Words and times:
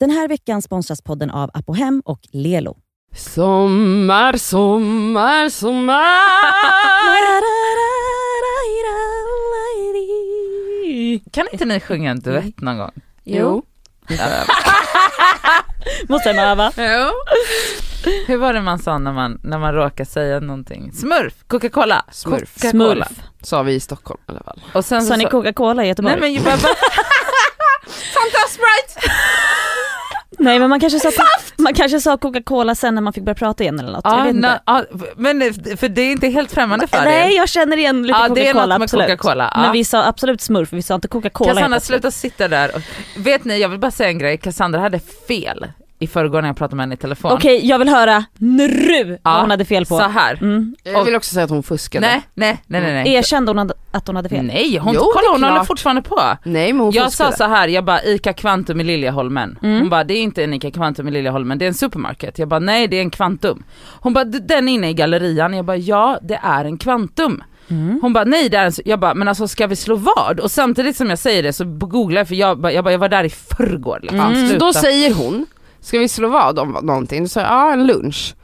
Den 0.00 0.10
här 0.10 0.28
veckan 0.28 0.62
sponsras 0.62 1.02
podden 1.02 1.30
av 1.30 1.50
Apohem 1.54 2.02
och 2.04 2.20
Lelo. 2.32 2.76
Sommar, 3.14 4.36
sommar, 4.36 5.48
sommar. 5.48 6.12
Kan 11.30 11.46
inte 11.52 11.64
ni 11.64 11.80
sjunga 11.80 12.10
en 12.10 12.20
duett 12.20 12.60
någon 12.60 12.78
gång? 12.78 12.92
Jo. 13.24 13.62
Måste 16.08 16.28
jag 16.28 16.38
öva? 16.38 16.72
Jo. 16.76 17.12
Hur 18.26 18.36
var 18.36 18.52
det 18.52 18.62
man 18.62 18.78
sa 18.78 18.98
när 18.98 19.12
man, 19.12 19.40
när 19.42 19.58
man 19.58 19.74
råkar 19.74 20.04
säga 20.04 20.40
någonting? 20.40 20.92
Smurf, 20.92 21.34
Coca-Cola. 21.46 22.04
Smurf. 22.12 22.54
Coca-Cola. 22.54 23.04
Smurf. 23.06 23.20
Sa 23.42 23.62
vi 23.62 23.72
i 23.74 23.80
Stockholm 23.80 24.20
i 24.28 24.30
alla 24.30 24.42
fall. 24.42 24.60
Och 24.74 24.84
sen 24.84 25.02
så, 25.02 25.08
Sa 25.08 25.16
ni 25.16 25.24
Coca-Cola 25.24 25.84
i 25.84 25.88
Göteborg? 25.88 26.20
Nej 26.20 26.32
Nej 26.32 26.42
men 26.44 26.58
bara, 26.62 26.74
Sprite! 27.86 28.45
Man, 30.68 30.80
kanske 30.80 31.00
sa, 31.00 31.10
man 31.56 31.74
kanske 31.74 32.00
sa 32.00 32.16
Coca-Cola 32.16 32.74
sen 32.74 32.94
när 32.94 33.02
man 33.02 33.12
fick 33.12 33.24
börja 33.24 33.34
prata 33.34 33.62
igen 33.62 33.78
eller 33.80 33.92
något. 33.92 34.04
jag 34.04 34.18
ja, 34.18 34.24
vet 34.24 34.34
inte. 34.34 34.60
ja, 34.66 34.84
men 35.16 35.54
för 35.76 35.88
det 35.88 36.02
är 36.02 36.12
inte 36.12 36.28
helt 36.28 36.52
främmande 36.52 36.86
för 36.86 37.04
Nej 37.04 37.32
er. 37.34 37.36
jag 37.36 37.48
känner 37.48 37.76
igen 37.76 38.02
lite 38.02 38.18
Ja, 38.18 38.28
Coca-Cola 38.28 38.74
absolut. 38.74 39.06
Coca-Cola, 39.06 39.50
ja. 39.54 39.60
Men 39.60 39.72
vi 39.72 39.84
sa 39.84 40.04
absolut 40.04 40.40
Smurf, 40.40 40.72
vi 40.72 40.82
sa 40.82 40.94
inte 40.94 41.08
Coca-Cola. 41.08 41.54
Cassandra 41.54 41.80
sluta 41.80 42.10
sitta 42.10 42.48
där. 42.48 42.76
Och, 42.76 42.82
vet 43.16 43.44
ni, 43.44 43.58
jag 43.58 43.68
vill 43.68 43.78
bara 43.78 43.90
säga 43.90 44.08
en 44.08 44.18
grej. 44.18 44.38
Cassandra 44.38 44.80
hade 44.80 45.00
fel 45.28 45.66
i 45.98 46.06
förrgår 46.06 46.42
när 46.42 46.48
jag 46.48 46.56
pratade 46.56 46.76
med 46.76 46.82
henne 46.82 46.94
i 46.94 46.98
telefon. 46.98 47.32
Okej 47.32 47.66
jag 47.66 47.78
vill 47.78 47.88
höra 47.88 48.24
nu 48.38 49.18
Ja, 49.22 49.30
vad 49.32 49.40
hon 49.40 49.50
hade 49.50 49.64
fel 49.64 49.86
på. 49.86 49.98
Så 49.98 50.04
här. 50.04 50.38
Mm. 50.42 50.74
Jag 50.84 51.04
vill 51.04 51.14
också 51.14 51.34
säga 51.34 51.44
att 51.44 51.50
hon 51.50 51.62
fuskade. 51.62 52.06
Nej, 52.06 52.22
nej, 52.34 52.62
nej, 52.66 52.80
nej. 52.80 52.92
nej. 52.92 53.14
Erkände 53.14 53.50
hon 53.50 53.70
att 53.90 54.06
hon 54.06 54.16
hade 54.16 54.28
fel? 54.28 54.44
Nej, 54.44 54.78
hon, 54.78 54.94
Jo, 54.94 55.00
kolla 55.14 55.32
hon 55.32 55.44
håller 55.44 55.64
fortfarande 55.64 56.02
på. 56.02 56.20
Nej 56.44 56.72
men 56.72 56.80
hon 56.80 56.92
Jag 56.92 57.04
fuskade. 57.04 57.32
sa 57.32 57.36
så 57.36 57.44
här, 57.44 57.68
jag 57.68 57.84
bara 57.84 58.02
ICA 58.02 58.32
Kvantum 58.32 58.80
i 58.80 58.84
Liljeholmen. 58.84 59.58
Mm. 59.62 59.80
Hon 59.80 59.88
bara 59.88 60.04
det 60.04 60.14
är 60.14 60.22
inte 60.22 60.44
en 60.44 60.54
ICA 60.54 60.70
Kvantum 60.70 61.08
i 61.08 61.10
Liljeholmen, 61.10 61.58
det 61.58 61.64
är 61.64 61.68
en 61.68 61.74
supermarket. 61.74 62.38
Jag 62.38 62.48
bara 62.48 62.60
nej 62.60 62.88
det 62.88 62.96
är 62.96 63.00
en 63.02 63.10
Kvantum. 63.10 63.62
Hon 64.00 64.12
bara 64.12 64.24
den 64.24 64.68
är 64.68 64.72
inne 64.72 64.90
i 64.90 64.94
gallerian. 64.94 65.54
Jag 65.54 65.64
bara 65.64 65.76
ja 65.76 66.18
det 66.22 66.40
är 66.42 66.64
en 66.64 66.78
Kvantum. 66.78 67.42
Mm. 67.68 67.98
Hon 68.02 68.12
bara 68.12 68.24
nej 68.24 68.48
det 68.48 68.56
är 68.56 68.64
en, 68.64 68.70
su-" 68.72 68.82
jag 68.84 69.00
bara 69.00 69.14
men 69.14 69.28
alltså 69.28 69.48
ska 69.48 69.66
vi 69.66 69.76
slå 69.76 69.96
vad? 69.96 70.40
Och 70.40 70.50
samtidigt 70.50 70.96
som 70.96 71.10
jag 71.10 71.18
säger 71.18 71.42
det 71.42 71.52
så 71.52 71.64
googlar 71.64 72.20
jag 72.20 72.28
för 72.28 72.34
jag 72.34 72.58
bara 72.60 72.72
jag, 72.72 72.84
bara, 72.84 72.90
jag 72.92 72.98
var 72.98 73.08
där 73.08 73.24
i 73.24 73.30
förrgår 73.30 73.98
liksom. 74.02 74.18
Ja, 74.34 74.48
så 74.52 74.58
då 74.58 74.72
säger 74.72 75.14
hon, 75.14 75.46
ska 75.86 75.98
vi 75.98 76.08
slå 76.08 76.28
vad 76.28 76.58
om 76.58 76.78
någonting? 76.82 77.22
Då 77.22 77.28
sa 77.28 77.40
jag, 77.40 77.50
ja 77.50 77.72
en 77.72 77.86
lunch. 77.86 78.34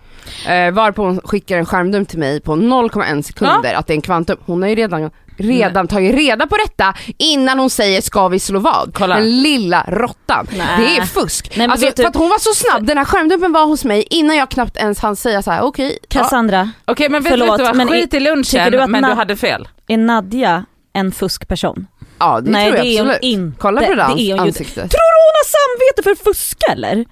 Eh, 0.48 0.71
varpå 0.73 1.03
hon 1.03 1.21
skickar 1.25 1.59
en 1.59 1.67
skärmdump 1.67 2.09
till 2.09 2.19
mig 2.19 2.41
på 2.41 2.53
0,1 2.53 3.23
sekunder 3.23 3.75
att 3.75 3.87
det 3.87 3.93
är 3.93 3.95
en 3.95 4.01
kvantum. 4.03 4.37
Hon 4.47 4.62
har 4.62 4.69
ju 4.69 4.75
redan, 4.75 5.11
redan 5.37 5.89
tagit 5.89 6.15
reda 6.15 6.47
på 6.47 6.57
detta 6.57 6.95
innan 7.19 7.59
hon 7.59 7.70
säger 7.70 8.01
ska 8.01 8.29
vi 8.29 8.39
slå 8.39 8.59
vad? 8.61 8.91
Kolla. 8.95 9.15
Den 9.17 9.43
lilla 9.43 9.85
råttan. 9.89 10.47
Det 10.51 10.97
är 10.97 11.03
fusk. 11.07 11.53
Nej, 11.57 11.67
alltså, 11.69 11.87
du- 11.97 12.03
för 12.03 12.09
att 12.09 12.17
hon 12.17 12.29
var 12.29 12.39
så 12.39 12.55
snabb, 12.55 12.87
den 12.87 12.98
här 12.98 13.05
skärmdumpen 13.05 13.53
var 13.53 13.67
hos 13.67 13.85
mig 13.85 14.07
innan 14.11 14.37
jag 14.37 14.51
knappt 14.51 14.77
ens 14.77 14.98
hann 14.98 15.17
säga 15.17 15.43
så 15.43 15.51
här: 15.51 15.63
okej. 15.63 15.98
ja. 16.03 16.07
Cassandra, 16.09 16.70
Okej 16.85 17.09
men 17.09 17.23
vet, 17.23 17.31
Förlåt, 17.33 17.59
du 17.59 17.65
vad, 17.65 17.77
men 17.77 17.89
skit 17.89 18.15
i 18.15 18.20
lunchen 18.20 18.73
du 18.73 18.81
att 18.81 18.91
men 18.91 19.03
du 19.03 19.11
hade 19.13 19.37
fel. 19.37 19.69
är 19.89 19.97
Nadja 19.97 20.65
en 20.93 21.13
fuskperson? 21.13 21.87
Ja 22.19 22.41
det 22.41 22.51
Nej 22.51 22.67
tror 22.67 22.77
jag 22.77 22.85
det 22.87 22.97
är 22.97 23.03
hon 23.03 23.11
absolut. 23.11 23.33
inte. 23.33 23.59
Kolla 23.61 23.81
på 23.81 23.87
det 23.87 23.95
det 23.95 24.33
ansiktet. 24.39 24.75
Tror 24.75 25.09
du 25.13 25.19
hon 25.27 25.35
har 25.35 25.47
samvete 25.55 26.03
för 26.03 26.33
fuska 26.33 26.73
eller? 26.73 27.05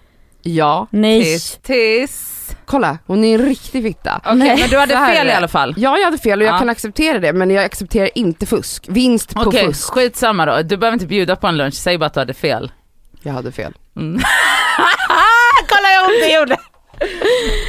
Ja, 0.43 0.87
Nej. 0.91 1.23
Tiss, 1.25 1.59
tiss. 1.63 2.51
kolla 2.65 2.99
hon 3.07 3.25
är 3.25 3.35
en 3.39 3.47
riktig 3.47 3.83
fitta. 3.85 4.21
Okej 4.25 4.35
Nej. 4.37 4.57
men 4.61 4.71
du 4.71 4.79
hade 4.79 4.97
fel 5.15 5.27
i 5.29 5.33
alla 5.33 5.49
fall. 5.49 5.75
Ja 5.77 5.99
jag 5.99 6.05
hade 6.05 6.19
fel 6.19 6.41
och 6.41 6.47
jag 6.47 6.55
Ja. 6.55 6.59
kan 6.59 6.69
acceptera 6.69 7.19
det 7.19 7.33
men 7.33 7.51
jag 7.51 7.65
accepterar 7.65 8.11
inte 8.15 8.47
fusk. 8.47 8.85
Vinst 8.89 9.35
på 9.35 9.41
Okej 9.41 9.67
fusk. 9.67 9.91
skitsamma 9.93 10.47
då, 10.47 10.63
du 10.63 10.77
behöver 10.77 10.93
inte 10.95 11.07
bjuda 11.07 11.37
på 11.37 11.47
en 11.47 11.57
lunch, 11.57 11.75
säg 11.75 11.99
bara 11.99 12.07
att 12.07 12.15
du 12.15 12.21
hade 12.21 12.35
fel. 12.35 12.73
Jag 13.23 13.33
hade 13.33 13.53
fel. 13.53 13.75
Mm. 13.97 14.21
Kolla 15.69 15.89
jag 15.95 16.15
inte 16.15 16.35
gjorde! 16.37 16.57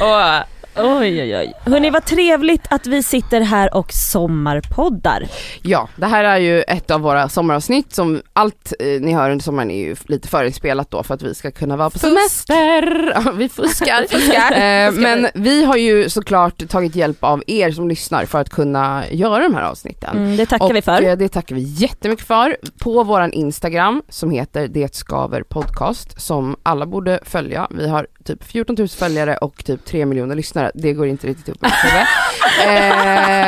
Och, 0.00 0.46
Oj 0.76 1.20
oj 1.22 1.36
oj. 1.36 1.52
Hörni 1.64 1.90
vad 1.90 2.04
trevligt 2.04 2.66
att 2.70 2.86
vi 2.86 3.02
sitter 3.02 3.40
här 3.40 3.74
och 3.76 3.92
sommarpoddar. 3.92 5.24
Ja, 5.62 5.88
det 5.96 6.06
här 6.06 6.24
är 6.24 6.36
ju 6.38 6.62
ett 6.62 6.90
av 6.90 7.00
våra 7.00 7.28
sommaravsnitt 7.28 7.94
som 7.94 8.22
allt 8.32 8.72
eh, 8.80 8.86
ni 9.00 9.12
hör 9.12 9.30
under 9.30 9.42
sommaren 9.42 9.70
är 9.70 9.78
ju 9.80 9.96
lite 10.06 10.28
förinspelat 10.28 10.90
då 10.90 11.02
för 11.02 11.14
att 11.14 11.22
vi 11.22 11.34
ska 11.34 11.50
kunna 11.50 11.76
vara 11.76 11.90
på 11.90 11.98
Fusk. 11.98 12.04
semester. 12.14 13.12
Ja, 13.24 13.30
vi 13.32 13.48
fuskar. 13.48 14.06
Fuskar. 14.10 14.52
Eh, 14.52 14.92
men 14.92 15.28
vi 15.34 15.64
har 15.64 15.76
ju 15.76 16.08
såklart 16.08 16.68
tagit 16.68 16.96
hjälp 16.96 17.24
av 17.24 17.42
er 17.46 17.70
som 17.70 17.88
lyssnar 17.88 18.24
för 18.24 18.40
att 18.40 18.50
kunna 18.50 19.02
göra 19.10 19.42
de 19.42 19.54
här 19.54 19.62
avsnitten. 19.62 20.16
Mm, 20.16 20.36
det 20.36 20.46
tackar 20.46 20.64
och 20.64 20.76
vi 20.76 20.82
för. 20.82 21.02
eh, 21.02 21.16
det 21.16 21.28
tackar 21.28 21.54
vi 21.54 21.60
jättemycket 21.62 22.26
för. 22.26 22.56
På 22.78 23.04
våran 23.04 23.32
Instagram 23.32 24.02
som 24.08 24.30
heter 24.30 24.68
Det 24.68 24.94
Skaver 24.94 25.42
Podcast 25.42 26.20
som 26.20 26.56
alla 26.62 26.86
borde 26.86 27.20
följa. 27.24 27.68
Vi 27.70 27.88
har 27.88 28.06
typ 28.24 28.44
14 28.44 28.76
000 28.78 28.88
följare 28.88 29.36
och 29.36 29.64
typ 29.64 29.84
3 29.84 30.06
miljoner 30.06 30.34
lyssnare. 30.34 30.61
Det 30.74 30.92
går 30.92 31.06
inte 31.06 31.26
riktigt 31.26 31.48
upp 31.48 31.62
med 31.62 31.70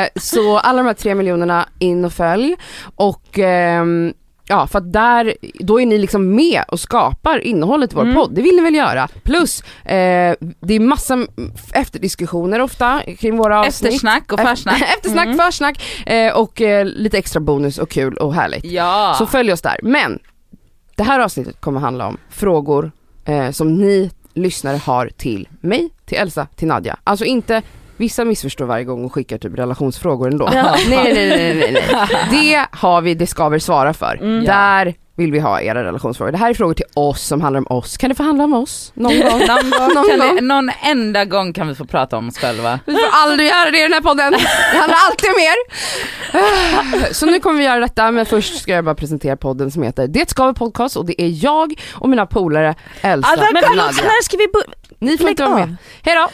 eh, 0.01 0.07
Så 0.15 0.57
alla 0.59 0.77
de 0.77 0.87
här 0.87 0.93
3 0.93 1.15
miljonerna 1.15 1.69
in 1.79 2.05
och 2.05 2.13
följ. 2.13 2.55
Och 2.95 3.39
ehm, 3.39 4.13
Ja 4.47 4.67
för 4.67 4.77
att 4.79 4.93
där, 4.93 5.33
då 5.59 5.81
är 5.81 5.85
ni 5.85 5.97
liksom 5.97 6.35
med 6.35 6.63
och 6.67 6.79
skapar 6.79 7.39
innehållet 7.39 7.91
i 7.91 7.95
vår 7.95 8.01
Mm. 8.01 8.15
podd, 8.15 8.35
det 8.35 8.41
vill 8.41 8.55
ni 8.55 8.61
väl 8.61 8.75
göra? 8.75 9.07
Plus, 9.23 9.61
eh, 9.85 10.35
det 10.59 10.73
är 10.73 10.79
massa 10.79 11.27
efterdiskussioner 11.73 12.59
ofta 12.61 13.01
kring 13.19 13.37
våra 13.37 13.59
avsnitt. 13.59 13.87
eftersnack 13.89 14.31
och 14.31 14.39
försnack. 14.39 14.81
Eftersnack, 14.97 15.25
Mm. 15.25 15.37
försnack 15.37 15.83
eh, 16.05 16.33
och 16.37 16.61
eh, 16.61 16.85
lite 16.85 17.17
extra 17.17 17.39
bonus 17.39 17.77
och 17.77 17.89
kul 17.89 18.13
och 18.17 18.33
härligt. 18.33 18.65
Ja. 18.65 19.15
Så 19.17 19.25
följ 19.25 19.51
oss 19.53 19.61
där. 19.61 19.77
Men 19.83 20.19
det 20.95 21.03
här 21.03 21.19
avsnittet 21.19 21.61
kommer 21.61 21.79
handla 21.79 22.07
om 22.07 22.17
frågor 22.29 22.91
eh, 23.25 23.51
som 23.51 23.73
ni 23.75 24.11
lyssnare 24.35 24.77
har 24.77 25.09
till 25.17 25.47
mig, 25.61 25.89
till 26.05 26.17
Elsa, 26.17 26.47
till 26.55 26.67
Nadja. 26.67 26.97
Alltså 27.03 27.25
inte 27.25 27.61
Vissa 27.97 28.25
missförstår 28.25 28.65
varje 28.65 28.83
gång 28.83 29.05
och 29.05 29.13
skickar 29.13 29.37
typ 29.37 29.59
relationsfrågor 29.59 30.31
ändå. 30.31 30.49
Nej, 30.53 30.85
nej, 30.89 31.13
nej, 31.13 31.55
nej, 31.55 31.71
nej. 31.71 32.07
Det 32.31 32.65
har 32.77 33.01
vi, 33.01 33.13
det 33.13 33.27
ska 33.27 33.49
vi 33.49 33.59
svara 33.59 33.93
för. 33.93 34.17
Mm. 34.21 34.45
Där 34.45 34.93
vill 35.17 35.31
vi 35.31 35.39
ha 35.39 35.61
era 35.61 35.83
relationsfrågor. 35.83 36.31
Det 36.31 36.37
här 36.37 36.49
är 36.49 36.53
frågor 36.53 36.73
till 36.73 36.85
oss 36.93 37.21
som 37.21 37.41
handlar 37.41 37.59
om 37.59 37.77
oss. 37.77 37.97
Kan 37.97 38.09
det 38.09 38.15
få 38.15 38.23
handla 38.23 38.43
om 38.43 38.53
oss? 38.53 38.91
Någon 38.95 39.19
gång? 39.19 39.39
någon, 39.47 39.69
gång 39.71 39.93
Någon 39.93 40.19
gång. 40.19 40.35
det, 40.35 40.41
någon 40.41 40.71
enda 40.83 41.25
gång 41.25 41.53
kan 41.53 41.67
vi 41.67 41.75
få 41.75 41.85
prata 41.85 42.17
om 42.17 42.27
oss 42.27 42.37
själva. 42.37 42.79
Vi 42.85 42.93
får 42.93 43.07
aldrig 43.13 43.49
göra 43.49 43.71
det 43.71 43.79
i 43.79 43.81
den 43.81 43.93
här 43.93 44.01
podden. 44.01 44.31
Det 44.71 44.77
handlar 44.77 44.97
alltid 45.09 45.29
om 45.29 45.35
er. 45.39 45.55
Så 47.13 47.25
nu 47.25 47.39
kommer 47.39 47.57
vi 47.59 47.65
göra 47.65 47.79
detta, 47.79 48.11
men 48.11 48.25
först 48.25 48.61
ska 48.61 48.71
jag 48.71 48.85
bara 48.85 48.95
presentera 48.95 49.37
podden 49.37 49.71
som 49.71 49.83
heter 49.83 50.07
Det 50.07 50.29
ska 50.29 50.47
vi 50.47 50.53
podcast 50.53 50.97
och 50.97 51.05
det 51.05 51.21
är 51.21 51.43
jag 51.45 51.73
och 51.93 52.09
mina 52.09 52.25
polare 52.25 52.75
Elsa 53.01 53.29
Alltså, 53.29 53.45
Men 53.53 53.63
och 53.63 53.75
Nadja. 53.75 54.03
när 54.03 54.23
ska 54.23 54.37
vi 54.37 54.47
börja? 54.53 54.65
Ni 54.99 55.17
får 55.17 55.23
lägg 55.23 55.31
inte 55.31 55.43
vara 55.43 55.55
med. 55.55 55.63
av. 55.63 55.75
Hejdå! 56.03 56.29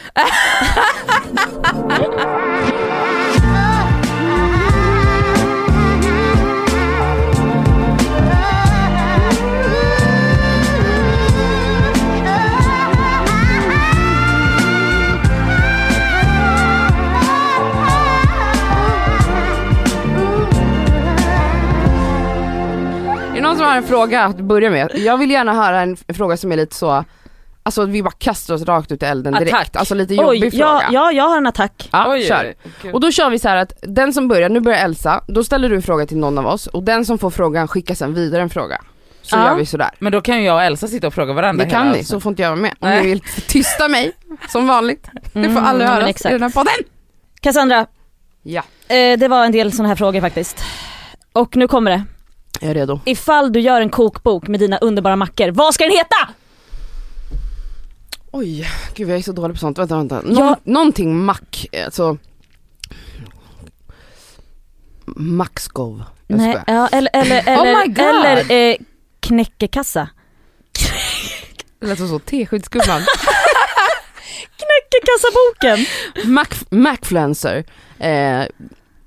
Är 23.30 23.34
det 23.34 23.42
någon 23.42 23.56
som 23.56 23.66
har 23.66 23.76
en 23.76 23.82
fråga 23.82 24.24
att 24.24 24.36
börja 24.36 24.70
med? 24.70 24.90
Jag 24.94 25.18
vill 25.18 25.30
gärna 25.30 25.54
höra 25.54 25.80
en 25.80 25.96
fråga 25.96 26.36
som 26.36 26.52
är 26.52 26.56
lite 26.56 26.74
så 26.74 27.04
Alltså 27.64 27.84
vi 27.84 28.02
bara 28.02 28.10
kastar 28.18 28.54
oss 28.54 28.62
rakt 28.62 28.92
ut 28.92 29.02
i 29.02 29.06
elden 29.06 29.32
direkt, 29.32 29.54
Attack. 29.54 29.76
alltså 29.76 29.94
lite 29.94 30.14
jobbig 30.14 30.42
Oj, 30.44 30.50
fråga. 30.50 30.64
ja, 30.64 30.82
ja 30.92 31.12
jag 31.12 31.24
har 31.28 31.36
en 31.36 31.46
attack. 31.46 31.88
Ja, 31.92 32.04
Oj, 32.08 32.26
kör. 32.28 32.54
Och 32.92 33.00
då 33.00 33.10
kör 33.10 33.30
vi 33.30 33.38
så 33.38 33.48
här 33.48 33.56
att 33.56 33.72
den 33.82 34.12
som 34.12 34.28
börjar, 34.28 34.48
nu 34.48 34.60
börjar 34.60 34.78
Elsa, 34.84 35.24
då 35.28 35.44
ställer 35.44 35.68
du 35.68 35.76
en 35.76 35.82
fråga 35.82 36.06
till 36.06 36.16
någon 36.18 36.38
av 36.38 36.46
oss 36.46 36.66
och 36.66 36.82
den 36.82 37.04
som 37.04 37.18
får 37.18 37.30
frågan 37.30 37.68
skickar 37.68 37.94
sen 37.94 38.14
vidare 38.14 38.42
en 38.42 38.50
fråga. 38.50 38.80
Så 39.22 39.36
Ja. 39.36 39.46
gör 39.48 39.54
vi 39.56 39.66
sådär. 39.66 39.90
Men 39.98 40.12
då 40.12 40.20
kan 40.20 40.38
ju 40.38 40.44
jag 40.44 40.54
och 40.56 40.62
Elsa 40.62 40.88
sitta 40.88 41.06
och 41.06 41.14
fråga 41.14 41.32
varandra 41.32 41.64
Det 41.64 41.70
kan 41.70 41.88
ni, 41.90 42.04
så 42.04 42.20
får 42.20 42.30
inte 42.30 42.42
jag 42.42 42.50
vara 42.50 42.60
med. 42.60 42.70
Om 42.80 42.88
Nej. 42.88 43.00
ni 43.02 43.06
vill 43.08 43.20
tysta 43.48 43.88
mig, 43.88 44.12
som 44.48 44.66
vanligt. 44.66 45.08
Det 45.12 45.30
får 45.30 45.40
Mm, 45.40 45.64
aldrig 45.64 45.88
men 45.88 45.96
höras 46.02 46.26
i 46.26 46.28
den 46.28 46.42
här 46.42 46.50
podden. 46.50 46.74
Cassandra, 47.40 47.86
Ja, 48.42 48.62
eh, 48.88 49.18
det 49.18 49.28
var 49.28 49.44
en 49.44 49.52
del 49.52 49.72
sådana 49.72 49.88
här 49.88 49.96
frågor 49.96 50.20
faktiskt. 50.20 50.64
Och 51.32 51.56
nu 51.56 51.68
kommer 51.68 51.90
det. 51.90 52.04
jag 52.60 52.70
är 52.70 52.74
redo. 52.74 53.00
Ifall 53.04 53.52
du 53.52 53.60
gör 53.60 53.80
en 53.80 53.90
kokbok 53.90 54.48
med 54.48 54.60
dina 54.60 54.78
underbara 54.78 55.16
mackor, 55.16 55.48
vad 55.50 55.74
ska 55.74 55.84
den 55.84 55.92
heta? 55.92 56.28
Oj, 58.32 58.68
gud 58.94 59.08
jag 59.10 59.18
är 59.18 59.22
så 59.22 59.32
dålig 59.32 59.56
på 59.56 59.60
sånt. 59.60 59.78
Vänta, 59.78 59.96
vänta. 59.96 60.20
Nå- 60.24 60.40
Ja. 60.40 60.56
Någonting 60.64 61.16
mack, 61.24 61.66
alltså. 61.86 62.18
Maxgov. 65.06 66.02
Nej, 66.26 66.58
ja, 66.66 66.88
eller, 66.92 67.10
eller, 67.14 67.40
Oh 67.46 67.68
eller, 67.68 67.86
God. 67.86 67.98
eller 68.26 68.70
eh, 68.70 68.76
knäckekassa. 69.20 70.08
Det 71.80 71.86
lät 71.86 71.98
som 71.98 72.08
så, 72.08 72.18
teskedsgumman. 72.18 73.02
Knäckekassaboken! 74.56 75.86
Mac, 76.32 76.46
Macfluencer. 76.70 77.64
Eh, 77.98 78.46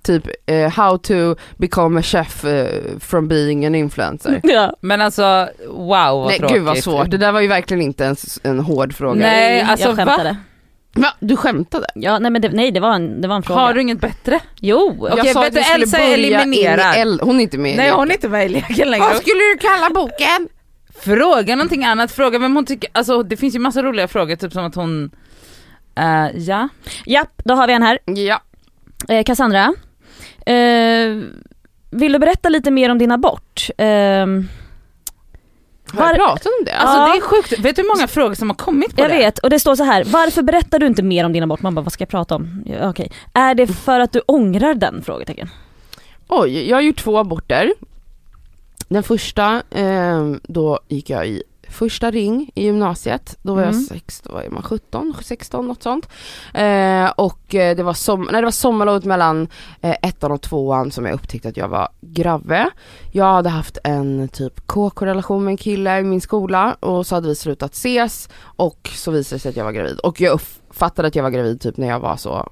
typ 0.05 0.23
eh, 0.45 0.69
how 0.69 0.97
to 0.97 1.35
become 1.57 1.99
a 1.99 2.03
chef 2.03 2.45
eh, 2.45 2.67
from 2.99 3.27
being 3.27 3.65
an 3.65 3.75
influencer. 3.75 4.39
Ja. 4.43 4.75
Men 4.81 5.01
alltså 5.01 5.47
wow 5.67 6.19
vad 6.19 6.27
Nej 6.27 6.39
tråkigt. 6.39 6.57
gud 6.57 6.65
vad 6.65 6.77
svårt, 6.77 7.11
det 7.11 7.17
där 7.17 7.31
var 7.31 7.41
ju 7.41 7.47
verkligen 7.47 7.81
inte 7.81 8.05
en, 8.05 8.15
en 8.43 8.59
hård 8.59 8.93
fråga. 8.93 9.19
Nej, 9.19 9.61
alltså, 9.61 9.87
jag 9.87 9.95
skämtade. 9.95 10.37
Va? 10.97 11.13
Du 11.19 11.35
skämtade? 11.35 11.87
Ja, 11.95 12.19
nej 12.19 12.31
men 12.31 12.41
det, 12.41 12.49
nej, 12.49 12.71
det, 12.71 12.79
var 12.79 12.93
en, 12.93 13.21
det 13.21 13.27
var 13.27 13.35
en 13.35 13.43
fråga. 13.43 13.59
Har 13.59 13.73
du 13.73 13.81
inget 13.81 13.99
bättre? 14.01 14.39
Jo! 14.59 14.97
Okej, 14.99 15.17
jag 15.17 15.33
sa 15.33 15.45
att 15.47 15.53
du, 15.53 15.63
skulle 15.63 15.83
Elsa 15.83 15.97
börja 15.97 16.13
eliminerar. 16.13 16.93
in 16.93 16.97
i 16.97 17.01
eld- 17.01 17.21
Hon 17.21 17.39
är 17.39 17.43
inte 17.43 17.57
med 17.57 17.77
Nej 17.77 17.91
hon 17.91 18.09
är 18.09 18.13
inte 18.13 18.29
med 18.29 18.45
i 18.45 18.49
leken 18.49 18.91
längre. 18.91 19.05
Vad 19.05 19.15
skulle 19.21 19.39
du 19.39 19.57
kalla 19.61 19.89
boken? 19.89 20.49
Fråga 20.99 21.55
någonting 21.55 21.83
annat, 21.85 22.11
fråga 22.11 22.39
vem 22.39 22.55
hon 22.55 22.65
tycker, 22.65 22.89
alltså 22.93 23.23
det 23.23 23.37
finns 23.37 23.55
ju 23.55 23.59
massa 23.59 23.81
roliga 23.83 24.07
frågor, 24.07 24.35
typ 24.35 24.53
som 24.53 24.65
att 24.65 24.75
hon, 24.75 25.11
eh, 25.97 26.37
ja. 26.37 26.69
Japp, 27.05 27.41
då 27.45 27.53
har 27.53 27.67
vi 27.67 27.73
en 27.73 27.83
här. 27.83 27.99
Ja. 28.05 28.41
Eh, 29.09 29.23
Cassandra. 29.23 29.73
Eh, 30.45 31.23
vill 31.89 32.11
du 32.13 32.19
berätta 32.19 32.49
lite 32.49 32.71
mer 32.71 32.89
om 32.89 32.97
din 32.97 33.11
abort? 33.11 33.69
Eh, 33.77 33.85
Har 33.87 34.45
jag 36.07 36.15
pratat 36.15 36.45
om 36.45 36.65
det? 36.65 36.71
Alltså 36.73 36.97
Ja. 36.97 37.11
det 37.13 37.17
är 37.17 37.21
sjukt, 37.21 37.59
vet 37.59 37.75
du 37.75 37.81
hur 37.81 37.89
många 37.95 38.07
frågor 38.07 38.33
som 38.35 38.49
har 38.49 38.55
kommit 38.55 38.95
på 38.95 39.01
jag 39.01 39.09
det? 39.11 39.17
vet, 39.17 39.39
och 39.39 39.49
det 39.49 39.59
står 39.59 39.75
så 39.75 39.83
här. 39.83 40.03
varför 40.03 40.41
berättar 40.41 40.79
du 40.79 40.87
inte 40.87 41.03
mer 41.03 41.25
om 41.25 41.33
din 41.33 41.43
abort? 41.43 41.61
Man 41.61 41.75
bara, 41.75 41.81
vad 41.81 41.93
ska 41.93 42.01
jag 42.01 42.09
prata 42.09 42.35
om? 42.35 42.63
Ja, 42.65 42.89
okej. 42.89 43.11
Är 43.33 43.55
det 43.55 43.67
för 43.67 43.99
att 43.99 44.11
du 44.11 44.19
ångrar 44.25 44.73
den? 44.73 45.01
Frågetecken. 45.03 45.49
Oj, 46.27 46.69
jag 46.69 46.77
har 46.77 46.81
gjort 46.81 46.97
två 46.97 47.17
aborter. 47.17 47.73
Den 48.87 49.03
första, 49.03 49.61
eh, 49.71 50.31
då 50.43 50.79
gick 50.87 51.09
jag 51.09 51.27
i 51.27 51.43
första 51.69 52.11
ring 52.11 52.51
i 52.55 52.63
gymnasiet. 52.63 53.37
Då 53.41 53.53
var 53.55 53.61
jag 53.61 53.69
Mm. 53.73 53.83
sex, 53.83 54.21
då 54.21 54.33
var 54.33 54.45
man 54.49 54.61
17, 54.63 55.13
16 55.21 55.67
något 55.67 55.83
sånt. 55.83 56.09
Eh, 56.53 57.09
och 57.15 57.55
eh, 57.55 57.75
det 57.75 57.83
var, 57.83 57.93
som, 57.93 58.21
nej, 58.31 58.41
det 58.41 58.45
var 58.45 58.51
sommarlovet 58.51 59.05
mellan 59.05 59.47
eh, 59.81 59.95
ettan 60.01 60.31
och 60.31 60.41
tvåan 60.41 60.91
som 60.91 61.05
jag 61.05 61.13
upptäckte 61.13 61.49
att 61.49 61.57
jag 61.57 61.67
var 61.67 61.89
grave. 62.01 62.69
Jag 63.11 63.25
hade 63.25 63.49
haft 63.49 63.77
en 63.83 64.27
typ 64.27 64.67
KK-relation 64.67 65.43
med 65.43 65.51
en 65.51 65.57
kille 65.57 65.99
i 65.99 66.03
min 66.03 66.21
skola 66.21 66.73
och 66.79 67.07
så 67.07 67.15
hade 67.15 67.27
vi 67.27 67.35
slutat 67.35 67.73
ses 67.73 68.29
och 68.41 68.89
så 68.95 69.11
visade 69.11 69.35
det 69.35 69.39
sig 69.39 69.49
att 69.49 69.55
jag 69.55 69.63
var 69.65 69.71
gravid. 69.71 69.99
Och 69.99 70.21
jag 70.21 70.33
uppfattade 70.33 71.07
att 71.07 71.15
jag 71.15 71.23
var 71.23 71.29
gravid 71.29 71.61
typ 71.61 71.77
när 71.77 71.87
jag 71.87 71.99
var 71.99 72.17
så 72.17 72.49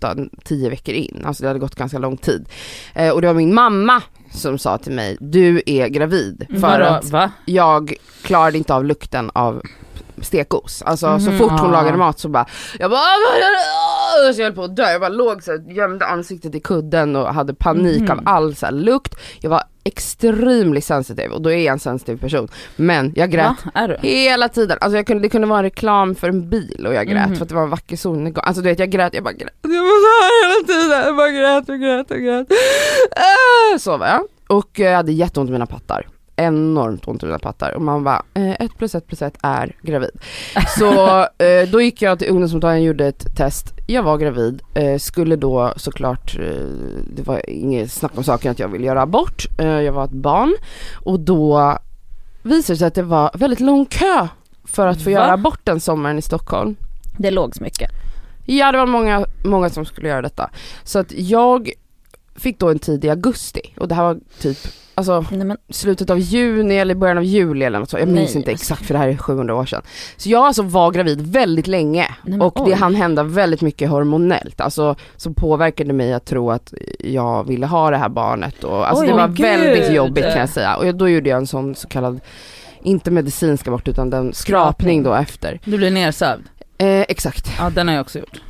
8-10 0.00 0.70
veckor 0.70 0.94
in, 0.94 1.22
alltså 1.26 1.42
det 1.42 1.48
hade 1.48 1.58
gått 1.60 1.74
ganska 1.74 1.98
lång 1.98 2.16
tid. 2.16 2.48
Eh, 2.94 3.10
och 3.10 3.20
det 3.22 3.26
var 3.26 3.34
min 3.34 3.54
mamma 3.54 4.02
som 4.32 4.58
sa 4.58 4.78
till 4.78 4.92
mig, 4.92 5.16
du 5.20 5.62
är 5.66 5.88
gravid. 5.88 6.46
För 6.50 6.56
Vadå, 6.58 6.84
att 6.84 7.10
va? 7.10 7.30
jag 7.44 7.94
klarade 8.22 8.58
inte 8.58 8.74
av 8.74 8.84
lukten 8.84 9.30
av 9.34 9.62
stekos. 10.22 10.82
Alltså 10.82 11.18
så 11.18 11.30
Mhm, 11.30 11.38
fort 11.38 11.50
hon 11.60 11.70
ah. 11.70 11.72
lagade 11.72 11.98
mat 11.98 12.18
så 12.18 12.28
bara, 12.28 12.46
jag 12.78 12.90
bara 12.90 12.98
så 14.34 14.40
jag 14.40 14.46
höll 14.46 14.52
på 14.54 14.64
att 14.64 14.76
dö, 14.76 14.90
jag 14.90 15.00
bara 15.00 15.08
låg 15.08 15.42
så 15.42 15.50
här, 15.52 15.72
gömde 15.72 16.06
ansiktet 16.06 16.54
i 16.54 16.60
kudden 16.60 17.16
och 17.16 17.34
hade 17.34 17.54
panik 17.54 18.00
Mhm. 18.00 18.10
av 18.10 18.20
all 18.24 18.54
så 18.56 18.66
här, 18.66 18.72
lukt. 18.72 19.14
Jag 19.40 19.50
var 19.50 19.62
extremt 19.84 20.84
sensitiv 20.84 21.30
och 21.30 21.42
då 21.42 21.50
är 21.50 21.56
jag 21.56 21.72
en 21.72 21.78
sensitiv 21.78 22.16
person. 22.16 22.48
Men 22.76 23.12
jag 23.16 23.30
grät 23.30 23.56
du? 23.74 23.96
Hela 24.08 24.48
tiden, 24.48 24.78
alltså 24.80 24.96
jag 24.96 25.06
kunde, 25.06 25.22
det 25.22 25.28
kunde 25.28 25.46
vara 25.46 25.58
en 25.58 25.64
reklam 25.64 26.14
för 26.14 26.28
en 26.28 26.50
bil 26.50 26.86
och 26.86 26.94
jag 26.94 27.06
grät 27.08 27.26
Mhm. 27.28 27.36
för 27.36 27.42
att 27.42 27.48
det 27.48 27.54
var 27.54 27.62
en 27.62 27.70
vacker 27.70 27.96
solnedgång. 27.96 28.44
Alltså 28.46 28.62
du 28.62 28.68
vet 28.68 28.78
jag 28.78 28.90
grät, 28.90 29.14
jag 29.14 29.24
bara 29.24 29.32
grät. 29.32 29.52
Jag 29.62 29.70
var 29.70 30.00
så 30.04 30.22
här 30.22 30.42
hela 30.44 30.66
tiden, 30.66 31.06
jag 31.06 31.16
bara 31.16 31.30
grät 31.30 31.68
och 31.68 31.78
grät 31.80 32.10
och 32.10 32.18
grät. 32.18 32.46
Äh, 33.72 33.78
så 33.78 33.96
var 33.96 34.06
jag. 34.06 34.20
Och 34.48 34.78
jag 34.78 34.94
hade 34.96 35.12
jätteont 35.12 35.48
i 35.50 35.52
mina 35.52 35.66
pattar. 35.66 36.06
Enormt 36.36 37.08
ont 37.08 37.22
i 37.22 37.26
mina 37.26 37.38
pattar 37.38 37.72
och 37.72 37.82
man 37.82 38.04
bara, 38.04 38.22
eh, 38.34 38.50
ett 38.50 38.78
plus 38.78 38.94
ett 38.94 39.06
plus 39.06 39.22
ett 39.22 39.38
är 39.42 39.76
gravid. 39.82 40.10
Så 40.78 41.20
eh, 41.20 41.68
då 41.72 41.80
gick 41.80 42.02
jag 42.02 42.18
till 42.18 42.30
ungdomsmottagningen 42.30 42.82
och 42.82 42.86
gjorde 42.86 43.06
ett 43.06 43.36
test. 43.36 43.66
Jag 43.86 44.02
var 44.02 44.18
gravid, 44.18 44.62
eh, 44.74 44.98
skulle 44.98 45.36
då 45.36 45.72
såklart, 45.76 46.36
det 47.16 47.22
var 47.26 47.50
inget 47.50 47.92
snack 47.92 48.12
om 48.14 48.24
saken 48.24 48.50
att 48.50 48.58
jag 48.58 48.68
ville 48.68 48.86
göra 48.86 49.02
abort. 49.02 49.46
Jag 49.58 49.92
var 49.92 50.04
ett 50.04 50.10
barn 50.10 50.56
och 51.04 51.20
då 51.20 51.78
visade 52.42 52.74
det 52.74 52.78
sig 52.78 52.86
att 52.86 52.94
det 52.94 53.02
var 53.02 53.30
väldigt 53.34 53.60
lång 53.60 53.86
kö 53.86 54.28
för 54.64 54.86
att 54.86 54.98
få 54.98 55.04
Va? 55.04 55.10
göra 55.10 55.32
abort 55.32 55.60
den 55.64 55.80
sommaren 55.80 56.18
i 56.18 56.22
Stockholm. 56.22 56.76
Det 57.18 57.30
låg 57.30 57.56
så 57.56 57.62
mycket. 57.62 57.90
Ja 58.46 58.72
det 58.72 58.78
var 58.78 58.86
många, 58.86 59.26
många 59.44 59.70
som 59.70 59.84
skulle 59.84 60.08
göra 60.08 60.22
detta. 60.22 60.50
Så 60.84 60.98
att 60.98 61.12
jag 61.12 61.70
fick 62.36 62.58
då 62.58 62.68
en 62.68 62.78
tid 62.78 63.04
i 63.04 63.10
augusti 63.10 63.74
och 63.76 63.88
det 63.88 63.94
här 63.94 64.02
var 64.02 64.18
typ, 64.40 64.58
alltså 64.94 65.24
Nej, 65.30 65.44
men, 65.46 65.56
slutet 65.70 66.10
av 66.10 66.18
juni 66.18 66.76
eller 66.76 66.94
början 66.94 67.18
av 67.18 67.24
juli 67.24 67.64
eller 67.64 67.78
något 67.78 67.90
så. 67.90 67.98
Jag 67.98 68.08
minns 68.08 68.28
Nej, 68.30 68.36
inte 68.36 68.48
men- 68.50 68.54
exakt 68.54 68.86
för 68.86 68.94
det 68.94 68.98
här 68.98 69.08
är 69.08 69.16
700 69.16 69.54
år 69.54 69.66
sedan. 69.66 69.82
Så 70.16 70.28
jag 70.30 70.44
alltså 70.46 70.62
var 70.62 70.90
gravid 70.90 71.20
väldigt 71.32 71.66
länge 71.66 72.08
Nej, 72.22 72.40
och 72.40 72.54
det 72.54 72.60
oj. 72.62 72.72
hann 72.72 72.94
hända 72.94 73.22
väldigt 73.22 73.60
mycket 73.60 73.88
hormonellt, 73.90 74.60
alltså 74.60 74.96
som 75.16 75.34
påverkade 75.34 75.92
mig 75.92 76.12
att 76.12 76.24
tro 76.24 76.50
att 76.50 76.74
jag 77.00 77.44
ville 77.48 77.66
ha 77.66 77.90
det 77.90 77.96
här 77.96 78.08
barnet 78.08 78.64
och 78.64 78.88
alltså 78.88 79.02
Oj, 79.04 79.08
det 79.08 79.14
var 79.14 79.26
men 79.28 79.34
väldigt 79.34 79.86
gud. 79.86 79.94
jobbigt 79.96 80.24
kan 80.24 80.38
jag 80.40 80.48
säga 80.48 80.76
och 80.76 80.94
då 80.94 81.08
gjorde 81.08 81.28
jag 81.30 81.36
en 81.36 81.46
sån 81.46 81.74
så 81.74 81.88
kallad 81.88 82.20
inte 82.82 83.10
medicinsk 83.10 83.68
abort 83.68 83.88
utan 83.88 84.10
den 84.10 84.34
skrapning 84.34 85.02
då 85.02 85.14
efter. 85.14 85.60
Du 85.64 85.76
blir 85.76 85.90
nersövd? 85.90 86.42
Eh, 86.78 87.00
exakt. 87.00 87.48
Ja 87.58 87.70
den 87.70 87.88
har 87.88 87.94
jag 87.94 88.02
också 88.02 88.18
gjort. 88.18 88.40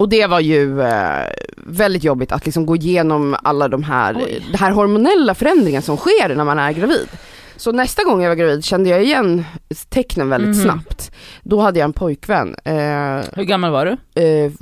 Och 0.00 0.08
det 0.08 0.26
var 0.26 0.40
ju 0.40 0.80
eh, 0.82 1.26
väldigt 1.56 2.04
jobbigt 2.04 2.32
att 2.32 2.44
liksom 2.44 2.66
gå 2.66 2.76
igenom 2.76 3.36
alla 3.42 3.68
de 3.68 3.82
här, 3.82 4.16
Oj. 4.26 4.46
det 4.52 4.56
här 4.58 4.70
hormonella 4.70 5.34
förändringen 5.34 5.82
som 5.82 5.96
sker 5.96 6.34
när 6.34 6.44
man 6.44 6.58
är 6.58 6.72
gravid. 6.72 7.08
Så 7.56 7.72
nästa 7.72 8.04
gång 8.04 8.22
jag 8.22 8.28
var 8.30 8.36
gravid 8.36 8.64
kände 8.64 8.88
jag 8.90 9.02
igen 9.02 9.44
tecknen 9.88 10.28
väldigt 10.28 10.56
Mhm. 10.56 10.64
snabbt. 10.64 11.12
Då 11.42 11.60
hade 11.60 11.78
jag 11.78 11.84
en 11.84 11.92
pojkvän. 11.92 12.56
Eh, 12.64 12.74
Hur 13.34 13.42
gammal 13.42 13.70
var 13.70 13.86
du? 13.86 14.22
eh, 14.22 14.52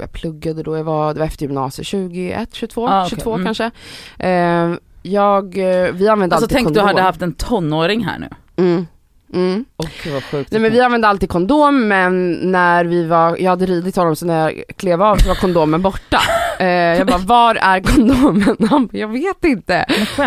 jag 0.00 0.12
pluggade 0.12 0.62
då, 0.62 0.76
jag 0.76 0.84
var, 0.84 1.14
det 1.14 1.18
var 1.20 1.26
efter 1.26 1.42
gymnasiet, 1.46 1.86
21, 1.86 2.48
22, 2.54 2.88
Ah, 2.88 3.00
okej. 3.06 3.10
22 3.10 3.34
Mm. 3.34 3.44
kanske. 3.44 3.70
Eh, 4.18 4.72
jag, 5.02 5.58
eh, 5.58 5.92
vi 5.92 6.08
använde 6.08 6.36
Alltså 6.36 6.44
alltid 6.44 6.48
tänk 6.56 6.68
du 6.68 6.74
kondom. 6.74 6.86
hade 6.86 7.02
haft 7.02 7.22
en 7.22 7.32
tonåring 7.32 8.04
här 8.04 8.18
nu. 8.18 8.28
Mm. 8.56 8.86
Mm. 9.32 9.64
Och 9.76 10.06
vad 10.12 10.24
sjukt. 10.24 10.52
Nej 10.52 10.60
men 10.60 10.72
vi 10.72 10.80
använde 10.80 11.08
alltid 11.08 11.28
kondom 11.28 11.88
men 11.88 12.32
när 12.32 12.84
vi 12.84 13.06
var, 13.06 13.36
jag 13.36 13.50
hade 13.50 13.66
ridit 13.66 13.96
honom 13.96 14.16
så 14.16 14.26
när 14.26 14.40
jag 14.50 14.62
klev 14.76 15.02
av 15.02 15.16
så 15.16 15.28
var 15.28 15.34
kondomen 15.34 15.82
borta. 15.82 16.18
Eh, 16.58 16.68
jag 16.68 17.06
bara, 17.06 17.18
var 17.18 17.54
är 17.54 17.80
kondomen? 17.80 18.56
Han 18.70 18.86
bara, 18.86 18.98
jag 18.98 19.08
vet 19.08 19.44
inte. 19.44 19.86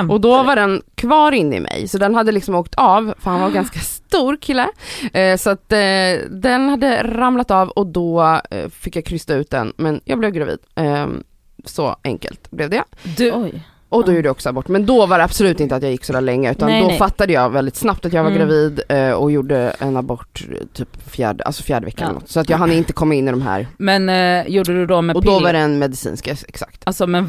Och 0.10 0.22
då 0.22 0.44
var 0.44 0.56
den 0.56 0.82
kvar 0.96 1.32
inne 1.32 1.56
i 1.56 1.60
mig 1.60 1.88
så 1.88 1.98
den 1.98 2.16
hade 2.16 2.32
liksom 2.32 2.56
åkt 2.56 2.76
av 2.76 3.14
för 3.20 3.32
han 3.32 3.42
var 3.42 3.50
ganska 3.50 3.80
stor 3.80 4.38
kille. 4.38 4.68
Eh, 5.14 5.38
så 5.38 5.50
att 5.50 5.72
eh, 5.72 5.78
den 6.30 6.70
hade 6.70 7.04
ramlat 7.04 7.52
av 7.52 7.70
och 7.70 7.88
då 7.88 8.42
eh, 8.52 8.70
fick 8.70 8.96
jag 8.96 9.06
krysta 9.06 9.36
ut 9.36 9.50
den 9.50 9.74
men 9.78 10.02
jag 10.06 10.20
blev 10.20 10.32
gravid. 10.32 10.60
Eh, 10.76 11.08
så 11.66 11.96
enkelt 12.04 12.52
blev 12.52 12.70
det. 12.70 12.84
Du, 13.18 13.32
Oj. 13.32 13.64
Och 13.96 14.06
då 14.06 14.12
gjorde 14.14 14.28
jag 14.28 14.32
också 14.32 14.50
abort. 14.50 14.68
Men 14.68 14.86
då 14.86 15.06
var 15.06 15.18
det 15.18 15.24
absolut 15.24 15.60
inte 15.60 15.76
att 15.76 15.84
jag 15.84 15.92
gick 15.92 16.06
så 16.06 16.14
där 16.14 16.22
länge 16.22 16.52
utan 16.52 16.70
Nej, 16.70 16.82
då 16.82 16.88
nej. 16.88 16.98
fattade 16.98 17.34
jag 17.34 17.50
väldigt 17.50 17.76
snabbt 17.76 18.06
att 18.06 18.14
jag 18.14 18.24
var 18.24 18.32
Mm. 18.32 18.40
gravid 18.48 18.82
eh, 18.90 19.12
och 19.12 19.32
gjorde 19.32 19.76
en 19.80 19.98
abort 19.98 20.44
typ 20.74 21.10
fjärde, 21.12 21.44
alltså 21.44 21.64
fjärde 21.64 21.86
veckan 21.86 22.08
Ja. 22.08 22.14
något. 22.14 22.30
Så 22.30 22.40
att 22.40 22.50
jag 22.50 22.58
hann 22.58 22.72
inte 22.72 22.94
komma 22.94 23.14
in 23.14 23.28
i 23.28 23.32
de 23.32 23.42
här. 23.42 23.68
men 23.78 24.10
eh, 24.10 24.48
gjorde 24.48 24.74
du 24.74 24.86
då 24.86 25.02
med 25.02 25.16
Och 25.16 25.24
då 25.26 25.40
var 25.40 25.54
det 25.54 25.60
en 25.60 25.80
medicinsk, 25.80 26.28
exakt. 26.28 26.82
Alltså 26.84 27.08
men, 27.08 27.24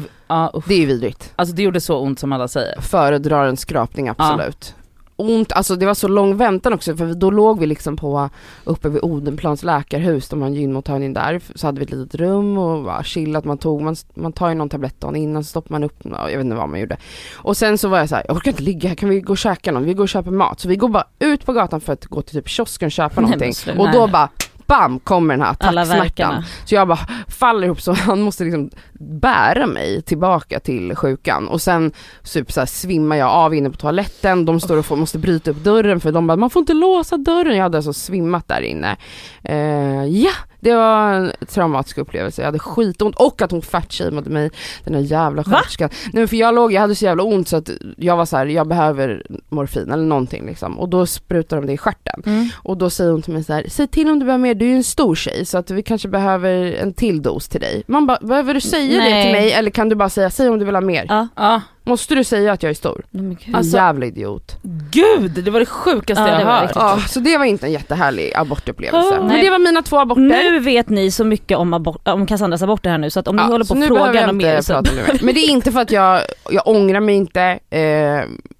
usch. 0.55 0.63
Det 0.67 0.73
är 0.73 0.79
ju 0.79 0.85
vidrigt. 0.85 1.33
Alltså 1.35 1.55
det 1.55 1.61
gjorde 1.63 1.81
så 1.81 1.99
ont 1.99 2.19
som 2.19 2.31
alla 2.33 2.47
säger. 2.47 2.81
Föredrar 2.81 3.45
en 3.47 3.57
skrapning 3.57 4.09
absolut. 4.09 4.75
Ont, 5.19 5.51
alltså 5.51 5.75
det 5.75 5.85
var 5.85 5.93
så 5.93 6.07
lång 6.07 6.37
väntan 6.37 6.73
också 6.73 6.97
för 6.97 7.13
då 7.13 7.31
låg 7.31 7.59
vi 7.59 7.65
liksom 7.65 7.95
på 7.95 8.29
uppe 8.63 8.89
vid 8.89 9.01
Odenplans 9.03 9.63
läkarhus, 9.63 10.29
de 10.29 10.41
har 10.41 10.47
en 10.47 10.53
gynmottagning 10.53 11.13
där, 11.13 11.41
så 11.55 11.67
hade 11.67 11.79
vi 11.79 11.85
ett 11.85 11.91
litet 11.91 12.15
rum 12.15 12.57
och 12.57 12.83
bara 12.83 13.03
chillat, 13.03 13.45
man 13.45 13.57
tog, 13.57 13.81
man, 13.81 13.95
man 14.13 14.33
tar 14.33 14.49
ju 14.49 14.55
någon 14.55 14.69
tablett 14.69 15.01
dagen 15.01 15.15
innan 15.15 15.43
så 15.43 15.49
stoppar 15.49 15.71
man 15.71 15.83
upp, 15.83 15.99
ja, 16.03 16.29
jag 16.29 16.37
vet 16.37 16.45
inte 16.45 16.55
vad 16.55 16.69
man 16.69 16.79
gjorde. 16.79 16.97
Och 17.35 17.57
sen 17.57 17.77
så 17.77 17.87
var 17.87 17.97
jag 17.97 18.09
så 18.09 18.15
här, 18.15 18.25
jag 18.27 18.35
orkar 18.35 18.51
inte 18.51 18.63
ligga 18.63 18.89
här, 18.89 18.95
kan 18.95 19.09
vi 19.09 19.21
gå 19.21 19.33
och 19.33 19.37
käka 19.37 19.71
någon? 19.71 19.83
Vi 19.85 19.93
går 19.93 20.03
och 20.03 20.09
köper 20.09 20.31
mat. 20.31 20.59
Så 20.59 20.67
vi 20.67 20.75
går 20.75 20.89
bara 20.89 21.07
ut 21.19 21.45
på 21.45 21.53
gatan 21.53 21.81
för 21.81 21.93
att 21.93 22.05
gå 22.05 22.21
till 22.21 22.35
typ 22.35 22.49
kiosken 22.49 22.85
och 22.85 22.91
köpa 22.91 23.21
Nej, 23.21 23.29
någonting. 23.31 23.79
och 23.79 23.91
då 23.91 24.07
bara 24.07 24.29
bam 24.67 24.99
kommer 24.99 25.33
den 25.33 25.41
här 25.41 25.51
attacksmärtan. 25.51 26.33
Så 26.65 26.75
jag 26.75 26.87
bara 26.87 26.99
faller 27.27 27.65
ihop 27.67 27.81
så 27.81 27.93
han 27.93 28.21
måste 28.21 28.43
liksom 28.43 28.69
bära 28.99 29.67
mig 29.67 30.01
tillbaka 30.01 30.59
till 30.59 30.95
sjukan 30.95 31.47
och 31.47 31.61
sen 31.61 31.91
typ 32.33 32.51
så 32.51 32.61
här 32.61 32.65
svimmar 32.65 33.15
jag 33.15 33.29
av 33.29 33.53
inne 33.55 33.69
på 33.69 33.77
toaletten, 33.77 34.45
de 34.45 34.59
står 34.59 34.77
och 34.77 34.85
får, 34.85 34.95
måste 34.95 35.17
bryta 35.19 35.51
upp 35.51 35.63
dörren 35.63 35.99
för 35.99 36.11
de 36.11 36.27
bara 36.27 36.37
man 36.37 36.49
får 36.49 36.59
inte 36.59 36.73
låsa 36.73 37.17
dörren, 37.17 37.55
jag 37.55 37.63
hade 37.63 37.77
alltså 37.77 37.93
svimmat 37.93 38.47
där 38.47 38.61
inne. 38.61 38.97
Eh, 39.43 40.05
ja, 40.05 40.31
det 40.59 40.73
var 40.75 41.13
en 41.13 41.31
traumatisk 41.47 41.97
upplevelse, 41.97 42.41
jag 42.41 42.45
hade 42.47 42.59
skitont 42.59 43.15
och 43.15 43.41
att 43.41 43.51
hon 43.51 43.61
fatshameade 43.61 44.29
mig, 44.29 44.51
den 44.83 44.93
där 44.93 44.99
jävla 44.99 45.43
sköterskan. 45.43 45.89
Nej 46.03 46.11
men 46.13 46.27
för 46.27 46.35
jag 46.35 46.55
låg, 46.55 46.73
jag 46.73 46.81
hade 46.81 46.95
så 46.95 47.05
jävla 47.05 47.23
ont 47.23 47.47
så 47.47 47.57
att 47.57 47.69
jag 47.97 48.17
var 48.17 48.25
så 48.25 48.37
här, 48.37 48.45
jag 48.45 48.67
behöver 48.67 49.25
morfin 49.49 49.91
eller 49.91 50.03
någonting 50.03 50.45
liksom 50.45 50.79
och 50.79 50.89
då 50.89 51.05
sprutar 51.05 51.57
de 51.57 51.65
det 51.65 51.73
i 51.73 51.77
stjärten. 51.77 52.23
Mm. 52.25 52.49
Och 52.55 52.77
då 52.77 52.89
säger 52.89 53.11
hon 53.11 53.21
till 53.21 53.33
mig 53.33 53.43
så 53.43 53.53
här, 53.53 53.65
säg 53.69 53.87
till 53.87 54.09
om 54.09 54.19
du 54.19 54.25
behöver 54.25 54.43
mer, 54.43 54.55
du 54.55 54.65
är 54.65 54.69
ju 54.69 54.75
en 54.75 54.83
stor 54.83 55.15
tjej 55.15 55.45
så 55.45 55.57
att 55.57 55.71
vi 55.71 55.83
kanske 55.83 56.07
behöver 56.07 56.73
en 56.73 56.93
till 56.93 57.21
dos 57.21 57.47
till 57.47 57.61
dig. 57.61 57.83
Man 57.87 58.07
bara, 58.07 58.17
behöver 58.21 58.53
du 58.53 58.61
säga 58.61 59.03
det 59.03 59.09
Nej. 59.09 59.23
till 59.23 59.31
mig 59.31 59.51
eller 59.51 59.71
kan 59.71 59.89
du 59.89 59.95
bara 59.95 60.09
säga, 60.09 60.29
säg 60.29 60.49
om 60.49 60.59
du 60.59 60.65
vill 60.65 60.75
ha 60.75 60.81
mer? 60.81 61.05
Ja. 61.09 61.27
Ja, 61.35 61.61
Måste 61.87 62.15
du 62.15 62.23
säga 62.23 62.51
att 62.53 62.63
jag 62.63 62.69
är 62.69 62.73
stor? 62.73 63.05
Alltså- 63.53 63.77
Jävla 63.77 64.05
idiot. 64.05 64.55
Gud, 64.91 65.31
det 65.31 65.51
var 65.51 65.59
det 65.59 65.65
sjukaste 65.65 66.21
Ja, 66.23 66.29
jag 66.29 66.39
det 66.39 66.45
var 66.45 66.59
hört. 66.59 66.71
Ja, 66.75 66.99
så 67.07 67.19
det 67.19 67.37
var 67.37 67.45
inte 67.45 67.65
en 67.65 67.71
jättehärlig 67.71 68.31
abortupplevelse. 68.35 69.09
Oh. 69.09 69.17
Men 69.17 69.27
Nej. 69.27 69.41
det 69.43 69.49
var 69.49 69.59
mina 69.59 69.81
två 69.81 69.99
aborter. 69.99 70.21
Nu 70.21 70.59
vet 70.59 70.89
ni 70.89 71.11
så 71.11 71.23
mycket 71.23 71.57
om, 71.57 71.73
abort, 71.73 72.07
om 72.07 72.25
Cassandras 72.25 72.61
aborter 72.61 72.89
här 72.89 72.97
nu 72.97 73.09
så 73.09 73.19
att 73.19 73.27
om 73.27 73.35
ni 73.35 73.41
Ja, 73.41 73.45
håller 73.47 73.65
så 73.65 73.73
på 73.73 73.79
nu 73.79 73.85
att 73.85 73.89
behöver 73.93 74.07
fråga 74.13 74.21
jag 74.21 74.27
något 74.27 74.43
mer 74.43 74.61
så... 74.61 74.73
prata 74.73 74.91
med 74.95 75.07
mig. 75.07 75.19
Men 75.21 75.33
det 75.35 75.39
är 75.39 75.49
inte 75.49 75.71
för 75.71 75.79
att 75.81 75.91
jag, 75.91 76.21
jag 76.51 76.67
ångrar 76.67 76.99
mig 76.99 77.15
inte, 77.15 77.59
eh, 77.69 77.81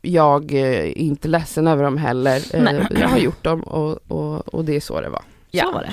jag 0.01 0.53
eh, 0.53 0.61
är 0.61 0.97
inte 0.97 1.27
ledsen 1.27 1.67
över 1.67 1.83
dem 1.83 1.97
heller. 1.97 2.35
Eh, 2.55 2.61
Nej. 2.61 2.87
jag 3.01 3.07
har 3.09 3.17
gjort 3.17 3.43
dem 3.43 3.61
och, 3.61 3.99
och, 4.07 4.53
och 4.53 4.65
det 4.65 4.75
är 4.75 4.79
så 4.79 5.01
det 5.01 5.09
var. 5.09 5.21
Så 5.61 5.71
var 5.71 5.81
det. 5.83 5.91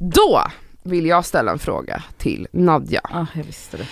Då 0.00 0.42
vill 0.84 1.06
jag 1.06 1.24
ställa 1.24 1.52
en 1.52 1.58
fråga 1.58 2.02
till 2.18 2.46
Nadja. 2.50 3.00
Ja, 3.12 3.26
jag 3.34 3.44
visste 3.44 3.76
det. 3.76 3.86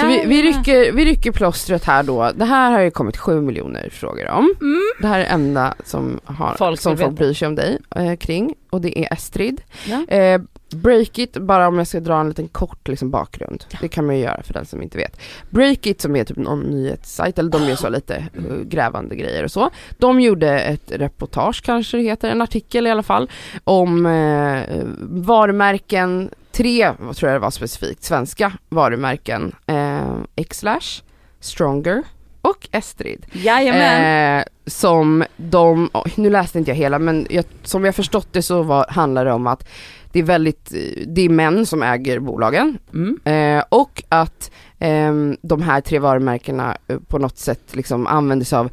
Så 0.00 0.06
vi, 0.06 0.24
vi, 0.26 0.42
rycker, 0.42 0.92
vi 0.92 1.04
rycker 1.04 1.32
plåstret 1.32 1.84
här 1.84 2.02
då. 2.02 2.32
Det 2.34 2.44
här 2.44 2.70
har 2.70 2.80
ju 2.80 2.90
kommit 2.90 3.16
sju 3.16 3.40
miljoner 3.40 3.90
frågor 3.90 4.28
om. 4.28 4.54
Mm. 4.60 4.80
Det 5.00 5.06
här 5.06 5.20
är 5.20 5.24
det 5.24 5.30
enda 5.30 5.74
som, 5.84 6.20
har, 6.24 6.54
Folk 6.54 6.80
som 6.80 6.96
folk 6.96 7.12
bryr 7.12 7.34
sig 7.34 7.48
om 7.48 7.54
dig 7.54 7.78
eh, 7.96 8.16
kring 8.16 8.54
och 8.72 8.80
det 8.80 8.98
är 8.98 9.12
Estrid. 9.12 9.60
Ja. 9.86 10.06
Eh, 10.16 10.40
Breakit, 10.70 11.36
bara 11.36 11.68
om 11.68 11.78
jag 11.78 11.86
ska 11.86 12.00
dra 12.00 12.20
en 12.20 12.28
liten 12.28 12.48
kort 12.48 12.88
liksom, 12.88 13.10
bakgrund. 13.10 13.64
Det 13.80 13.88
kan 13.88 14.06
man 14.06 14.16
ju 14.16 14.22
göra 14.22 14.42
för 14.42 14.54
den 14.54 14.66
som 14.66 14.82
inte 14.82 14.98
vet. 14.98 15.20
Breakit 15.50 16.00
som 16.00 16.16
är 16.16 16.24
typ 16.24 16.36
någon 16.36 16.60
nyhetssajt, 16.60 17.38
eller 17.38 17.50
de 17.50 17.64
gör 17.64 17.76
så 17.76 17.88
lite 17.88 18.14
eh, 18.16 18.56
grävande 18.64 19.16
grejer 19.16 19.44
och 19.44 19.50
så. 19.50 19.70
De 19.98 20.20
gjorde 20.20 20.60
ett 20.60 20.92
reportage 20.92 21.62
kanske 21.64 21.96
det 21.96 22.02
heter, 22.02 22.30
en 22.30 22.42
artikel 22.42 22.86
i 22.86 22.90
alla 22.90 23.02
fall, 23.02 23.30
om 23.64 24.06
eh, 24.06 24.62
varumärken, 25.00 26.30
tre 26.52 26.92
tror 27.14 27.30
jag 27.30 27.34
det 27.34 27.44
var 27.44 27.50
specifikt, 27.50 28.04
svenska 28.04 28.52
varumärken, 28.68 29.54
eh, 29.66 30.44
Xlash, 30.44 31.02
Stronger 31.40 32.02
och 32.40 32.68
Estrid. 32.72 33.26
Jajamän. 33.32 34.38
Eh, 34.38 34.44
som 34.66 35.24
de, 35.36 35.90
nu 36.14 36.30
läste 36.30 36.58
inte 36.58 36.70
jag 36.70 36.76
hela 36.76 36.98
men 36.98 37.26
jag, 37.30 37.44
som 37.62 37.84
jag 37.84 37.94
förstått 37.94 38.28
det 38.32 38.42
så 38.42 38.62
var, 38.62 38.86
handlar 38.88 39.24
det 39.24 39.32
om 39.32 39.46
att 39.46 39.68
det 40.12 40.18
är 40.18 40.22
väldigt, 40.22 40.72
eh, 40.72 41.02
det 41.06 41.22
är 41.22 41.28
män 41.28 41.66
som 41.66 41.82
äger 41.82 42.18
bolagen 42.18 42.78
Mm. 42.94 43.18
eh, 43.58 43.64
och 43.68 44.02
att 44.08 44.50
ehm, 44.78 45.36
de 45.42 45.62
här 45.62 45.80
tre 45.80 45.98
varumärkena 45.98 46.76
eh, 46.88 46.98
på 47.08 47.18
något 47.18 47.38
sätt 47.38 47.60
liksom 47.72 48.06
använder 48.06 48.46
sig 48.46 48.58
av 48.58 48.70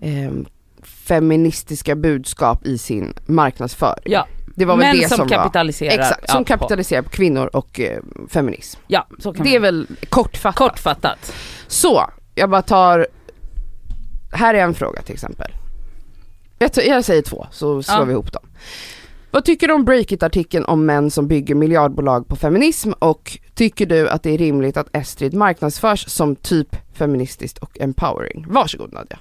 ehm, 0.00 0.46
feministiska 0.82 1.94
budskap 1.96 2.66
i 2.66 2.78
sin 2.78 3.14
marknadsföring. 3.26 4.02
Ja, 4.12 4.26
det 4.54 4.64
var 4.64 4.76
väl 4.76 4.86
män 4.86 4.96
det 4.96 5.08
som, 5.08 5.16
som, 5.16 5.28
var, 5.28 5.36
kapitaliserar. 5.36 5.98
exakt, 6.02 6.24
ja, 6.28 6.32
som 6.34 6.44
på- 6.44 6.48
kapitaliserar 6.48 7.02
på 7.02 7.10
kvinnor 7.10 7.50
och 7.52 7.80
eh, 7.80 7.98
feminism. 8.28 8.80
Ja, 8.86 9.06
så 9.18 9.32
kan 9.32 9.44
Det 9.46 9.50
är 9.56 9.60
man. 9.60 9.62
väl 9.62 9.86
kortfattat. 10.08 10.58
Kortfattat. 10.58 11.32
Så, 11.66 12.10
jag 12.34 12.50
bara 12.50 12.62
tar, 12.62 13.06
här 14.32 14.54
är 14.54 14.62
en 14.64 14.74
fråga 14.74 15.02
till 15.02 15.14
exempel. 15.14 15.52
Jag, 16.58 16.70
jag 16.86 17.04
säger 17.04 17.22
två 17.22 17.46
så 17.50 17.82
slår 17.82 17.98
Ja. 17.98 18.04
vi 18.04 18.12
ihop 18.12 18.32
dem. 18.32 18.42
Vad 19.30 19.44
tycker 19.44 19.68
du 19.68 19.74
om 19.74 19.84
Breakit-artikeln 19.84 20.64
om 20.64 20.86
män 20.86 21.10
som 21.10 21.28
bygger 21.28 21.54
miljardbolag 21.54 22.28
på 22.28 22.36
feminism 22.36 22.92
och 22.98 23.38
tycker 23.54 23.86
du 23.86 24.08
att 24.08 24.22
det 24.22 24.30
är 24.30 24.38
rimligt 24.38 24.76
att 24.76 24.96
Estrid 24.96 25.34
marknadsförs 25.34 26.08
som 26.08 26.36
typ 26.36 26.76
feministiskt 26.94 27.58
och 27.58 27.80
empowering? 27.80 28.44
Varsågod 28.48 28.92
Nadja. 28.92 29.18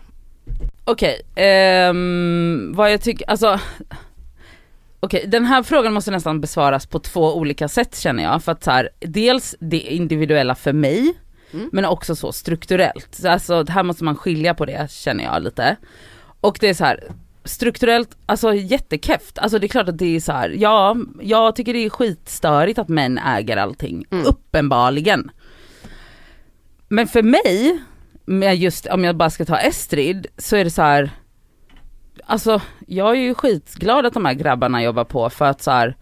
Okej, 0.86 1.22
ehm, 1.36 2.72
vad 2.76 2.92
jag 2.94 3.02
tycker, 3.02 3.30
alltså 3.30 3.60
Okej, 5.00 5.26
den 5.28 5.46
här 5.46 5.64
frågan 5.64 5.94
måste 5.94 6.12
nästan 6.12 6.42
besvaras 6.42 6.86
på 6.86 7.00
två 7.00 7.36
olika 7.36 7.68
sätt 7.68 7.98
känner 7.98 8.24
jag. 8.24 8.44
För 8.44 8.52
att 8.52 8.64
så 8.64 8.72
här, 8.72 8.90
dels 9.00 9.56
det 9.60 9.80
individuella 9.80 10.56
för 10.56 10.74
mig, 10.74 11.14
Mm. 11.54 11.70
men 11.72 11.86
också 11.86 12.16
så 12.16 12.32
strukturellt. 12.32 13.16
Så 13.16 13.30
alltså 13.30 13.66
här 13.70 13.84
måste 13.84 14.04
man 14.04 14.16
skilja 14.16 14.54
på 14.54 14.66
det 14.66 14.92
känner 14.92 15.24
jag 15.24 15.44
lite. 15.44 15.78
Och 16.42 16.58
det 16.62 16.70
är 16.70 16.74
så 16.74 16.86
här 16.86 17.04
strukturellt, 17.44 18.18
alltså 18.26 18.54
jättekeft. 18.54 19.38
Alltså 19.38 19.60
det 19.60 19.66
är 19.66 19.70
klart 19.70 19.90
att 19.90 19.98
det 19.98 20.16
är 20.16 20.20
så 20.20 20.32
här, 20.32 20.50
ja, 20.50 20.98
jag 21.22 21.56
tycker 21.56 21.74
det 21.74 21.86
är 21.86 21.90
skitstörigt 21.90 22.80
att 22.80 22.90
män 22.90 23.18
äger 23.18 23.58
allting. 23.58 24.06
Mm. 24.12 24.26
Uppenbarligen. 24.26 25.32
Men 26.88 27.08
för 27.08 27.24
mig, 27.24 27.80
med 28.26 28.58
just 28.58 28.86
om 28.86 29.04
jag 29.04 29.16
bara 29.16 29.30
ska 29.30 29.46
ta 29.46 29.58
Estrid, 29.58 30.28
så 30.38 30.56
är 30.56 30.64
det 30.64 30.72
så 30.72 30.82
här. 30.82 31.12
Alltså 32.26 32.62
jag 32.88 33.10
är 33.10 33.22
ju 33.22 33.34
skitglad 33.34 34.06
att 34.06 34.14
de 34.14 34.26
här 34.26 34.34
grabbarna 34.34 34.84
jobbar 34.84 35.04
på 35.04 35.30
för 35.30 35.46
att 35.46 35.62
så 35.62 35.72
här, 35.72 35.96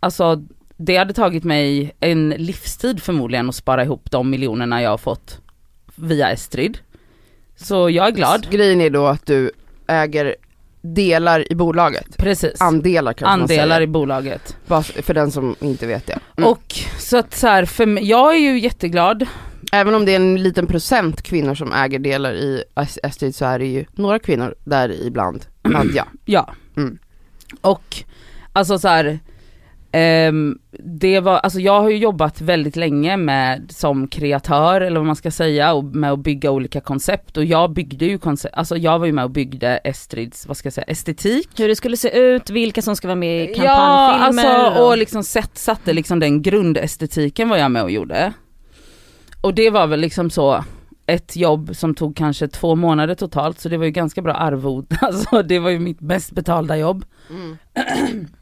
alltså 0.00 0.44
det 0.76 0.96
hade 0.96 1.12
tagit 1.12 1.44
mig 1.44 1.92
en 2.00 2.30
livstid 2.30 3.02
förmodligen 3.02 3.48
att 3.48 3.54
spara 3.54 3.84
ihop 3.84 4.10
de 4.10 4.30
miljonerna 4.30 4.82
jag 4.82 4.90
har 4.90 4.98
fått 4.98 5.40
via 5.94 6.30
Estrid. 6.30 6.78
Så 7.56 7.90
jag 7.90 8.06
är 8.06 8.10
glad. 8.10 8.50
Grejen 8.50 8.80
är 8.80 8.90
då 8.90 9.06
att 9.06 9.26
du 9.26 9.50
äger 9.86 10.36
delar 10.82 11.52
i 11.52 11.54
bolaget. 11.54 12.16
Precis. 12.18 12.60
Andelar 12.60 13.12
kanske 13.12 13.32
man 13.32 13.40
Andelar 13.40 13.68
säger. 13.76 13.80
i 13.80 13.86
bolaget. 13.86 14.56
Bara 14.66 14.82
för 14.82 15.14
den 15.14 15.30
som 15.30 15.56
inte 15.60 15.86
vet 15.86 16.06
det. 16.06 16.18
Mm. 16.36 16.50
Och 16.50 16.74
så 16.98 17.16
att 17.16 17.34
så 17.34 17.46
här, 17.46 17.64
för 17.64 17.86
mig, 17.86 18.04
jag 18.04 18.34
är 18.34 18.38
ju 18.38 18.60
jätteglad. 18.60 19.26
Även 19.72 19.94
om 19.94 20.04
det 20.04 20.12
är 20.12 20.16
en 20.16 20.42
liten 20.42 20.66
procent 20.66 21.22
kvinnor 21.22 21.54
som 21.54 21.72
äger 21.72 21.98
delar 21.98 22.32
i 22.32 22.64
Estrid 23.02 23.34
så 23.34 23.44
är 23.44 23.58
det 23.58 23.66
ju 23.66 23.84
några 23.92 24.18
kvinnor 24.18 24.54
där 24.64 25.06
ibland. 25.06 25.46
Nadja. 25.62 26.06
Ja. 26.24 26.54
Mm. 26.76 26.98
Och 27.60 27.96
alltså 28.52 28.78
så 28.78 28.88
här, 28.88 29.18
ehm, 29.92 30.58
det 30.84 31.20
var, 31.20 31.38
alltså 31.38 31.60
jag 31.60 31.80
har 31.82 31.90
ju 31.90 31.96
jobbat 31.96 32.40
väldigt 32.40 32.76
länge 32.76 33.16
med 33.16 33.66
som 33.70 34.08
kreatör 34.08 34.80
eller 34.80 34.96
vad 35.00 35.06
man 35.06 35.16
ska 35.16 35.30
säga 35.30 35.72
och 35.72 35.84
med 35.84 36.12
att 36.12 36.18
bygga 36.18 36.50
olika 36.50 36.80
koncept 36.80 37.36
och 37.36 37.44
jag 37.44 37.72
byggde 37.72 38.04
ju 38.06 38.18
koncept, 38.18 38.54
alltså 38.54 38.76
jag 38.76 38.98
var 38.98 39.06
ju 39.06 39.12
med 39.12 39.24
och 39.24 39.30
byggde 39.30 39.76
Estrids, 39.76 40.46
vad 40.46 40.56
ska 40.56 40.66
jag 40.66 40.72
säga, 40.72 40.84
estetik. 40.84 41.48
Hur 41.60 41.68
det 41.68 41.76
skulle 41.76 41.96
se 41.96 42.18
ut, 42.18 42.50
vilka 42.50 42.82
som 42.82 42.96
ska 42.96 43.08
vara 43.08 43.16
med 43.16 43.50
i 43.50 43.54
Ja, 43.56 44.14
kampanjfilmer. 44.18 44.54
alltså 44.64 44.82
och 44.84 44.98
liksom 44.98 45.24
sett, 45.24 45.58
satte 45.58 45.92
liksom 45.92 46.20
den 46.20 46.42
grundestetiken 46.42 47.48
var 47.48 47.56
jag 47.56 47.70
med 47.70 47.82
och 47.82 47.90
gjorde. 47.90 48.32
Och 49.40 49.54
det 49.54 49.70
var 49.70 49.86
väl 49.86 50.00
liksom 50.00 50.30
så 50.30 50.64
ett 51.06 51.36
jobb 51.36 51.76
som 51.76 51.94
tog 51.94 52.16
kanske 52.16 52.48
två 52.48 52.74
månader 52.76 53.14
totalt 53.14 53.60
så 53.60 53.68
det 53.68 53.76
var 53.76 53.84
ju 53.84 53.90
ganska 53.90 54.22
bra 54.22 54.34
arvod, 54.34 54.86
alltså 55.00 55.42
det 55.42 55.58
var 55.58 55.70
ju 55.70 55.78
mitt 55.78 56.00
bäst 56.00 56.32
betalda 56.32 56.76
jobb. 56.76 57.04
Mm. 57.30 57.56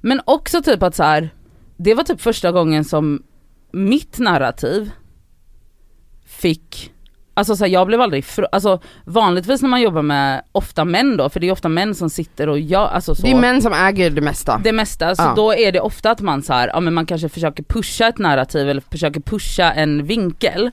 Men 0.00 0.20
också 0.24 0.62
typ 0.62 0.82
att 0.82 0.94
så 0.94 1.02
här, 1.02 1.30
det 1.76 1.94
var 1.94 2.04
typ 2.04 2.20
första 2.20 2.52
gången 2.52 2.84
som 2.84 3.22
mitt 3.72 4.18
narrativ 4.18 4.90
fick, 6.26 6.92
alltså 7.34 7.56
så 7.56 7.64
här, 7.64 7.72
jag 7.72 7.86
blev 7.86 8.00
aldrig, 8.00 8.24
alltså 8.52 8.80
vanligtvis 9.04 9.62
när 9.62 9.68
man 9.68 9.82
jobbar 9.82 10.02
med 10.02 10.42
ofta 10.52 10.84
män 10.84 11.16
då, 11.16 11.28
för 11.28 11.40
det 11.40 11.48
är 11.48 11.52
ofta 11.52 11.68
män 11.68 11.94
som 11.94 12.10
sitter 12.10 12.48
och 12.48 12.58
jag, 12.58 12.90
alltså 12.92 13.14
så. 13.14 13.22
Det 13.22 13.30
är 13.32 13.40
män 13.40 13.62
som 13.62 13.72
äger 13.72 14.10
det 14.10 14.20
mesta. 14.20 14.60
Det 14.64 14.72
mesta, 14.72 15.14
så 15.16 15.22
Ja. 15.22 15.32
då 15.36 15.54
är 15.54 15.72
det 15.72 15.80
ofta 15.80 16.10
att 16.10 16.20
man 16.20 16.42
så 16.42 16.52
här, 16.52 16.68
ja 16.68 16.80
men 16.80 16.94
man 16.94 17.06
kanske 17.06 17.28
försöker 17.28 17.62
pusha 17.62 18.08
ett 18.08 18.18
narrativ 18.18 18.68
eller 18.68 18.82
försöker 18.90 19.20
pusha 19.20 19.72
en 19.72 20.06
vinkel. 20.06 20.70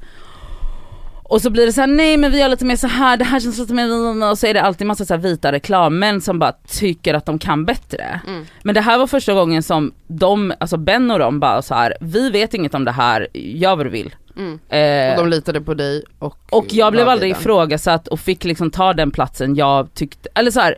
Och 1.29 1.41
så 1.41 1.50
blir 1.50 1.65
det 1.65 1.74
så 1.74 1.81
här: 1.81 1.88
nej 1.88 2.17
men 2.17 2.31
vi 2.31 2.41
har 2.41 2.50
lite 2.50 2.65
mer 2.65 2.75
så 2.75 2.88
här, 2.88 3.17
det 3.17 3.25
här 3.25 3.39
känns 3.39 3.57
lite 3.60 3.74
mer, 3.74 4.24
och 4.29 4.38
så 4.38 4.48
är 4.48 4.53
det 4.53 4.62
alltid 4.62 4.88
massa 4.88 5.05
så 5.05 5.13
här 5.13 5.22
vita 5.22 5.51
reklammän 5.51 6.22
som 6.22 6.39
bara 6.39 6.51
tycker 6.67 7.13
att 7.13 7.25
de 7.25 7.39
kan 7.39 7.65
bättre. 7.65 8.22
Mm. 8.27 8.46
Men 8.63 8.75
det 8.75 8.81
här 8.81 8.98
var 8.98 9.07
första 9.07 9.34
gången 9.34 9.63
som 9.63 9.93
de, 10.07 10.53
alltså 10.60 10.77
Ben 10.77 11.12
och 11.12 11.19
de 11.19 11.39
bara 11.39 11.62
så 11.62 11.75
här, 11.75 11.93
vi 12.01 12.29
vet 12.29 12.53
inget 12.53 12.74
om 12.74 12.86
det 12.86 12.91
här, 12.91 13.27
gör 13.34 13.75
vad 13.75 13.86
du 13.86 13.89
vill. 13.89 14.15
Mm. 14.38 14.60
Eh, 14.69 15.12
Och 15.12 15.25
de 15.25 15.29
litade 15.29 15.62
på 15.62 15.74
dig 15.74 16.03
och 16.19 16.38
och 16.50 16.65
jag 16.69 16.91
blev 16.91 17.10
aldrig 17.10 17.34
där. 17.34 17.39
ifrågasatt 17.39 18.07
och 18.07 18.19
fick 18.19 18.43
liksom 18.43 18.72
ta 18.72 18.93
den 18.93 19.12
platsen 19.12 19.55
jag 19.55 19.93
tyckte, 19.93 20.29
eller 20.34 20.51
så 20.51 20.60
här. 20.60 20.75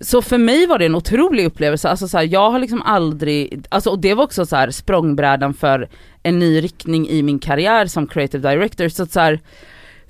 Så 0.00 0.22
för 0.22 0.38
mig 0.38 0.66
var 0.66 0.78
det 0.78 0.86
en 0.86 0.94
otrolig 0.94 1.46
upplevelse, 1.46 1.88
alltså 1.88 2.08
så 2.08 2.18
här, 2.18 2.24
jag 2.24 2.50
har 2.50 2.58
liksom 2.58 2.82
aldrig, 2.82 3.66
alltså 3.68 3.90
och 3.90 3.98
det 3.98 4.14
var 4.14 4.24
också 4.24 4.46
så 4.46 4.56
här 4.56 4.70
språngbrädan 4.70 5.54
för 5.54 5.88
en 6.22 6.38
ny 6.38 6.60
riktning 6.62 7.08
i 7.08 7.22
min 7.22 7.38
karriär 7.38 7.86
som 7.86 8.06
creative 8.06 8.50
director, 8.50 8.88
så 8.88 9.02
att 9.02 9.12
så 9.12 9.20
här, 9.20 9.40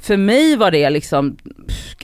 för 0.04 0.16
mig 0.16 0.56
var 0.56 0.70
det 0.70 0.90
liksom, 0.90 1.36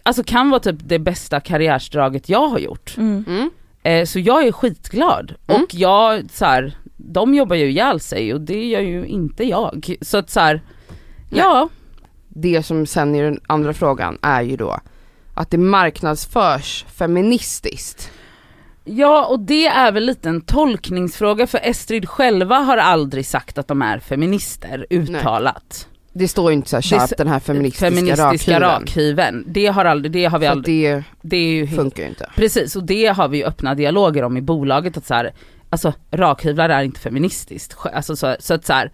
alltså 0.02 0.23
kan 0.25 0.50
vara 0.50 0.61
typ 0.61 0.76
det 0.78 0.99
bästa 0.99 1.40
karriärsdraget 1.40 2.28
jag 2.28 2.49
har 2.49 2.59
gjort. 2.59 2.95
Mm. 2.97 3.25
Mm. 3.28 3.50
Eh, 3.83 4.07
så 4.07 4.19
jag 4.19 4.47
är 4.47 4.52
skitglad. 4.52 5.35
Mm. 5.47 5.62
Och 5.62 5.75
jag, 5.75 6.30
så 6.30 6.45
här, 6.45 6.78
de 6.97 7.35
jobbar 7.35 7.57
ju 7.57 7.71
ihjäl 7.71 8.00
sig 8.00 8.35
och 8.35 8.40
det 8.40 8.64
gör 8.64 8.80
ju 8.80 9.07
inte 9.07 9.45
jag. 9.45 9.97
Så 10.00 10.19
att 10.19 10.30
så 10.30 10.40
här, 10.40 10.62
ja. 11.30 11.69
Det 12.28 12.62
som 12.62 12.87
sen 12.87 13.14
är 13.14 13.23
den 13.23 13.40
andra 13.47 13.73
frågan 13.73 14.19
är 14.23 14.42
ju 14.42 14.57
då 14.57 14.80
att 15.35 15.50
det 15.50 15.59
marknadsförs 15.59 16.85
feministiskt. 16.95 18.11
Ja 18.85 19.26
och 19.26 19.40
det 19.40 19.66
är 19.66 19.92
väl 19.92 20.04
lite 20.07 20.28
en 20.28 20.40
tolkningsfråga 20.40 21.47
för 21.47 21.61
Estrid 21.62 22.09
själva 22.09 22.59
har 22.59 22.76
aldrig 22.76 23.26
sagt 23.26 23.59
att 23.59 23.69
de 23.69 23.83
är 23.83 23.99
feminister 23.99 24.87
uttalat. 24.90 25.88
Det 26.12 26.29
står 26.29 26.50
ju 26.50 26.57
inte 26.57 26.69
så 26.69 26.76
här, 26.76 26.87
Det 26.90 26.97
är 26.97 27.09
köp 27.09 27.19
den 27.19 27.29
här 27.29 27.40
feministiska, 27.40 27.87
Feministiska 27.87 28.61
rakhyveln. 28.61 29.45
Det 29.47 29.67
har 29.67 29.85
aldrig, 29.85 30.12
det 30.12 30.25
har 30.25 30.38
vi 30.38 30.47
aldrig, 30.47 30.95
det 30.95 31.05
det 31.23 31.37
är 31.37 31.50
ju 31.52 31.67
funkar 31.67 32.02
ju 32.02 32.09
inte. 32.09 32.31
precis 32.37 32.76
och 32.76 32.85
det 32.85 33.07
har 33.07 33.29
vi 33.29 33.38
ju 33.38 33.45
öppna 33.45 33.75
dialoger 33.75 34.23
om 34.23 34.37
i 34.37 34.40
bolaget 34.43 34.97
att 34.97 35.07
så 35.07 35.14
här, 35.14 35.33
alltså 35.71 35.93
rakhyvlar 36.11 36.69
är 36.69 36.83
inte 36.83 37.00
feministiskt, 37.00 37.76
alltså 37.95 38.17
så, 38.17 38.37
så 38.38 38.55
att 38.55 38.67
så 38.67 38.73
här. 38.73 38.93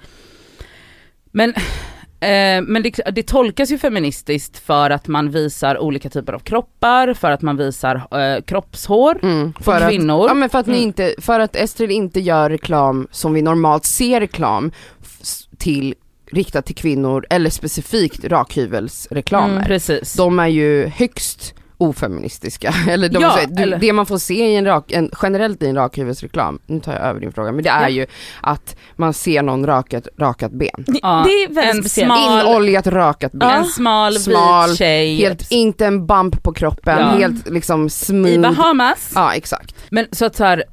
Men 1.32 1.54
Eh, 2.20 2.62
men 2.62 2.82
det, 2.82 3.00
det 3.12 3.22
tolkas 3.22 3.70
ju 3.70 3.78
feministiskt 3.78 4.58
för 4.58 4.90
att 4.90 5.08
man 5.08 5.30
visar 5.30 5.78
olika 5.78 6.10
typer 6.10 6.32
av 6.32 6.38
kroppar, 6.38 7.14
för 7.14 7.30
att 7.30 7.42
man 7.42 7.56
visar 7.56 7.94
eh, 8.20 8.42
kroppshår. 8.42 9.18
Mm, 9.22 9.52
För 9.60 9.80
att, 9.80 9.88
kvinnor. 9.88 10.24
Ja 10.28 10.34
men 10.34 10.48
för 10.48 10.58
att 10.58 10.66
ni 10.66 10.72
Mm. 10.72 10.82
inte, 10.88 11.14
för 11.18 11.40
att 11.40 11.56
Estrid 11.56 11.90
inte 11.90 12.20
gör 12.20 12.50
reklam 12.50 13.08
som 13.10 13.34
vi 13.34 13.42
normalt 13.42 13.84
ser 13.84 14.20
reklam 14.20 14.72
till, 15.58 15.94
riktat 16.32 16.66
till 16.66 16.74
kvinnor 16.74 17.26
eller 17.30 17.50
specifikt 17.50 18.24
rakhyvelsreklamer. 18.24 19.54
Mm, 19.56 19.64
Precis. 19.66 20.12
De 20.14 20.38
är 20.38 20.46
ju 20.46 20.86
högst 20.86 21.54
ofeministiska, 21.78 22.74
eller, 22.88 23.08
de, 23.08 23.22
Ja, 23.22 23.38
du, 23.48 23.62
eller- 23.62 23.78
det 23.78 23.92
man 23.92 24.06
får 24.06 24.18
se 24.18 24.34
i 24.52 24.56
en 24.56 24.64
rak, 24.64 24.92
en, 24.92 25.10
generellt 25.22 25.62
i 25.62 25.66
en 25.66 25.76
rakhyvelsreklam, 25.76 26.58
nu 26.66 26.80
tar 26.80 26.92
jag 26.92 27.02
över 27.02 27.20
din 27.20 27.32
fråga, 27.32 27.52
men 27.52 27.64
det 27.64 27.70
är 27.70 27.82
Ja. 27.82 27.88
ju 27.88 28.06
att 28.40 28.76
man 28.96 29.12
ser 29.14 29.42
någon 29.42 29.66
rakat, 29.66 30.08
rakat 30.18 30.52
ben. 30.52 30.84
Ja, 31.02 31.22
det 31.26 31.30
är 31.42 31.54
väldigt 31.54 31.74
en 31.74 31.82
speciellt. 31.82 32.12
smal- 32.12 32.40
Inoljat 32.42 32.86
rakat 32.86 33.32
ben. 33.32 33.50
En 33.50 33.64
smal, 33.64 34.14
Smal, 34.14 34.68
vit 34.68 34.78
tjej. 34.78 35.16
Helt, 35.16 35.50
inte 35.50 35.86
en 35.86 36.06
bump 36.06 36.42
på 36.42 36.52
kroppen, 36.52 36.98
Ja. 36.98 37.04
helt 37.06 37.48
liksom 37.50 37.86
I 37.86 37.90
smooth. 37.90 38.40
Bahamas. 38.40 39.12
Ja 39.14 39.34
exakt. 39.34 39.74
Men 39.90 40.06
så 40.12 40.24
att 40.24 40.36
så 40.36 40.44
här, 40.44 40.64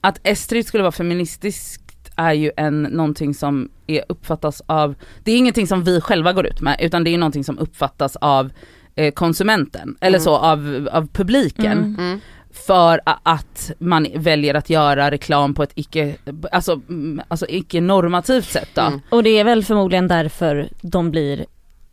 att 0.00 0.18
Estrid 0.22 0.66
skulle 0.66 0.82
vara 0.82 0.92
feministiskt 0.92 2.10
är 2.16 2.32
ju 2.32 2.50
en, 2.56 2.82
någonting 2.82 3.34
som 3.34 3.68
är, 3.88 4.04
uppfattas 4.08 4.62
av, 4.66 4.94
det 5.24 5.32
är 5.32 5.36
ingenting 5.36 5.66
som 5.66 5.84
vi 5.84 6.00
själva 6.00 6.32
går 6.32 6.46
ut 6.46 6.60
med 6.60 6.76
utan 6.80 7.04
det 7.04 7.14
är 7.14 7.18
någonting 7.18 7.44
som 7.44 7.58
uppfattas 7.58 8.16
av 8.16 8.50
eh, 8.94 9.12
konsumenten, 9.12 9.96
eller 10.00 10.18
Mm. 10.18 10.24
så 10.24 10.36
av, 10.36 10.88
av 10.92 11.06
publiken. 11.12 11.72
Mm. 11.72 11.96
Mm. 11.98 12.20
För 12.66 13.00
att 13.04 13.70
man 13.78 14.06
väljer 14.14 14.54
att 14.54 14.70
göra 14.70 15.10
reklam 15.10 15.54
på 15.54 15.62
ett 15.62 15.72
icke, 15.74 16.14
alltså, 16.52 16.72
mm, 16.88 17.20
alltså 17.28 17.46
icke 17.48 17.80
normativt 17.80 18.44
sätt 18.48 18.68
då. 18.74 18.82
Mm. 18.82 19.00
Och 19.10 19.22
det 19.22 19.30
är 19.30 19.44
väl 19.44 19.64
förmodligen 19.64 20.08
därför 20.08 20.68
de 20.80 21.10
blir 21.10 21.46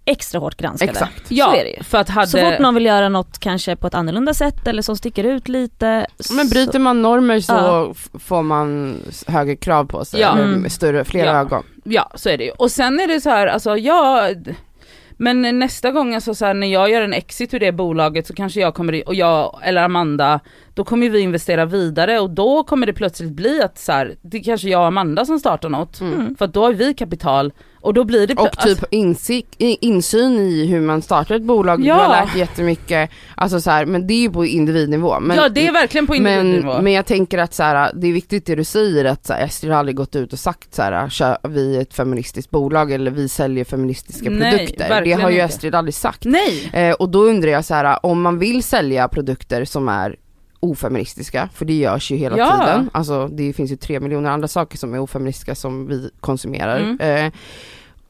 extra 0.06 0.40
hårt 0.40 0.58
granskade. 0.58 0.92
Exakt. 0.92 1.24
Ja, 1.32 1.46
Så 1.46 1.56
är 1.56 1.64
det 1.64 1.70
ju. 1.70 1.84
för 1.84 1.98
att 1.98 2.10
hade... 2.10 2.28
Så 2.28 2.38
fort 2.38 2.60
någon 2.60 2.74
vill 2.76 2.86
göra 2.86 3.10
något 3.10 3.40
kanske 3.40 3.76
på 3.76 3.88
ett 3.88 3.94
annorlunda 3.96 4.34
sätt 4.34 4.68
eller 4.68 4.82
som 4.82 4.98
sticker 4.98 5.24
ut 5.24 5.48
lite. 5.48 6.08
Men 6.36 6.48
så- 6.48 6.54
bryter 6.54 6.80
man 6.80 7.02
normer 7.02 7.40
så 7.40 7.54
Ja. 7.54 7.94
får 8.20 8.44
man 8.44 8.98
högre 9.28 9.56
krav 9.56 9.86
på 9.86 10.06
sig, 10.06 10.20
Ja. 10.22 10.38
Mm. 10.38 10.52
med 10.52 10.72
större, 10.72 11.04
flera 11.06 11.26
Ja. 11.26 11.40
ögon. 11.40 11.64
Ja 11.84 12.12
så 12.16 12.30
är 12.30 12.38
det 12.38 12.44
ju. 12.44 12.52
Och 12.52 12.72
sen 12.72 13.00
är 13.00 13.08
det 13.08 13.22
så 13.22 13.30
här, 13.30 13.48
alltså 13.48 13.78
ja, 13.78 14.30
men 15.18 15.60
nästa 15.60 15.92
gång 15.92 16.16
alltså 16.16 16.36
så 16.36 16.46
här, 16.46 16.54
när 16.54 16.68
jag 16.68 16.90
gör 16.90 17.02
en 17.02 17.14
exit 17.14 17.54
ur 17.54 17.60
det 17.60 17.72
bolaget 17.72 18.28
så 18.28 18.34
kanske 18.34 18.60
jag 18.60 18.74
kommer, 18.76 19.08
och 19.08 19.16
jag 19.16 19.60
eller 19.64 19.84
Amanda, 19.84 20.40
då 20.74 20.84
kommer 20.84 21.10
vi 21.10 21.20
investera 21.20 21.66
vidare 21.66 22.20
och 22.20 22.30
då 22.30 22.64
kommer 22.64 22.88
det 22.88 22.94
plötsligt 22.94 23.32
bli 23.32 23.62
att 23.62 23.78
så 23.78 23.92
här, 23.92 24.16
det 24.22 24.38
är 24.38 24.44
kanske 24.44 24.70
jag 24.70 24.82
och 24.82 24.88
Amanda 24.88 25.26
som 25.26 25.40
startar 25.40 25.70
något. 25.70 26.00
Mm. 26.02 26.14
Mm. 26.14 26.36
För 26.36 26.46
att 26.46 26.54
då 26.54 26.64
har 26.64 26.74
vi 26.74 26.94
kapital 26.94 27.54
och 27.86 27.94
då 27.94 28.04
blir 28.04 28.28
det 28.28 28.34
Och 28.36 28.58
typ 28.58 28.84
insik, 28.92 29.48
i- 29.58 29.78
insyn 29.88 30.40
i 30.40 30.66
hur 30.66 30.82
man 30.82 31.02
startar 31.02 31.36
ett 31.36 31.42
bolag, 31.44 31.80
du 31.82 31.86
Ja. 31.88 31.96
har 31.96 32.10
lärt 32.10 32.32
dig 32.34 32.40
jättemycket, 32.40 33.10
alltså 33.36 33.62
så 33.62 33.72
här, 33.72 33.86
men 33.86 34.08
det 34.08 34.14
är 34.14 34.20
ju 34.22 34.30
på 34.30 34.46
individnivå. 34.46 35.20
Men, 35.20 35.38
ja 35.38 35.50
det 35.50 35.68
är 35.68 35.72
verkligen 35.74 36.08
på 36.08 36.16
individnivå. 36.16 36.74
men, 36.74 36.84
men 36.84 36.94
jag 36.94 37.06
tänker 37.06 37.38
att 37.38 37.54
så 37.54 37.64
här, 37.64 37.92
det 37.96 38.08
är 38.08 38.14
viktigt 38.14 38.46
det 38.46 38.56
du 38.56 38.64
säger 38.64 39.06
att 39.06 39.26
så 39.26 39.34
här, 39.34 39.46
Estrid 39.46 39.72
har 39.72 39.80
aldrig 39.80 39.96
gått 39.96 40.16
ut 40.16 40.34
och 40.34 40.40
sagt 40.40 40.74
så 40.76 40.82
här, 40.82 41.48
vi 41.48 41.76
är 41.78 41.82
ett 41.82 41.94
feministiskt 41.94 42.52
bolag 42.52 42.92
eller 42.92 43.12
vi 43.12 43.30
säljer 43.30 43.66
feministiska 43.66 44.30
Nej, 44.30 44.52
produkter. 44.52 45.02
Det 45.04 45.12
har 45.14 45.30
ju 45.30 45.36
inte. 45.42 45.54
Estrid 45.54 45.76
aldrig 45.76 45.94
sagt. 45.94 46.26
Nej! 46.26 46.70
Eh, 46.74 46.94
och 46.94 47.10
då 47.10 47.20
undrar 47.24 47.50
jag 47.52 47.66
så 47.66 47.74
här, 47.74 48.06
om 48.06 48.22
man 48.22 48.40
vill 48.40 48.64
sälja 48.64 49.08
produkter 49.08 49.66
som 49.66 49.90
är 49.90 50.16
ofeministiska, 50.72 51.50
för 51.54 51.66
det 51.66 51.74
görs 51.74 52.12
ju 52.12 52.16
hela 52.16 52.38
Ja. 52.38 52.52
tiden. 52.60 52.90
Alltså 52.94 53.28
det 53.28 53.54
finns 53.54 53.72
ju 53.72 53.76
tre 53.76 54.00
miljoner 54.00 54.30
andra 54.30 54.48
saker 54.48 54.78
som 54.78 54.94
är 54.94 55.00
ofeministiska 55.00 55.56
som 55.56 55.88
vi 55.88 56.10
konsumerar. 56.20 56.80
Mm. 56.80 57.26
Eh, 57.26 57.34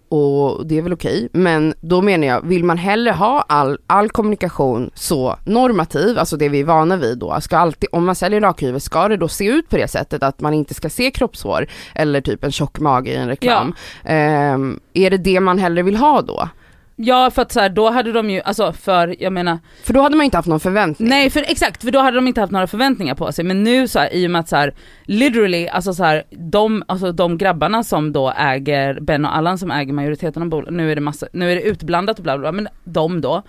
och 0.09 0.67
det 0.67 0.77
är 0.77 0.81
väl 0.81 0.93
okej, 0.93 1.29
men 1.31 1.73
då 1.81 2.01
menar 2.01 2.27
jag, 2.27 2.41
vill 2.41 2.63
man 2.63 2.77
hellre 2.77 3.11
ha 3.11 3.45
all, 3.49 3.77
all 3.87 4.09
kommunikation 4.09 4.91
så 4.93 5.35
normativ, 5.45 6.19
alltså 6.19 6.37
det 6.37 6.49
vi 6.49 6.59
är 6.59 6.63
vana 6.63 6.97
vid 6.97 7.17
då, 7.17 7.41
ska 7.41 7.57
alltid, 7.57 7.89
om 7.91 8.05
man 8.05 8.15
säljer 8.15 8.41
rakhyvel, 8.41 8.81
ska 8.81 9.07
det 9.07 9.17
då 9.17 9.27
se 9.27 9.45
ut 9.45 9.69
på 9.69 9.77
det 9.77 9.87
sättet 9.87 10.23
att 10.23 10.41
man 10.41 10.53
inte 10.53 10.73
ska 10.73 10.89
se 10.89 11.11
kroppshår 11.11 11.67
eller 11.95 12.21
typ 12.21 12.43
en 12.43 12.51
tjock 12.51 12.79
mage 12.79 13.11
i 13.11 13.15
en 13.15 13.27
reklam? 13.27 13.73
Ehm, 14.03 14.79
är 14.93 15.09
det 15.09 15.17
det 15.17 15.39
man 15.39 15.59
hellre 15.59 15.83
vill 15.83 15.95
ha 15.95 16.21
då? 16.21 16.49
Ja 16.95 17.31
för 17.31 17.41
att 17.41 17.51
så 17.51 17.59
här, 17.59 17.69
då 17.69 17.89
hade 17.89 18.11
de 18.11 18.29
ju, 18.29 18.41
alltså 18.41 18.73
för 18.73 19.15
jag 19.19 19.33
menar 19.33 19.59
För 19.83 19.93
då 19.93 20.01
hade 20.01 20.15
man 20.15 20.25
inte 20.25 20.37
haft 20.37 20.47
någon 20.47 20.59
förväntning. 20.59 21.09
Nej 21.09 21.29
för 21.29 21.41
exakt, 21.47 21.83
för 21.83 21.91
då 21.91 21.99
hade 21.99 22.17
de 22.17 22.27
inte 22.27 22.41
haft 22.41 22.51
några 22.51 22.67
förväntningar 22.67 23.15
på 23.15 23.31
sig. 23.31 23.45
Men 23.45 23.63
nu 23.63 23.87
så 23.87 23.99
här, 23.99 24.13
i 24.13 24.27
och 24.27 24.31
med 24.31 24.39
att 24.39 24.49
så 24.49 24.55
här, 24.55 24.73
literally, 25.05 25.67
alltså 25.67 25.93
så 25.93 26.03
här, 26.03 26.23
de, 26.29 26.83
alltså 26.87 27.11
de 27.11 27.37
grabbarna 27.37 27.83
som 27.83 28.13
då 28.13 28.33
äger, 28.37 28.99
Ben 28.99 29.25
och 29.25 29.35
Allan 29.35 29.57
som 29.57 29.71
äger 29.71 29.93
majoriteten 29.93 30.41
av 30.41 30.49
bolaget, 30.49 30.73
nu 30.73 30.91
är 30.91 30.95
det 30.95 31.01
massa, 31.01 31.27
nu 31.31 31.51
är 31.51 31.55
det 31.55 31.61
utblandat 31.61 32.17
och 32.17 32.23
bla 32.23 32.37
bla, 32.37 32.51
bla 32.51 32.51
men 32.51 32.67
de 32.83 33.21
då, 33.21 33.43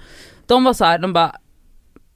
de 0.47 0.65
var 0.65 0.73
så 0.73 0.85
här, 0.85 0.99
de 0.99 1.13
bara 1.13 1.33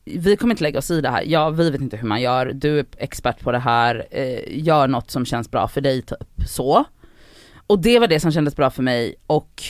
vi 0.05 0.37
kommer 0.37 0.55
inte 0.55 0.63
lägga 0.63 0.79
oss 0.79 0.91
i 0.91 1.01
det 1.01 1.09
här, 1.09 1.23
ja 1.27 1.51
vi 1.51 1.71
vet 1.71 1.81
inte 1.81 1.97
hur 1.97 2.09
man 2.09 2.21
gör, 2.21 2.47
du 2.55 2.79
är 2.79 2.87
expert 2.97 3.41
på 3.41 3.53
det 3.53 3.59
här, 3.59 4.07
eh, 4.11 4.59
gör 4.59 4.89
något 4.89 5.11
som 5.11 5.27
känns 5.27 5.51
bra 5.51 5.69
för 5.69 5.81
dig 5.81 6.03
typ, 6.03 6.49
så. 6.49 6.85
Och 7.67 7.79
det 7.79 7.99
var 7.99 8.07
det 8.07 8.21
som 8.21 8.33
kändes 8.33 8.57
bra 8.57 8.71
för 8.71 8.83
mig 8.83 9.15
och, 9.27 9.63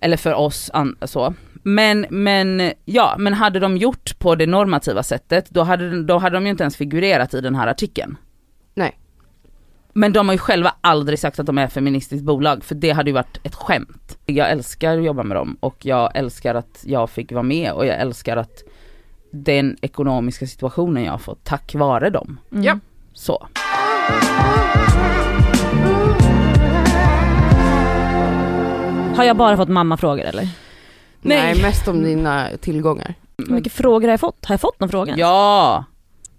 eller 0.00 0.16
för 0.16 0.34
oss 0.34 0.70
an, 0.74 0.96
så. 1.02 1.34
Men, 1.62 2.06
men, 2.10 2.72
ja, 2.84 3.16
men 3.18 3.34
hade 3.34 3.60
de 3.60 3.76
gjort 3.76 4.18
på 4.18 4.34
det 4.34 4.46
normativa 4.46 5.02
sättet, 5.02 5.50
då 5.50 5.62
hade, 5.62 6.02
då 6.02 6.18
hade 6.18 6.36
de 6.36 6.44
ju 6.44 6.50
inte 6.50 6.62
ens 6.62 6.76
figurerat 6.76 7.34
i 7.34 7.40
den 7.40 7.54
här 7.54 7.66
artikeln. 7.66 8.16
Nej. 8.74 8.98
Men 9.92 10.12
de 10.12 10.28
har 10.28 10.34
ju 10.34 10.38
själva 10.38 10.74
aldrig 10.80 11.18
sagt 11.18 11.38
att 11.38 11.46
de 11.46 11.58
är 11.58 11.64
ett 11.64 11.72
feministiskt 11.72 12.24
bolag, 12.24 12.64
för 12.64 12.74
det 12.74 12.90
hade 12.90 13.10
ju 13.10 13.14
varit 13.14 13.40
ett 13.42 13.54
skämt. 13.54 14.18
Jag 14.26 14.50
älskar 14.50 14.98
att 14.98 15.04
jobba 15.04 15.22
med 15.22 15.36
dem 15.36 15.56
och 15.60 15.86
jag 15.86 16.16
älskar 16.16 16.54
att 16.54 16.82
jag 16.86 17.10
fick 17.10 17.32
vara 17.32 17.42
med 17.42 17.72
och 17.72 17.86
jag 17.86 17.96
älskar 17.96 18.36
att 18.36 18.62
den 19.32 19.76
ekonomiska 19.80 20.46
situationen 20.46 21.04
jag 21.04 21.12
har 21.12 21.18
fått 21.18 21.44
tack 21.44 21.74
vare 21.74 22.10
dem. 22.10 22.40
Mm. 22.52 22.64
Ja. 22.64 22.78
Så. 23.12 23.48
Har 29.18 29.24
jag 29.24 29.36
bara 29.36 29.56
fått 29.56 29.68
mammafrågor 29.68 30.24
eller? 30.24 30.42
Nej. 31.20 31.42
Nej, 31.54 31.62
mest 31.62 31.88
om 31.88 32.02
dina 32.04 32.48
tillgångar. 32.60 33.14
Hur 33.38 33.54
mycket 33.54 33.72
frågor 33.72 34.02
har 34.08 34.12
jag 34.12 34.20
fått? 34.20 34.44
Har 34.46 34.52
jag 34.52 34.60
fått 34.60 34.80
någon 34.80 34.88
fråga? 34.88 35.14
Ja! 35.16 35.84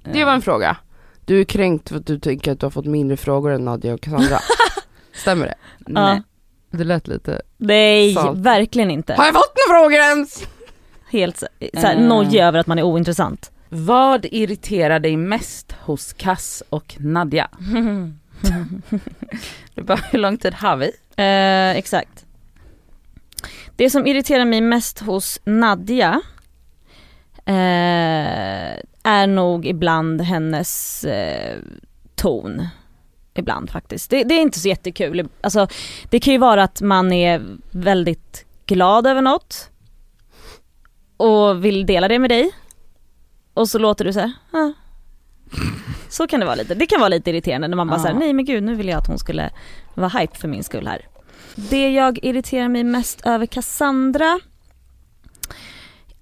Det 0.04 0.26
var 0.26 0.34
en 0.34 0.42
fråga. 0.42 0.78
Du 1.26 1.40
är 1.40 1.44
kränkt 1.44 1.90
för 1.90 1.96
att 1.96 2.06
du 2.06 2.20
tänker 2.20 2.52
att 2.52 2.60
du 2.60 2.66
har 2.66 2.72
fått 2.72 2.86
mindre 2.86 3.18
frågor 3.18 3.52
än 3.52 3.66
Nadja 3.66 3.94
och 3.94 4.02
Cassandra. 4.02 4.40
Stämmer 5.14 5.46
det? 5.46 5.56
Nej. 5.80 6.22
Det 6.72 6.84
lät 6.84 7.08
lite... 7.08 7.42
Nej, 7.58 8.14
Sant. 8.14 8.40
verkligen 8.40 8.92
inte. 8.92 9.14
Har 9.14 9.26
jag 9.26 9.34
fått 9.34 9.54
några 9.68 9.80
frågor 9.80 10.00
ens? 10.00 10.44
Helt 11.12 11.38
så- 11.38 11.48
såhär 11.74 11.96
Eh. 11.96 12.02
nojig 12.02 12.42
över 12.42 12.60
att 12.60 12.68
man 12.68 12.80
är 12.80 12.84
ointressant. 12.84 13.52
Vad 13.70 14.26
irriterar 14.26 15.00
dig 15.00 15.18
mest 15.18 15.72
hos 15.82 16.14
Kass 16.14 16.64
och 16.70 16.96
Nadja? 17.00 17.50
Det 19.76 19.82
bara, 19.82 20.00
hur 20.12 20.20
lång 20.20 20.38
tid 20.38 20.54
har 20.54 20.76
vi? 20.78 20.92
Eh, 21.16 21.78
exakt. 21.78 22.26
Det 23.76 23.90
som 23.90 24.08
irriterar 24.08 24.46
mig 24.46 24.62
mest 24.62 25.00
hos 25.00 25.40
Nadja 25.44 26.22
eh, 27.46 28.80
är 29.04 29.28
nog 29.28 29.66
ibland 29.66 30.22
hennes 30.22 31.04
eh, 31.04 31.58
ton. 32.16 32.68
Ibland 33.34 33.70
faktiskt. 33.70 34.10
Det, 34.10 34.24
det 34.24 34.34
är 34.36 34.42
inte 34.42 34.60
så 34.60 34.68
jättekul. 34.68 35.28
Alltså, 35.42 35.68
det 36.10 36.20
kan 36.20 36.34
ju 36.34 36.40
vara 36.40 36.64
att 36.64 36.82
man 36.82 37.12
är 37.12 37.42
väldigt 37.72 38.46
glad 38.66 39.08
över 39.08 39.22
något 39.22 39.70
och 41.18 41.66
vill 41.66 41.86
dela 41.86 42.08
det 42.08 42.20
med 42.20 42.30
dig. 42.30 42.52
Och 43.54 43.70
så 43.70 43.80
låter 43.80 44.06
du 44.06 44.14
så 44.14 44.20
här. 44.20 44.32
"Ah." 44.52 44.72
Så 46.10 46.28
kan 46.28 46.40
det 46.40 46.46
vara 46.46 46.56
lite. 46.56 46.76
Det 46.76 46.86
kan 46.86 47.00
vara 47.00 47.10
lite 47.10 47.30
irriterande 47.30 47.68
när 47.68 47.78
man 47.78 47.88
bara 47.88 47.98
Ja. 47.98 48.04
säger 48.04 48.16
nej 48.20 48.34
men 48.34 48.46
gud 48.46 48.64
nu 48.64 48.76
vill 48.76 48.88
jag 48.88 48.98
att 48.98 49.08
hon 49.08 49.20
skulle 49.20 49.50
vara 49.94 50.08
hype 50.10 50.38
för 50.38 50.48
min 50.48 50.64
skull 50.64 50.88
här. 50.88 51.08
Det 51.56 51.92
jag 51.92 52.20
irriterar 52.24 52.68
mig 52.68 52.84
mest 52.84 53.22
över 53.26 53.46
Cassandra 53.46 54.40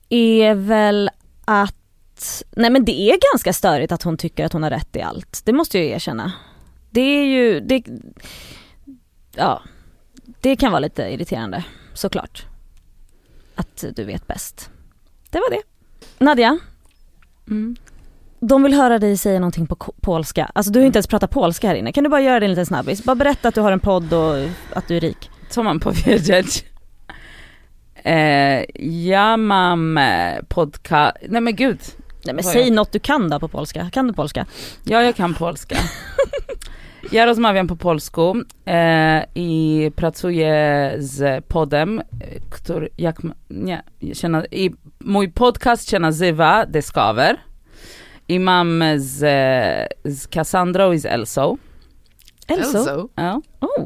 är 0.09 0.55
väl 0.55 1.09
att, 1.45 2.43
nej 2.51 2.69
men 2.69 2.85
det 2.85 2.99
är 3.11 3.17
ganska 3.33 3.53
störigt 3.53 3.91
att 3.91 4.03
hon 4.03 4.17
tycker 4.17 4.45
att 4.45 4.53
hon 4.53 4.63
har 4.63 4.69
rätt 4.69 4.95
i 4.95 5.01
allt. 5.01 5.41
Det 5.45 5.53
måste 5.53 5.77
jag 5.77 5.85
ju 5.85 5.91
erkänna. 5.91 6.31
Det 6.89 7.01
är 7.01 7.25
ju, 7.25 7.59
det, 7.59 7.83
ja, 9.35 9.61
det 10.41 10.55
kan 10.55 10.71
vara 10.71 10.79
lite 10.79 11.01
irriterande 11.03 11.63
såklart. 11.93 12.45
Att 13.55 13.83
du 13.95 14.03
vet 14.03 14.27
bäst. 14.27 14.69
Det 15.29 15.39
var 15.39 15.49
det. 15.51 15.61
Nadja, 16.25 16.59
Mm 17.49 17.75
de 18.39 18.63
vill 18.63 18.73
höra 18.73 18.99
dig 18.99 19.17
säga 19.17 19.39
någonting 19.39 19.67
på 19.67 19.75
polska. 20.01 20.51
Alltså 20.55 20.71
du 20.71 20.79
har 20.79 20.85
inte 20.85 20.97
ens 20.97 21.07
pratat 21.07 21.31
polska 21.31 21.67
här 21.67 21.75
inne. 21.75 21.91
Kan 21.91 22.03
du 22.03 22.09
bara 22.09 22.21
göra 22.21 22.39
det 22.39 22.45
en 22.45 22.49
liten 22.49 22.65
snabbis? 22.65 23.03
Bara 23.03 23.15
berätta 23.15 23.47
att 23.47 23.55
du 23.55 23.61
har 23.61 23.71
en 23.71 23.79
podd 23.79 24.13
och 24.13 24.35
att 24.73 24.87
du 24.87 24.97
är 24.97 25.01
rik. 25.01 25.29
Co 25.49 25.63
mam 25.63 25.79
powiedzieć? 25.79 26.65
E, 28.03 28.65
ja 29.09 29.37
mam 29.37 29.97
e, 29.97 30.41
podka... 30.47 31.13
Nej 31.29 31.41
men 31.41 31.55
gud. 31.55 31.79
Nej 32.25 32.35
men 32.35 32.43
säg 32.43 32.61
jag- 32.61 32.73
något 32.73 32.91
du 32.91 32.99
kan 32.99 33.29
då 33.29 33.39
på 33.39 33.47
polska. 33.47 33.89
Kan 33.89 34.07
du 34.07 34.13
polska? 34.13 34.45
Ja 34.83 35.03
jag 35.03 35.15
kan 35.15 35.33
polska. 35.33 35.77
Ja 37.11 37.25
rozmawiam 37.25 37.67
po 37.67 37.75
polsku 37.75 38.33
e, 38.65 39.25
i 39.35 39.91
pracuję 39.95 40.93
z 40.99 41.45
podem, 41.47 42.01
który, 42.49 42.89
jak, 42.97 43.15
nie, 43.49 43.83
się 44.13 44.29
na, 44.29 44.45
i 44.45 44.71
mój 44.99 45.29
podcast 45.29 45.89
się 45.89 45.99
nazywa 45.99 46.65
Discover 46.65 47.37
i 48.27 48.39
mam 48.39 48.83
z, 48.97 49.19
z 50.05 50.27
Cassandrą 50.27 50.91
i 50.91 50.97
z 50.99 51.05
Elsą. 51.05 51.57
Elso? 52.47 52.77
Elso. 52.79 53.09
Ja. 53.17 53.39
Oh. 53.61 53.85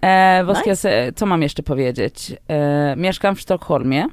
E, 0.00 0.44
vad 0.44 0.56
ska 0.56 0.70
Nice. 0.70 0.70
jag 0.70 0.78
säga, 0.78 1.12
co 1.12 1.26
mam 1.26 1.42
jeszcze 1.42 1.62
powiedzieć? 1.62 2.32
E, 2.48 2.94
mieszkam 2.96 3.36
w 3.36 3.40
Sztokholmie 3.40 4.08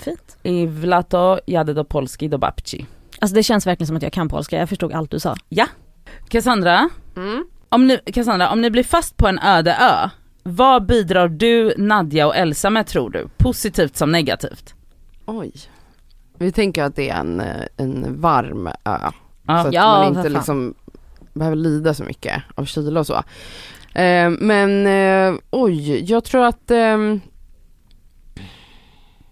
Fint. 0.00 0.36
i 0.44 0.66
w 0.68 0.84
lato 0.84 1.38
jadę 1.46 1.74
do 1.74 1.84
Polski, 1.84 2.28
do 2.28 2.38
babci. 2.38 2.86
Alltså 3.20 3.34
det 3.34 3.42
känns 3.42 3.66
verkligen 3.66 3.86
som 3.86 3.96
att 3.96 4.02
jag 4.02 4.12
kan 4.12 4.28
polska, 4.28 4.56
jag 4.58 4.68
förstod 4.68 4.92
allt 4.92 5.10
du 5.10 5.18
sa. 5.20 5.34
Cassandra, 6.28 6.88
Mm. 7.16 7.44
om 7.68 7.86
ni, 7.86 7.98
Cassandra, 8.12 8.50
om 8.50 8.60
ni 8.60 8.70
blir 8.70 8.82
fast 8.84 9.16
på 9.16 9.26
en 9.28 9.38
öde 9.38 9.76
ö, 9.80 10.08
vad 10.42 10.86
bidrar 10.86 11.28
du, 11.28 11.74
Nadja 11.78 12.26
och 12.26 12.36
Elsa 12.36 12.70
med 12.70 12.86
tror 12.86 13.10
du? 13.10 13.28
Positivt 13.36 13.96
som 13.96 14.12
negativt? 14.12 14.74
Oj. 15.26 15.52
Vi 16.38 16.52
tänker 16.52 16.82
att 16.82 16.96
det 16.96 17.10
är 17.10 17.16
en, 17.20 17.40
eh, 17.40 17.62
en 17.76 18.20
varm 18.20 18.66
ö. 18.66 18.72
Ja. 18.84 19.12
så 19.46 19.68
att 19.68 19.72
Ja, 19.74 19.98
man 19.98 20.16
inte 20.16 20.28
liksom 20.28 20.74
behöver 21.32 21.56
lida 21.56 21.94
så 21.94 22.04
mycket 22.04 22.42
av 22.54 22.64
kyla 22.64 23.00
och 23.00 23.06
så. 23.06 23.14
Eh, 23.94 24.30
men 24.30 24.86
eh, 24.86 25.34
oj, 25.50 26.04
jag 26.10 26.24
tror 26.24 26.44
att 26.44 26.70
ehm, 26.70 27.20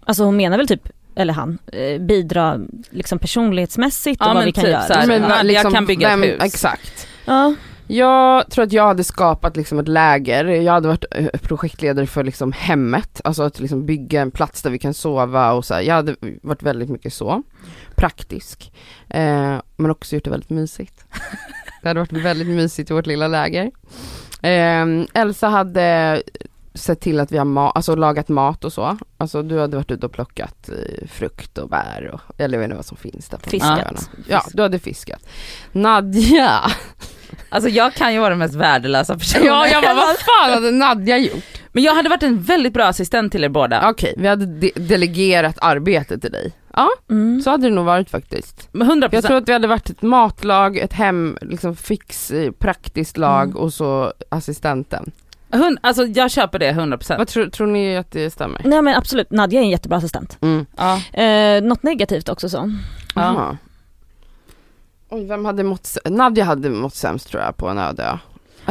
Alltså 0.05 0.23
hon 0.23 0.35
menar 0.37 0.57
väl 0.57 0.67
typ, 0.67 0.89
eller 1.15 1.33
han, 1.33 1.57
eh, 1.73 2.01
bidra 2.01 2.59
liksom 2.89 3.19
personlighetsmässigt 3.19 4.21
och 4.21 4.27
Ja, 4.27 4.33
vad 4.33 4.35
men 4.37 4.45
vi 4.45 4.51
kan 4.51 4.63
typ 4.63 4.71
göra. 4.71 4.81
så 4.81 4.93
här, 4.93 5.07
men 5.07 5.21
ja, 5.23 5.43
jag 5.43 5.73
kan 5.73 5.85
bygga 5.85 6.11
ett 6.13 6.23
hus. 6.25 6.41
Exakt. 6.43 7.07
Ja. 7.25 7.55
Jag 7.87 8.49
tror 8.51 8.63
att 8.65 8.71
jag 8.71 8.87
hade 8.87 9.03
skapat 9.03 9.57
liksom 9.57 9.79
ett 9.79 9.87
läger, 9.87 10.45
jag 10.45 10.73
hade 10.73 10.87
varit 10.87 11.05
eh, 11.11 11.27
projektledare 11.27 12.07
för 12.07 12.23
liksom 12.23 12.51
hemmet, 12.51 13.21
alltså 13.23 13.43
att 13.43 13.59
liksom 13.59 13.85
bygga 13.85 14.21
en 14.21 14.31
plats 14.31 14.61
där 14.61 14.69
vi 14.69 14.79
kan 14.79 14.93
sova 14.93 15.51
och 15.51 15.65
så 15.65 15.73
här. 15.73 15.81
Jag 15.81 15.95
hade 15.95 16.15
varit 16.41 16.63
väldigt 16.63 16.89
mycket 16.89 17.13
så, 17.13 17.43
praktisk, 17.95 18.71
eh, 19.09 19.55
men 19.75 19.91
också 19.91 20.15
gjort 20.15 20.23
det 20.23 20.29
väldigt 20.29 20.49
mysigt. 20.49 21.05
Det 21.81 21.87
hade 21.87 21.99
varit 21.99 22.11
väldigt 22.11 22.47
mysigt 22.47 22.91
i 22.91 22.93
vårt 22.93 23.05
lilla 23.05 23.27
läger. 23.27 23.71
Eh, 24.41 24.85
Elsa 25.21 25.47
hade 25.47 26.21
sett 26.73 26.99
till 26.99 27.19
att 27.19 27.31
vi 27.31 27.37
har 27.37 27.45
ma- 27.45 27.71
alltså 27.75 27.95
lagat 27.95 28.29
mat 28.29 28.65
och 28.65 28.73
så. 28.73 28.97
Alltså 29.17 29.43
du 29.43 29.59
hade 29.59 29.77
varit 29.77 29.91
ute 29.91 30.05
och 30.05 30.11
plockat 30.11 30.69
eh, 30.69 31.07
frukt 31.07 31.57
och 31.57 31.69
bär 31.69 32.11
och, 32.13 32.21
eller 32.37 32.53
jag 32.57 32.59
vet 32.59 32.65
inte 32.65 32.75
vad 32.75 32.85
som 32.85 32.97
finns 32.97 33.29
där 33.29 33.37
på 33.37 33.49
Fiskat. 33.49 34.09
Ja, 34.27 34.43
du 34.53 34.61
hade 34.61 34.79
fiskat. 34.79 35.23
Nadja! 35.71 36.61
Alltså 37.49 37.69
jag 37.69 37.93
kan 37.93 38.13
ju 38.13 38.19
vara 38.19 38.29
den 38.29 38.39
mest 38.39 38.55
värdelösa 38.55 39.17
personen. 39.17 39.45
Ja, 39.47 39.67
jag 39.67 39.83
bara, 39.83 39.93
vad 39.95 40.15
fan 40.19 40.49
hade 40.53 40.71
Nadja 40.71 41.17
gjort? 41.17 41.43
Men 41.71 41.83
jag 41.83 41.95
hade 41.95 42.09
varit 42.09 42.23
en 42.23 42.41
väldigt 42.41 42.73
bra 42.73 42.85
assistent 42.85 43.31
till 43.31 43.43
er 43.43 43.49
båda. 43.49 43.89
Okej, 43.89 44.13
vi 44.17 44.27
hade 44.27 44.45
de- 44.45 44.71
delegerat 44.75 45.55
arbete 45.61 46.19
till 46.19 46.31
dig. 46.31 46.51
Ja, 46.73 46.89
Mm. 47.09 47.41
så 47.41 47.49
hade 47.49 47.69
det 47.69 47.75
nog 47.75 47.85
varit 47.85 48.09
faktiskt. 48.09 48.69
Men 48.71 48.87
100%. 48.87 49.13
Jag 49.15 49.23
tror 49.23 49.37
att 49.37 49.49
vi 49.49 49.53
hade 49.53 49.67
varit 49.67 49.89
ett 49.89 50.01
matlag, 50.01 50.77
ett 50.77 50.93
hem, 50.93 51.37
liksom 51.41 51.75
fix, 51.75 52.31
eh, 52.31 52.51
praktiskt 52.51 53.17
lag 53.17 53.43
Mm. 53.43 53.57
och 53.57 53.73
så 53.73 54.13
assistenten. 54.29 55.11
Hund, 55.51 55.77
alltså 55.81 56.05
jag 56.05 56.31
köper 56.31 56.59
det 56.59 56.71
100%. 56.71 57.17
Vad 57.17 57.27
tror, 57.27 57.45
tror 57.49 57.67
ni 57.67 57.97
att 57.97 58.11
det 58.11 58.29
stämmer? 58.29 58.61
Nej 58.63 58.81
men 58.81 58.95
absolut, 58.95 59.31
Nadja 59.31 59.59
är 59.59 59.63
en 59.63 59.69
jättebra 59.69 59.97
assistent. 59.97 60.37
Mm. 60.41 60.65
Ja. 60.77 61.21
Eh, 61.21 61.61
något 61.63 61.83
negativt 61.83 62.29
också 62.29 62.49
så. 62.49 62.71
Ja. 63.15 63.57
Oj, 65.09 65.25
vem 65.25 65.45
hade 65.45 65.63
mått, 65.63 65.97
Nadja 66.05 66.43
hade 66.43 66.69
mått 66.69 66.95
sämst 66.95 67.27
tror 67.29 67.43
jag 67.43 67.57
på 67.57 67.67
en 67.67 67.77
öde 67.77 68.03
ö. 68.03 68.17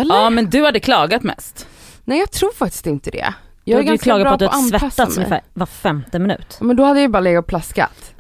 Eller? 0.01 0.14
ja 0.14 0.31
men 0.31 0.51
du 0.51 0.64
hade 0.64 0.81
klagat 0.81 1.22
mest. 1.22 1.66
Nej 2.05 2.18
jag 2.18 2.31
tror 2.31 2.53
faktiskt 2.53 2.87
inte 2.87 3.11
det. 3.11 3.35
Du 3.64 3.72
Jag 3.72 3.75
är 3.75 3.75
hade 3.77 3.85
ju 3.85 3.88
ganska 3.88 4.05
klagat 4.05 4.22
bra 4.25 4.31
på 4.31 4.35
att 4.55 4.70
du 4.70 4.77
att 4.77 4.81
svettats 4.92 5.16
ungefär 5.16 5.40
var 5.55 5.66
femte 5.66 6.18
minut. 6.18 6.59
Men 6.61 6.77
då 6.77 6.85
hade 6.85 7.01
jag 7.01 7.11
bara 7.11 7.20
legat 7.20 7.42
och 7.42 7.46
plaskat. 7.49 8.12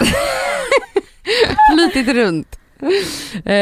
Flitigt 1.74 2.08
runt. 2.14 2.58
Eh, 3.44 3.54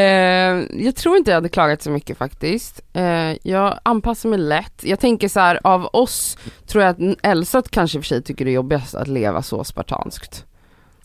jag 0.84 0.96
tror 0.96 1.16
inte 1.16 1.30
jag 1.30 1.36
hade 1.36 1.48
klagat 1.48 1.82
så 1.82 1.90
mycket 1.90 2.18
faktiskt. 2.18 2.80
Eh, 2.92 3.32
jag 3.42 3.78
anpassar 3.82 4.28
mig 4.28 4.38
lätt. 4.38 4.84
Jag 4.84 5.00
tänker 5.00 5.28
så 5.28 5.40
här, 5.40 5.60
av 5.64 5.88
oss 5.92 6.38
tror 6.66 6.84
jag 6.84 6.90
att 6.90 7.18
Elsa 7.22 7.62
kanske 7.70 7.98
i 7.98 8.00
och 8.00 8.04
för 8.04 8.08
sig 8.08 8.22
tycker 8.22 8.44
det 8.44 8.50
är 8.50 8.52
jobbigast 8.54 8.94
att 8.94 9.08
leva 9.08 9.42
så 9.42 9.64
spartanskt. 9.64 10.44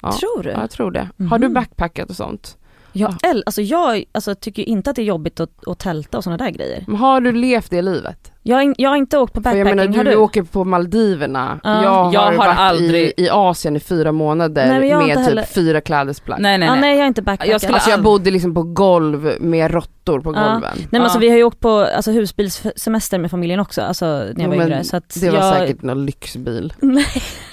Ja. 0.02 0.12
Tror 0.12 0.43
du? 0.43 0.50
Ja, 0.50 0.60
jag 0.62 0.69
tror 0.71 0.91
det. 0.91 1.10
Har 1.30 1.39
du 1.39 1.45
Mhm. 1.47 1.54
backpackat 1.54 2.10
och 2.10 2.15
sånt? 2.15 2.58
Jag, 2.97 3.12
äl- 3.12 3.43
alltså 3.45 3.62
jag 3.62 4.03
alltså, 4.12 4.36
tycker 4.36 4.63
inte 4.63 4.89
att 4.89 4.95
det 4.95 5.01
är 5.01 5.05
jobbigt 5.05 5.39
att, 5.39 5.67
att 5.67 5.79
tälta 5.79 6.17
och 6.17 6.23
sådana 6.23 6.38
där 6.45 6.51
grejer. 6.51 6.83
Men 6.88 6.95
har 6.95 7.21
du 7.21 7.31
levt 7.31 7.69
det 7.69 7.81
livet? 7.81 8.31
Jag, 8.43 8.75
jag 8.77 8.89
har 8.89 8.97
inte 8.97 9.17
åkt 9.17 9.33
på 9.33 9.41
För 9.41 9.49
jag 9.49 9.57
backpacking, 9.65 9.77
menar 9.89 9.97
har 9.97 10.03
du, 10.03 10.12
du? 10.12 10.17
åker 10.17 10.43
på 10.43 10.63
Maldiverna, 10.63 11.60
Ja. 11.63 11.83
jag 11.83 11.89
har, 11.89 12.13
Jag 12.13 12.21
har 12.21 12.33
varit 12.33 12.57
aldrig- 12.60 13.13
i, 13.17 13.23
i 13.23 13.29
Asien 13.29 13.75
i 13.75 13.79
fyra 13.79 14.12
månader 14.12 14.67
Nej, 14.79 14.93
med 14.95 15.15
typ 15.15 15.23
heller- 15.25 15.43
fyra 15.43 15.81
klädesplagg. 15.81 16.39
Nej 16.41 16.57
nej 16.57 16.69
nej. 16.69 16.79
nej 16.81 16.91
jag 16.95 16.99
har 17.03 17.07
inte 17.07 17.21
backpackat. 17.21 17.51
Jag 17.51 17.62
skulle 17.62 17.73
Alltså 17.73 17.89
jag 17.89 18.01
bodde 18.03 18.31
liksom 18.31 18.53
på 18.53 18.63
golv 18.63 19.31
med 19.39 19.71
råttor 19.71 20.19
på 20.19 20.31
golven. 20.31 20.62
Nej 20.75 20.88
men 20.91 21.01
alltså 21.01 21.17
Ja. 21.17 21.21
vi 21.21 21.29
har 21.29 21.38
ju 21.38 21.43
åkt 21.43 21.60
på 21.60 21.69
alltså, 21.69 22.12
husbilssemester 22.12 23.19
med 23.19 23.31
familjen 23.31 23.60
också, 23.60 23.81
alltså 23.81 24.05
när 24.05 24.25
jag 24.27 24.36
Jo, 24.38 24.47
var 24.49 24.55
yngre. 24.65 24.83
Så 24.83 24.97
att 24.97 25.17
Det 25.21 25.29
var 25.29 25.38
jag... 25.39 25.57
säkert 25.57 25.81
någon 25.81 26.05
lyxbil. 26.05 26.73
Nej. 26.79 27.05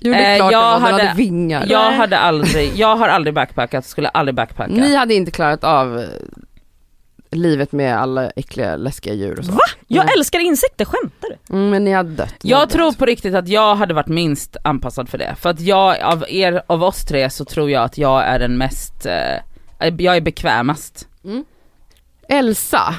Jo 0.00 0.12
det 0.12 0.18
är 0.18 0.32
Eh, 0.32 0.36
klart 0.38 0.52
jag 0.52 0.62
det 0.62 0.80
var, 0.82 0.90
hade- 0.90 1.04
hade 1.04 1.16
vingar. 1.16 1.66
Jag 1.68 1.92
hade 1.92 2.18
aldrig, 2.18 2.74
jag 2.76 2.96
har 2.96 3.08
aldrig 3.08 3.34
backpackat, 3.34 3.86
skulle 3.86 4.08
aldrig 4.08 4.34
backpacka. 4.34 4.72
Ni 4.72 4.94
hade 4.94 5.14
inte 5.14 5.30
klarat 5.30 5.64
av 5.64 5.98
eh, 5.98 6.06
livet 7.30 7.72
med 7.72 7.98
alla 7.98 8.30
äckliga 8.30 8.76
läskiga 8.76 9.14
djur 9.14 9.38
och 9.38 9.44
så. 9.44 9.52
Va? 9.52 9.58
Jag 9.86 10.04
Nej. 10.06 10.14
älskar 10.18 10.38
insekter, 10.40 10.84
skämtar 10.84 11.28
du? 11.28 11.54
Mm, 11.56 11.70
men 11.70 11.84
ni 11.84 11.92
hade 11.92 12.10
dött. 12.10 12.34
Ni 12.42 12.50
Jag 12.50 12.58
hade 12.58 12.72
tror 12.72 12.86
dött. 12.90 12.98
på 12.98 13.06
riktigt 13.06 13.34
att 13.34 13.48
jag 13.48 13.74
hade 13.76 13.94
varit 13.94 14.06
minst 14.08 14.56
anpassad 14.64 15.08
för 15.08 15.18
det. 15.18 15.34
För 15.40 15.50
att 15.50 15.60
jag, 15.60 16.00
av 16.02 16.24
er, 16.28 16.62
av 16.66 16.82
oss 16.84 17.04
tre 17.04 17.30
så 17.30 17.44
tror 17.44 17.70
jag 17.70 17.82
att 17.84 17.98
jag 17.98 18.24
är 18.24 18.38
den 18.38 18.58
mest, 18.58 19.06
eh, 19.06 19.94
jag 19.98 20.16
är 20.16 20.20
bekvämast. 20.20 21.08
Mm. 21.24 21.44
Elsa, 22.28 22.94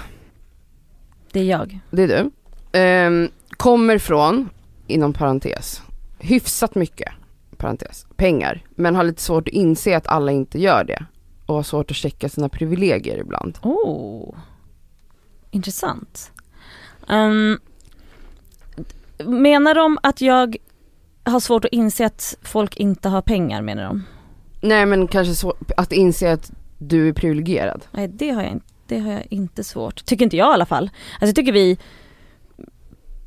Det 1.31 1.39
är 1.39 1.43
jag. 1.43 1.79
det 1.91 2.03
är 2.03 2.07
du. 2.07 2.31
Ehm, 2.79 3.29
kommer 3.57 3.97
från, 3.97 4.49
inom 4.87 5.13
parentes, 5.13 5.81
hyfsat 6.19 6.75
mycket, 6.75 7.11
parentes, 7.57 8.05
pengar. 8.15 8.63
Men 8.75 8.95
har 8.95 9.03
lite 9.03 9.21
svårt 9.21 9.47
att 9.47 9.53
inse 9.53 9.97
att 9.97 10.07
alla 10.07 10.31
inte 10.31 10.59
gör 10.59 10.83
det. 10.83 11.05
Och 11.45 11.55
har 11.55 11.63
svårt 11.63 11.91
att 11.91 11.97
checka 11.97 12.29
sina 12.29 12.49
privilegier 12.49 13.17
ibland. 13.17 13.57
Oh. 13.61 14.35
Intressant. 15.51 16.31
Ehm, 17.09 17.59
menar 19.17 19.75
de 19.75 19.97
att 20.03 20.21
jag 20.21 20.57
har 21.23 21.39
svårt 21.39 21.65
att 21.65 21.71
inse 21.71 22.05
att 22.05 22.37
folk 22.41 22.77
inte 22.77 23.09
har 23.09 23.21
pengar 23.21 23.61
menar 23.61 23.83
de? 23.83 24.03
Nej 24.61 24.85
men 24.85 25.07
kanske 25.07 25.35
så, 25.35 25.55
att 25.77 25.91
inse 25.91 26.33
att 26.33 26.51
du 26.77 27.09
är 27.09 27.13
privilegierad. 27.13 27.85
Nej 27.91 28.07
det 28.07 28.29
har 28.29 28.41
jag 28.41 28.51
inte, 28.51 28.65
det 28.87 28.99
har 28.99 29.11
jag 29.11 29.27
inte 29.29 29.63
svårt. 29.63 30.05
Tycker 30.05 30.25
inte 30.25 30.37
jag 30.37 30.51
i 30.51 30.53
alla 30.53 30.65
fall. 30.65 30.89
Alltså 31.13 31.25
jag 31.25 31.35
tycker 31.35 31.51
vi 31.51 31.77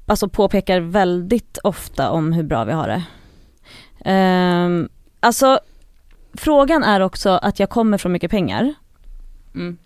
alltså 0.06 0.28
påpekar 0.28 0.80
väldigt 0.80 1.58
ofta 1.64 2.10
om 2.10 2.32
hur 2.32 2.42
bra 2.42 2.64
vi 2.64 2.72
har 2.72 2.88
det. 2.88 3.02
Um, 4.10 4.88
alltså 5.20 5.60
frågan 6.34 6.84
är 6.84 7.00
också 7.00 7.30
att 7.30 7.58
jag 7.58 7.70
kommer 7.70 7.98
från 7.98 8.12
mycket 8.12 8.30
pengar. 8.30 8.74
Mm. 9.54 9.78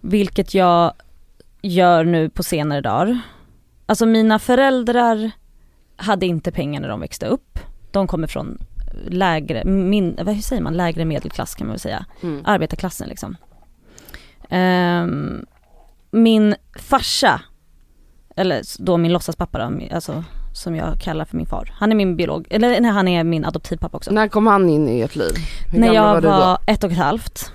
Vilket 0.00 0.54
jag 0.54 0.92
gör 1.62 2.04
nu 2.04 2.28
på 2.28 2.42
senare 2.42 2.80
dagar. 2.80 3.20
Alltså 3.86 4.06
mina 4.06 4.38
föräldrar 4.38 5.30
hade 5.96 6.26
inte 6.26 6.52
pengar 6.52 6.80
när 6.80 6.88
de 6.88 7.00
växte 7.00 7.26
upp. 7.26 7.58
De 7.90 8.06
kommer 8.06 8.26
från 8.26 8.58
lägre, 9.06 9.64
min, 9.64 10.18
hur 10.18 10.42
säger 10.42 10.62
man, 10.62 10.76
lägre 10.76 11.04
medelklass 11.04 11.54
kan 11.54 11.66
man 11.66 11.72
väl 11.72 11.80
säga. 11.80 12.06
Mm. 12.22 12.42
Arbetarklassen 12.44 13.08
liksom. 13.08 13.36
Ehm, 14.48 15.46
min 16.10 16.54
farsa, 16.78 17.40
eller 18.36 18.62
då 18.78 18.96
min 18.96 19.12
låtsaspappa 19.12 19.58
då, 19.58 19.94
alltså 19.94 20.24
som 20.52 20.76
jag 20.76 21.00
kallar 21.00 21.24
för 21.24 21.36
min 21.36 21.46
far. 21.46 21.72
Han 21.74 21.92
är 21.92 21.96
min 21.96 22.16
biolog, 22.16 22.46
eller 22.50 22.80
nej, 22.80 22.90
han 22.90 23.08
är 23.08 23.24
min 23.24 23.44
adoptivpappa 23.44 23.96
också. 23.96 24.10
När 24.12 24.28
kom 24.28 24.46
han 24.46 24.68
in 24.70 24.88
i 24.88 25.00
ert 25.00 25.16
liv? 25.16 25.32
Hur 25.72 25.80
När 25.80 25.94
jag 25.94 26.20
var 26.20 26.20
då? 26.20 26.58
ett 26.66 26.84
och 26.84 26.90
ett 26.92 26.98
halvt. 26.98 27.52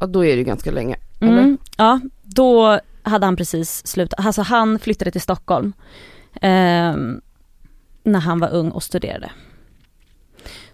Ja 0.00 0.06
då 0.06 0.24
är 0.24 0.28
det 0.30 0.36
ju 0.38 0.44
ganska 0.44 0.70
länge. 0.70 0.96
Eller? 1.20 1.32
Mm, 1.32 1.58
ja, 1.76 2.00
då 2.22 2.80
hade 3.02 3.26
han 3.26 3.36
precis 3.36 3.86
slutat, 3.86 4.26
alltså 4.26 4.42
han 4.42 4.78
flyttade 4.78 5.10
till 5.10 5.20
Stockholm 5.20 5.72
ehm, 6.40 7.20
när 8.02 8.20
han 8.20 8.40
var 8.40 8.48
ung 8.48 8.70
och 8.70 8.82
studerade. 8.82 9.30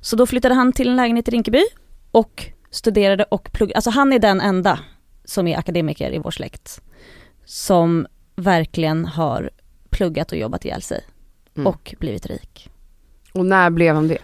Så 0.00 0.16
då 0.16 0.26
flyttade 0.26 0.54
han 0.54 0.72
till 0.72 0.88
en 0.88 0.96
lägenhet 0.96 1.28
i 1.28 1.30
Rinkeby 1.30 1.62
och 2.10 2.46
studerade 2.70 3.24
och 3.24 3.52
pluggade, 3.52 3.76
alltså 3.76 3.90
han 3.90 4.12
är 4.12 4.18
den 4.18 4.40
enda 4.40 4.78
som 5.24 5.46
är 5.46 5.58
akademiker 5.58 6.12
i 6.14 6.18
vår 6.18 6.30
släkt 6.30 6.80
som 7.44 8.06
verkligen 8.40 9.04
har 9.04 9.50
pluggat 9.90 10.32
och 10.32 10.38
jobbat 10.38 10.64
ihjäl 10.64 10.82
sig 10.82 11.00
Mm. 11.56 11.66
och 11.66 11.94
blivit 11.98 12.26
rik. 12.26 12.70
Och 13.32 13.46
när 13.46 13.70
blev 13.70 13.94
han 13.94 14.08
det? 14.08 14.18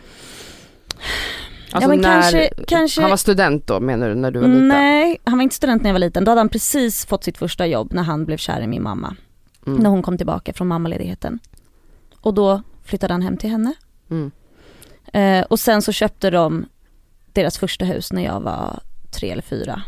Alltså 1.72 1.90
men 1.90 1.98
när, 2.00 2.20
kanske- 2.22 2.50
kanske- 2.66 3.00
han 3.00 3.11
var 3.11 3.16
student 3.16 3.66
då 3.66 3.81
menar 3.81 4.09
du 4.09 4.14
när 4.14 4.31
du 4.31 4.40
var 4.40 4.48
liten? 4.48 4.68
Nej, 4.68 5.18
han 5.24 5.38
var 5.38 5.42
inte 5.42 5.55
student 5.57 5.83
när 5.83 5.90
jag 5.90 5.94
var 5.94 5.98
liten. 6.00 6.24
Då 6.24 6.31
hade 6.31 6.40
han 6.40 6.48
precis 6.48 7.07
fått 7.07 7.24
sitt 7.24 7.38
första 7.38 7.66
jobb 7.66 7.92
när 7.92 8.02
han 8.02 8.24
blev 8.24 8.37
kär 8.37 8.61
i 8.61 8.66
min 8.66 8.83
mamma. 8.83 9.16
Mm. 9.66 9.79
När 9.83 9.90
hon 9.90 10.02
kom 10.02 10.16
tillbaka 10.16 10.52
från 10.52 10.66
mammaledigheten. 10.66 11.38
Och 12.20 12.35
då 12.35 12.62
flyttade 12.85 13.14
han 13.14 13.22
hem 13.22 13.37
till 13.37 13.50
henne. 13.50 13.74
Mm. 14.11 14.31
Eh, 15.12 15.44
och 15.46 15.61
sen 15.61 15.83
så 15.83 15.92
köpte 15.92 16.31
de 16.31 16.66
deras 17.33 17.59
första 17.59 17.85
hus 17.85 18.12
när 18.12 18.24
jag 18.24 18.40
var 18.40 18.81
tre 19.11 19.31
eller 19.31 19.42
fyra. 19.42 19.83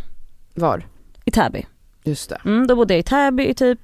Var? 0.55 0.87
I 1.25 1.31
Täby. 1.31 1.67
Just 2.09 2.29
det. 2.29 2.39
Mm, 2.45 2.67
då 2.67 2.77
bodde 2.77 2.95
jag 2.95 2.99
i 2.99 3.03
Täby 3.03 3.47
i 3.49 3.55
typ, 3.55 3.79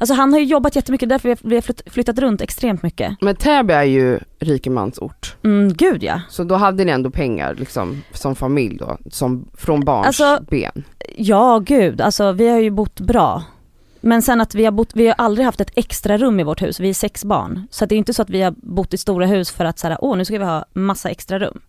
alltså 0.00 0.14
han 0.14 0.32
har 0.32 0.40
ju 0.40 0.46
jobbat 0.46 0.76
jättemycket 0.76 1.08
därför 1.08 1.36
vi 1.42 1.54
har, 1.54 1.62
flytt, 1.62 1.82
flyttat 1.86 2.18
runt 2.18 2.40
extremt 2.40 2.82
mycket. 2.82 3.16
Men 3.20 3.36
Täby 3.36 3.72
är 3.72 3.82
ju 3.82 4.18
rikemansort. 4.38 5.36
Mm, 5.44 5.72
gud 5.72 6.02
ja. 6.02 6.20
Så 6.28 6.44
då 6.44 6.54
hade 6.54 6.84
ni 6.84 6.92
ändå 6.92 7.10
pengar 7.10 7.54
liksom 7.54 8.02
som 8.12 8.34
familj 8.34 8.76
då, 8.76 8.98
som 9.10 9.48
från 9.54 9.80
barns 9.84 10.06
Alltså- 10.06 10.44
ben. 10.50 10.84
Ja 11.16 11.58
gud, 11.58 12.00
alltså 12.00 12.32
vi 12.32 12.48
har 12.48 12.58
ju 12.58 12.70
bott 12.70 13.00
bra. 13.00 13.42
Men 14.00 14.22
sen 14.22 14.40
att 14.40 14.54
vi 14.54 14.64
har 14.64 14.72
bott, 14.72 14.90
vi 14.94 15.06
har 15.06 15.14
aldrig 15.18 15.44
haft 15.44 15.60
ett 15.60 15.70
extra 15.74 16.18
rum 16.18 16.40
i 16.40 16.42
vårt 16.42 16.62
hus, 16.62 16.80
vi 16.80 16.88
är 16.88 16.94
sex 16.94 17.24
barn. 17.24 17.66
Så 17.70 17.86
det 17.86 17.94
är 17.94 17.96
inte 17.96 18.14
så 18.14 18.22
att 18.22 18.30
vi 18.30 18.42
har 18.42 18.54
bott 18.56 18.94
i 18.94 18.98
stora 18.98 19.26
hus 19.26 19.50
för 19.50 19.64
att 19.64 19.78
såhär, 19.78 19.96
åh 20.00 20.16
nu 20.16 20.24
ska 20.24 20.38
vi 20.38 20.44
ha 20.44 20.64
massa 20.72 21.08
extra 21.10 21.38
rum. 21.38 21.60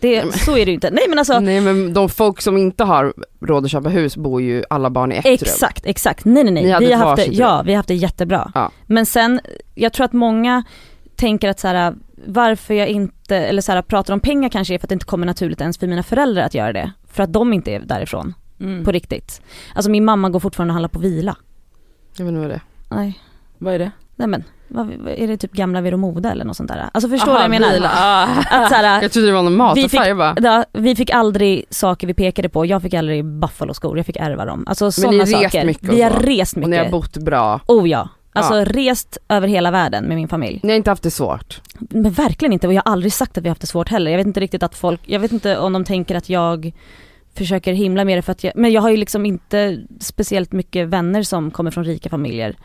Det, 0.00 0.34
så 0.34 0.56
är 0.56 0.64
det 0.66 0.70
ju 0.70 0.74
inte. 0.74 0.90
Nej 0.90 1.04
men 1.08 1.18
alltså, 1.18 1.40
Nej 1.40 1.60
men 1.60 1.92
de 1.92 2.08
folk 2.08 2.40
som 2.40 2.56
inte 2.56 2.84
har 2.84 3.14
råd 3.40 3.64
att 3.64 3.70
köpa 3.70 3.88
hus 3.88 4.16
bor 4.16 4.42
ju 4.42 4.64
alla 4.70 4.90
barn 4.90 5.12
i 5.12 5.16
ett 5.16 5.24
rum. 5.24 5.34
exakt, 5.34 5.86
exakt. 5.86 6.24
Nej 6.24 6.44
nej 6.44 6.52
Ni 6.54 6.62
nej. 6.62 6.70
hade 6.70 6.86
Vi 6.86 6.92
har 6.92 7.06
haft 7.06 7.16
det, 7.16 7.22
varsitt 7.22 7.38
ja 7.38 7.62
vi 7.66 7.72
har 7.72 7.76
haft 7.76 7.88
det 7.88 7.94
jättebra. 7.94 8.52
Ja. 8.54 8.70
Men 8.86 9.06
sen, 9.06 9.40
jag 9.74 9.92
tror 9.92 10.04
att 10.04 10.12
många 10.12 10.62
tänker 11.16 11.48
att 11.48 11.60
så 11.60 11.68
här, 11.68 11.94
varför 12.26 12.74
jag 12.74 12.88
inte, 12.88 13.36
eller 13.36 13.62
så 13.62 13.72
här, 13.72 13.82
pratar 13.82 14.14
om 14.14 14.20
pengar 14.20 14.48
kanske 14.48 14.74
är 14.74 14.78
för 14.78 14.86
att 14.86 14.88
det 14.88 14.92
inte 14.94 15.06
kommer 15.06 15.26
naturligt 15.26 15.60
ens 15.60 15.78
för 15.78 15.86
mina 15.86 16.02
föräldrar 16.02 16.42
att 16.42 16.54
göra 16.54 16.72
det. 16.72 16.92
För 17.12 17.22
att 17.22 17.32
de 17.32 17.52
inte 17.52 17.70
är 17.70 17.80
därifrån, 17.80 18.34
Mm. 18.60 18.84
på 18.84 18.92
riktigt. 18.92 19.42
Alltså 19.74 19.90
min 19.90 20.04
mamma 20.04 20.30
går 20.30 20.40
fortfarande 20.40 20.72
och 20.72 20.74
handlar 20.74 20.88
på 20.88 20.98
vila. 20.98 21.36
Jag 22.16 22.24
vet 22.24 22.28
inte 22.32 22.40
vad 22.40 22.50
det 22.50 22.54
är. 22.54 22.60
Nej, 22.96 23.18
Vad 23.58 23.74
är 23.74 23.78
det? 23.78 23.90
nej 24.16 24.28
men, 24.28 24.44
vad, 24.70 25.08
är 25.08 25.26
det 25.28 25.36
typ 25.36 25.52
gamla 25.52 25.80
Vero 25.80 25.96
Moda 25.96 26.30
eller 26.32 26.44
något 26.44 26.56
sånt 26.56 26.68
där? 26.68 26.88
Alltså 26.92 27.08
förstår 27.10 27.26
du 27.26 27.32
vad 27.32 27.42
jag 27.42 27.50
menar? 27.50 27.74
Att 28.50 28.68
så 28.68 28.74
här, 28.74 29.02
Jag 29.02 29.12
trodde 29.12 29.28
det 29.28 29.34
var 29.34 29.42
någon 29.42 29.56
mataffär, 29.56 29.82
Vi 29.82 29.88
fick- 29.88 30.00
jag 30.06 30.16
bara, 30.16 30.36
ja, 30.42 30.64
vi 30.72 30.96
fick 30.96 31.10
aldrig 31.10 31.64
saker 31.70 32.06
vi 32.06 32.14
pekade 32.14 32.48
på, 32.48 32.66
jag 32.66 32.82
fick 32.82 32.94
aldrig 32.94 33.24
Buffalo-skor, 33.24 33.96
jag 33.96 34.06
fick 34.06 34.16
ärva 34.16 34.44
dem. 34.44 34.64
Alltså 34.66 34.92
sådana 34.92 35.18
har 35.18 35.26
saker. 35.26 35.64
mycket 35.66 35.88
vi 35.88 36.02
har 36.02 36.10
så. 36.10 36.16
rest 36.18 36.56
och 36.56 36.68
ni 36.68 36.76
har 36.76 36.84
mycket. 36.84 36.92
bott 36.92 37.16
bra. 37.16 37.60
Oh 37.66 37.88
ja. 37.88 38.08
Alltså 38.32 38.54
Ja. 38.58 38.64
rest 38.64 39.18
över 39.28 39.48
hela 39.48 39.70
världen 39.70 40.04
med 40.04 40.16
min 40.16 40.28
familj. 40.28 40.60
Ni 40.62 40.68
har 40.68 40.76
inte 40.76 40.90
haft 40.90 41.02
det 41.02 41.10
svårt. 41.10 41.60
Men 41.78 42.12
verkligen 42.12 42.52
inte 42.52 42.66
och 42.66 42.72
jag 42.72 42.82
har 42.84 42.92
aldrig 42.92 43.12
sagt 43.12 43.38
att 43.38 43.44
vi 43.44 43.48
har 43.48 43.50
haft 43.50 43.60
det 43.60 43.66
svårt 43.66 43.88
heller. 43.88 44.10
Jag 44.10 44.18
vet 44.18 44.26
inte 44.26 44.40
riktigt 44.40 44.62
att 44.62 44.74
folk, 44.74 45.00
jag 45.06 45.20
vet 45.20 45.32
inte 45.32 45.58
om 45.58 45.72
de 45.72 45.84
tänker 45.84 46.14
att 46.14 46.28
jag 46.28 46.72
försöker 47.34 47.72
himla 47.72 48.04
med 48.04 48.18
det 48.18 48.22
för 48.22 48.32
att 48.32 48.44
jag, 48.44 48.52
men 48.56 48.72
jag 48.72 48.82
har 48.82 48.90
ju 48.90 48.96
liksom 48.96 49.26
inte 49.26 49.78
speciellt 50.00 50.52
mycket 50.52 50.88
vänner 50.88 51.22
som 51.22 51.50
kommer 51.50 51.70
från 51.70 51.84
rika 51.84 52.08
familjer. 52.08 52.56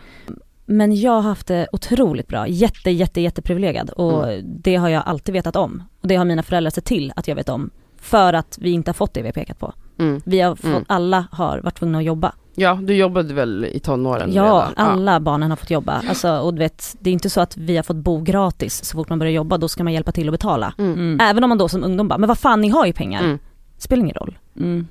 Men 0.66 0.96
jag 0.96 1.12
har 1.12 1.22
haft 1.22 1.48
det 1.48 1.68
otroligt 1.72 2.28
bra, 2.28 2.48
jätte 2.48 2.92
jätte 2.92 3.22
jätteprivilegierad 3.22 3.90
och 3.90 4.26
det 4.44 4.76
har 4.76 4.90
jag 4.90 5.04
alltid 5.06 5.34
vetat 5.34 5.56
om. 5.56 5.84
Och 6.02 6.08
det 6.08 6.16
har 6.16 6.26
mina 6.26 6.44
föräldrar 6.44 6.72
sett 6.72 6.86
till 6.86 7.14
att 7.16 7.28
jag 7.28 7.36
vet 7.36 7.50
om. 7.50 7.70
För 7.98 8.34
att 8.34 8.58
vi 8.62 8.70
inte 8.72 8.90
har 8.90 8.94
fått 8.94 9.14
det 9.14 9.22
vi 9.22 9.28
har 9.28 9.34
pekat 9.34 9.60
på. 9.60 9.74
Mm. 10.00 10.22
Vi 10.26 10.42
har 10.42 10.56
fått, 10.56 10.66
Mm. 10.66 10.86
alla 10.88 11.26
har 11.32 11.60
varit 11.60 11.76
tvungna 11.80 11.98
att 11.98 12.04
jobba. 12.04 12.32
Ja, 12.56 12.80
du 12.84 12.96
jobbade 12.96 13.34
väl 13.34 13.66
i 13.66 13.80
tonåren 13.80 14.34
Ja, 14.34 14.44
redan? 14.44 14.74
alla 14.76 15.20
barnen 15.20 15.50
har 15.50 15.56
fått 15.58 15.70
jobba. 15.72 16.02
Alltså, 16.10 16.38
och 16.40 16.54
du 16.54 16.60
vet, 16.60 16.96
det 17.00 17.10
är 17.10 17.14
inte 17.14 17.30
så 17.30 17.42
att 17.42 17.58
vi 17.58 17.76
har 17.76 17.84
fått 17.84 17.96
bo 17.96 18.22
gratis 18.22 18.84
så 18.86 18.98
fort 18.98 19.10
man 19.10 19.20
börjar 19.20 19.34
jobba, 19.34 19.58
då 19.58 19.68
ska 19.68 19.84
man 19.84 19.94
hjälpa 19.94 20.12
till 20.12 20.28
att 20.28 20.32
betala. 20.34 20.74
Mm. 20.78 20.94
Mm. 20.94 21.20
Även 21.30 21.44
om 21.44 21.50
man 21.50 21.58
då 21.58 21.70
som 21.70 21.84
ungdom 21.84 22.08
bara, 22.08 22.18
men 22.18 22.28
vad 22.28 22.38
fan 22.40 22.62
ni 22.62 22.70
har 22.70 22.86
ju 22.86 22.94
pengar. 22.94 23.24
Mm. 23.24 23.40
Spelar 23.78 24.04
ingen 24.04 24.16
roll. 24.16 24.38
Mm. 24.60 24.88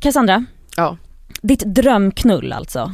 Cassandra, 0.00 0.44
Ja. 0.76 0.96
ditt 1.42 1.60
drömknull 1.74 2.52
alltså. 2.52 2.92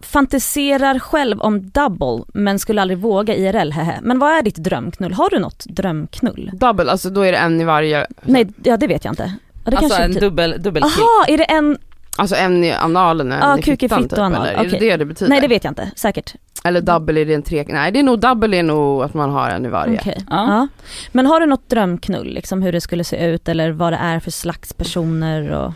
Fantiserar 0.00 0.98
själv 0.98 1.40
om 1.40 1.70
double 1.70 2.24
men 2.34 2.58
skulle 2.58 2.82
aldrig 2.82 2.98
våga 2.98 3.34
IRL, 3.34 3.70
hehe. 3.72 3.98
Men 4.02 4.18
vad 4.18 4.32
är 4.32 4.42
ditt 4.42 4.56
drömknull? 4.56 5.12
Har 5.12 5.30
du 5.30 5.38
något 5.38 5.64
drömknull? 5.68 6.50
Double, 6.54 6.90
alltså 6.90 7.10
då 7.10 7.20
är 7.20 7.32
det 7.32 7.38
en 7.38 7.60
i 7.60 7.64
varje, 7.64 8.06
Nej, 8.22 8.48
ja 8.62 8.76
det 8.76 8.86
vet 8.86 9.04
jag 9.04 9.12
inte. 9.12 9.32
Ja, 9.64 9.70
det 9.70 9.76
Alltså 9.76 9.88
kanske 9.88 10.04
en 10.04 10.12
typ- 10.12 10.20
dubbel, 10.20 10.54
dubbelkick. 10.62 10.98
Aha, 10.98 11.24
är 11.28 11.38
det 11.38 11.44
en, 11.44 11.78
alltså 12.16 12.36
en 12.36 12.64
i 12.64 12.72
analen 12.72 13.32
och 13.32 13.38
en 13.38 13.40
Ja, 13.48 13.58
i 13.58 13.62
fittan 13.62 14.02
fitt 14.02 14.12
och 14.12 14.16
typ, 14.16 14.18
anal, 14.18 14.46
eller? 14.46 14.64
Är 14.64 14.70
det 14.70 14.78
det 14.78 14.96
det 14.96 15.04
betyder? 15.04 15.30
nej 15.30 15.40
det 15.40 15.48
vet 15.48 15.64
jag 15.64 15.70
inte, 15.70 15.90
säkert. 15.96 16.34
Eller 16.64 16.80
double 16.80 17.20
är 17.20 17.24
det 17.26 17.34
en 17.34 17.42
tre, 17.42 17.64
nej 17.68 17.92
det 17.92 17.98
är 17.98 18.02
nog 18.02 18.20
double 18.20 18.56
är 18.56 18.62
nog 18.62 19.02
att 19.02 19.14
man 19.14 19.30
har 19.30 19.50
en 19.50 19.66
i 19.66 19.68
varje. 19.68 19.98
Okej. 20.00 20.24
Ja. 20.30 20.46
Ja. 20.48 20.68
Men 21.12 21.26
har 21.26 21.40
du 21.40 21.46
något 21.46 21.68
drömknull, 21.68 22.34
liksom 22.34 22.62
hur 22.62 22.72
det 22.72 22.80
skulle 22.80 23.04
se 23.04 23.26
ut 23.26 23.48
eller 23.48 23.70
vad 23.70 23.92
det 23.92 23.96
är 23.96 24.20
för 24.20 24.30
slags 24.30 24.72
personer 24.72 25.50
och... 25.52 25.72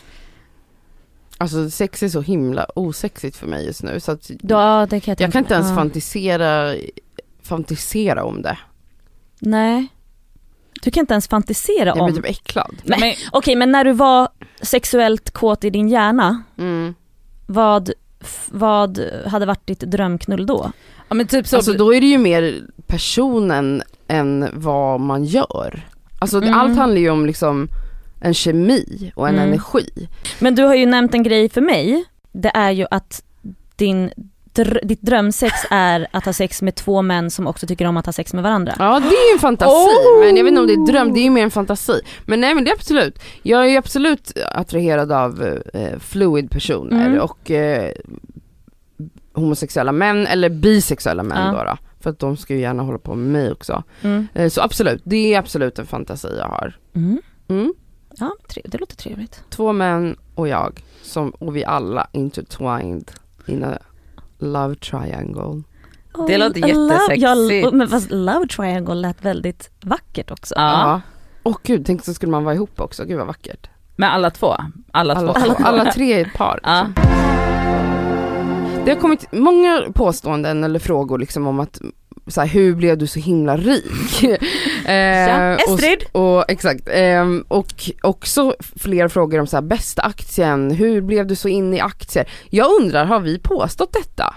Alltså 1.45 1.71
sex 1.71 2.03
är 2.03 2.09
så 2.09 2.21
himla 2.21 2.67
osexigt 2.75 3.37
för 3.37 3.47
mig 3.47 3.67
just 3.67 3.83
nu 3.83 4.01
så 4.01 4.13
att 4.13 4.31
Ja, 4.43 4.87
det 4.91 5.01
kan 5.01 5.13
jag 5.13 5.21
jag 5.21 5.33
kan 5.33 5.39
inte 5.43 5.55
ens 5.55 5.69
ja. 5.69 5.75
fantisera, 5.75 6.75
fantisera 7.43 8.25
om 8.25 8.43
det. 8.43 8.59
Nej. 9.39 9.87
Du 10.83 10.91
kan 10.91 11.01
inte 11.01 11.15
ens 11.15 11.29
fantisera 11.29 11.85
Jag 11.89 11.99
om... 11.99 12.07
blir 12.13 12.23
typ 12.23 12.31
äcklad. 12.31 12.77
Nej. 12.85 13.01
Men, 13.01 13.15
Okej 13.33 13.57
men 13.57 13.71
när 13.73 13.85
du 13.85 13.93
var 13.93 14.29
sexuellt 14.63 15.31
kåt 15.31 15.65
i 15.65 15.71
din 15.71 15.89
hjärna, 15.89 16.43
Mm. 16.59 16.95
vad, 17.47 17.91
vad 18.51 19.01
hade 19.27 19.47
varit 19.47 19.67
ditt 19.67 19.81
drömknull 19.81 20.47
då? 20.47 20.73
ja, 21.09 21.15
men 21.15 21.27
typ 21.27 21.47
så, 21.47 21.57
Alltså 21.57 21.73
då 21.73 21.95
är 21.95 22.01
det 22.01 22.07
ju 22.07 22.19
mer 22.19 22.63
personen 22.87 23.83
än 24.09 24.49
vad 24.53 25.01
man 25.01 25.25
gör. 25.25 25.89
Alltså 26.19 26.37
Mm. 26.37 26.55
allt 26.55 26.77
handlar 26.77 27.01
ju 27.01 27.11
om 27.11 27.27
liksom 27.27 27.69
en 28.25 28.35
kemi 28.35 29.13
och 29.17 29.29
en 29.29 29.35
Mm. 29.35 29.49
energi. 29.49 30.09
Men 30.39 30.55
du 30.55 30.63
har 30.63 30.75
ju 30.75 30.87
nämnt 30.87 31.15
en 31.15 31.23
grej 31.23 31.49
för 31.49 31.61
mig, 31.61 32.05
det 32.33 32.51
är 32.55 32.71
ju 32.71 32.87
att 32.91 33.23
din, 33.77 34.11
dr- 34.55 34.85
ditt 34.87 35.03
drömsex 35.03 35.55
är 35.71 36.07
att 36.11 36.25
ha 36.25 36.33
sex 36.33 36.63
med 36.63 36.75
två 36.75 37.03
män 37.03 37.31
som 37.31 37.47
också 37.47 37.67
tycker 37.67 37.87
om 37.87 37.97
att 37.97 38.07
ha 38.07 38.13
sex 38.13 38.35
med 38.35 38.43
varandra. 38.43 38.75
Ja 38.79 39.01
det 39.01 39.07
är 39.07 39.31
ju 39.31 39.35
en 39.35 39.39
fantasi, 39.41 39.71
Oh! 39.71 40.21
men 40.21 40.37
jag 40.37 40.45
vet 40.45 40.51
inte 40.51 40.61
om 40.61 40.67
det 40.67 40.73
är 40.73 40.93
dröm, 40.93 41.13
det 41.15 41.21
är 41.21 41.25
ju 41.25 41.31
mer 41.31 41.43
en 41.45 41.51
fantasi. 41.51 42.01
Men 42.27 42.41
nej 42.41 42.55
men 42.55 42.65
det 42.65 42.71
är 42.71 42.75
absolut, 42.75 43.19
jag 43.43 43.65
är 43.65 43.69
ju 43.71 43.77
absolut 43.77 44.33
attraherad 44.53 45.13
av 45.13 45.59
eh, 45.75 45.99
fluid 45.99 46.51
personer 46.51 47.07
Mm. 47.07 47.21
och 47.21 47.51
eh, 47.51 47.91
homosexuella 49.33 49.93
män 49.93 50.27
eller 50.27 50.49
bisexuella 50.49 51.23
män 51.23 51.47
Ja. 51.55 51.59
då, 51.59 51.65
då. 51.65 51.77
För 52.01 52.11
att 52.11 52.19
de 52.19 52.37
ska 52.37 52.55
ju 52.55 52.61
gärna 52.61 52.83
hålla 52.83 52.99
på 52.99 53.15
med 53.15 53.33
mig 53.43 53.53
också. 53.53 53.83
Mm. 54.03 54.29
Eh, 54.35 54.49
så 54.49 54.61
absolut, 54.61 55.03
det 55.05 55.35
är 55.35 55.39
absolut 55.39 55.79
en 55.79 55.87
fantasi 55.87 56.29
jag 56.39 56.49
har. 56.49 56.77
Mm. 57.49 57.75
Ja, 58.19 58.31
det 58.65 58.79
låter 58.81 58.97
trevligt. 58.97 59.43
Två 59.51 59.73
män 59.73 60.17
och 60.35 60.49
jag, 60.49 60.83
som, 61.03 61.31
och 61.31 61.57
vi 61.57 61.65
alla 61.65 62.07
intertwined 62.13 63.11
in 63.47 63.65
a 63.65 63.79
love 64.39 64.75
triangle. 64.75 65.63
Det 66.29 66.39
låter 66.39 66.61
jättesexigt. 66.69 67.65
Ja, 67.65 67.71
men 67.73 67.89
fast 67.89 68.11
love 68.11 68.47
triangle 68.49 68.95
lät 68.95 69.25
väldigt 69.25 69.71
vackert 69.81 70.31
också. 70.31 70.55
Ja. 70.57 71.01
Åh 71.43 71.57
gud, 71.63 71.87
tänk 71.87 72.05
så 72.05 72.15
skulle 72.15 72.33
man 72.33 72.45
vara 72.45 72.55
ihop 72.55 72.81
också, 72.81 73.05
gud 73.05 73.19
vad 73.19 73.27
vackert. 73.27 73.69
med 73.97 74.15
alla 74.15 74.31
två. 74.31 74.55
Alla, 74.93 75.15
Alla, 75.15 75.33
två. 75.35 75.41
alla, 75.41 75.55
alla 75.83 75.93
tre 75.93 76.19
i 76.19 76.21
ett 76.21 76.35
par. 76.35 76.61
Ja. 76.63 76.87
Det 78.85 78.91
har 78.91 79.01
kommit 79.01 79.33
många 79.33 79.83
påståenden 79.95 80.65
eller 80.65 80.79
frågor 80.79 81.19
liksom 81.19 81.47
om 81.47 81.61
att 81.61 81.81
så 82.27 82.41
här, 82.41 82.49
hur 82.49 82.75
blev 82.75 82.99
du 82.99 83.07
så 83.07 83.21
himla 83.21 83.57
rik? 83.57 84.23
eh, 84.87 84.95
Ja, 84.95 85.55
och- 85.55 85.61
Estrid. 85.81 86.05
Och, 86.13 86.51
exakt, 86.51 86.89
ehm, 86.93 87.45
och 87.49 87.91
också 88.03 88.55
fler 88.77 89.09
frågor 89.09 89.41
om 89.41 89.47
så 89.47 89.57
här, 89.57 89.63
bästa 89.63 90.03
aktien, 90.03 90.71
hur 90.71 91.01
blev 91.01 91.27
du 91.27 91.35
så 91.37 91.49
inne 91.49 91.77
i 91.77 91.81
aktier? 91.81 92.29
Jag 92.51 92.81
undrar, 92.81 93.05
har 93.05 93.21
vi 93.21 93.39
påstått 93.39 93.93
detta? 93.93 94.35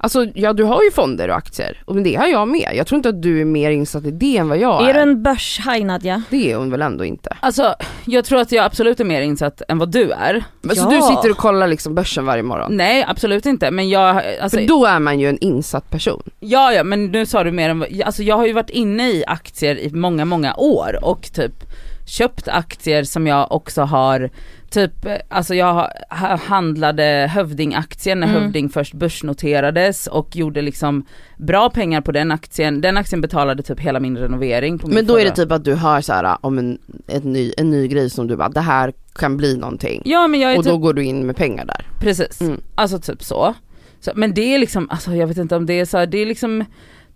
Alltså 0.00 0.26
ja 0.34 0.52
du 0.52 0.64
har 0.64 0.82
ju 0.82 0.90
fonder 0.90 1.28
och 1.28 1.36
aktier, 1.36 1.82
och 1.84 1.96
det 2.02 2.14
har 2.14 2.26
jag 2.26 2.48
med. 2.48 2.70
Jag 2.74 2.86
tror 2.86 2.96
inte 2.96 3.08
att 3.08 3.22
du 3.22 3.40
är 3.40 3.44
mer 3.44 3.70
insatt 3.70 4.04
i 4.04 4.10
det 4.10 4.36
än 4.36 4.48
vad 4.48 4.58
jag 4.58 4.84
är. 4.84 4.88
Är 4.88 4.94
du 4.94 5.00
en 5.00 5.22
börshaj 5.22 5.84
Nadja? 5.84 6.22
Det 6.30 6.52
är 6.52 6.56
hon 6.56 6.70
väl 6.70 6.82
ändå 6.82 7.04
inte? 7.04 7.36
Alltså 7.40 7.74
jag 8.04 8.24
tror 8.24 8.40
att 8.40 8.52
jag 8.52 8.64
absolut 8.64 9.00
är 9.00 9.04
mer 9.04 9.20
insatt 9.20 9.62
än 9.68 9.78
vad 9.78 9.90
du 9.92 10.10
är. 10.10 10.44
Men 10.60 10.76
Ja. 10.76 10.82
Så 10.82 10.90
du 10.90 11.00
sitter 11.02 11.30
och 11.30 11.36
kollar 11.36 11.66
liksom 11.66 11.94
börsen 11.94 12.26
varje 12.26 12.42
morgon? 12.42 12.76
Nej 12.76 13.04
absolut 13.08 13.46
inte 13.46 13.70
men 13.70 13.88
jag, 13.88 14.22
alltså, 14.40 14.58
För 14.58 14.66
då 14.66 14.86
är 14.86 14.98
man 14.98 15.20
ju 15.20 15.28
en 15.28 15.38
insatt 15.38 15.90
person. 15.90 16.22
ja 16.40 16.72
ja 16.72 16.84
men 16.84 17.06
nu 17.06 17.26
sa 17.26 17.44
du 17.44 17.50
mer 17.52 17.68
än 17.70 17.78
vad, 17.78 18.02
alltså 18.04 18.22
jag 18.22 18.36
har 18.36 18.46
ju 18.46 18.52
varit 18.52 18.70
inne 18.70 19.10
i 19.10 19.24
aktier 19.26 19.78
i 19.78 19.90
många 19.92 20.24
många 20.24 20.54
år 20.56 20.98
och 21.02 21.32
typ 21.32 21.52
köpt 22.08 22.48
aktier 22.48 23.04
som 23.04 23.26
jag 23.26 23.52
också 23.52 23.82
har 23.82 24.30
Typ, 24.70 24.92
alltså 25.28 25.54
jag 25.54 25.74
ha- 26.10 26.36
handlade 26.36 27.30
Hövding-aktien 27.34 28.20
när 28.20 28.26
Mm. 28.28 28.42
Hövding 28.42 28.68
först 28.68 28.94
börsnoterades 28.94 30.06
och 30.06 30.36
gjorde 30.36 30.62
liksom 30.62 31.06
bra 31.38 31.70
pengar 31.70 32.00
på 32.00 32.12
den 32.12 32.32
aktien. 32.32 32.80
Den 32.80 32.96
aktien 32.96 33.20
betalade 33.20 33.62
typ 33.62 33.80
hela 33.80 34.00
min 34.00 34.16
renovering 34.18 34.78
min 34.84 34.94
Men 34.94 35.06
då 35.06 35.14
är 35.14 35.18
det 35.24 35.24
förra- 35.24 35.34
typ 35.44 35.52
att 35.52 35.64
du 35.64 35.74
hör 35.74 36.00
så 36.00 36.12
här 36.12 36.36
om 36.40 36.58
en, 36.58 36.78
ett 37.08 37.24
ny, 37.24 37.52
en 37.56 37.70
ny 37.70 37.88
grej 37.88 38.10
som 38.10 38.26
du 38.26 38.36
bara, 38.36 38.48
det 38.48 38.60
här 38.60 38.92
kan 39.14 39.36
bli 39.36 39.56
någonting. 39.56 40.02
Ja 40.04 40.26
men 40.28 40.40
jag 40.40 40.52
är 40.52 40.58
Och 40.58 40.64
typ 40.64 40.72
då 40.72 40.78
går 40.78 40.94
du 40.94 41.04
in 41.04 41.26
med 41.26 41.36
pengar 41.36 41.64
där. 41.64 41.86
Precis, 42.00 42.40
Mm. 42.40 42.60
alltså 42.74 42.98
typ 42.98 43.22
så. 43.22 43.54
så. 44.00 44.12
Men 44.14 44.34
det 44.34 44.54
är 44.54 44.58
liksom, 44.58 44.90
alltså 44.90 45.14
jag 45.14 45.26
vet 45.26 45.36
inte 45.36 45.56
om 45.56 45.66
det 45.66 45.80
är 45.80 45.84
så 45.84 45.98
här, 45.98 46.06
det 46.06 46.18
är 46.18 46.26
liksom 46.26 46.64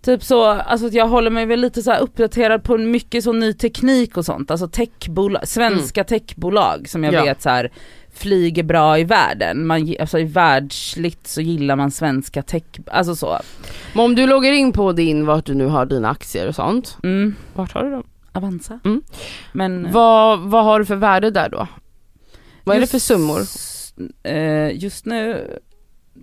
Typ 0.03 0.23
så, 0.23 0.43
alltså 0.45 0.87
att 0.87 0.93
jag 0.93 1.07
håller 1.07 1.29
mig 1.31 1.45
väl 1.45 1.59
lite 1.59 1.81
så 1.81 1.93
uppdaterad 1.93 2.63
på 2.63 2.77
mycket 2.77 3.23
så 3.23 3.31
ny 3.33 3.53
teknik 3.53 4.17
och 4.17 4.25
sånt, 4.25 4.51
alltså 4.51 4.67
techbolag, 4.67 5.47
svenska 5.47 6.03
techbolag 6.03 6.89
som 6.89 7.03
jag 7.03 7.13
Ja. 7.13 7.23
vet 7.23 7.41
så 7.41 7.49
här 7.49 7.71
flyger 8.13 8.63
bra 8.63 8.99
i 8.99 9.03
världen. 9.03 9.67
Man, 9.67 9.95
alltså 9.99 10.19
i 10.19 10.23
världsligt 10.23 11.27
så 11.27 11.41
gillar 11.41 11.75
man 11.75 11.91
svenska 11.91 12.41
tech, 12.41 12.63
alltså 12.91 13.15
så. 13.15 13.39
Men 13.93 14.05
om 14.05 14.15
du 14.15 14.27
loggar 14.27 14.51
in 14.51 14.71
på 14.71 14.91
din, 14.91 15.25
vart 15.25 15.45
du 15.45 15.53
nu 15.53 15.65
har 15.65 15.85
dina 15.85 16.09
aktier 16.09 16.47
och 16.47 16.55
sånt, 16.55 16.97
Mm. 17.03 17.35
vart 17.53 17.73
har 17.73 17.83
du 17.83 17.91
dem? 17.91 18.03
Avanza. 18.31 18.79
Mm. 18.85 19.01
Men 19.51 19.91
Vad, 19.91 20.39
vad 20.39 20.63
har 20.63 20.79
du 20.79 20.85
för 20.85 20.95
värde 20.95 21.31
där 21.31 21.49
då? 21.49 21.67
Vad 22.63 22.75
är 22.75 22.79
det 22.81 22.87
för 22.87 22.95
just- 22.95 23.05
summor? 23.07 23.41
Eh, 24.23 24.83
just 24.83 25.05
nu, 25.05 25.47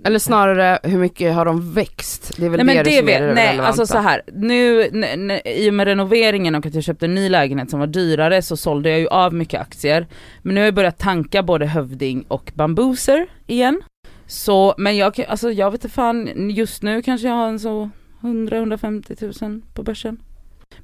Eller 0.04 0.18
snarare, 0.18 0.78
hur 0.82 0.98
mycket 0.98 1.34
har 1.34 1.44
de 1.44 1.72
växt? 1.72 2.32
Det 2.36 2.46
är 2.46 2.50
väl 2.50 2.56
nej 2.64 2.66
men 2.66 2.84
det, 2.84 2.90
det 2.90 2.98
som 2.98 3.08
är 3.08 3.12
vet, 3.12 3.20
det 3.28 3.34
nej 3.34 3.46
relevanta. 3.48 3.66
alltså 3.68 3.86
så 3.86 3.98
här. 3.98 4.22
nu 4.32 4.82
n- 4.82 5.04
n- 5.30 5.40
i 5.44 5.70
och 5.70 5.74
med 5.74 5.86
renoveringen 5.86 6.54
och 6.54 6.66
att 6.66 6.74
jag 6.74 6.84
köpte 6.84 7.06
en 7.06 7.14
ny 7.14 7.28
lägenhet 7.28 7.70
som 7.70 7.80
var 7.80 7.86
dyrare 7.86 8.42
så 8.42 8.56
sålde 8.56 8.90
jag 8.90 8.98
ju 9.00 9.08
av 9.08 9.34
mycket 9.34 9.60
aktier. 9.60 10.06
Men 10.42 10.54
nu 10.54 10.60
har 10.60 10.64
jag 10.66 10.74
börjat 10.74 10.98
tanka 10.98 11.42
både 11.42 11.66
Hövding 11.66 12.24
och 12.28 12.52
Bambuser 12.54 13.26
igen. 13.46 13.82
Så, 14.26 14.74
men 14.78 14.96
jag, 14.96 15.24
alltså 15.28 15.50
jag 15.52 15.70
vet 15.70 15.84
inte 15.84 15.94
fan, 15.94 16.50
just 16.50 16.82
nu 16.82 17.02
kanske 17.02 17.28
jag 17.28 17.34
har 17.34 17.48
en 17.48 17.58
så 17.60 17.90
100-150 18.20 19.44
000 19.44 19.60
på 19.74 19.82
börsen. 19.82 20.20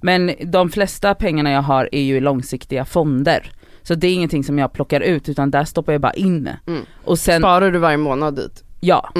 Men 0.01 0.33
de 0.45 0.71
flesta 0.71 1.15
pengarna 1.15 1.51
jag 1.51 1.63
har 1.63 1.89
är 1.93 2.03
ju 2.03 2.17
i 2.17 2.21
långsiktiga 2.21 2.85
fonder. 2.85 3.51
Så 3.83 3.95
det 3.95 4.07
är 4.07 4.15
ingenting 4.15 4.45
som 4.45 4.59
jag 4.59 4.73
plockar 4.73 5.01
ut 5.01 5.29
utan 5.29 5.51
där 5.51 5.65
stoppar 5.65 5.93
jag 5.93 6.01
bara 6.01 6.13
in. 6.13 6.51
Mm. 6.67 6.81
Och 7.05 7.19
sen, 7.19 7.41
Sparar 7.41 7.71
du 7.71 7.79
varje 7.79 7.97
månad 7.97 8.37
dit? 8.37 8.63
Ja. 8.87 9.13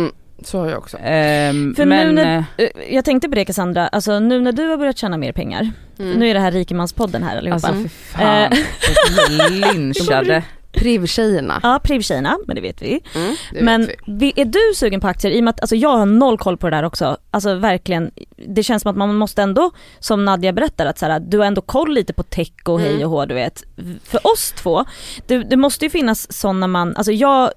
Så 0.45 0.59
har 0.59 0.69
jag 0.69 0.79
också. 0.79 0.97
Ehm, 1.03 1.75
För 1.75 1.85
men, 1.85 2.07
nu 2.07 2.13
när, 2.13 2.39
eh, 2.39 2.45
eh, 2.65 2.95
jag 2.95 3.05
tänkte 3.05 3.29
på 3.29 3.35
det 3.35 3.45
Cassandra, 3.45 3.89
alltså 3.89 4.19
nu 4.19 4.41
när 4.41 4.53
du 4.53 4.69
har 4.69 4.77
börjat 4.77 4.99
tjäna 4.99 5.17
mer 5.17 5.33
pengar, 5.33 5.71
Mm. 5.99 6.13
nu 6.19 6.29
är 6.31 6.35
det 6.35 6.41
här 6.41 6.51
rikemanspodden 6.53 7.23
här 7.23 7.37
allihopa. 7.39 7.55
Alltså 7.69 7.83
fy 7.83 7.89
fan, 7.89 8.53
Eh. 8.53 8.59
lynchade. 9.51 10.43
Privtjejerna. 10.73 11.61
Ja, 11.63 11.81
privtjejerna, 11.85 12.39
men 12.47 12.57
det 12.57 12.63
vet 12.63 12.83
vi. 12.83 13.01
Mm, 13.15 13.35
det 13.53 13.63
men 13.63 13.81
vet 13.87 13.97
vi. 14.07 14.33
vi- 14.35 14.41
är 14.41 14.45
du 14.45 14.75
sugen 14.75 15.01
på 15.01 15.09
aktier? 15.09 15.33
I 15.33 15.41
och 15.41 15.45
med 15.45 15.51
att 15.51 15.61
alltså, 15.61 15.77
jag 15.77 15.97
har 15.97 16.07
noll 16.07 16.39
koll 16.39 16.57
på 16.57 16.71
det 16.71 16.77
där 16.77 16.83
också. 16.83 17.17
Alltså 17.31 17.55
verkligen, 17.55 18.11
det 18.49 18.63
känns 18.63 18.83
som 18.83 18.91
att 18.91 18.97
man 18.97 19.15
måste 19.15 19.43
ändå, 19.43 19.71
som 19.99 20.25
Nadja 20.25 20.53
berättar, 20.53 20.87
att 20.87 20.99
så 20.99 21.07
här, 21.07 21.21
du 21.21 21.39
har 21.39 21.45
ändå 21.47 21.61
koll 21.61 21.95
lite 21.95 22.13
på 22.13 22.23
tech 22.23 22.53
och 22.65 22.81
hej 22.81 22.91
Mm. 22.91 23.03
och 23.03 23.11
hå 23.11 23.27
du 23.27 23.35
vet. 23.35 23.63
För 24.05 24.27
oss 24.33 24.53
två, 24.57 24.85
det, 25.27 25.39
det 25.39 25.57
måste 25.57 25.85
ju 25.85 25.91
finnas 25.91 26.33
sådana 26.33 26.67
man, 26.67 26.97
alltså 26.97 27.13
jag, 27.13 27.51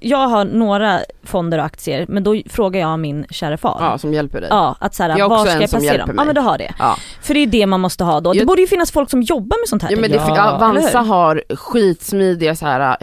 jag 0.00 0.28
har 0.28 0.44
några 0.44 1.00
fonder 1.22 1.58
och 1.58 1.64
aktier 1.64 2.06
men 2.08 2.24
då 2.24 2.42
frågar 2.50 2.80
jag 2.80 2.98
min 2.98 3.26
kära 3.30 3.56
far. 3.56 3.76
Ja, 3.80 3.98
som 3.98 4.12
hjälper 4.14 4.40
dig. 4.40 4.48
Ja, 4.52 4.76
att 4.78 4.94
såhär, 4.94 5.18
Jag 5.18 5.28
var 5.28 5.38
ska 5.46 5.60
jag 5.60 5.70
placera 5.70 5.98
dem? 5.98 6.06
mig. 6.06 6.14
Ja 6.18 6.24
men 6.24 6.34
du 6.34 6.40
har 6.40 6.58
det. 6.58 6.74
Ja. 6.78 6.96
För 7.22 7.34
det 7.34 7.40
är 7.40 7.46
det 7.46 7.66
man 7.66 7.80
måste 7.80 8.04
ha 8.04 8.20
då. 8.20 8.32
Det 8.32 8.38
Jag- 8.38 8.46
borde 8.46 8.60
ju 8.60 8.66
finnas 8.66 8.90
folk 8.92 9.10
som 9.10 9.22
jobbar 9.22 9.60
med 9.62 9.68
sånt 9.68 9.82
här. 9.82 9.90
Ja 9.90 9.96
men 10.00 10.10
det, 10.10 10.18
tänker 10.18 10.34
Ja. 10.36 10.50
Avanza 10.50 10.98
har 11.00 11.42
skitsmidiga 11.56 12.54
så 12.56 12.66
här 12.66 12.96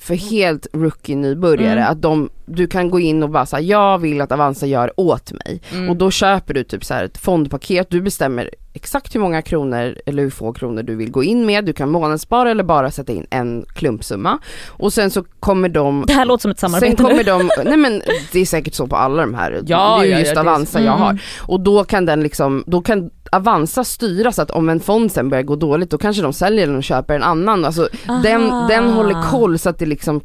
för 0.00 0.14
helt 0.14 0.66
rookie 0.72 1.16
nybörjare 1.16 1.80
Mm. 1.80 1.92
att 1.92 2.02
de, 2.02 2.30
du 2.46 2.66
kan 2.66 2.90
gå 2.90 3.00
in 3.00 3.22
och 3.22 3.30
bara 3.30 3.46
säga 3.46 3.60
jag 3.60 3.98
vill 3.98 4.20
att 4.20 4.32
Avanza 4.32 4.66
gör 4.66 4.92
åt 5.00 5.32
mig 5.32 5.60
Mm. 5.72 5.90
och 5.90 5.96
då 5.96 6.10
köper 6.10 6.54
du 6.54 6.64
typ 6.64 6.84
så 6.84 6.94
här 6.94 7.04
ett 7.04 7.18
fondpaket, 7.18 7.90
du 7.90 8.00
bestämmer 8.00 8.50
exakt 8.76 9.14
hur 9.14 9.20
många 9.20 9.42
kronor 9.42 9.98
eller 10.06 10.22
hur 10.22 10.30
få 10.30 10.52
kronor 10.52 10.82
du 10.82 10.94
vill 10.96 11.10
gå 11.10 11.22
in 11.24 11.46
med, 11.46 11.64
du 11.64 11.72
kan 11.72 11.90
månadsspara 11.90 12.50
eller 12.50 12.64
bara 12.64 12.90
sätta 12.90 13.12
in 13.12 13.26
en 13.30 13.64
klumpsumma 13.74 14.38
och 14.68 14.92
sen 14.92 15.10
så 15.10 15.24
kommer 15.40 15.68
de 15.68 16.04
Det 16.06 16.12
här 16.12 16.24
låter 16.24 16.42
som 16.42 16.50
ett 16.50 16.60
Sen 16.60 16.70
samarbete 16.70 17.02
kommer 17.02 17.16
nu. 17.16 17.22
de, 17.22 17.50
nej 17.64 17.76
men 17.76 18.02
det 18.32 18.40
är 18.40 18.46
säkert 18.46 18.74
så 18.74 18.86
på 18.86 18.96
alla 18.96 19.22
de 19.22 19.34
här, 19.34 19.62
Ja, 19.66 19.96
det 19.98 20.02
är 20.02 20.06
ju 20.06 20.12
ja, 20.12 20.18
just 20.18 20.28
ja, 20.34 20.42
det 20.42 20.48
är- 20.48 20.52
Avanza 20.52 20.78
jag 20.80 20.94
Mm. 20.94 21.00
har. 21.02 21.18
Och 21.46 21.60
då 21.60 21.84
kan 21.84 22.06
den 22.06 22.22
liksom, 22.22 22.64
då 22.66 22.80
kan 22.82 23.10
Avanza 23.32 23.84
styra 23.84 24.32
så 24.32 24.42
att 24.42 24.50
om 24.50 24.68
en 24.68 24.80
fond 24.80 25.12
sen 25.12 25.28
börjar 25.30 25.42
gå 25.44 25.56
dåligt 25.56 25.90
då 25.90 25.98
kanske 25.98 26.22
de 26.22 26.32
säljer 26.32 26.66
den 26.66 26.76
och 26.76 26.84
köper 26.84 27.14
en 27.14 27.22
annan. 27.22 27.64
Alltså 27.64 27.88
den, 28.22 28.50
den 28.68 28.90
håller 28.90 29.22
koll 29.30 29.58
så 29.58 29.68
att 29.68 29.78
det 29.78 29.86
liksom 29.86 30.20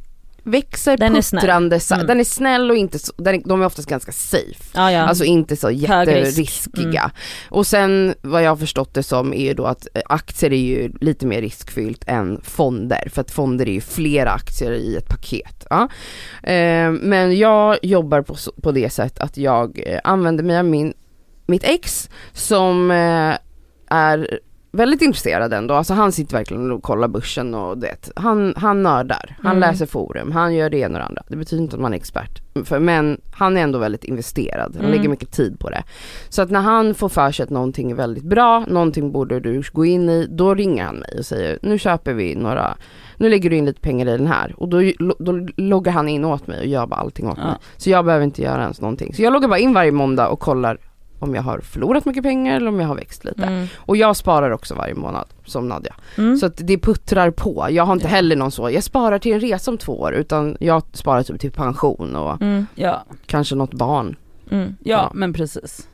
växer 0.51 0.97
Den 0.97 1.15
är 1.15 1.21
puttrande, 1.31 1.79
så- 1.79 1.93
Mm. 1.95 2.07
den 2.07 2.19
är 2.19 2.23
snäll 2.23 2.71
och 2.71 2.77
inte 2.77 2.99
så, 2.99 3.13
den 3.17 3.35
är, 3.35 3.41
de 3.45 3.61
är 3.61 3.65
oftast 3.65 3.89
ganska 3.89 4.11
safe. 4.11 4.63
Ja, 4.73 4.91
ja. 4.91 5.01
Alltså 5.01 5.23
inte 5.23 5.55
så 5.55 5.67
risk. 5.69 5.81
jätteriskiga. 5.89 7.01
Mm. 7.01 7.11
Och 7.49 7.67
sen 7.67 8.13
vad 8.21 8.43
jag 8.43 8.49
har 8.51 8.55
förstått 8.57 8.93
det 8.93 9.03
som 9.03 9.33
är 9.33 9.45
ju 9.47 9.53
då 9.53 9.65
att 9.65 9.87
eh, 9.93 10.01
aktier 10.05 10.53
är 10.53 10.57
ju 10.57 10.91
lite 11.01 11.25
mer 11.25 11.41
riskfyllt 11.41 12.03
än 12.07 12.41
fonder. 12.43 13.09
För 13.13 13.21
att 13.21 13.31
fonder 13.31 13.67
är 13.69 13.73
ju 13.73 13.81
flera 13.81 14.31
aktier 14.31 14.71
i 14.71 14.95
ett 14.95 15.09
paket. 15.09 15.65
Ja. 15.69 15.89
Eh, 16.43 16.91
men 16.91 17.37
jag 17.37 17.77
jobbar 17.81 18.21
på, 18.21 18.35
på 18.63 18.71
det 18.71 18.89
sätt 18.89 19.19
att 19.19 19.37
jag 19.37 19.79
eh, 19.85 19.99
använder 20.03 20.43
mig 20.43 20.57
av 20.59 20.65
min, 20.65 20.93
mitt 21.45 21.63
ex 21.63 22.09
som 22.33 22.91
eh, 22.91 23.37
är 23.89 24.39
väldigt 24.71 25.01
intresserad 25.01 25.53
ändå, 25.53 25.73
alltså 25.73 25.93
han 25.93 26.11
sitter 26.11 26.37
verkligen 26.37 26.71
och 26.71 26.83
kollar 26.83 27.07
börsen 27.07 27.55
och 27.55 27.77
det. 27.77 28.09
Han, 28.15 28.53
han 28.57 28.83
nördar, 28.83 29.35
han 29.41 29.57
Mm. 29.57 29.59
läser 29.71 29.85
forum, 29.85 30.31
han 30.31 30.55
gör 30.55 30.69
det 30.69 30.77
ena 30.77 30.93
och 30.93 30.99
det 30.99 31.05
andra. 31.05 31.23
Det 31.27 31.35
betyder 31.35 31.63
inte 31.63 31.75
att 31.75 31.81
man 31.81 31.93
är 31.93 31.97
expert, 31.97 32.41
för, 32.65 32.79
men 32.79 33.21
han 33.31 33.57
är 33.57 33.61
ändå 33.61 33.79
väldigt 33.79 34.03
investerad, 34.03 34.71
han 34.75 34.85
Mm. 34.85 34.91
lägger 34.97 35.09
mycket 35.09 35.31
tid 35.31 35.59
på 35.59 35.69
det. 35.69 35.83
Så 36.29 36.41
att 36.41 36.49
när 36.51 36.61
han 36.61 36.93
får 36.95 37.09
för 37.09 37.31
sig 37.31 37.43
att 37.43 37.49
någonting 37.49 37.91
är 37.91 37.95
väldigt 37.95 38.23
bra, 38.23 38.65
någonting 38.67 39.11
borde 39.11 39.39
du 39.39 39.63
gå 39.73 39.85
in 39.85 40.09
i, 40.09 40.27
då 40.29 40.55
ringer 40.55 40.83
han 40.83 40.95
mig 40.95 41.15
och 41.19 41.25
säger 41.25 41.59
nu 41.61 41.77
köper 41.79 42.13
vi 42.13 42.35
några, 42.35 42.77
nu 43.17 43.29
lägger 43.29 43.49
du 43.49 43.55
in 43.55 43.65
lite 43.65 43.81
pengar 43.81 44.07
i 44.07 44.17
den 44.17 44.27
här 44.27 44.53
och 44.57 44.69
då, 44.69 44.81
då 45.19 45.47
loggar 45.57 45.91
han 45.91 46.09
in 46.09 46.25
åt 46.25 46.47
mig 46.47 46.59
och 46.59 46.65
gör 46.65 46.87
bara 46.87 46.99
allting 46.99 47.27
åt 47.27 47.37
Ja. 47.37 47.45
mig. 47.45 47.55
Så 47.77 47.89
jag 47.89 48.05
behöver 48.05 48.25
inte 48.25 48.41
göra 48.41 48.61
ens 48.61 48.81
någonting. 48.81 49.13
Så 49.13 49.21
jag 49.21 49.33
loggar 49.33 49.47
bara 49.47 49.59
in 49.59 49.73
varje 49.73 49.91
måndag 49.91 50.27
och 50.27 50.39
kollar 50.39 50.77
om 51.19 51.35
jag 51.35 51.41
har 51.41 51.59
förlorat 51.59 52.05
mycket 52.05 52.23
pengar 52.23 52.55
eller 52.55 52.67
om 52.67 52.79
jag 52.79 52.87
har 52.87 52.95
växt 52.95 53.25
lite. 53.25 53.43
Mm. 53.43 53.67
Och 53.77 53.97
jag 53.97 54.15
sparar 54.15 54.51
också 54.51 54.75
varje 54.75 54.95
månad 54.95 55.27
som 55.45 55.67
Nadja. 55.67 55.95
Mm. 56.17 56.37
Så 56.37 56.45
att 56.45 56.57
det 56.57 56.77
puttrar 56.77 57.31
på. 57.31 57.67
Jag 57.69 57.83
har 57.85 57.93
inte 57.93 58.05
Ja. 58.05 58.09
heller 58.09 58.35
någon 58.35 58.51
så, 58.51 58.69
jag 58.69 58.83
sparar 58.83 59.19
till 59.19 59.33
en 59.33 59.39
resa 59.39 59.71
om 59.71 59.77
två 59.77 59.99
år 59.99 60.13
utan 60.13 60.57
jag 60.59 60.83
sparar 60.93 61.23
typ 61.23 61.39
till 61.41 61.51
pension 61.51 62.15
och 62.15 62.41
Mm. 62.41 62.65
Ja, 62.75 63.03
kanske 63.25 63.55
något 63.55 63.73
barn. 63.73 64.15
Mm. 64.51 64.75
ja, 64.83 64.97
Ja. 64.97 65.11
men 65.13 65.33
precis. 65.33 65.87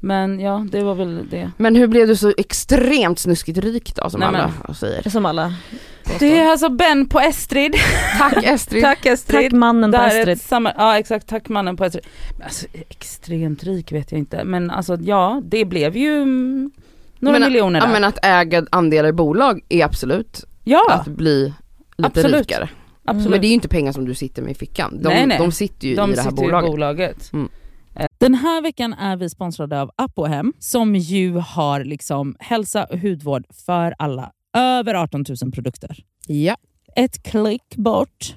Men 0.00 0.40
ja, 0.40 0.66
det 0.70 0.82
var 0.82 0.94
väl 0.94 1.28
det. 1.30 1.50
Men 1.56 1.76
hur 1.76 1.86
blev 1.86 2.06
du 2.08 2.16
så 2.16 2.32
extremt 2.36 3.18
snuskigt 3.18 3.58
rik 3.58 3.94
då 3.94 4.10
som 4.10 4.20
Nej, 4.20 4.28
alla 4.28 4.52
men- 4.66 4.74
säger? 4.74 5.10
Som 5.10 5.26
alla. 5.26 5.54
Det 6.18 6.38
är 6.38 6.50
alltså 6.50 6.68
Ben 6.68 7.08
på 7.08 7.20
Estrid. 7.20 7.74
Tack 8.18 8.32
Estrid. 8.44 8.82
Tack 8.82 9.06
Estrid. 9.06 9.40
Tack 9.42 9.52
mannen 9.52 9.92
på 9.92 9.98
Estrid. 9.98 10.40
samma, 10.40 10.72
ja 10.76 10.98
exakt, 10.98 11.26
tack 11.26 11.48
mannen 11.48 11.76
på 11.76 11.84
Estrid. 11.84 12.04
Alltså, 12.44 12.66
extremt 12.88 13.64
rik 13.64 13.92
vet 13.92 14.12
jag 14.12 14.18
inte, 14.18 14.44
men 14.44 14.70
alltså 14.70 14.96
ja, 15.00 15.42
det 15.44 15.64
blev 15.64 15.96
ju 15.96 16.16
mm, 16.22 16.70
några 17.18 17.38
Men- 17.38 17.48
miljoner 17.52 17.80
Ja 17.80 17.86
där. 17.86 17.92
men 17.92 18.04
att 18.04 18.18
äga 18.22 18.66
andelar 18.70 19.08
i 19.08 19.12
bolag 19.12 19.60
är 19.68 19.84
absolut 19.84 20.44
ja, 20.64 20.82
att 20.90 21.06
bli 21.08 21.52
lite 21.96 22.06
Absolut. 22.08 22.34
rikare. 22.40 22.68
absolut. 23.04 23.30
Men 23.30 23.40
det 23.40 23.46
är 23.46 23.48
ju 23.48 23.54
inte 23.54 23.68
pengar 23.68 23.92
som 23.92 24.04
du 24.04 24.14
sitter 24.14 24.42
med 24.42 24.50
i 24.50 24.54
fickan. 24.54 24.98
De, 25.02 25.08
Nej, 25.08 25.26
nej. 25.26 25.38
de 25.38 25.52
sitter 25.52 25.88
ju 25.88 25.96
De 25.96 26.10
i 26.12 26.14
det 26.14 26.20
här 26.22 26.30
sitter 26.30 26.42
ju 26.42 26.48
i 26.48 26.52
bolaget. 26.52 26.70
bolaget. 26.70 27.32
Mm. 27.32 27.48
Den 28.18 28.34
här 28.34 28.62
veckan 28.62 28.92
är 28.92 29.16
vi 29.16 29.30
sponsrade 29.30 29.80
av 29.80 29.90
Apohem 29.96 30.52
som 30.58 30.94
ju 30.94 31.32
har 31.32 31.84
liksom 31.84 32.36
hälsa 32.38 32.84
och 32.84 32.98
hudvård 32.98 33.44
för 33.66 33.94
alla. 33.98 34.32
Över 34.56 34.94
18 34.94 35.24
000 35.42 35.52
produkter. 35.52 35.98
Ja. 36.26 36.56
Ett 36.96 37.22
klick 37.22 37.76
bort. 37.76 38.36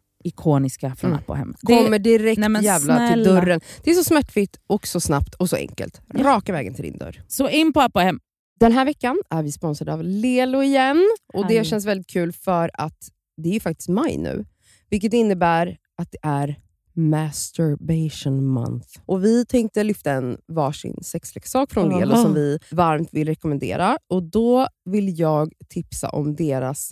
ikoniska 0.23 0.95
från 0.95 1.11
Mm. 1.11 1.53
Det- 1.61 1.75
Kommer 1.83 1.99
direkt 1.99 2.39
Nej, 2.39 2.49
men 2.49 2.63
jävla 2.63 2.97
till 2.97 3.23
snälla. 3.23 3.41
dörren. 3.41 3.61
Det 3.83 3.91
är 3.91 3.95
så 3.95 4.03
smärtfritt 4.03 4.59
och 4.67 4.87
så 4.87 4.99
snabbt 4.99 5.33
och 5.35 5.49
så 5.49 5.55
enkelt. 5.55 6.01
Raka 6.15 6.51
vägen 6.53 6.73
till 6.73 6.83
din 6.83 6.97
dörr. 6.97 7.21
Så 7.27 7.49
in 7.49 7.73
på 7.73 7.81
Apohem. 7.81 8.19
Den 8.59 8.71
här 8.71 8.85
veckan 8.85 9.21
är 9.29 9.43
vi 9.43 9.51
sponsrade 9.51 9.93
av 9.93 10.03
Lelo 10.03 10.63
igen. 10.63 11.09
Och 11.33 11.47
Det 11.47 11.63
känns 11.65 11.85
väldigt 11.85 12.07
kul 12.07 12.31
för 12.33 12.71
att 12.73 12.97
det 13.37 13.49
är 13.49 13.53
ju 13.53 13.59
faktiskt 13.59 13.89
maj 13.89 14.17
nu. 14.17 14.45
Vilket 14.89 15.13
innebär 15.13 15.77
att 15.97 16.11
det 16.11 16.17
är 16.23 16.55
masturbation 16.93 18.45
month. 18.45 18.87
Och 19.05 19.23
Vi 19.23 19.45
tänkte 19.45 19.83
lyfta 19.83 20.11
en 20.11 20.37
varsin 20.47 20.97
sexleksak 21.01 21.71
från. 21.71 21.89
Lelo 21.99 22.15
som 22.15 22.33
vi 22.33 22.59
varmt 22.71 23.09
vill 23.11 23.27
rekommendera. 23.27 23.97
Och 24.09 24.23
Då 24.23 24.67
vill 24.85 25.19
jag 25.19 25.53
tipsa 25.69 26.09
om 26.09 26.35
deras 26.35 26.91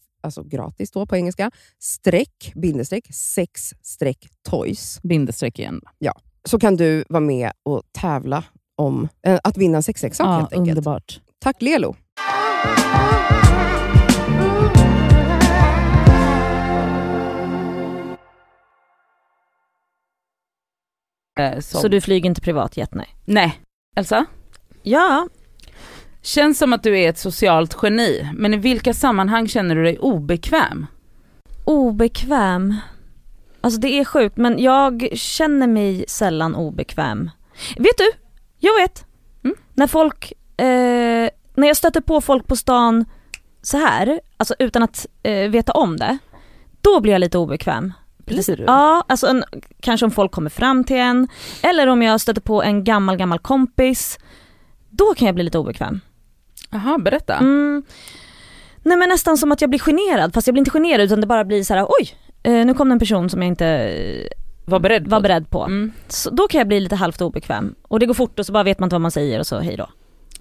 alltså 0.23 0.43
gratis 0.43 0.91
då 0.91 1.05
på 1.05 1.15
engelska, 1.15 1.51
streck, 1.79 2.51
bindestreck, 2.55 3.13
sex 3.13 3.73
streck 3.81 4.27
toys. 4.49 4.99
Bindestreck 5.03 5.59
igen. 5.59 5.81
Så 6.45 6.59
kan 6.59 6.75
du 6.75 7.03
vara 7.09 7.19
med 7.21 7.51
och 7.63 7.83
tävla 7.91 8.43
om 8.77 9.07
eh, 9.27 9.39
att 9.43 9.57
vinna 9.57 9.77
en 9.77 9.83
sexleksak 9.83 10.27
Ja, 10.27 10.31
helt 10.31 10.53
enkelt. 10.53 10.69
underbart. 10.77 11.21
Tack 11.39 11.61
Lelo! 11.61 11.95
Eh, 21.39 21.59
som- 21.59 21.81
Så 21.81 21.87
du 21.87 22.01
flyger 22.01 22.29
inte 22.29 22.41
privatjet? 22.41 22.93
Nej. 22.93 23.07
Nej. 23.25 23.61
Elsa? 23.95 24.25
Ja, 24.83 25.27
Känns 26.21 26.57
som 26.57 26.73
att 26.73 26.83
du 26.83 26.99
är 26.99 27.09
ett 27.09 27.17
socialt 27.17 27.77
geni, 27.83 28.29
men 28.33 28.53
i 28.53 28.57
vilka 28.57 28.93
sammanhang 28.93 29.47
känner 29.47 29.75
du 29.75 29.83
dig 29.83 29.99
obekväm? 29.99 30.87
obekväm. 31.65 32.75
Alltså 33.61 33.79
det 33.79 33.99
är 33.99 34.05
sjukt 34.05 34.37
men 34.37 34.59
jag 34.59 35.09
känner 35.13 35.67
mig 35.67 36.05
sällan 36.07 36.55
obekväm. 36.55 37.29
Vet 37.77 37.97
du? 37.97 38.11
Jag 38.59 38.81
vet. 38.81 39.05
Mm. 39.43 39.55
När 39.73 39.87
folk, 39.87 40.33
eh, 40.57 41.29
när 41.55 41.67
jag 41.67 41.77
stöter 41.77 42.01
på 42.01 42.21
folk 42.21 42.47
på 42.47 42.55
stan 42.55 43.05
så 43.61 43.77
här, 43.77 44.21
alltså 44.37 44.55
utan 44.59 44.83
att 44.83 45.07
eh, 45.23 45.49
veta 45.49 45.71
om 45.71 45.97
det, 45.97 46.17
då 46.81 46.99
blir 46.99 47.11
jag 47.13 47.19
lite 47.19 47.37
obekväm. 47.37 47.93
Blir 48.17 48.55
du? 48.55 48.63
Ja, 48.63 49.05
alltså 49.07 49.27
en, 49.27 49.43
kanske 49.79 50.05
om 50.05 50.11
folk 50.11 50.31
kommer 50.31 50.49
fram 50.49 50.83
till 50.83 50.97
en, 50.97 51.27
eller 51.61 51.87
om 51.87 52.01
jag 52.01 52.21
stöter 52.21 52.41
på 52.41 52.63
en 52.63 52.83
gammal 52.83 53.17
gammal 53.17 53.39
kompis, 53.39 54.19
då 54.89 55.13
kan 55.13 55.25
jag 55.25 55.35
bli 55.35 55.43
lite 55.43 55.57
obekväm. 55.57 55.99
Jaha, 56.71 56.97
berätta. 56.97 57.37
Mm. 57.37 57.83
Nej 58.83 58.97
men 58.97 59.09
nästan 59.09 59.37
som 59.37 59.51
att 59.51 59.61
jag 59.61 59.69
blir 59.69 59.79
generad, 59.79 60.33
fast 60.33 60.47
jag 60.47 60.53
blir 60.53 60.61
inte 60.61 60.71
generad 60.71 61.01
utan 61.01 61.21
det 61.21 61.27
bara 61.27 61.43
blir 61.45 61.63
så 61.63 61.73
här: 61.73 61.85
oj, 61.89 62.15
eh, 62.43 62.65
nu 62.65 62.73
kom 62.73 62.89
det 62.89 62.93
en 62.93 62.99
person 62.99 63.29
som 63.29 63.41
jag 63.41 63.47
inte 63.47 63.67
eh, 63.67 64.27
Var 64.65 64.79
beredd 64.79 65.07
var 65.07 65.17
på 65.17 65.21
beredd 65.21 65.49
på. 65.49 65.63
Mm. 65.63 65.91
Så 66.07 66.29
då 66.29 66.47
kan 66.47 66.57
jag 66.59 66.67
bli 66.67 66.79
lite 66.79 66.95
halvt 66.95 67.21
obekväm. 67.21 67.75
Och 67.81 67.99
det 67.99 68.05
går 68.05 68.13
fort 68.13 68.39
och 68.39 68.45
så 68.45 68.51
bara 68.51 68.63
vet 68.63 68.79
man 68.79 68.87
inte 68.87 68.93
vad 68.93 69.01
man 69.01 69.11
säger 69.11 69.39
och 69.39 69.47
så 69.47 69.59
hej 69.59 69.77
då. 69.77 69.89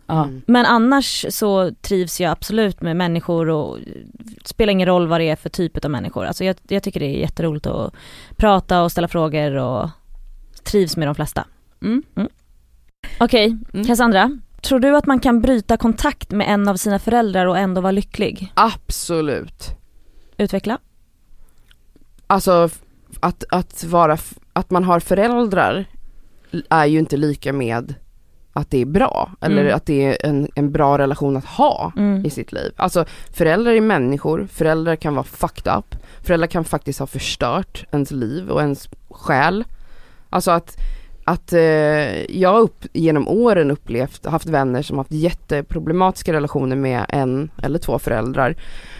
Mm. 0.09 0.43
Men 0.47 0.67
annars 0.67 1.27
så 1.31 1.71
trivs 1.81 2.21
jag 2.21 2.31
absolut 2.33 2.81
med 2.81 2.97
människor 2.97 3.49
och 3.49 3.79
det 4.13 4.49
spelar 4.49 4.71
ingen 4.71 4.87
roll 4.87 5.07
vad 5.07 5.21
det 5.21 5.29
är 5.29 5.37
för 5.37 5.49
typ 5.49 5.85
av 5.85 5.91
människor. 5.91 6.25
Alltså 6.25 6.45
jag, 6.45 6.57
jag 6.69 6.83
tycker 6.83 7.01
det 7.01 7.07
är 7.07 7.21
jätteroligt 7.21 7.67
att 7.67 7.95
prata 8.37 8.83
och 8.83 8.93
ställa 8.93 9.09
frågor 9.09 9.57
och 9.57 9.89
trivs 10.65 10.97
med 10.97 11.09
de 11.09 11.15
flesta. 11.15 11.45
Mm. 11.83 12.03
Okej, 13.21 13.57
Mm. 13.75 13.87
Cassandra. 13.87 14.39
Tror 14.63 14.79
du 14.79 14.97
att 14.97 15.07
man 15.07 15.21
kan 15.21 15.41
bryta 15.41 15.77
kontakt 15.77 16.31
med 16.31 16.49
en 16.49 16.69
av 16.69 16.77
sina 16.77 16.99
föräldrar 16.99 17.47
och 17.47 17.59
ändå 17.59 17.81
vara 17.81 17.93
lycklig? 17.93 18.53
Absolut. 18.55 19.69
Utveckla. 20.37 20.79
Alltså 22.27 22.69
att, 23.21 23.45
att, 23.51 23.85
vara, 23.85 24.19
att 24.53 24.71
man 24.71 24.85
har 24.85 25.01
föräldrar 25.01 25.85
är 26.69 26.87
ju 26.87 26.99
inte 26.99 27.17
lika 27.17 27.53
med 27.53 27.95
att 28.53 28.71
det 28.71 28.79
är 28.79 28.85
bra 28.87 29.31
eller 29.41 29.63
Mm. 29.63 29.77
att 29.77 29.87
det 29.87 30.05
är 30.05 30.27
en, 30.27 30.49
en 30.55 30.73
bra 30.73 30.99
relation 30.99 31.37
att 31.37 31.45
ha 31.45 31.93
Mm. 31.97 32.27
i 32.27 32.31
sitt 32.31 32.53
liv. 32.53 32.73
Alltså 32.77 33.05
föräldrar 33.33 33.73
är 33.73 33.81
människor, 33.81 34.47
föräldrar 34.53 34.97
kan 34.97 35.15
vara 35.15 35.25
fucked 35.25 35.73
up, 35.79 35.97
föräldrar 36.23 36.47
kan 36.47 36.65
faktiskt 36.65 36.99
ha 36.99 37.07
förstört 37.07 37.85
ens 37.93 38.11
liv 38.11 38.51
och 38.51 38.61
ens 38.61 38.89
själ. 39.11 39.65
Alltså 40.31 40.51
att, 40.51 40.77
att 41.31 41.53
eh, 41.53 41.61
jag 42.41 42.61
upp, 42.61 42.87
genom 42.93 43.29
åren 43.29 43.71
upplevt, 43.71 44.27
haft 44.27 44.47
vänner 44.47 44.83
som 44.83 44.99
haft 44.99 45.13
jätteproblematiska 45.13 46.33
relationer 46.33 46.77
med 46.77 47.07
en 47.09 47.51
eller 47.63 47.79
två 47.79 47.99
föräldrar. 47.99 48.57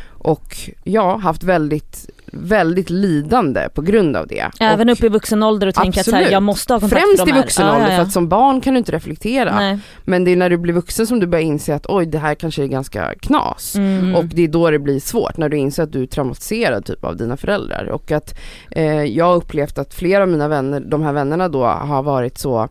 Och 0.09 0.57
ja, 0.85 1.17
haft 1.17 1.43
väldigt 1.43 2.11
väldigt 2.33 2.91
lidande 2.91 3.69
på 3.75 3.83
grund 3.83 4.17
av 4.17 4.27
det. 4.27 4.51
Även 4.61 4.89
Och 4.89 4.93
upp 4.93 5.05
i 5.05 5.09
vuxen 5.09 5.43
ålder 5.43 5.67
och 5.67 5.75
tänka 5.75 6.01
att 6.01 6.07
så 6.07 6.11
här, 6.11 6.19
Absolut. 6.19 6.33
jag 6.33 6.43
måste 6.43 6.73
ha 6.73 6.81
kontakt 6.81 7.03
Främst 7.03 7.19
med 7.19 7.29
i 7.29 7.31
de 7.31 7.37
här. 7.37 7.43
vuxen 7.43 7.67
Ja, 7.67 7.73
ålder 7.73 7.85
ja, 7.87 7.91
för 7.91 7.97
ja. 7.97 8.03
att 8.03 8.13
som 8.13 8.29
barn 8.29 8.61
kan 8.61 8.75
du 8.75 8.79
inte 8.79 8.93
reflektera. 8.93 9.55
Nej. 9.55 9.79
Men 10.05 10.25
det 10.25 10.31
är 10.31 10.37
när 10.37 10.51
du 10.51 10.57
blir 10.57 10.75
vuxen 10.75 11.07
som 11.07 11.21
du 11.21 11.27
börjar 11.27 11.45
inse 11.45 11.75
att 11.75 11.87
oj 11.87 12.07
det 12.07 12.19
här 12.19 12.35
kanske 12.35 12.63
är 12.63 12.67
ganska 12.67 13.15
knas. 13.15 13.75
Mm. 13.77 14.15
Och 14.17 14.25
det 14.25 14.43
är 14.43 14.49
då 14.49 14.71
det 14.71 14.79
blir 14.79 15.01
svårt, 15.01 15.37
när 15.37 15.49
du 15.49 15.57
inser 15.57 15.83
att 15.83 15.93
du 15.93 16.03
är 16.03 16.07
traumatiserad 16.07 16.85
typ 16.85 17.05
av 17.05 17.17
dina 17.17 17.37
föräldrar. 17.37 17.85
Och 17.85 18.11
att 18.11 18.39
eh, 18.71 19.05
jag 19.05 19.25
har 19.25 19.37
upplevt 19.37 19.79
att 19.79 19.95
flera 19.95 20.23
av 20.23 20.29
mina 20.29 20.49
vänner, 20.49 20.81
de 20.81 21.03
här 21.03 21.13
vännerna 21.13 21.49
då 21.49 21.65
har 21.65 22.03
varit 22.03 22.39
så 22.39 22.69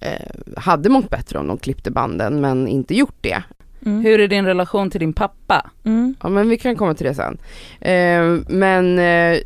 eh, 0.00 0.30
hade 0.56 0.88
mått 0.88 1.10
bättre 1.10 1.38
om 1.38 1.46
de 1.46 1.58
klippte 1.58 1.90
banden 1.90 2.40
men 2.40 2.68
inte 2.68 2.94
gjort 2.94 3.16
det. 3.20 3.42
Mm. 3.86 4.02
Hur 4.04 4.20
är 4.20 4.28
din 4.28 4.46
relation 4.46 4.90
till 4.90 5.00
din 5.00 5.12
pappa? 5.12 5.70
Mm. 5.84 6.14
Ja 6.22 6.28
men 6.28 6.48
vi 6.48 6.58
kan 6.58 6.76
komma 6.76 6.94
till 6.94 7.06
det 7.06 7.14
sen. 7.14 7.38
Eh, 7.80 8.48
men 8.48 8.98
eh, 8.98 9.38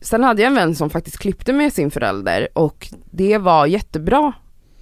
sen 0.00 0.24
hade 0.24 0.42
jag 0.42 0.48
en 0.48 0.54
vän 0.54 0.74
som 0.74 0.90
faktiskt 0.90 1.18
klippte 1.18 1.52
med 1.52 1.72
sin 1.72 1.90
förälder 1.90 2.48
och 2.52 2.88
det 3.10 3.38
var 3.38 3.66
jättebra 3.66 4.32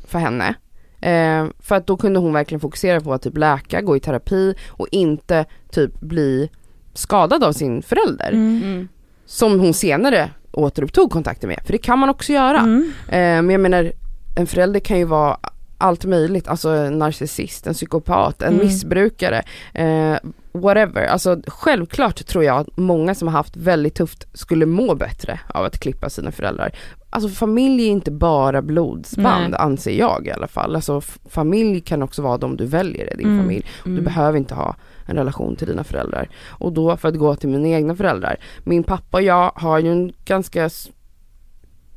för 0.06 0.18
henne. 0.18 0.54
Eh, 1.00 1.46
för 1.60 1.74
att 1.74 1.86
då 1.86 1.96
kunde 1.96 2.18
hon 2.20 2.32
verkligen 2.32 2.60
fokusera 2.60 3.00
på 3.00 3.12
att 3.12 3.22
typ 3.22 3.36
läka, 3.36 3.80
gå 3.80 3.96
i 3.96 4.00
terapi 4.00 4.54
och 4.68 4.86
inte 4.90 5.44
typ 5.70 6.00
bli 6.00 6.50
skadad 6.94 7.44
av 7.44 7.52
sin 7.52 7.82
förälder. 7.82 8.32
Mm. 8.32 8.88
Som 9.26 9.60
hon 9.60 9.74
senare 9.74 10.30
återupptog 10.52 11.10
kontakten 11.10 11.48
med, 11.48 11.60
för 11.64 11.72
det 11.72 11.78
kan 11.78 11.98
man 11.98 12.08
också 12.08 12.32
göra. 12.32 12.58
Mm. 12.58 12.92
Eh, 13.08 13.42
men 13.42 13.50
jag 13.50 13.60
menar, 13.60 13.92
en 14.36 14.46
förälder 14.46 14.80
kan 14.80 14.98
ju 14.98 15.04
vara 15.04 15.38
allt 15.80 16.04
möjligt, 16.04 16.48
alltså 16.48 16.68
en 16.68 16.98
narcissist, 16.98 17.66
en 17.66 17.74
psykopat, 17.74 18.42
en 18.42 18.52
Mm. 18.54 18.66
missbrukare, 18.66 19.42
eh, 19.74 20.16
whatever. 20.52 21.06
Alltså 21.06 21.40
självklart 21.46 22.26
tror 22.26 22.44
jag 22.44 22.56
att 22.58 22.76
många 22.76 23.14
som 23.14 23.28
har 23.28 23.32
haft 23.32 23.56
väldigt 23.56 23.94
tufft 23.94 24.26
skulle 24.38 24.66
må 24.66 24.94
bättre 24.94 25.40
av 25.54 25.64
att 25.64 25.78
klippa 25.78 26.10
sina 26.10 26.32
föräldrar. 26.32 26.72
Alltså 27.10 27.28
familj 27.28 27.82
är 27.84 27.88
inte 27.90 28.10
bara 28.10 28.62
blodsband 28.62 29.50
Nej. 29.50 29.60
anser 29.60 29.90
jag 29.98 30.26
i 30.26 30.30
alla 30.30 30.46
fall. 30.48 30.74
Alltså 30.76 31.00
familj 31.28 31.80
kan 31.80 32.02
också 32.02 32.22
vara 32.22 32.38
de 32.38 32.56
du 32.56 32.66
väljer 32.66 33.12
i 33.12 33.16
din 33.16 33.26
Mm. 33.26 33.40
familj. 33.40 33.66
Du 33.84 33.90
Mm. 33.90 34.04
behöver 34.04 34.38
inte 34.38 34.54
ha 34.54 34.74
en 35.06 35.16
relation 35.16 35.56
till 35.56 35.66
dina 35.68 35.84
föräldrar. 35.84 36.28
Och 36.48 36.72
då 36.72 36.96
för 36.96 37.08
att 37.08 37.14
gå 37.18 37.34
till 37.36 37.48
mina 37.48 37.68
egna 37.68 37.94
föräldrar. 37.96 38.36
Min 38.64 38.82
pappa 38.84 39.16
och 39.18 39.22
jag 39.22 39.52
har 39.54 39.78
ju 39.78 39.92
en 39.92 40.12
ganska 40.24 40.70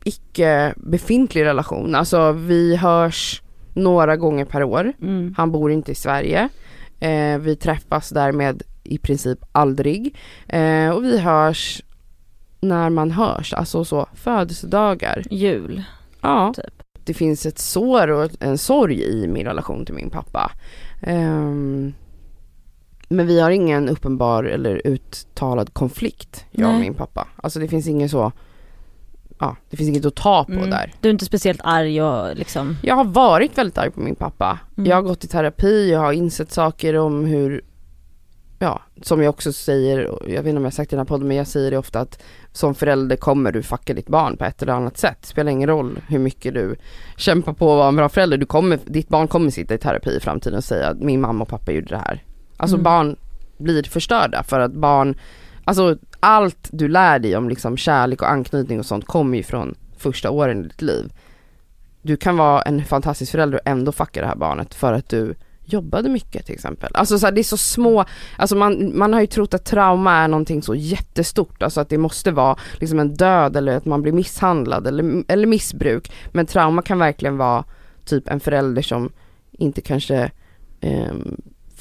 icke 0.03 0.73
befintlig 0.77 1.43
relation. 1.45 1.95
Alltså 1.95 2.31
vi 2.31 2.75
hörs 2.75 3.41
några 3.73 4.17
gånger 4.17 4.45
per 4.45 4.63
år. 4.63 4.93
Mm. 5.01 5.33
Han 5.37 5.51
bor 5.51 5.71
inte 5.71 5.91
i 5.91 5.95
Sverige. 5.95 6.49
Eh, 6.99 7.37
vi 7.37 7.55
träffas 7.55 8.09
därmed 8.09 8.63
i 8.83 8.97
princip 8.97 9.39
aldrig. 9.51 10.15
Eh, 10.47 10.89
och 10.89 11.03
vi 11.03 11.19
hörs 11.19 11.81
när 12.61 12.89
man 12.89 13.11
hörs, 13.11 13.53
alltså 13.53 13.85
så 13.85 14.07
födelsedagar. 14.13 15.23
Jul. 15.31 15.83
Ja. 16.21 16.53
Typ. 16.55 16.83
Det 17.05 17.13
finns 17.13 17.45
ett 17.45 17.59
sår 17.59 18.07
och 18.07 18.31
en 18.39 18.57
sorg 18.57 19.03
i 19.03 19.27
min 19.27 19.45
relation 19.45 19.85
till 19.85 19.95
min 19.95 20.09
pappa. 20.09 20.51
Ehm, 21.01 21.93
men 23.09 23.27
vi 23.27 23.39
har 23.39 23.51
ingen 23.51 23.89
uppenbar 23.89 24.43
eller 24.43 24.81
uttalad 24.87 25.73
konflikt, 25.73 26.45
jag 26.51 26.67
och 26.67 26.73
Nej. 26.73 26.81
min 26.81 26.93
pappa. 26.93 27.27
Alltså 27.35 27.59
det 27.59 27.67
finns 27.67 27.87
ingen 27.87 28.09
så, 28.09 28.31
ja 29.39 29.55
det 29.69 29.77
finns 29.77 29.89
inget 29.89 30.05
att 30.05 30.15
ta 30.15 30.43
på 30.43 30.51
Mm. 30.51 30.69
där. 30.69 30.93
Du 31.01 31.09
är 31.09 31.13
inte 31.13 31.25
speciellt 31.25 31.61
arg 31.63 32.01
och 32.03 32.35
liksom. 32.35 32.77
Jag 32.83 32.95
har 32.95 33.05
varit 33.05 33.57
väldigt 33.57 33.77
arg 33.77 33.91
på 33.91 33.99
min 33.99 34.15
pappa. 34.15 34.59
Mm. 34.77 34.89
Jag 34.89 34.95
har 34.97 35.01
gått 35.03 35.23
i 35.23 35.27
terapi, 35.27 35.91
jag 35.91 35.99
har 35.99 36.11
insett 36.13 36.51
saker 36.51 36.97
om 36.97 37.25
hur, 37.25 37.61
ja, 38.59 38.81
som 39.01 39.21
jag 39.23 39.29
också 39.29 39.53
säger, 39.53 39.99
jag 40.27 40.43
vet 40.43 40.45
inte 40.45 40.57
om 40.57 40.63
jag 40.63 40.73
sagt 40.73 40.89
det 40.89 40.93
i 40.93 40.97
den 40.97 41.05
här 41.05 41.05
podden, 41.09 41.27
men 41.27 41.37
jag 41.37 41.47
säger 41.47 41.71
det 41.71 41.77
ofta 41.77 41.99
att 41.99 42.23
som 42.51 42.75
förälder 42.75 43.15
kommer 43.15 43.51
du 43.51 43.63
fucka 43.63 43.93
ditt 43.93 44.07
barn 44.07 44.37
på 44.37 44.45
ett 44.45 44.61
eller 44.61 44.73
annat 44.73 44.97
sätt. 44.97 45.17
Det 45.21 45.27
spelar 45.27 45.51
ingen 45.51 45.69
roll 45.69 45.99
hur 46.07 46.19
mycket 46.19 46.53
du 46.53 46.75
kämpar 47.17 47.53
på 47.53 47.71
att 47.71 47.77
vara 47.77 47.87
en 47.87 47.95
bra 47.95 48.09
förälder, 48.09 48.37
du 48.37 48.45
kommer, 48.45 48.79
ditt 48.85 49.09
barn 49.09 49.27
kommer 49.27 49.49
sitta 49.49 49.73
i 49.73 49.77
terapi 49.77 50.09
i 50.09 50.19
framtiden 50.19 50.57
och 50.57 50.63
säga 50.63 50.87
att 50.89 50.99
min 50.99 51.21
mamma 51.21 51.41
och 51.43 51.49
pappa 51.49 51.71
gjorde 51.71 51.87
det 51.87 51.97
här. 51.97 52.23
Alltså 52.57 52.75
Mm. 52.75 52.83
barn 52.83 53.15
blir 53.57 53.83
förstörda 53.83 54.43
för 54.43 54.59
att 54.59 54.73
barn, 54.73 55.15
alltså 55.65 55.97
allt 56.19 56.69
du 56.71 56.87
lär 56.87 57.19
dig 57.19 57.35
om 57.35 57.49
liksom 57.49 57.77
kärlek 57.77 58.21
och 58.21 58.29
anknytning 58.31 58.79
och 58.79 58.85
sånt 58.85 59.05
kommer 59.05 59.37
ju 59.37 59.43
från 59.43 59.75
första 59.97 60.29
åren 60.29 60.59
i 60.59 60.67
ditt 60.67 60.81
liv. 60.81 61.13
Du 62.01 62.17
kan 62.17 62.37
vara 62.37 62.61
en 62.61 62.85
fantastisk 62.85 63.31
förälder 63.31 63.57
och 63.57 63.67
ändå 63.67 63.91
fucka 63.91 64.21
det 64.21 64.27
här 64.27 64.35
barnet 64.35 64.73
för 64.73 64.93
att 64.93 65.09
du 65.09 65.35
jobbade 65.65 66.09
mycket 66.09 66.45
till 66.45 66.55
exempel. 66.55 66.91
Alltså 66.93 67.19
så 67.19 67.25
här, 67.25 67.33
det 67.33 67.41
är 67.41 67.43
så 67.43 67.57
små, 67.57 68.05
alltså 68.37 68.55
man, 68.55 68.97
man 68.97 69.13
har 69.13 69.21
ju 69.21 69.27
trott 69.27 69.53
att 69.53 69.65
trauma 69.65 70.13
är 70.13 70.27
någonting 70.27 70.61
så 70.61 70.75
jättestort, 70.75 71.63
alltså 71.63 71.81
att 71.81 71.89
det 71.89 71.97
måste 71.97 72.31
vara 72.31 72.57
liksom 72.79 72.99
en 72.99 73.13
död 73.13 73.55
eller 73.55 73.77
att 73.77 73.85
man 73.85 74.01
blir 74.01 74.13
misshandlad 74.13 74.87
eller, 74.87 75.23
eller 75.27 75.47
missbruk. 75.47 76.11
Men 76.31 76.45
trauma 76.45 76.81
kan 76.81 76.99
verkligen 76.99 77.37
vara 77.37 77.63
typ 78.05 78.27
en 78.27 78.39
förälder 78.39 78.81
som 78.81 79.11
inte 79.51 79.81
kanske 79.81 80.31
eh, 80.81 81.13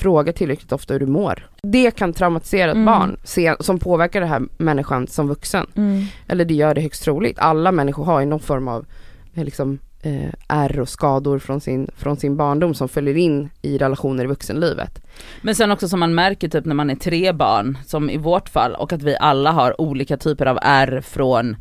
frågar 0.02 0.32
tillräckligt 0.32 0.72
ofta 0.72 0.92
hur 0.94 1.00
du 1.00 1.06
mår. 1.06 1.46
Det 1.62 1.90
kan 1.90 2.12
traumatisera 2.12 2.70
ett 2.70 2.74
Mm. 2.76 2.86
barn 2.86 3.16
se, 3.24 3.54
som 3.60 3.78
påverkar 3.78 4.20
den 4.20 4.28
här 4.28 4.42
människan 4.58 5.06
som 5.06 5.28
vuxen. 5.28 5.66
Mm. 5.74 6.04
Eller 6.28 6.44
det 6.44 6.54
gör 6.54 6.74
det 6.74 6.80
högst 6.80 7.02
troligt. 7.04 7.38
Alla 7.38 7.72
människor 7.72 8.04
har 8.04 8.20
ju 8.20 8.26
någon 8.26 8.40
form 8.40 8.68
av 8.68 8.84
eh, 9.34 9.44
liksom, 9.44 9.78
eh, 10.02 10.28
ärr 10.48 10.80
och 10.80 10.88
skador 10.88 11.38
från 11.38 11.60
sin, 11.60 11.90
från 11.96 12.16
sin 12.16 12.36
barndom 12.36 12.74
som 12.74 12.88
följer 12.88 13.16
in 13.16 13.50
i 13.62 13.78
relationer 13.78 14.24
i 14.24 14.26
vuxenlivet. 14.26 15.02
Men 15.42 15.54
sen 15.54 15.70
också 15.70 15.88
som 15.88 16.00
man 16.00 16.14
märker 16.14 16.48
typ 16.48 16.64
när 16.64 16.74
man 16.74 16.90
är 16.90 16.94
tre 16.96 17.32
barn, 17.32 17.78
som 17.86 18.10
i 18.10 18.16
vårt 18.16 18.48
fall, 18.48 18.74
och 18.74 18.92
att 18.92 19.02
vi 19.02 19.16
alla 19.20 19.50
har 19.52 19.80
olika 19.80 20.16
typer 20.16 20.46
av 20.46 20.58
ärr 20.62 21.00
från 21.00 21.56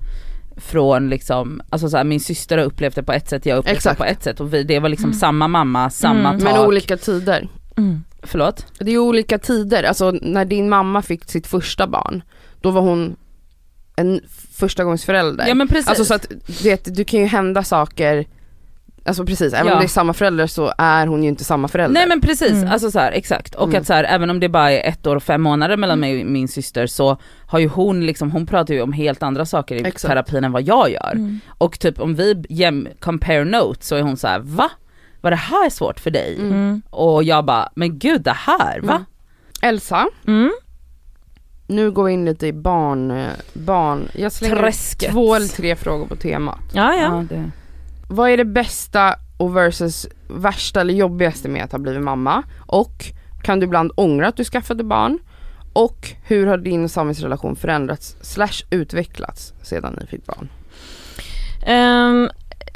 från 0.58 1.10
liksom, 1.10 1.62
alltså 1.70 1.90
så 1.90 1.98
här, 1.98 2.04
min 2.04 2.20
syster 2.20 2.58
har 2.58 2.66
upplevt 2.66 2.96
det 2.96 3.04
på 3.04 3.12
ett 3.12 3.30
sätt, 3.30 3.46
jag 3.46 3.56
har 3.56 3.60
upplevt 3.60 3.76
Exakt. 3.78 3.98
det 4.00 4.04
på 4.06 4.10
ett 4.12 4.24
sätt 4.24 4.40
och 4.40 4.54
vi, 4.54 4.64
det 4.64 4.80
var 4.80 4.90
liksom 4.90 5.10
Mm. 5.10 5.20
samma 5.20 5.48
mamma, 5.48 5.90
samma 5.90 6.30
Mm. 6.30 6.42
tak. 6.42 6.54
Men 6.54 6.66
olika 6.66 6.98
tider. 6.98 7.48
Mm. 7.78 8.04
Förlåt? 8.24 8.66
Det 8.80 8.92
är 8.92 8.98
olika 8.98 9.38
tider, 9.40 9.84
alltså 9.84 10.12
när 10.22 10.46
din 10.46 10.70
mamma 10.70 11.02
fick 11.02 11.30
sitt 11.30 11.48
första 11.48 11.88
barn, 11.88 12.24
då 12.62 12.72
var 12.72 12.82
hon 12.82 13.16
en 13.96 14.22
förstagångsförälder. 14.54 15.48
Ja 15.48 15.54
men 15.56 15.68
precis. 15.68 15.88
Alltså 15.88 16.06
så 16.06 16.14
att, 16.14 16.30
du 16.30 16.70
vet, 16.70 16.96
du 16.96 17.04
kan 17.04 17.20
ju 17.20 17.26
hända 17.26 17.64
saker, 17.64 18.26
alltså 19.06 19.26
precis, 19.26 19.54
även 19.54 19.68
Ja. 19.68 19.74
om 19.74 19.80
det 19.80 19.86
är 19.86 19.88
samma 19.88 20.14
förälder 20.14 20.48
så 20.48 20.74
är 20.78 21.08
hon 21.08 21.24
ju 21.24 21.30
inte 21.30 21.44
samma 21.44 21.68
förälder. 21.68 21.94
Nej 21.94 22.08
men 22.08 22.22
precis, 22.22 22.52
Mm. 22.52 22.72
alltså 22.72 22.92
så 22.92 23.00
här, 23.00 23.12
exakt. 23.12 23.56
Och 23.56 23.68
Mm. 23.68 23.82
att 23.82 23.88
så 23.88 23.94
här, 23.94 24.04
även 24.04 24.30
om 24.30 24.40
det 24.40 24.50
bara 24.50 24.72
är 24.72 24.90
ett 24.90 25.08
år 25.08 25.16
och 25.16 25.24
fem 25.24 25.42
månader 25.42 25.78
mellan 25.78 26.00
mig 26.00 26.22
och 26.22 26.28
min 26.32 26.48
syster 26.48 26.88
så 26.88 27.18
har 27.48 27.60
ju 27.60 27.68
hon 27.68 28.06
liksom, 28.06 28.32
hon 28.32 28.46
pratar 28.46 28.74
ju 28.74 28.82
om 28.82 28.94
helt 28.94 29.24
andra 29.24 29.46
saker 29.46 29.76
i 29.76 29.80
Exakt. 29.80 30.02
terapin 30.12 30.44
än 30.44 30.52
vad 30.52 30.62
jag 30.64 30.90
gör. 30.92 31.12
Mm. 31.12 31.40
Och 31.48 31.80
typ 31.80 32.00
om 32.00 32.16
vi 32.16 32.44
jäm, 32.50 32.88
compare 33.00 33.44
notes 33.46 33.88
så 33.88 33.96
är 33.96 34.02
hon 34.02 34.18
så 34.18 34.28
här: 34.28 34.40
va? 34.40 34.70
Var 35.22 35.32
det 35.32 35.38
här 35.38 35.70
svårt 35.70 36.00
för 36.00 36.12
dig? 36.12 36.36
Mm. 36.40 36.52
Mm. 36.54 36.82
Och 36.90 37.24
jag 37.24 37.46
bara, 37.46 37.70
men 37.76 38.00
gud 38.00 38.22
det 38.22 38.32
här, 38.38 38.80
va? 38.82 38.94
Mm. 38.94 39.04
Elsa, 39.62 40.08
Mm. 40.28 40.52
nu 41.68 41.92
går 41.92 42.04
vi 42.04 42.12
in 42.14 42.26
lite 42.26 42.48
i 42.48 42.54
barn, 42.54 43.12
eh, 43.12 43.28
barn. 43.54 44.08
jag 44.14 44.32
slänger 44.32 44.56
Träsket. 44.56 45.12
två 45.12 45.36
eller 45.36 45.48
tre 45.48 45.76
frågor 45.76 46.06
på 46.08 46.16
temat. 46.16 46.60
Ja 46.74 46.94
ja. 46.96 47.26
det. 47.30 47.52
Vad 48.10 48.30
är 48.30 48.38
det 48.38 48.46
bästa 48.46 49.16
och 49.38 49.56
versus 49.58 50.08
värsta 50.28 50.82
eller 50.82 50.94
jobbigaste 50.94 51.50
med 51.50 51.64
att 51.64 51.72
ha 51.72 51.80
blivit 51.80 52.02
mamma? 52.04 52.44
Och 52.68 53.06
kan 53.44 53.60
du 53.60 53.66
ibland 53.66 53.92
ångra 53.96 54.28
att 54.28 54.38
du 54.38 54.44
skaffade 54.44 54.84
barn? 54.84 55.20
Och 55.74 56.10
hur 56.28 56.48
har 56.48 56.58
din 56.58 56.84
och 56.84 56.92
Samis 56.92 57.20
relation 57.22 57.56
förändrats 57.56 58.16
slash 58.22 58.64
utvecklats 58.70 59.54
sedan 59.62 59.98
ni 60.02 60.08
fick 60.08 60.26
barn? 60.26 60.50
Ehm, 61.66 62.30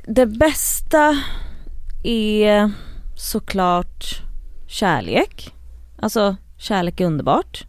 det 0.07 0.25
bästa 0.25 1.17
är 2.07 2.71
såklart 3.15 4.21
kärlek. 4.67 5.53
Alltså 5.97 6.35
kärlek 6.57 6.99
är 6.99 7.05
underbart. 7.05 7.65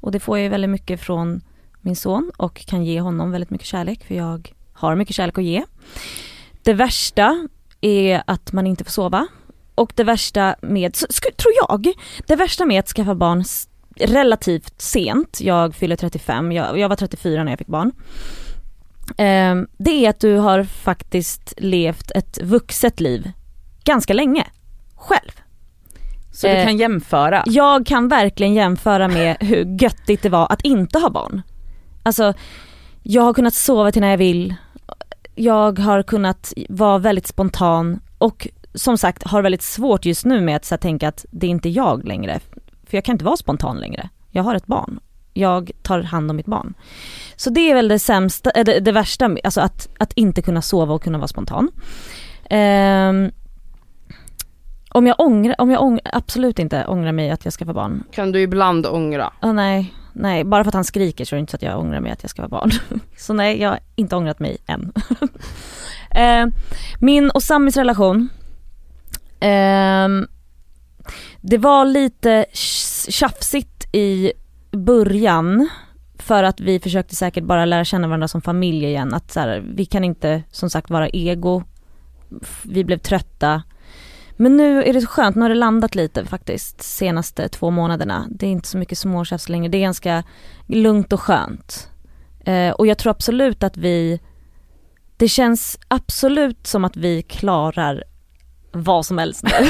Och 0.00 0.12
det 0.12 0.20
får 0.20 0.38
jag 0.38 0.42
ju 0.42 0.48
väldigt 0.48 0.70
mycket 0.70 1.00
från 1.00 1.40
min 1.80 1.96
son 1.96 2.30
och 2.36 2.66
kan 2.66 2.84
ge 2.84 3.00
honom 3.00 3.30
väldigt 3.30 3.50
mycket 3.50 3.66
kärlek 3.66 4.04
för 4.04 4.14
jag 4.14 4.52
har 4.72 4.94
mycket 4.94 5.16
kärlek 5.16 5.38
att 5.38 5.44
ge. 5.44 5.64
Det 6.62 6.74
värsta 6.74 7.48
är 7.80 8.22
att 8.26 8.52
man 8.52 8.66
inte 8.66 8.84
får 8.84 8.90
sova. 8.90 9.26
Och 9.74 9.92
det 9.94 10.04
värsta 10.04 10.56
med, 10.60 10.94
tror 11.36 11.52
jag, 11.68 11.92
det 12.26 12.36
värsta 12.36 12.66
med 12.66 12.80
att 12.80 12.88
skaffa 12.88 13.14
barn 13.14 13.44
relativt 13.96 14.80
sent, 14.80 15.40
jag 15.40 15.74
fyller 15.74 15.96
35, 15.96 16.52
jag, 16.52 16.78
jag 16.78 16.88
var 16.88 16.96
34 16.96 17.44
när 17.44 17.52
jag 17.52 17.58
fick 17.58 17.68
barn. 17.68 17.92
Ehm, 19.16 19.66
det 19.76 20.06
är 20.06 20.10
att 20.10 20.20
du 20.20 20.36
har 20.36 20.64
faktiskt 20.64 21.54
levt 21.56 22.10
ett 22.10 22.42
vuxet 22.42 23.00
liv 23.00 23.32
ganska 23.84 24.14
länge, 24.14 24.46
själv. 24.96 25.32
Så 26.32 26.46
du 26.46 26.52
Eh, 26.52 26.64
kan 26.64 26.76
jämföra? 26.76 27.42
Jag 27.46 27.86
kan 27.86 28.08
verkligen 28.08 28.54
jämföra 28.54 29.08
med 29.08 29.36
hur 29.40 29.82
göttigt 29.82 30.22
det 30.22 30.28
var 30.28 30.52
att 30.52 30.62
inte 30.62 30.98
ha 30.98 31.10
barn. 31.10 31.42
Alltså, 32.02 32.34
jag 33.02 33.22
har 33.22 33.34
kunnat 33.34 33.54
sova 33.54 33.92
till 33.92 34.00
när 34.00 34.10
jag 34.10 34.18
vill, 34.18 34.54
jag 35.34 35.78
har 35.78 36.02
kunnat 36.02 36.52
vara 36.68 36.98
väldigt 36.98 37.26
spontan 37.26 38.00
och 38.18 38.48
som 38.74 38.98
sagt 38.98 39.22
har 39.22 39.42
väldigt 39.42 39.62
svårt 39.62 40.04
just 40.04 40.24
nu 40.24 40.40
med 40.40 40.56
att 40.56 40.64
så 40.64 40.74
här, 40.74 40.80
tänka 40.80 41.08
att 41.08 41.24
det 41.30 41.46
är 41.46 41.50
inte 41.50 41.68
jag 41.68 42.04
längre. 42.04 42.40
För 42.86 42.96
jag 42.96 43.04
kan 43.04 43.12
inte 43.12 43.24
vara 43.24 43.36
spontan 43.36 43.80
längre. 43.80 44.08
Jag 44.30 44.42
har 44.42 44.54
ett 44.54 44.66
barn. 44.66 45.00
jag 45.34 45.70
tar 45.82 46.02
hand 46.02 46.30
om 46.30 46.36
mitt 46.36 46.46
barn. 46.46 46.74
Så 47.36 47.50
det 47.50 47.70
är 47.70 47.74
väl 47.74 47.88
det 47.88 47.98
sämsta, 47.98 48.50
äh, 48.50 48.64
det, 48.64 48.80
det 48.80 48.92
värsta, 48.92 49.36
alltså 49.44 49.60
att, 49.60 49.88
att 49.98 50.12
inte 50.12 50.42
kunna 50.42 50.62
sova 50.62 50.94
och 50.94 51.02
kunna 51.02 51.18
vara 51.18 51.28
spontan. 51.28 51.70
Ehm, 52.50 53.30
om 54.94 55.06
jag 55.06 55.20
ångrar, 55.20 55.54
om 55.58 55.70
jag 55.70 55.82
ångrar, 55.82 56.02
absolut 56.12 56.58
inte 56.58 56.84
ångrar 56.86 57.12
mig 57.12 57.30
att 57.30 57.44
jag 57.44 57.52
ska 57.52 57.64
vara 57.64 57.74
barn. 57.74 58.04
Kan 58.12 58.32
du 58.32 58.40
ibland 58.40 58.86
ångra? 58.86 59.32
Åh 59.42 59.52
nej, 59.52 59.94
nej, 60.12 60.44
bara 60.44 60.64
för 60.64 60.68
att 60.68 60.74
han 60.74 60.84
skriker 60.84 61.24
så 61.24 61.34
är 61.34 61.36
det 61.36 61.40
inte 61.40 61.50
så 61.50 61.56
att 61.56 61.62
jag 61.62 61.80
ångrar 61.80 62.00
mig 62.00 62.12
att 62.12 62.22
jag 62.22 62.30
ska 62.30 62.42
vara 62.42 62.48
barn. 62.60 62.70
så 63.18 63.32
nej, 63.32 63.60
jag 63.60 63.68
har 63.68 63.78
inte 63.96 64.16
ångrat 64.16 64.38
mig 64.40 64.56
än. 64.66 64.92
Ehm, 66.14 66.52
min 67.00 67.30
och 67.30 67.42
Samis 67.42 67.76
relation, 67.76 68.28
ehm, 69.40 70.26
det 71.40 71.58
var 71.58 71.84
lite 71.84 72.44
tj- 72.52 73.10
tjafsigt 73.10 73.94
i 73.94 74.32
början 74.70 75.68
för 76.18 76.42
att 76.44 76.60
vi 76.60 76.80
försökte 76.80 77.16
säkert 77.16 77.44
bara 77.44 77.64
lära 77.64 77.84
känna 77.84 78.06
varandra 78.08 78.28
som 78.28 78.42
familj 78.42 78.84
igen. 78.84 79.14
Att 79.14 79.30
så 79.32 79.40
här, 79.40 79.64
vi 79.74 79.84
kan 79.84 80.04
inte 80.04 80.42
som 80.50 80.70
sagt 80.70 80.90
vara 80.90 81.08
ego. 81.08 81.62
Vi 82.62 82.84
blev 82.84 82.98
trötta. 82.98 83.62
Men 84.42 84.56
nu 84.56 84.82
är 84.82 84.92
det 84.92 85.00
så 85.00 85.06
skönt, 85.06 85.36
nu 85.36 85.42
har 85.42 85.48
det 85.48 85.54
landat 85.54 85.94
lite 85.94 86.24
faktiskt 86.24 86.82
senaste 86.82 87.48
två 87.48 87.70
månaderna. 87.70 88.26
Det 88.30 88.46
är 88.46 88.50
inte 88.50 88.68
så 88.68 88.78
mycket 88.78 88.98
småtjafs 88.98 89.48
längre, 89.48 89.68
det 89.68 89.78
är 89.78 89.82
ganska 89.82 90.22
lugnt 90.66 91.12
och 91.12 91.20
skönt. 91.20 91.88
Eh, 92.44 92.70
och 92.70 92.86
jag 92.86 92.98
tror 92.98 93.10
absolut 93.10 93.62
att 93.62 93.76
vi, 93.76 94.20
det 95.16 95.28
känns 95.28 95.78
absolut 95.88 96.66
som 96.66 96.84
att 96.84 96.96
vi 96.96 97.22
klarar 97.22 98.04
vad 98.72 99.06
som 99.06 99.18
helst 99.18 99.42
nu. 99.42 99.50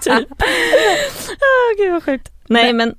typ. 0.00 0.30
oh, 1.40 1.76
gud 1.78 1.92
vad 1.92 2.02
sjukt. 2.02 2.32
Nej 2.46 2.72
men, 2.72 2.94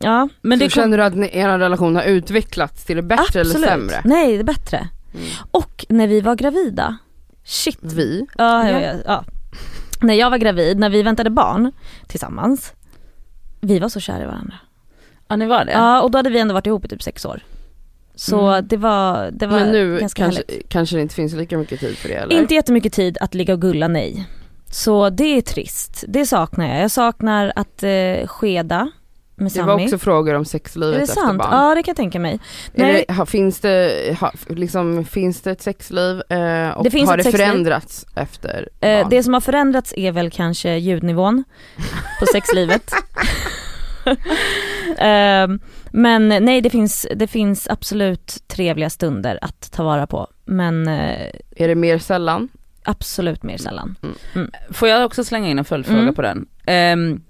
ja. 0.00 0.28
Men 0.40 0.58
så 0.58 0.64
det 0.64 0.70
kom, 0.70 0.82
känner 0.82 0.98
du 0.98 1.04
att 1.04 1.34
er 1.34 1.58
relation 1.58 1.96
har 1.96 2.02
utvecklats 2.02 2.84
till 2.84 2.96
det 2.96 3.02
bättre 3.02 3.40
eller 3.40 3.54
sämre? 3.54 4.00
Nej 4.04 4.32
det 4.32 4.42
är 4.42 4.44
bättre. 4.44 4.88
Mm. 5.14 5.26
Och 5.50 5.86
när 5.88 6.06
vi 6.06 6.20
var 6.20 6.36
gravida, 6.36 6.96
shit. 7.44 7.78
Vi? 7.80 8.26
Ja, 8.38 8.70
ja. 8.70 8.80
Ja. 8.80 8.80
Ja, 8.80 9.00
ja. 9.06 9.24
När 10.00 10.14
jag 10.14 10.30
var 10.30 10.38
gravid, 10.38 10.78
när 10.78 10.90
vi 10.90 11.02
väntade 11.02 11.30
barn 11.30 11.72
tillsammans, 12.06 12.72
vi 13.60 13.78
var 13.78 13.88
så 13.88 14.00
kära 14.00 14.22
i 14.22 14.26
varandra. 14.26 14.54
ja 15.28 15.36
ni 15.36 15.46
var 15.46 15.64
det? 15.64 15.72
Ja 15.72 16.02
och 16.02 16.10
då 16.10 16.18
hade 16.18 16.30
vi 16.30 16.38
ändå 16.38 16.54
varit 16.54 16.66
ihop 16.66 16.84
i 16.84 16.88
typ 16.88 17.02
sex 17.02 17.24
år. 17.24 17.40
Så 18.14 18.46
Mm. 18.48 18.68
det 18.68 18.76
var, 18.76 19.30
det 19.30 19.46
var 19.46 19.60
Men 19.60 19.72
nu 19.72 19.98
ganska 20.00 20.22
kanske, 20.22 20.42
härligt. 20.48 20.68
kanske 20.68 20.96
det 20.96 21.02
inte 21.02 21.14
finns 21.14 21.32
lika 21.34 21.58
mycket 21.58 21.80
tid 21.80 21.96
för 21.98 22.08
det 22.08 22.14
eller? 22.14 22.38
Inte 22.40 22.54
jättemycket 22.54 22.92
tid 22.92 23.18
att 23.20 23.34
ligga 23.34 23.54
och 23.54 23.60
gulla, 23.60 23.88
nej. 23.88 24.26
Så 24.70 25.10
det 25.10 25.24
är 25.24 25.40
trist, 25.42 26.04
det 26.08 26.26
saknar 26.26 26.68
jag. 26.68 26.82
Jag 26.82 26.90
saknar 26.90 27.52
att 27.56 27.82
eh, 27.82 28.26
skeda 28.26 28.90
med 29.40 29.52
det 29.52 29.62
var 29.62 29.72
Sami. 29.74 29.84
också 29.84 29.98
frågor 29.98 30.34
om 30.34 30.44
sexlivet 30.44 30.94
Är 30.94 30.98
det 30.98 31.02
efter 31.04 31.14
sant? 31.20 31.38
barn. 31.38 31.48
Ja 31.52 31.74
det 31.74 31.82
kan 31.82 31.90
jag 31.90 31.96
tänka 31.96 32.18
mig. 32.20 32.38
Nej. 32.72 33.04
det, 33.08 33.14
ha, 33.14 33.26
finns, 33.26 33.60
det, 33.60 34.16
ha, 34.20 34.32
liksom, 34.48 35.04
finns 35.04 35.40
det 35.40 35.50
ett 35.50 35.62
sexliv 35.62 36.22
eh, 36.28 36.68
och 36.70 36.84
Det 36.84 36.90
finns 36.90 37.10
har 37.10 37.16
det 37.16 37.22
sexliv. 37.22 37.46
förändrats 37.46 38.06
efter 38.16 38.68
Eh, 38.80 39.00
barn? 39.00 39.10
det 39.10 39.22
som 39.22 39.34
har 39.34 39.40
förändrats 39.40 39.94
är 39.96 40.12
väl 40.12 40.30
kanske 40.30 40.76
ljudnivån 40.76 41.44
på 42.20 42.26
sexlivet. 42.32 42.90
Ehm, 44.98 45.58
men 45.90 46.28
nej 46.28 46.60
det 46.60 46.70
finns, 46.70 47.06
det 47.16 47.26
finns 47.26 47.68
absolut 47.68 48.36
trevliga 48.48 48.90
stunder 48.90 49.38
att 49.42 49.72
ta 49.72 49.82
vara 49.84 50.06
på. 50.06 50.26
Men 50.44 50.88
eh, 50.88 51.26
Är 51.56 51.68
det 51.68 51.74
mer 51.74 51.98
sällan? 51.98 52.48
absolut 52.82 53.42
mer 53.42 53.56
sällan. 53.56 53.94
Får 54.70 54.88
jag 54.88 55.04
också 55.06 55.24
slänga 55.24 55.48
in 55.48 55.58
en 55.58 55.64
följdfråga 55.64 56.00
Mm. 56.00 56.14
på 56.14 56.22
den? 56.22 56.46
Um, 57.02 57.22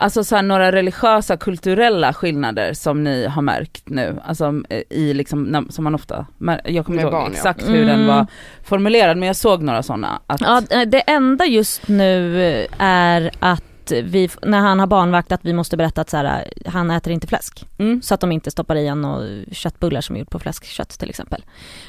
alltså 0.00 0.24
så 0.24 0.36
här, 0.36 0.42
några 0.42 0.72
religiösa, 0.72 1.36
kulturella 1.36 2.12
skillnader 2.12 2.72
som 2.72 3.04
ni 3.04 3.26
har 3.26 3.42
märkt 3.42 3.88
nu, 3.88 4.20
alltså 4.24 4.62
eh, 4.68 4.82
i 4.90 5.14
liksom, 5.14 5.66
som 5.70 5.84
man 5.84 5.94
ofta, 5.94 6.26
mär- 6.38 6.60
jag 6.64 6.86
kommer 6.86 6.98
inte 6.98 7.02
ihåg 7.04 7.12
barn, 7.12 7.30
ja. 7.32 7.36
exakt 7.36 7.68
hur 7.68 7.84
den 7.86 7.94
Mm. 8.00 8.06
var 8.06 8.26
formulerad 8.64 9.16
men 9.16 9.26
jag 9.26 9.36
såg 9.36 9.62
några 9.62 9.82
sådana. 9.82 10.20
Att, 10.26 10.40
Ja, 10.40 10.62
eh, 10.70 10.82
det 10.88 11.00
enda 11.00 11.46
just 11.46 11.88
nu 11.88 12.42
eh, 12.44 12.66
är 12.78 13.30
att 13.38 13.62
vi, 14.02 14.28
när 14.42 14.58
han 14.58 14.80
har 14.80 14.86
barnvakt 14.86 15.32
att 15.32 15.40
vi 15.44 15.52
måste 15.52 15.76
berätta 15.76 16.00
att 16.00 16.10
så 16.10 16.16
här, 16.16 16.44
han 16.66 16.90
äter 16.90 17.12
inte 17.12 17.26
fläsk. 17.26 17.66
mm, 17.78 18.02
Så 18.02 18.14
att 18.14 18.20
de 18.20 18.32
inte 18.32 18.50
stoppar 18.50 18.76
i 18.76 18.88
han 18.88 19.04
och 19.04 19.22
köttbullar 19.52 20.00
som 20.00 20.16
är 20.16 20.20
gjort 20.20 20.30
på 20.30 20.38
fläskkött 20.38 20.88
till 20.98 21.10
exempel. 21.10 21.44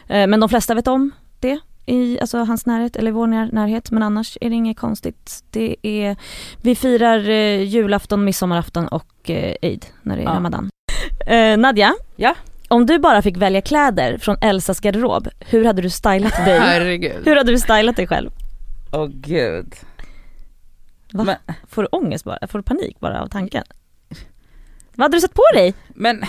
Men 0.07 0.39
de 0.39 0.49
flesta 0.49 0.73
vet 0.73 0.87
om 0.87 1.11
det 1.39 1.59
i 1.85 2.19
alltså, 2.19 2.37
hans 2.37 2.65
närhet 2.65 2.95
eller 2.95 3.11
vår 3.11 3.27
när- 3.27 3.51
närhet 3.51 3.91
men 3.91 4.03
annars 4.03 4.37
är 4.41 4.49
det 4.49 4.55
inget 4.55 4.77
konstigt. 4.79 5.43
Det 5.51 5.75
är, 5.81 6.15
vi 6.61 6.75
firar 6.75 7.29
eh, 7.29 7.61
julafton, 7.63 8.23
midsommarafton 8.25 8.87
och 8.87 9.29
eh, 9.29 9.55
Eid 9.61 9.85
när 10.01 10.15
det 10.15 10.21
är 10.21 10.25
Ja. 10.25 10.31
ramadan. 10.33 10.69
Eh, 11.27 11.57
Nadja? 11.57 11.93
Ja? 12.15 12.35
Om 12.67 12.85
du 12.85 12.99
bara 12.99 13.21
fick 13.21 13.37
välja 13.37 13.61
kläder 13.61 14.17
från 14.17 14.37
Elsas 14.41 14.79
garderob, 14.79 15.27
hur 15.39 15.65
hade 15.65 15.81
du 15.81 15.89
stylat 15.89 16.45
dig? 16.45 16.59
Herregud. 16.61 17.21
Hur 17.25 17.35
hade 17.35 17.51
du 17.51 17.59
stylat 17.59 17.95
dig 17.95 18.07
själv? 18.07 18.29
åh 18.93 19.07
gud. 19.07 19.73
Va? 21.13 21.23
Men, 21.23 21.35
Får 21.69 21.81
du 21.83 21.87
ångest 21.91 22.25
bara? 22.25 22.47
Får 22.47 22.59
du 22.59 22.63
panik 22.63 22.99
bara 22.99 23.21
av 23.21 23.27
tanken? 23.27 23.63
Vad 24.95 25.03
hade 25.05 25.17
du 25.17 25.21
satt 25.21 25.33
på 25.33 25.43
dig? 25.53 25.73
men 25.87 26.23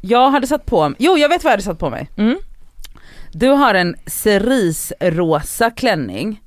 jag 0.00 0.30
hade 0.30 0.46
satt 0.46 0.66
på 0.66 0.88
mig, 0.88 0.96
jo 1.00 1.18
jag 1.18 1.28
vet 1.28 1.44
vad 1.44 1.50
jag 1.50 1.52
hade 1.52 1.62
satt 1.62 1.78
på 1.78 1.90
mig. 1.90 2.08
Mm. 2.16 2.36
Du 3.32 3.48
har 3.48 3.74
en 3.74 3.94
cerisrosa 4.06 5.70
klänning 5.70 6.40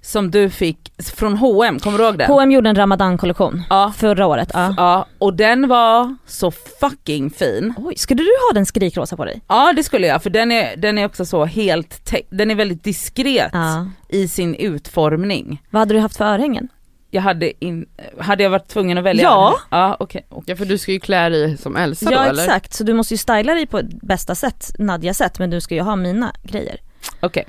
som 0.00 0.30
du 0.30 0.50
fick 0.50 0.92
från 1.16 1.36
H&M, 1.36 1.78
kommer 1.78 1.98
du 1.98 2.04
ihåg 2.04 2.18
den? 2.18 2.26
H&M 2.30 2.50
gjorde 2.52 2.68
en 2.70 2.76
ramadan-kollektion 2.76 3.62
Ja. 3.70 3.92
förra 3.96 4.26
året. 4.26 4.50
Ja. 4.54 4.74
Ja, 4.76 5.06
och 5.18 5.34
den 5.34 5.68
var 5.68 6.16
så 6.26 6.50
fucking 6.50 7.30
fin. 7.30 7.74
Oj, 7.78 7.94
skulle 7.96 8.22
du 8.22 8.30
ha 8.48 8.54
den 8.54 8.66
skrikrosa 8.66 9.16
på 9.16 9.24
dig? 9.24 9.40
Ja 9.48 9.72
det 9.76 9.82
skulle 9.82 10.06
jag 10.06 10.22
för 10.22 10.30
den 10.30 10.52
är, 10.52 10.76
den 10.76 10.98
är 10.98 11.04
också 11.06 11.24
så 11.24 11.44
helt, 11.44 12.12
den 12.30 12.50
är 12.50 12.54
väldigt 12.54 12.84
diskret 12.84 13.50
Ja. 13.52 13.86
i 14.08 14.28
sin 14.28 14.54
utformning. 14.54 15.62
Vad 15.70 15.80
hade 15.80 15.94
du 15.94 16.00
haft 16.00 16.16
för 16.16 16.24
örhängen? 16.24 16.68
Jag 17.14 17.22
hade, 17.22 17.64
in, 17.64 17.86
hade 18.18 18.42
jag 18.42 18.50
varit 18.50 18.68
tvungen 18.68 18.98
att 18.98 19.04
välja? 19.04 19.22
Ja. 19.22 19.58
Ja 19.70 19.96
okej. 20.00 20.26
Ja 20.46 20.56
för 20.56 20.64
du 20.64 20.78
ska 20.78 20.92
ju 20.92 21.00
klä 21.00 21.28
dig 21.28 21.56
som 21.56 21.76
Elsa 21.76 22.10
då 22.10 22.12
ja 22.12 22.24
eller? 22.24 22.42
exakt, 22.42 22.74
så 22.74 22.84
du 22.84 22.94
måste 22.94 23.14
ju 23.14 23.18
styla 23.18 23.54
dig 23.54 23.66
på 23.66 23.80
bästa 24.02 24.34
sätt, 24.34 24.74
Nadja 24.78 25.14
sätt, 25.14 25.38
men 25.38 25.50
du 25.50 25.60
ska 25.60 25.74
ju 25.74 25.80
ha 25.80 25.96
mina 25.96 26.32
grejer. 26.42 26.76
Okej. 27.20 27.46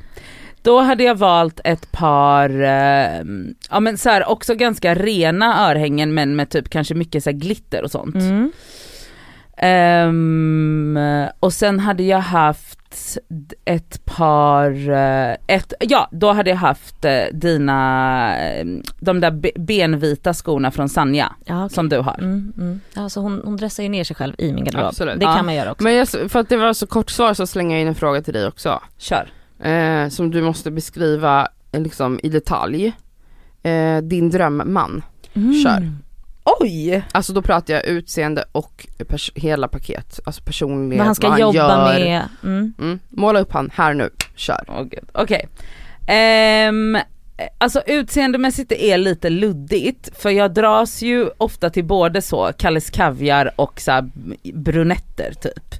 Då 0.61 0.79
hade 0.79 1.03
jag 1.03 1.15
valt 1.15 1.59
ett 1.63 1.91
par, 1.91 2.49
eh, 2.49 3.23
ja 3.69 3.79
men 3.79 3.97
så 3.97 4.09
här, 4.09 4.29
också 4.29 4.55
ganska 4.55 4.95
rena 4.95 5.69
örhängen 5.69 6.13
men 6.13 6.35
med 6.35 6.49
typ 6.49 6.69
kanske 6.69 6.95
mycket 6.95 7.23
så 7.23 7.29
här 7.29 7.37
glitter 7.37 7.83
och 7.83 7.91
sånt. 7.91 8.15
Mm. 8.15 8.51
Ehm, 9.57 10.99
och 11.39 11.53
sen 11.53 11.79
hade 11.79 12.03
jag 12.03 12.19
haft 12.19 12.79
ett 13.65 14.05
par, 14.05 14.89
eh, 14.89 15.35
ett, 15.47 15.73
ja 15.79 16.09
då 16.11 16.31
hade 16.31 16.49
jag 16.49 16.57
haft 16.57 17.05
eh, 17.05 17.11
dina, 17.33 18.37
eh, 18.39 18.65
de 18.99 19.19
där 19.19 19.31
be- 19.31 19.51
benvita 19.55 20.33
skorna 20.33 20.71
från 20.71 20.89
Sanja 20.89 21.31
Ja, 21.45 21.65
okej. 21.65 21.75
som 21.75 21.89
du 21.89 21.97
har. 21.99 22.13
Mm, 22.19 22.53
mm. 22.57 22.79
Alltså 22.95 23.19
hon, 23.19 23.41
hon 23.45 23.57
dressar 23.57 23.83
ju 23.83 23.89
ner 23.89 24.03
sig 24.03 24.15
själv 24.15 24.33
i 24.37 24.53
min 24.53 24.63
garderob. 24.65 24.87
Absolut. 24.87 25.19
Det 25.19 25.25
Ja. 25.25 25.35
kan 25.35 25.45
man 25.45 25.55
göra 25.55 25.71
också. 25.71 25.83
Men 25.83 25.93
jag, 25.95 26.07
för 26.07 26.39
att 26.39 26.49
det 26.49 26.57
var 26.57 26.73
så 26.73 26.87
kort 26.87 27.09
svar 27.09 27.33
så 27.33 27.47
slänger 27.47 27.75
jag 27.75 27.81
in 27.81 27.87
en 27.87 27.95
fråga 27.95 28.21
till 28.21 28.33
dig 28.33 28.47
också. 28.47 28.81
Kör. 28.97 29.31
Eh, 29.69 30.09
som 30.09 30.31
du 30.31 30.41
måste 30.41 30.71
beskriva 30.71 31.47
liksom 31.71 32.19
i 32.23 32.29
detalj. 32.29 32.93
Eh, 33.63 33.97
din 33.97 34.29
drömman. 34.29 35.01
Mm. 35.33 35.53
kör. 35.63 35.91
Oj! 36.59 37.03
Alltså 37.11 37.33
då 37.33 37.41
pratar 37.41 37.73
jag 37.73 37.85
utseende 37.85 38.45
och 38.51 38.87
pers- 38.99 39.31
hela 39.35 39.67
paket. 39.67 40.19
Alltså 40.25 40.43
personlighet, 40.43 40.99
Vad 40.99 41.05
han 41.05 41.15
ska 41.15 41.29
vad 41.29 41.39
jobba 41.39 41.93
gör. 41.99 41.99
med. 41.99 42.27
Mm. 42.43 42.73
Mm. 42.79 42.99
Måla 43.09 43.39
upp 43.39 43.53
han 43.53 43.69
här 43.73 43.93
nu, 43.93 44.09
kör. 44.35 44.63
Åh 44.67 44.83
gud. 44.83 45.03
Okej. 45.11 45.47
Ehm, 46.07 46.97
alltså 47.57 47.81
utseendemässigt 47.85 48.71
är 48.71 48.97
lite 48.97 49.29
luddigt 49.29 50.21
för 50.21 50.29
jag 50.29 50.53
dras 50.53 51.01
ju 51.01 51.29
ofta 51.37 51.69
till 51.69 51.85
både 51.85 52.21
så 52.21 52.51
Kalles 52.57 52.89
Kaviar 52.89 53.51
och 53.55 53.81
så 53.81 53.91
här 53.91 54.09
brunetter 54.53 55.33
typ. 55.41 55.75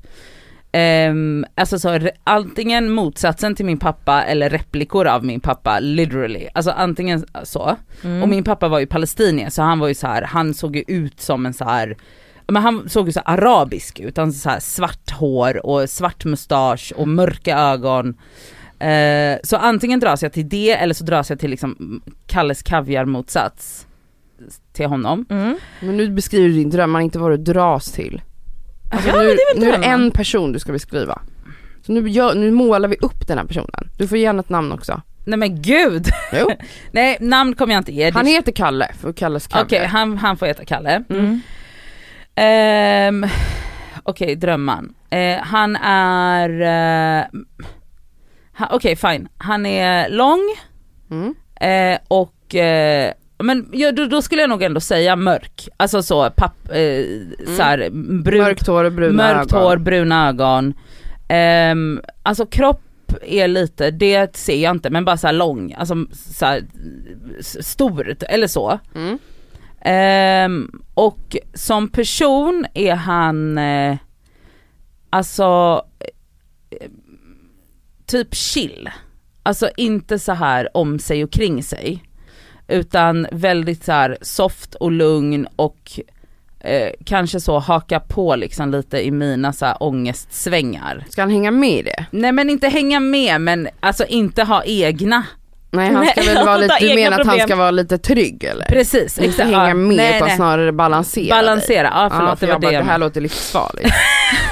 Ehm, 0.75 1.45
alltså 1.55 1.79
så 1.79 1.99
antingen 2.23 2.91
motsatsen 2.91 3.55
till 3.55 3.65
min 3.65 3.79
pappa 3.79 4.23
eller 4.23 4.49
replikor 4.49 5.07
av 5.07 5.25
min 5.25 5.39
pappa 5.39 5.79
literally. 5.79 6.47
Alltså 6.53 6.71
antingen 6.71 7.25
så. 7.43 7.75
Mm. 8.03 8.23
Och 8.23 8.29
min 8.29 8.43
pappa 8.43 8.67
var 8.67 8.79
ju 8.79 8.85
palestinier 8.85 9.49
så 9.49 9.61
han 9.61 9.79
var 9.79 9.87
ju 9.87 9.93
så 9.93 10.07
här, 10.07 10.21
han 10.21 10.53
såg 10.53 10.75
ju 10.75 10.83
ut 10.87 11.21
som 11.21 11.45
en 11.45 11.53
så 11.53 11.65
här 11.65 11.97
men 12.47 12.63
han 12.63 12.89
såg 12.89 13.07
ju 13.07 13.11
så 13.11 13.19
arabisk 13.19 13.99
ut, 13.99 14.17
han 14.17 14.33
så 14.33 14.49
här 14.49 14.59
svart 14.59 15.11
hår 15.11 15.65
och 15.65 15.89
svart 15.89 16.25
mustasch 16.25 16.93
och 16.95 17.07
mörka 17.07 17.57
ögon. 17.57 18.17
Eh, 18.79 19.37
så 19.43 19.57
antingen 19.57 19.99
dras 19.99 20.23
jag 20.23 20.33
till 20.33 20.49
det 20.49 20.71
eller 20.71 20.93
så 20.93 21.03
dras 21.03 21.29
jag 21.29 21.39
till 21.39 21.49
liksom 21.49 22.01
Kalles 22.27 22.63
kaviar 22.63 23.05
motsats 23.05 23.87
till 24.73 24.85
honom. 24.85 25.25
Mm. 25.29 25.57
Men 25.81 25.97
nu 25.97 26.09
beskriver 26.09 26.47
du 26.47 26.53
din 26.53 26.69
drömman, 26.69 27.01
inte 27.01 27.19
vad 27.19 27.31
du 27.31 27.37
dras 27.37 27.91
till. 27.91 28.21
Alltså 28.93 29.09
Ja, 29.09 29.15
nu, 29.21 29.27
men 29.27 29.35
det 29.35 29.41
är 29.43 29.53
väl 29.53 29.59
nu 29.63 29.71
är 29.73 29.77
det 29.79 29.85
en 29.85 30.11
person 30.11 30.51
du 30.51 30.59
ska 30.59 30.71
beskriva. 30.71 31.21
Så 31.85 31.91
nu, 31.91 32.09
gör, 32.09 32.35
nu 32.35 32.51
målar 32.51 32.89
vi 32.89 32.95
upp 33.01 33.27
den 33.27 33.37
här 33.37 33.45
personen. 33.45 33.89
Du 33.97 34.07
får 34.07 34.17
gärna 34.17 34.39
ett 34.39 34.49
namn 34.49 34.71
också. 34.71 35.01
Nej 35.25 35.39
men 35.39 35.61
gud! 35.61 36.05
Jo. 36.33 36.51
Nej 36.91 37.17
namn 37.21 37.55
kommer 37.55 37.73
jag 37.73 37.79
inte 37.81 37.91
ge. 37.93 38.11
Han 38.11 38.25
heter 38.25 38.51
Kalle, 38.51 38.91
för 39.01 39.13
Kalles 39.13 39.47
Kalle. 39.47 39.65
Okej 39.65 39.85
han, 39.85 40.17
han 40.17 40.37
får 40.37 40.45
heta 40.45 40.65
Kalle. 40.65 41.03
Mm. 41.09 41.41
Ehm, 42.35 43.25
okej 44.03 44.35
drömman. 44.35 44.93
Eh, 45.09 45.37
han 45.41 45.75
är, 45.75 46.49
ha- 48.57 48.69
okej 48.71 48.95
fine, 48.95 49.27
han 49.37 49.65
är 49.65 50.09
lång 50.09 50.41
Mm. 51.11 51.35
eh, 51.61 51.99
och 52.07 52.55
men 53.37 53.69
ja, 53.73 53.91
då, 53.91 54.05
då 54.05 54.21
skulle 54.21 54.41
jag 54.41 54.49
nog 54.49 54.63
ändå 54.63 54.79
säga 54.79 55.15
mörk, 55.15 55.69
alltså 55.77 56.03
så 56.03 56.29
papp, 56.29 56.69
eh, 56.69 57.05
så 57.55 57.61
här, 57.61 57.89
brun, 58.23 58.41
Mörkt 58.43 58.67
hår 58.67 58.89
bruna 58.89 59.13
mörkt 59.33 59.53
ögon. 59.53 59.63
hår, 59.63 59.77
bruna 59.77 60.29
ögon. 60.29 60.73
Ehm, 61.27 62.01
alltså 62.23 62.45
kropp 62.45 62.81
är 63.21 63.47
lite, 63.47 63.91
det 63.91 64.35
ser 64.35 64.63
jag 64.63 64.75
inte 64.75 64.89
men 64.89 65.05
bara 65.05 65.17
så 65.17 65.31
lång, 65.31 65.73
alltså 65.73 66.05
så 66.11 66.45
här, 66.45 66.63
stor 67.41 68.15
eller 68.21 68.47
så. 68.47 68.79
Mm. 68.95 69.17
Ehm, 69.81 70.81
och 70.93 71.37
som 71.53 71.87
person 71.89 72.65
är 72.73 72.95
han, 72.95 73.57
eh, 73.57 73.97
alltså, 75.09 75.81
eh, 76.69 76.89
typ 78.05 78.35
chill. 78.35 78.89
Alltså 79.43 79.69
inte 79.77 80.19
så 80.19 80.31
här 80.31 80.77
om 80.77 80.99
sig 80.99 81.23
och 81.23 81.31
kring 81.31 81.63
sig. 81.63 82.03
Utan 82.73 83.27
väldigt 83.31 83.83
så 83.85 83.91
här 83.91 84.17
soft 84.21 84.75
och 84.75 84.91
lugn 84.91 85.47
och 85.55 85.91
eh, 86.59 86.89
kanske 87.05 87.39
så 87.39 87.59
haka 87.59 87.99
på 87.99 88.35
liksom 88.35 88.71
lite 88.71 89.05
i 89.07 89.11
mina 89.11 89.53
så 89.53 89.65
här 89.65 89.77
ångestsvängar. 89.79 91.05
Ska 91.09 91.21
han 91.21 91.29
hänga 91.31 91.51
med 91.51 91.69
i 91.79 91.81
det? 91.81 92.05
Nej 92.11 92.31
men 92.31 92.49
inte 92.49 92.67
hänga 92.67 92.99
med 92.99 93.41
men 93.41 93.67
alltså 93.79 94.05
inte 94.05 94.43
ha 94.43 94.63
egna. 94.65 95.23
Nej 95.71 95.93
han 95.93 96.05
ska 96.05 96.21
Nej, 96.21 96.33
väl 96.35 96.45
vara 96.45 96.57
lite, 96.61 96.77
du 96.79 96.95
menar 96.95 97.11
att 97.19 97.27
han 97.27 97.33
problem. 97.35 97.47
ska 97.47 97.55
vara 97.55 97.71
lite 97.71 97.97
trygg 97.97 98.43
eller? 98.43 98.65
Precis, 98.65 99.17
Inte 99.17 99.29
exakt. 99.29 99.49
hänga 99.49 99.67
Ja, 99.67 99.73
med 99.73 99.95
nej, 99.97 100.15
utan 100.15 100.27
nej. 100.27 100.37
snarare 100.37 100.71
balansera 100.71 101.23
dig. 101.23 101.29
Balansera, 101.29 101.91
ja 101.93 102.09
förlåt 102.13 102.29
Ja, 102.29 102.35
för 102.35 102.45
det 102.47 102.51
var 102.51 102.53
jag 102.53 102.61
bara, 102.61 102.69
det 102.69 102.75
jag 102.75 102.85
det 102.85 102.89
här 102.91 102.97
låter 102.97 103.21
livsfarligt. 103.21 103.89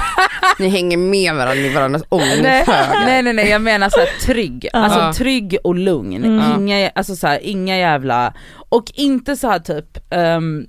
Ni 0.59 0.69
hänger 0.69 0.97
med 0.97 1.33
varandra 1.35 1.55
i 1.55 1.73
varandras 1.73 2.03
Nej, 2.11 2.21
ångesthögar. 2.21 3.05
nej 3.05 3.21
nej 3.23 3.33
nej 3.33 3.49
jag 3.49 3.61
menar 3.61 3.89
så 3.89 3.99
här 3.99 4.19
trygg, 4.25 4.67
alltså 4.73 5.13
trygg 5.13 5.57
och 5.63 5.75
lugn, 5.75 6.23
Mm. 6.25 6.51
inga, 6.61 6.89
alltså 6.89 7.15
så 7.15 7.27
här, 7.27 7.39
inga 7.43 7.77
jävla, 7.77 8.33
och 8.69 8.91
inte 8.95 9.35
så 9.35 9.47
här 9.49 9.59
typ, 9.59 9.97
ehm, 10.09 10.67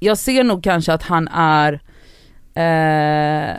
jag 0.00 0.18
ser 0.18 0.44
nog 0.44 0.64
kanske 0.64 0.92
att 0.92 1.02
han 1.02 1.28
är, 1.28 1.72
eh, 2.54 3.54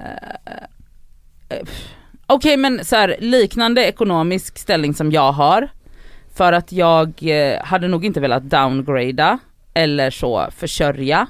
okej 2.28 2.58
men 2.58 2.86
så 2.86 2.96
här, 2.96 3.16
liknande 3.20 3.86
ekonomisk 3.86 4.58
ställning 4.58 4.94
som 4.94 5.12
jag 5.12 5.32
har, 5.32 5.68
för 6.36 6.54
att 6.54 6.72
jag 6.72 7.14
eh, 7.22 7.64
hade 7.64 7.88
nog 7.88 8.06
inte 8.06 8.20
velat 8.20 8.44
downgrada 8.44 9.40
eller 9.74 10.10
så 10.12 10.48
försörja. 10.58 11.28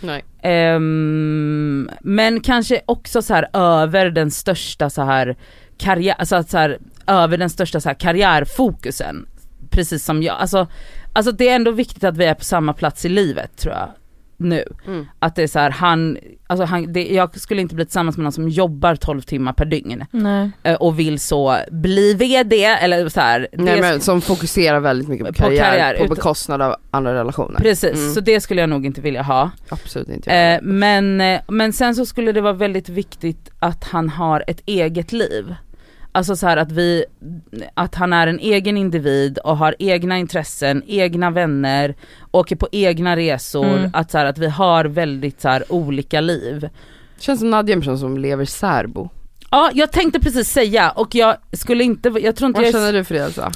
Nej. 0.00 0.24
Um, 0.42 1.90
men 2.00 2.40
kanske 2.40 2.80
också 2.86 3.22
så 3.22 3.34
här 3.34 3.48
över 3.52 4.10
den 4.10 4.30
största 4.30 4.90
så 4.90 5.02
här 5.02 5.36
karriär, 5.78 6.14
alltså 6.18 6.42
så 6.42 6.58
här, 6.58 6.78
över 7.06 7.38
den 7.38 7.50
största 7.50 7.80
så 7.80 7.88
här 7.88 7.96
karriärfokusen. 7.96 9.26
Precis 9.70 10.04
som 10.04 10.22
jag, 10.22 10.36
alltså, 10.36 10.66
alltså 11.12 11.32
det 11.32 11.48
är 11.48 11.56
ändå 11.56 11.70
viktigt 11.70 12.04
att 12.04 12.16
vi 12.16 12.24
är 12.24 12.34
på 12.34 12.44
samma 12.44 12.72
plats 12.72 13.04
i 13.04 13.08
livet 13.08 13.56
tror 13.56 13.74
jag. 13.74 13.88
Nu. 14.40 14.64
Mm. 14.86 15.06
Att 15.18 15.36
det 15.36 15.42
är 15.42 15.46
så 15.46 15.58
här, 15.58 15.70
han, 15.70 16.18
alltså 16.46 16.64
han, 16.64 16.92
det, 16.92 17.06
jag 17.08 17.40
skulle 17.40 17.60
inte 17.60 17.74
bli 17.74 17.84
tillsammans 17.84 18.16
med 18.16 18.22
någon 18.24 18.32
som 18.32 18.48
jobbar 18.48 18.96
12 18.96 19.20
timmar 19.20 19.52
per 19.52 19.64
dygn 19.64 20.04
Nej. 20.10 20.50
eh, 20.62 20.74
och 20.74 20.98
vill 20.98 21.18
så 21.20 21.56
bli 21.70 22.14
VD 22.14 22.64
eller 22.64 23.08
så 23.08 23.20
här. 23.20 23.48
Nej 23.52 23.74
det- 23.74 23.80
men 23.80 24.00
som 24.00 24.20
fokuserar 24.20 24.80
väldigt 24.80 25.08
mycket 25.08 25.26
på 25.26 25.32
På 25.32 25.42
karriär, 25.42 25.70
karriär, 25.70 25.96
på 26.08 26.14
bekostnad 26.14 26.62
av 26.62 26.76
andra 26.90 27.14
relationer. 27.14 27.58
Precis, 27.60 27.94
Mm. 27.98 28.14
så 28.14 28.20
det 28.20 28.40
skulle 28.40 28.60
jag 28.60 28.70
nog 28.70 28.86
inte 28.86 29.00
vilja 29.00 29.22
ha. 29.22 29.50
Absolut 29.68 30.08
inte. 30.08 30.32
Eh, 30.32 30.58
men, 30.62 31.20
eh, 31.20 31.40
men 31.48 31.72
sen 31.72 31.94
så 31.94 32.06
skulle 32.06 32.32
det 32.32 32.40
vara 32.40 32.52
väldigt 32.52 32.88
viktigt 32.88 33.50
att 33.58 33.84
han 33.84 34.08
har 34.08 34.44
ett 34.46 34.62
eget 34.66 35.12
liv. 35.12 35.54
Alltså 36.18 36.36
så 36.36 36.46
här 36.46 36.56
att 36.56 36.72
vi, 36.72 37.04
att 37.74 37.94
han 37.94 38.12
är 38.12 38.26
en 38.26 38.38
egen 38.38 38.76
individ 38.76 39.38
och 39.38 39.56
har 39.56 39.74
egna 39.78 40.18
intressen, 40.18 40.82
egna 40.86 41.30
vänner, 41.30 41.94
åker 42.30 42.56
på 42.56 42.68
egna 42.72 43.16
resor, 43.16 43.64
Mm. 43.78 43.90
att, 43.92 44.10
så 44.10 44.18
här, 44.18 44.24
att 44.26 44.38
vi 44.38 44.48
har 44.48 44.84
väldigt 44.84 45.40
så 45.40 45.48
här, 45.48 45.72
olika 45.72 46.20
liv. 46.20 46.68
Känns 47.18 47.40
som 47.40 47.50
Nadja 47.50 47.72
är 47.72 47.76
en 47.76 47.80
person 47.80 47.98
som 47.98 48.18
lever 48.18 48.44
särbo. 48.44 49.08
Ja 49.50 49.70
jag 49.74 49.92
tänkte 49.92 50.20
precis 50.20 50.48
säga 50.50 50.90
och 50.90 51.14
jag 51.14 51.36
skulle 51.52 51.84
inte, 51.84 52.08
jag 52.08 52.36
tror 52.36 52.48
inte 52.48 52.60
Vad 52.60 52.66
jag 52.66 52.74
känner 52.74 52.92
du 52.92 53.04
för 53.04 53.14
det 53.14 53.20
Elsa? 53.20 53.52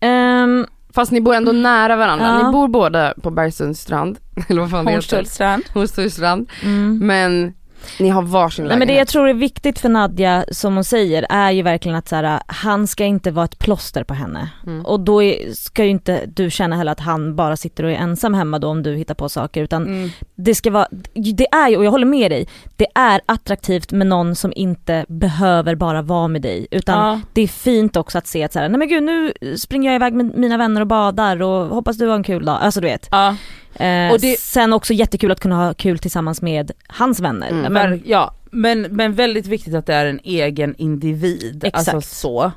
Ehm, 0.00 0.66
Fast 0.94 1.12
ni 1.12 1.20
bor 1.20 1.34
ändå 1.34 1.52
nära 1.52 1.96
varandra, 1.96 2.26
Ja. 2.26 2.46
ni 2.46 2.52
bor 2.52 2.68
båda 2.68 3.14
på 3.22 3.30
Bergsunds 3.30 3.80
strand, 3.80 4.18
eller 4.48 4.60
vad 4.60 4.70
fan 4.70 4.84
det 4.84 4.90
heter. 4.90 4.96
Hornstullstrand. 5.16 5.62
Hornstulls 5.74 6.14
strand. 6.14 6.50
mm. 6.62 6.98
Men 7.06 7.52
ni 8.00 8.08
har 8.08 8.22
varsin 8.22 8.64
Nej 8.64 8.76
men 8.78 8.78
det 8.88 8.92
jag 8.92 8.96
lägenhet. 8.96 9.08
tror 9.08 9.28
är 9.28 9.34
viktigt 9.34 9.78
för 9.78 9.88
Nadja, 9.88 10.44
som 10.52 10.74
hon 10.74 10.84
säger, 10.84 11.26
är 11.30 11.50
ju 11.50 11.62
verkligen 11.62 11.96
att 11.98 12.08
så 12.08 12.16
här, 12.16 12.40
han 12.46 12.86
ska 12.86 13.04
inte 13.04 13.30
vara 13.30 13.44
ett 13.44 13.58
plåster 13.58 14.04
på 14.04 14.14
henne. 14.14 14.48
Mm. 14.66 14.86
Och 14.86 15.00
då 15.00 15.20
ska 15.54 15.84
ju 15.84 15.90
inte 15.90 16.20
du 16.26 16.50
känna 16.50 16.76
heller 16.76 16.92
att 16.92 17.00
han 17.00 17.36
bara 17.36 17.56
sitter 17.56 17.84
och 17.84 17.90
är 17.90 17.94
ensam 17.94 18.34
hemma 18.34 18.58
då 18.58 18.68
om 18.68 18.82
du 18.82 18.94
hittar 18.96 19.14
på 19.14 19.28
saker 19.28 19.62
utan 19.62 19.82
Mm. 19.86 20.10
det 20.34 20.54
ska 20.54 20.70
vara, 20.70 20.88
det 21.14 21.46
är 21.52 21.68
ju, 21.68 21.76
och 21.76 21.84
jag 21.84 21.90
håller 21.90 22.06
med 22.06 22.30
dig, 22.30 22.48
det 22.76 22.86
är 22.94 23.20
attraktivt 23.26 23.92
med 23.92 24.06
någon 24.06 24.34
som 24.36 24.52
inte 24.56 25.04
behöver 25.08 25.74
bara 25.74 26.02
vara 26.02 26.28
med 26.28 26.42
dig 26.42 26.66
utan 26.70 27.08
Ja. 27.08 27.20
det 27.32 27.42
är 27.42 27.48
fint 27.48 27.96
också 27.96 28.18
att 28.18 28.26
se 28.26 28.44
att 28.44 28.52
så 28.52 28.58
här, 28.58 28.68
nej 28.68 28.78
men 28.78 28.88
gud 28.88 29.02
nu 29.02 29.32
springer 29.56 29.90
jag 29.90 29.96
iväg 29.96 30.14
med 30.14 30.36
mina 30.38 30.56
vänner 30.56 30.80
och 30.80 30.86
badar 30.86 31.42
och 31.42 31.66
hoppas 31.74 31.96
du 31.98 32.06
har 32.06 32.14
en 32.16 32.22
kul 32.22 32.44
dag, 32.44 32.58
alltså 32.62 32.80
du 32.80 32.86
vet. 32.86 33.08
Ja. 33.10 33.36
Eh, 33.76 34.12
Och 34.12 34.20
det- 34.20 34.40
Sen 34.40 34.72
också 34.72 34.92
jättekul 34.92 35.30
att 35.30 35.40
kunna 35.40 35.56
ha 35.66 35.74
kul 35.74 35.98
tillsammans 35.98 36.42
med 36.42 36.70
hans 36.88 37.20
vänner. 37.20 37.50
Mm. 37.50 37.72
Men, 37.72 38.02
ja, 38.06 38.34
men, 38.50 38.82
men 38.82 39.12
väldigt 39.12 39.46
viktigt 39.46 39.74
att 39.74 39.86
det 39.86 39.94
är 39.94 40.06
en 40.06 40.20
egen 40.24 40.74
individ. 40.78 41.64
Exakt. 41.64 41.94
Alltså 41.94 42.14
så. 42.16 42.52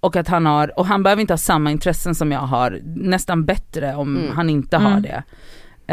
Och 0.00 0.16
att 0.16 0.28
han 0.28 0.46
har, 0.46 0.78
och 0.78 0.86
han 0.86 1.02
behöver 1.02 1.20
inte 1.20 1.32
ha 1.32 1.38
samma 1.38 1.70
intressen 1.70 2.14
som 2.14 2.32
jag 2.32 2.40
har, 2.40 2.80
nästan 2.96 3.44
bättre 3.44 3.94
om 3.94 4.16
Mm. 4.16 4.36
han 4.36 4.50
inte 4.50 4.76
har 4.76 4.90
Mm. 4.90 5.02
det. 5.02 5.22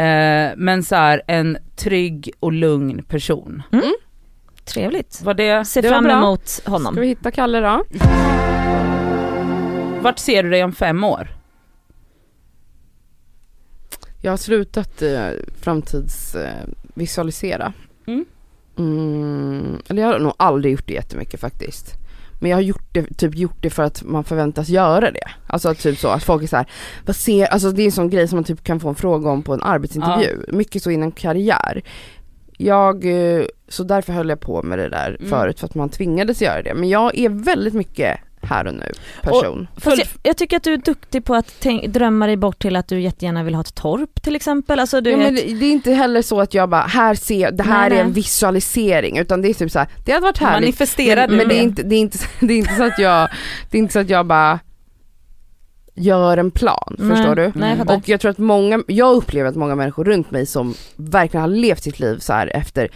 Eh, 0.02 0.52
men 0.56 0.82
så 0.82 0.94
här, 0.96 1.22
en 1.26 1.58
trygg 1.76 2.30
och 2.40 2.52
lugn 2.52 3.02
person. 3.02 3.62
trevligt. 4.64 5.22
Var 5.24 5.34
det, 5.34 5.64
Ser 5.64 5.82
Det 5.82 5.88
fram 5.88 6.06
emot 6.06 6.60
honom. 6.66 6.92
Ska 6.94 7.00
vi 7.00 7.06
hitta 7.08 7.30
Kalle 7.30 7.60
då? 7.60 7.82
vart 10.00 10.18
ser 10.18 10.42
du 10.42 10.50
dig 10.50 10.64
om 10.64 10.72
fem 10.72 11.04
år? 11.04 11.28
Jag 14.26 14.32
har 14.32 14.36
slutat 14.36 15.02
eh, 15.02 15.28
framtidsvisualisera. 15.60 17.72
Eh. 18.06 18.12
Mm. 18.14 18.24
Mm, 18.78 19.78
eller 19.88 20.02
jag 20.02 20.12
har 20.12 20.18
nog 20.18 20.32
aldrig 20.36 20.72
gjort 20.72 20.86
det 20.86 20.94
jättemycket 20.94 21.40
faktiskt. 21.40 21.94
Men 22.40 22.50
jag 22.50 22.56
har 22.56 22.62
gjort 22.62 22.94
det, 22.94 23.18
typ 23.18 23.34
gjort 23.34 23.62
det 23.62 23.70
för 23.70 23.82
att 23.82 24.02
man 24.04 24.24
förväntas 24.24 24.68
göra 24.68 25.10
det. 25.10 25.28
Alltså 25.46 25.74
typ 25.74 25.98
så 25.98 26.08
att 26.08 26.24
folk 26.24 26.42
är 26.42 26.46
så 26.46 26.56
här, 26.56 26.66
vad 27.06 27.16
ser, 27.16 27.46
alltså 27.46 27.70
det 27.70 27.82
är 27.82 27.86
en 27.86 27.92
sån 27.92 28.10
grej 28.10 28.28
som 28.28 28.36
man 28.36 28.44
typ 28.44 28.64
kan 28.64 28.80
få 28.80 28.88
en 28.88 28.94
fråga 28.94 29.30
om 29.30 29.42
på 29.42 29.54
en 29.54 29.62
arbetsintervju. 29.62 30.40
Mycket 30.48 30.82
så 30.82 30.90
inom 30.90 31.12
karriär. 31.12 31.82
Jag, 32.58 33.04
eh, 33.04 33.44
så 33.68 33.84
därför 33.84 34.12
höll 34.12 34.28
jag 34.28 34.40
på 34.40 34.62
med 34.62 34.78
det 34.78 34.88
där 34.88 35.16
Mm. 35.20 35.30
förut 35.30 35.60
för 35.60 35.66
att 35.66 35.74
man 35.74 35.88
tvingades 35.88 36.42
göra 36.42 36.62
det. 36.62 36.74
Men 36.74 36.88
jag 36.88 37.18
är 37.18 37.28
väldigt 37.28 37.74
mycket 37.74 38.18
här 38.46 38.66
och 38.66 38.74
nu 38.74 38.92
person. 39.22 39.68
Fast 39.76 39.98
jag, 39.98 40.06
jag 40.22 40.36
tycker 40.36 40.56
att 40.56 40.62
du 40.62 40.72
är 40.72 40.76
duktig 40.76 41.24
på 41.24 41.34
att 41.34 41.54
tänk, 41.60 41.86
drömma 41.86 42.26
dig 42.26 42.36
bort 42.36 42.58
till 42.58 42.76
att 42.76 42.88
du 42.88 43.00
jättegärna 43.00 43.42
vill 43.42 43.54
ha 43.54 43.60
ett 43.60 43.74
torp 43.74 44.22
till 44.22 44.36
exempel. 44.36 44.80
Alltså 44.80 45.00
du 45.00 45.10
ja, 45.10 45.16
men 45.16 45.34
vet, 45.34 45.48
det, 45.48 45.54
det 45.54 45.66
är 45.66 45.72
inte 45.72 45.92
heller 45.92 46.22
så 46.22 46.40
att 46.40 46.54
jag 46.54 46.68
bara, 46.68 46.82
här 46.82 47.14
ser, 47.14 47.50
det 47.50 47.62
här 47.62 47.90
Nej, 47.90 47.98
är 47.98 48.02
en 48.02 48.06
nej. 48.06 48.14
visualisering 48.14 49.18
utan 49.18 49.42
det 49.42 49.48
är 49.48 49.54
typ 49.54 49.72
så 49.72 49.78
här, 49.78 49.88
det 50.04 50.12
hade 50.12 50.22
varit 50.22 50.38
härligt 50.38 50.66
Manifesterar 50.66 51.28
men, 51.28 51.30
du 51.30 51.36
men 51.36 51.48
det, 51.48 51.54
är 51.54 51.58
det? 51.58 51.62
inte, 51.62 51.82
det, 51.82 51.94
är 51.94 52.00
inte, 52.00 52.18
det 52.40 52.54
är 52.54 52.58
inte 52.58 52.74
så 52.74 52.82
att 52.82 52.98
jag, 52.98 53.28
det 53.70 53.78
är 53.78 53.78
inte 53.78 53.92
så 53.92 53.98
att 53.98 54.10
jag 54.10 54.26
bara 54.26 54.58
gör 55.96 56.36
en 56.36 56.50
plan, 56.50 56.96
Nej, 56.98 57.16
förstår 57.16 57.34
du? 57.34 57.52
Nej, 57.54 57.76
jag. 57.78 57.90
Och 57.90 58.08
jag 58.08 58.20
tror 58.20 58.30
att 58.30 58.38
många, 58.38 58.82
jag 58.86 59.16
upplever 59.16 59.48
att 59.48 59.56
många 59.56 59.74
människor 59.74 60.04
runt 60.04 60.30
mig 60.30 60.46
som 60.46 60.74
verkligen 60.96 61.40
har 61.40 61.48
levt 61.48 61.82
sitt 61.82 62.00
liv 62.00 62.18
så 62.18 62.32
här 62.32 62.56
efter 62.56 62.88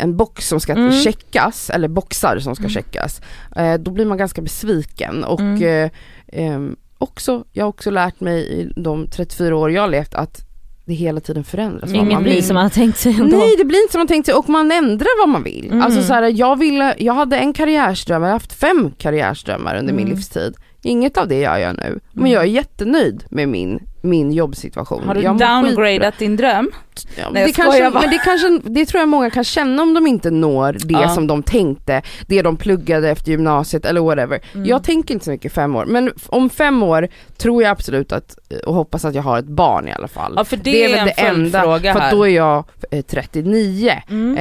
en 0.00 0.16
box 0.16 0.48
som 0.48 0.60
ska 0.60 0.72
Mm. 0.72 0.92
checkas, 0.92 1.70
eller 1.70 1.88
boxar 1.88 2.38
som 2.38 2.54
ska 2.54 2.62
Mm. 2.62 2.70
checkas, 2.70 3.20
eh, 3.56 3.74
då 3.74 3.90
blir 3.90 4.06
man 4.06 4.18
ganska 4.18 4.42
besviken 4.42 5.24
och 5.24 5.40
Mm. 5.40 5.62
eh, 5.84 5.90
ehm, 6.32 6.76
också, 6.98 7.44
jag 7.52 7.64
har 7.64 7.68
också 7.68 7.90
lärt 7.90 8.20
mig 8.20 8.60
i 8.60 8.72
de 8.76 9.06
34 9.06 9.56
år 9.56 9.70
jag 9.70 9.82
har 9.82 9.88
levt 9.88 10.14
att 10.14 10.40
det 10.84 10.94
hela 10.94 11.20
tiden 11.20 11.44
förändras. 11.44 11.92
Inget 11.92 12.12
man 12.12 12.22
blir 12.22 12.32
vill. 12.34 12.44
som 12.46 12.54
man 12.54 12.62
har 12.62 12.70
tänkt 12.70 12.98
sig 12.98 13.12
ändå. 13.20 13.36
Nej 13.36 13.54
det 13.58 13.64
blir 13.64 13.82
inte 13.82 13.92
som 13.92 13.98
man 13.98 14.06
tänkt 14.08 14.26
sig 14.26 14.34
och 14.34 14.48
man 14.48 14.72
ändrar 14.72 15.20
vad 15.20 15.28
man 15.28 15.42
vill. 15.42 15.66
Mm. 15.66 15.82
Alltså 15.82 16.02
så 16.02 16.12
här, 16.14 16.22
jag, 16.22 16.58
ville, 16.58 16.94
jag 16.98 17.14
hade 17.14 17.38
en 17.38 17.52
karriärsdröm, 17.52 18.22
jag 18.22 18.28
har 18.28 18.32
haft 18.32 18.52
fem 18.52 18.90
karriärsdrömmar 18.98 19.76
under 19.78 19.92
min 19.92 20.04
Mm. 20.06 20.16
livstid. 20.16 20.54
Inget 20.82 21.16
av 21.16 21.28
det 21.28 21.40
gör 21.40 21.56
jag 21.58 21.76
nu. 21.76 22.00
Men 22.12 22.22
Mm. 22.22 22.32
jag 22.32 22.42
är 22.42 22.46
jättenöjd 22.46 23.24
med 23.30 23.48
min, 23.48 23.80
min 24.02 24.32
jobbsituation. 24.32 25.04
Har 25.06 25.14
du 25.14 25.20
jag 25.20 25.38
downgradat 25.38 26.18
din 26.18 26.36
dröm? 26.36 26.70
Ja, 27.16 27.24
Nej, 27.32 27.46
det, 27.46 27.52
kanske, 27.52 27.90
men 27.90 28.10
det, 28.10 28.18
kanske, 28.24 28.60
det 28.64 28.86
tror 28.86 29.00
jag 29.00 29.08
många 29.08 29.30
kan 29.30 29.44
känna 29.44 29.82
om 29.82 29.94
de 29.94 30.06
inte 30.06 30.30
når 30.30 30.72
det 30.72 30.92
Ja. 30.94 31.08
som 31.08 31.26
de 31.26 31.42
tänkte, 31.42 32.02
det 32.26 32.42
de 32.42 32.56
pluggade 32.56 33.10
efter 33.10 33.30
gymnasiet 33.30 33.84
eller 33.84 34.00
whatever. 34.00 34.40
Mm. 34.54 34.66
Jag 34.66 34.84
tänker 34.84 35.14
inte 35.14 35.24
så 35.24 35.30
mycket 35.30 35.52
fem 35.52 35.76
år, 35.76 35.84
men 35.84 36.12
om 36.26 36.50
fem 36.50 36.82
år 36.82 37.08
tror 37.36 37.62
jag 37.62 37.70
absolut 37.70 38.12
att, 38.12 38.38
och 38.66 38.74
hoppas 38.74 39.04
att 39.04 39.14
jag 39.14 39.22
har 39.22 39.38
ett 39.38 39.44
barn 39.44 39.88
i 39.88 39.92
alla 39.92 40.08
fall. 40.08 40.32
Ja 40.36 40.44
för 40.44 40.56
det, 40.56 40.84
är, 40.84 40.88
väl 40.88 40.98
en 40.98 41.06
det 41.06 41.12
enda, 41.22 41.60
för 41.92 42.10
då 42.16 42.24
är 42.28 42.30
jag 42.36 42.64
eh, 42.90 43.02
39. 43.02 43.92
Mm. 44.10 44.36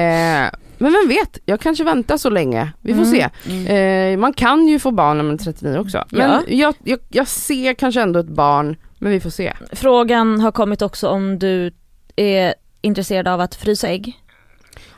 Eh, 0.45 0.49
Men 0.79 0.91
vem 0.93 1.07
vet, 1.07 1.37
jag 1.45 1.59
kanske 1.59 1.83
väntar 1.83 2.17
så 2.17 2.29
länge. 2.29 2.71
Vi 2.81 2.93
får 2.93 3.01
Mm. 3.01 3.11
se. 3.11 3.29
Mm. 3.49 4.13
Eh, 4.13 4.19
man 4.19 4.33
kan 4.33 4.67
ju 4.67 4.79
få 4.79 4.91
barn 4.91 5.17
när 5.17 5.23
man 5.23 5.33
är 5.33 5.37
39 5.37 5.77
också. 5.77 6.05
Men 6.11 6.29
Ja. 6.31 6.41
jag, 6.47 6.75
jag, 6.83 6.99
jag 7.09 7.27
ser 7.27 7.73
kanske 7.73 8.01
ändå 8.01 8.19
ett 8.19 8.29
barn, 8.29 8.75
men 8.97 9.11
vi 9.11 9.19
får 9.19 9.29
se. 9.29 9.53
Frågan 9.71 10.39
har 10.41 10.51
kommit 10.51 10.81
också 10.81 11.07
om 11.09 11.39
du 11.39 11.71
är 12.15 12.53
intresserad 12.81 13.27
av 13.27 13.41
att 13.41 13.55
frysa 13.55 13.87
ägg. 13.87 14.13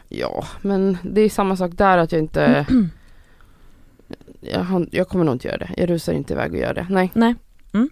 Ja, 0.09 0.45
men 0.61 0.97
det 1.03 1.21
är 1.21 1.29
samma 1.29 1.55
sak 1.57 1.71
där 1.73 1.97
att 1.97 2.11
jag 2.11 2.19
inte 2.21 2.65
jag, 4.41 4.87
jag 4.91 5.07
kommer 5.07 5.25
nog 5.25 5.35
inte 5.35 5.47
göra 5.47 5.57
det. 5.57 5.69
Jag 5.77 5.89
rusar 5.89 6.13
inte 6.13 6.33
iväg 6.33 6.51
och 6.51 6.57
gör 6.59 6.73
det. 6.73 6.87
Nej. 6.89 7.11
Nej. 7.13 7.35
Mm. 7.73 7.89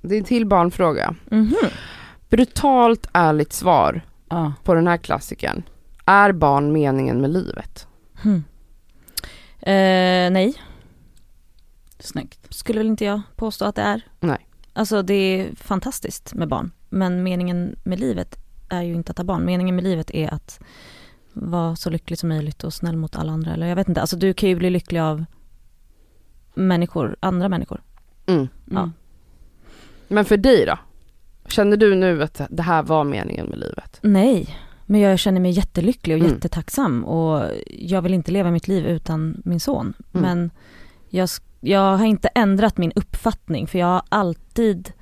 Det 0.00 0.14
är 0.14 0.18
en 0.18 0.24
till 0.24 0.46
barnfråga. 0.46 1.14
Mhm. 1.30 1.54
Brutalt 2.28 3.06
ärligt 3.12 3.52
svar 3.52 4.00
Ja. 4.28 4.52
på 4.64 4.74
den 4.74 4.86
här 4.86 4.96
klassiken. 4.96 5.62
Är 6.04 6.32
barn 6.32 6.72
meningen 6.72 7.20
med 7.20 7.30
livet? 7.30 7.86
Hmm. 8.22 8.44
Eh, 9.60 10.30
nej, 10.32 10.54
Snyggt. 11.98 12.54
skulle 12.54 12.78
väl 12.78 12.86
inte 12.86 13.04
jag 13.04 13.20
påstå 13.36 13.64
att 13.64 13.74
det 13.74 13.82
är. 13.82 14.06
Nej. 14.20 14.46
Alltså 14.72 15.02
det 15.02 15.14
är 15.14 15.54
fantastiskt 15.54 16.34
med 16.34 16.48
barn. 16.48 16.70
Men 16.88 17.22
meningen 17.22 17.76
med 17.84 18.00
livet 18.00 18.38
är 18.68 18.82
ju 18.82 18.94
inte 18.94 19.10
att 19.10 19.18
ha 19.18 19.24
barn. 19.24 19.44
Meningen 19.44 19.74
med 19.76 19.84
livet 19.84 20.10
är 20.10 20.34
att 20.34 20.60
vara 21.32 21.76
så 21.76 21.90
lycklig 21.90 22.18
som 22.18 22.28
möjligt 22.28 22.64
och 22.64 22.74
snäll 22.74 22.96
mot 22.96 23.16
alla 23.16 23.32
andra. 23.32 23.52
Eller 23.52 23.66
jag 23.66 23.76
vet 23.76 23.88
inte, 23.88 24.00
alltså 24.00 24.16
du 24.16 24.34
kan 24.34 24.48
ju 24.48 24.56
bli 24.56 24.70
lycklig 24.70 25.00
av 25.00 25.24
människor, 26.54 27.16
andra 27.20 27.48
människor. 27.48 27.82
Mm. 28.26 28.48
Ja. 28.70 28.90
Men 30.08 30.24
för 30.24 30.36
dig 30.36 30.66
då? 30.66 30.78
Känner 31.46 31.76
du 31.76 31.94
nu 31.94 32.22
att 32.22 32.40
det 32.50 32.62
här 32.62 32.82
var 32.82 33.04
meningen 33.04 33.46
med 33.46 33.58
livet? 33.58 33.98
Nej, 34.02 34.56
men 34.92 35.00
jag 35.00 35.18
känner 35.18 35.40
mig 35.40 35.50
jättelycklig 35.50 36.16
och 36.16 36.20
Mm. 36.20 36.32
jättetacksam 36.34 37.04
och 37.04 37.50
jag 37.70 38.02
vill 38.02 38.14
inte 38.14 38.32
leva 38.32 38.50
mitt 38.50 38.68
liv 38.68 38.86
utan 38.86 39.42
min 39.44 39.60
son. 39.60 39.94
Mm. 40.14 40.22
Men 40.22 40.50
jag, 41.08 41.28
jag 41.60 41.96
har 41.96 42.04
inte 42.06 42.28
ändrat 42.28 42.78
min 42.78 42.92
uppfattning 42.94 43.66
för 43.66 43.78
jag 43.78 43.86
har 43.86 44.02
alltid 44.08 44.92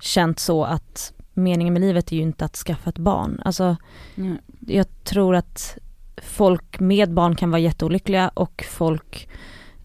känt 0.00 0.38
så 0.38 0.64
att 0.64 1.12
meningen 1.34 1.72
med 1.72 1.80
livet 1.82 2.12
är 2.12 2.16
ju 2.16 2.22
inte 2.22 2.44
att 2.44 2.56
skaffa 2.56 2.90
ett 2.90 2.98
barn. 2.98 3.40
Alltså 3.44 3.76
Mm. 4.16 4.38
jag 4.66 4.86
tror 5.04 5.34
att 5.34 5.78
folk 6.22 6.80
med 6.80 7.12
barn 7.14 7.36
kan 7.36 7.50
vara 7.50 7.60
jätteolyckliga 7.60 8.28
och 8.28 8.64
folk 8.70 9.28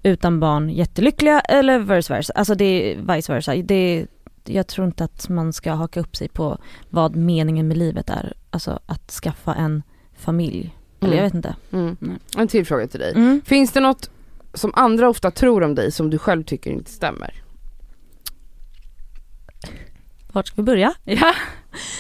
utan 0.03 0.39
barn 0.39 0.69
jättelyckliga 0.69 1.39
eller 1.39 1.79
vice 1.79 2.13
versa. 2.13 2.33
Alltså 2.35 2.55
det 2.55 2.65
är 2.93 3.15
vice 3.15 3.33
versa. 3.33 3.55
Det, 3.55 4.05
jag 4.45 4.67
tror 4.67 4.87
inte 4.87 5.03
att 5.03 5.29
man 5.29 5.53
ska 5.53 5.71
haka 5.73 5.99
upp 5.99 6.15
sig 6.15 6.27
på 6.29 6.57
vad 6.89 7.15
meningen 7.15 7.67
med 7.67 7.77
livet 7.77 8.09
är. 8.09 8.33
Alltså 8.51 8.79
att 8.85 9.11
skaffa 9.11 9.53
en 9.53 9.83
familj. 10.17 10.75
Eller 11.01 11.15
jag 11.15 11.23
vet 11.23 11.33
inte. 11.33 11.55
Mm. 11.71 11.97
En 12.37 12.47
till 12.47 12.65
fråga 12.65 12.87
till 12.87 12.99
dig. 12.99 13.11
Mm. 13.15 13.41
Finns 13.45 13.71
det 13.71 13.79
något 13.79 14.09
som 14.53 14.71
andra 14.75 15.09
ofta 15.09 15.31
tror 15.31 15.63
om 15.63 15.75
dig 15.75 15.91
som 15.91 16.09
du 16.09 16.17
själv 16.17 16.43
tycker 16.43 16.71
inte 16.71 16.91
stämmer? 16.91 17.43
Vart 20.31 20.47
ska 20.47 20.55
vi 20.55 20.63
börja? 20.63 20.93
Ja. 21.03 21.33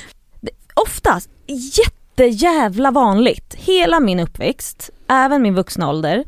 Oftast 0.75 1.29
jättejävla 1.47 2.91
vanligt. 2.91 3.55
Hela 3.57 3.99
min 3.99 4.19
uppväxt, 4.19 4.89
även 5.07 5.41
min 5.41 5.55
vuxna 5.55 5.89
ålder, 5.89 6.23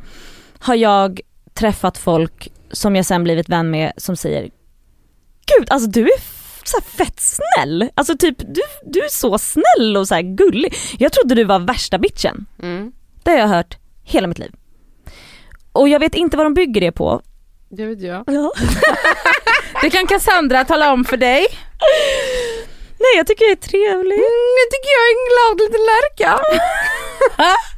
har 0.60 0.76
jag 0.76 1.22
träffat 1.54 1.98
folk 1.98 2.52
som 2.72 2.96
jag 2.96 3.06
sen 3.06 3.24
blivit 3.24 3.50
vän 3.50 3.72
med 3.72 3.94
som 3.98 4.16
säger 4.16 4.50
Gud, 5.46 5.68
alltså 5.70 5.90
du 5.90 6.02
är 6.02 6.20
så 6.68 6.82
fett 6.82 7.20
snäll. 7.20 7.90
Alltså 7.96 8.18
typ, 8.18 8.38
du, 8.38 8.62
du 8.84 9.00
är 9.00 9.10
så 9.10 9.38
snäll 9.38 9.98
och 9.98 10.08
så 10.08 10.16
här 10.16 10.22
gullig. 10.22 10.76
Jag 10.98 11.12
trodde 11.12 11.36
du 11.36 11.44
var 11.44 11.60
värsta 11.60 11.98
bitchen. 11.98 12.46
Mm. 12.62 12.92
Det 13.24 13.32
har 13.32 13.38
jag 13.38 13.48
hört 13.48 13.78
hela 14.04 14.28
mitt 14.28 14.40
liv. 14.40 14.52
Och 15.72 15.90
jag 15.90 16.00
vet 16.00 16.16
inte 16.16 16.38
vad 16.38 16.46
de 16.46 16.54
bygger 16.54 16.82
det 16.82 16.92
på. 16.92 17.22
Det 17.70 17.86
vet 17.86 18.02
jag. 18.02 18.24
Ja. 18.28 18.52
Det 19.82 19.90
kan 19.90 20.08
Cassandra 20.08 20.66
tala 20.66 20.94
om 20.94 21.06
för 21.06 21.18
dig. 21.18 21.46
Nej 23.00 23.14
jag 23.18 23.28
tycker 23.28 23.46
jag 23.46 23.52
är 23.52 23.56
trevlig. 23.56 24.18
Nu 24.58 24.64
tycker 24.72 24.90
jag 24.98 25.04
är 25.08 25.14
en 25.16 25.26
glad 25.32 25.56
liten 25.62 25.86
lärka. 25.92 26.40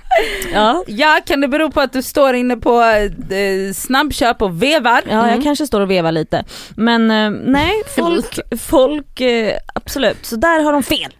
Ja, 0.53 0.83
Ja, 0.87 1.19
kan 1.25 1.41
det 1.41 1.47
bero 1.47 1.71
på 1.71 1.81
att 1.81 1.93
du 1.93 2.01
står 2.01 2.33
inne 2.33 2.57
på 2.57 2.81
eh, 2.81 3.73
snabbköp 3.73 4.41
och 4.41 4.63
vevar? 4.63 5.01
ja 5.05 5.11
jag 5.17 5.27
Mm. 5.29 5.43
kanske 5.43 5.67
står 5.67 5.81
och 5.81 5.91
vevar 5.91 6.11
lite. 6.11 6.43
Men 6.75 7.11
eh, 7.11 7.29
nej, 7.51 7.71
folk, 7.95 8.39
folk 8.59 9.21
eh, 9.21 9.57
absolut. 9.73 10.25
Så 10.25 10.35
där 10.35 10.63
har 10.63 10.73
de 10.73 10.83
fel 10.83 11.15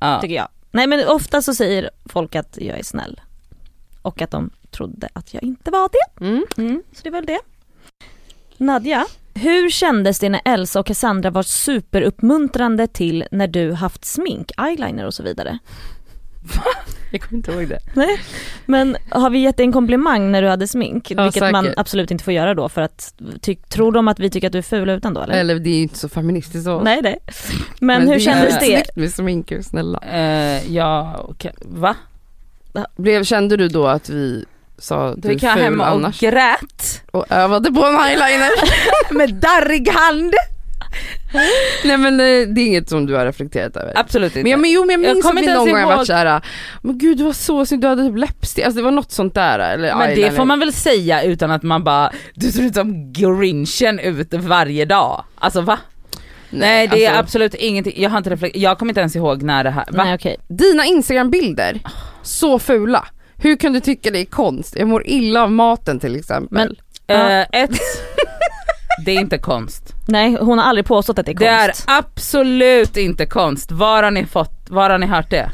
Ja. 0.00 0.20
tycker 0.20 0.34
jag. 0.34 0.48
Nej 0.70 0.86
men 0.86 1.08
ofta 1.08 1.42
så 1.42 1.54
säger 1.54 1.90
folk 2.08 2.34
att 2.34 2.58
jag 2.60 2.78
är 2.78 2.82
snäll. 2.82 3.20
Och 4.02 4.22
att 4.22 4.30
de 4.30 4.50
trodde 4.70 5.08
att 5.12 5.34
jag 5.34 5.42
inte 5.42 5.70
var 5.70 5.88
det. 5.92 6.24
Mm. 6.24 6.44
Mm, 6.56 6.82
så 6.92 7.00
det 7.02 7.08
är 7.08 7.12
väl 7.12 7.26
det. 7.26 7.40
Nadja, 8.56 9.06
hur 9.34 9.70
kändes 9.70 10.18
det 10.18 10.28
när 10.28 10.40
Elsa 10.44 10.80
och 10.80 10.86
Cassandra 10.86 11.30
var 11.30 11.42
superuppmuntrande 11.42 12.86
till 12.86 13.24
när 13.30 13.46
du 13.46 13.72
haft 13.72 14.04
smink, 14.04 14.50
eyeliner 14.58 15.06
och 15.06 15.14
så 15.14 15.22
vidare? 15.22 15.58
Jag 17.10 17.20
kommer 17.22 17.36
inte 17.36 17.52
ihåg 17.52 17.68
det. 17.68 17.78
Nej, 17.94 18.20
men 18.66 18.96
har 19.08 19.30
vi 19.30 19.38
gett 19.38 19.56
dig 19.56 19.66
en 19.66 19.72
komplimang 19.72 20.32
när 20.32 20.42
du 20.42 20.48
hade 20.48 20.68
smink? 20.68 21.10
Ja, 21.10 21.22
vilket 21.24 21.52
man 21.52 21.64
säkert. 21.64 21.78
absolut 21.78 22.10
inte 22.10 22.24
får 22.24 22.32
göra 22.32 22.54
då 22.54 22.68
för 22.68 22.80
att 22.82 23.14
ty- 23.42 23.56
tror 23.56 23.92
de 23.92 24.08
att 24.08 24.18
vi 24.20 24.30
tycker 24.30 24.46
att 24.46 24.52
du 24.52 24.58
är 24.58 24.62
ful 24.62 24.88
utan 24.90 25.14
då 25.14 25.20
eller? 25.20 25.34
Eller 25.34 25.54
det 25.58 25.70
är 25.70 25.74
ju 25.76 25.82
inte 25.82 25.98
så 25.98 26.08
feministiskt 26.08 26.64
så. 26.64 26.80
Nej 26.80 27.00
nej. 27.02 27.18
Men, 27.80 28.02
hur 28.02 28.08
det 28.08 28.14
är 28.14 28.18
kändes 28.18 28.54
det? 28.54 28.64
Snyggt 28.66 28.96
med 28.96 29.12
sminkar, 29.14 29.62
snälla. 29.62 29.98
Eh, 29.98 30.72
ja, 30.74 31.16
okej. 31.28 31.52
Va? 31.60 31.96
Blev, 32.96 33.24
kände 33.24 33.56
du 33.56 33.68
då 33.68 33.86
att 33.86 34.08
vi 34.08 34.44
sa 34.78 35.14
Du 35.14 35.20
du 35.20 35.32
gick 35.32 35.42
är 35.42 35.46
jag 35.46 35.54
ful 35.54 35.64
hem 35.64 35.80
och 35.80 35.88
annars? 35.88 36.20
grät 36.20 37.02
Och 37.10 37.32
övade 37.32 37.72
på 37.72 37.84
en 37.86 37.96
eyeliner? 37.96 38.50
med 39.14 39.34
darrig 39.34 39.88
hand. 39.88 40.34
Nej 41.84 41.96
men 41.96 42.12
eh, 42.20 42.48
det 42.54 42.60
är 42.60 42.66
inget 42.66 42.88
som 42.88 43.06
du 43.06 43.14
har 43.14 43.24
reflekterat 43.26 43.76
över. 43.76 43.92
Absolut 43.96 44.36
inte. 44.36 44.42
Men, 44.42 44.50
jag, 44.50 44.60
men 44.60 44.70
jo 44.70 44.84
men 44.84 44.90
jag 45.02 45.10
Jag 45.10 45.14
minns 45.14 45.24
att 45.24 45.30
kommer 45.30 45.42
vi 45.42 45.54
någon 45.54 45.70
gång 45.70 45.80
har 45.80 45.96
varit 45.96 46.06
såhär, 46.06 46.40
men 46.82 46.98
gud 46.98 47.18
du 47.18 47.24
var 47.24 47.32
så 47.32 47.66
snygg, 47.66 47.80
du 47.80 47.86
hade 47.88 48.08
typ 48.08 48.16
läppstift, 48.18 48.66
alltså 48.66 48.76
det 48.78 48.84
var 48.84 48.90
något 48.90 49.12
sånt 49.12 49.34
där 49.34 49.58
eller 49.58 49.96
Men 49.96 50.14
det 50.14 50.30
får 50.32 50.44
man 50.44 50.58
väl 50.58 50.72
säga 50.72 51.22
utan 51.22 51.50
att 51.50 51.62
man 51.62 51.84
bara, 51.84 52.12
du 52.34 52.52
ser 52.52 52.62
ut 52.62 52.74
som 52.74 53.12
grinchen 53.12 53.98
ute 53.98 54.38
varje 54.38 54.84
dag. 54.84 55.24
Alltså 55.38 55.60
va? 55.60 55.78
Nej 56.50 56.86
det 56.88 57.04
är 57.04 57.08
alltså, 57.10 57.20
absolut 57.20 57.54
ingenting, 57.54 58.02
jag 58.02 58.10
har 58.10 58.18
inte 58.18 58.30
reflekterat, 58.30 58.62
jag 58.62 58.78
kommer 58.78 58.90
inte 58.90 59.00
ens 59.00 59.16
ihåg 59.16 59.42
när 59.42 59.64
det 59.64 59.70
här, 59.70 59.84
va? 59.90 60.04
Nej 60.04 60.14
okej. 60.14 60.36
Dina 60.48 60.84
instagrambilder, 60.84 61.80
så 62.22 62.58
fula. 62.58 63.04
Hur 63.36 63.56
kan 63.56 63.72
du 63.72 63.80
tycka 63.80 64.10
det 64.10 64.18
är 64.20 64.24
konst? 64.24 64.76
Jag 64.78 64.88
mår 64.88 65.06
illa 65.06 65.42
av 65.42 65.52
maten 65.52 66.00
till 66.00 66.16
exempel. 66.16 66.48
Men- 66.50 66.76
Eh, 67.06 67.40
ett, 67.40 67.70
det 69.04 69.12
är 69.12 69.20
inte 69.20 69.38
konst. 69.38 69.92
Nej 70.08 70.36
hon 70.40 70.58
har 70.58 70.64
aldrig 70.66 70.86
påstått 70.86 71.18
att 71.18 71.26
det 71.26 71.32
är 71.32 71.36
Det 71.36 71.46
är 71.46 71.66
konst. 71.66 71.84
absolut 71.86 72.96
inte 72.96 73.26
konst. 73.26 73.72
Var 73.72 74.02
har 74.02 74.10
ni 74.10 74.26
fått, 74.26 74.52
var 74.68 74.90
har 74.90 74.98
ni 74.98 75.06
hört 75.06 75.30
det? 75.30 75.50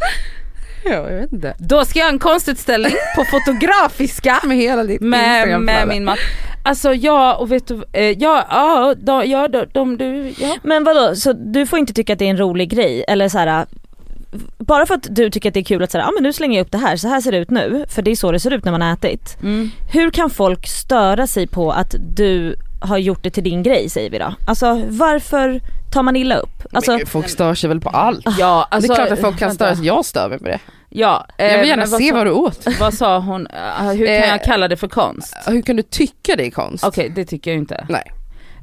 ja, 0.85 0.91
jag 1.11 1.21
vet 1.21 1.33
inte. 1.33 1.55
Då 1.59 1.85
ska 1.85 1.99
jag 1.99 2.07
ha 2.07 2.13
en 2.13 2.19
konstutställning 2.19 2.93
på 3.17 3.25
Fotografiska 3.25 4.41
Med 4.45 4.57
hela 4.57 4.85
ditt 4.85 5.01
med, 5.01 5.61
med 5.61 5.89
min 5.89 6.05
mat. 6.05 6.19
Alltså 6.63 6.95
ja 6.95 7.35
och 7.35 7.53
vet 7.53 7.69
du, 7.69 7.85
eh, 7.93 8.05
ja, 8.05 8.47
ja, 8.51 8.95
de, 8.99 9.31
ja 9.31 9.49
de, 9.49 9.67
de, 9.73 9.97
du, 9.97 10.35
ja. 10.39 10.57
Men 10.63 10.85
vadå, 10.85 11.15
så 11.15 11.33
du 11.33 11.67
får 11.67 11.79
inte 11.79 11.93
tycka 11.93 12.13
att 12.13 12.19
det 12.19 12.25
är 12.25 12.31
en 12.31 12.39
rolig 12.39 12.71
grej 12.71 13.05
eller 13.09 13.29
så 13.29 13.39
här. 13.39 13.67
Bara 14.59 14.87
för 14.87 14.95
att 14.95 15.07
du 15.11 15.31
tycker 15.31 15.51
att 15.51 15.55
det 15.55 15.61
är 15.61 15.65
kul 15.65 15.83
att 15.83 15.91
säga, 15.91 16.05
ja 16.05 16.11
men 16.15 16.23
nu 16.23 16.33
slänger 16.33 16.59
jag 16.59 16.65
upp 16.65 16.73
det 16.73 16.79
här, 16.79 16.97
så 16.97 17.09
här 17.09 17.21
ser 17.21 17.33
det 17.33 17.39
ut 17.39 17.51
nu, 17.51 17.85
för 17.89 18.03
det 18.03 18.11
är 18.11 18.17
så 18.17 18.33
det 18.33 18.41
ser 18.41 18.51
ut 18.51 18.65
när 18.65 18.73
man 18.73 18.83
har 18.83 18.93
ätit. 18.93 19.37
Mm. 19.43 19.71
Hur 19.93 20.11
kan 20.11 20.31
folk 20.31 20.67
störa 20.69 21.27
sig 21.27 21.47
på 21.47 21.73
att 21.73 21.95
du 22.17 22.57
har 22.81 22.99
gjort 22.99 23.23
det 23.23 23.31
till 23.31 23.45
din 23.45 23.63
grej 23.63 23.89
säger 23.89 24.11
vi 24.11 24.19
då? 24.19 24.35
Alltså 24.47 24.83
varför 24.89 25.61
tar 25.93 26.03
man 26.03 26.17
illa 26.17 26.37
upp? 26.37 26.67
Alltså, 26.73 26.93
Men 26.97 27.07
folk 27.07 27.29
stör 27.29 27.55
sig 27.55 27.69
väl 27.69 27.81
på 27.81 27.89
allt? 27.89 28.27
Ja, 28.39 28.69
alltså, 28.71 28.89
det 28.89 28.95
är 28.95 28.97
klart 28.97 29.11
att 29.13 29.21
folk 29.21 29.39
kan 29.39 29.55
störa 29.55 29.77
sig, 29.77 29.87
jag 29.87 30.05
stör 30.05 30.29
mig 30.29 30.39
på 30.39 30.45
det. 30.45 30.59
Ja, 30.89 31.27
eh, 31.39 31.47
Jag 31.53 31.59
vill 31.59 31.69
gärna 31.69 31.83
men 31.83 31.91
vad 31.91 32.01
se 32.01 32.09
sa- 32.09 32.15
vad 32.17 32.27
du 32.27 32.31
åt. 32.31 32.67
Vad 32.81 32.95
sa 32.95 33.19
hon, 33.19 33.47
Eh, 33.47 33.87
hur 33.91 34.07
kan 34.07 34.15
Eh, 34.15 34.29
jag 34.29 34.45
kalla 34.45 34.69
det 34.69 34.77
för 34.77 34.89
konst? 34.89 35.37
Hur 35.47 35.63
kan 35.63 35.77
du 35.77 35.83
tycka 35.83 36.37
det 36.37 36.47
är 36.47 36.51
konst? 36.51 36.85
Okej 36.85 37.13
det 37.15 37.25
tycker 37.25 37.51
jag 37.51 37.59
inte. 37.59 37.87
Nej, 37.89 38.13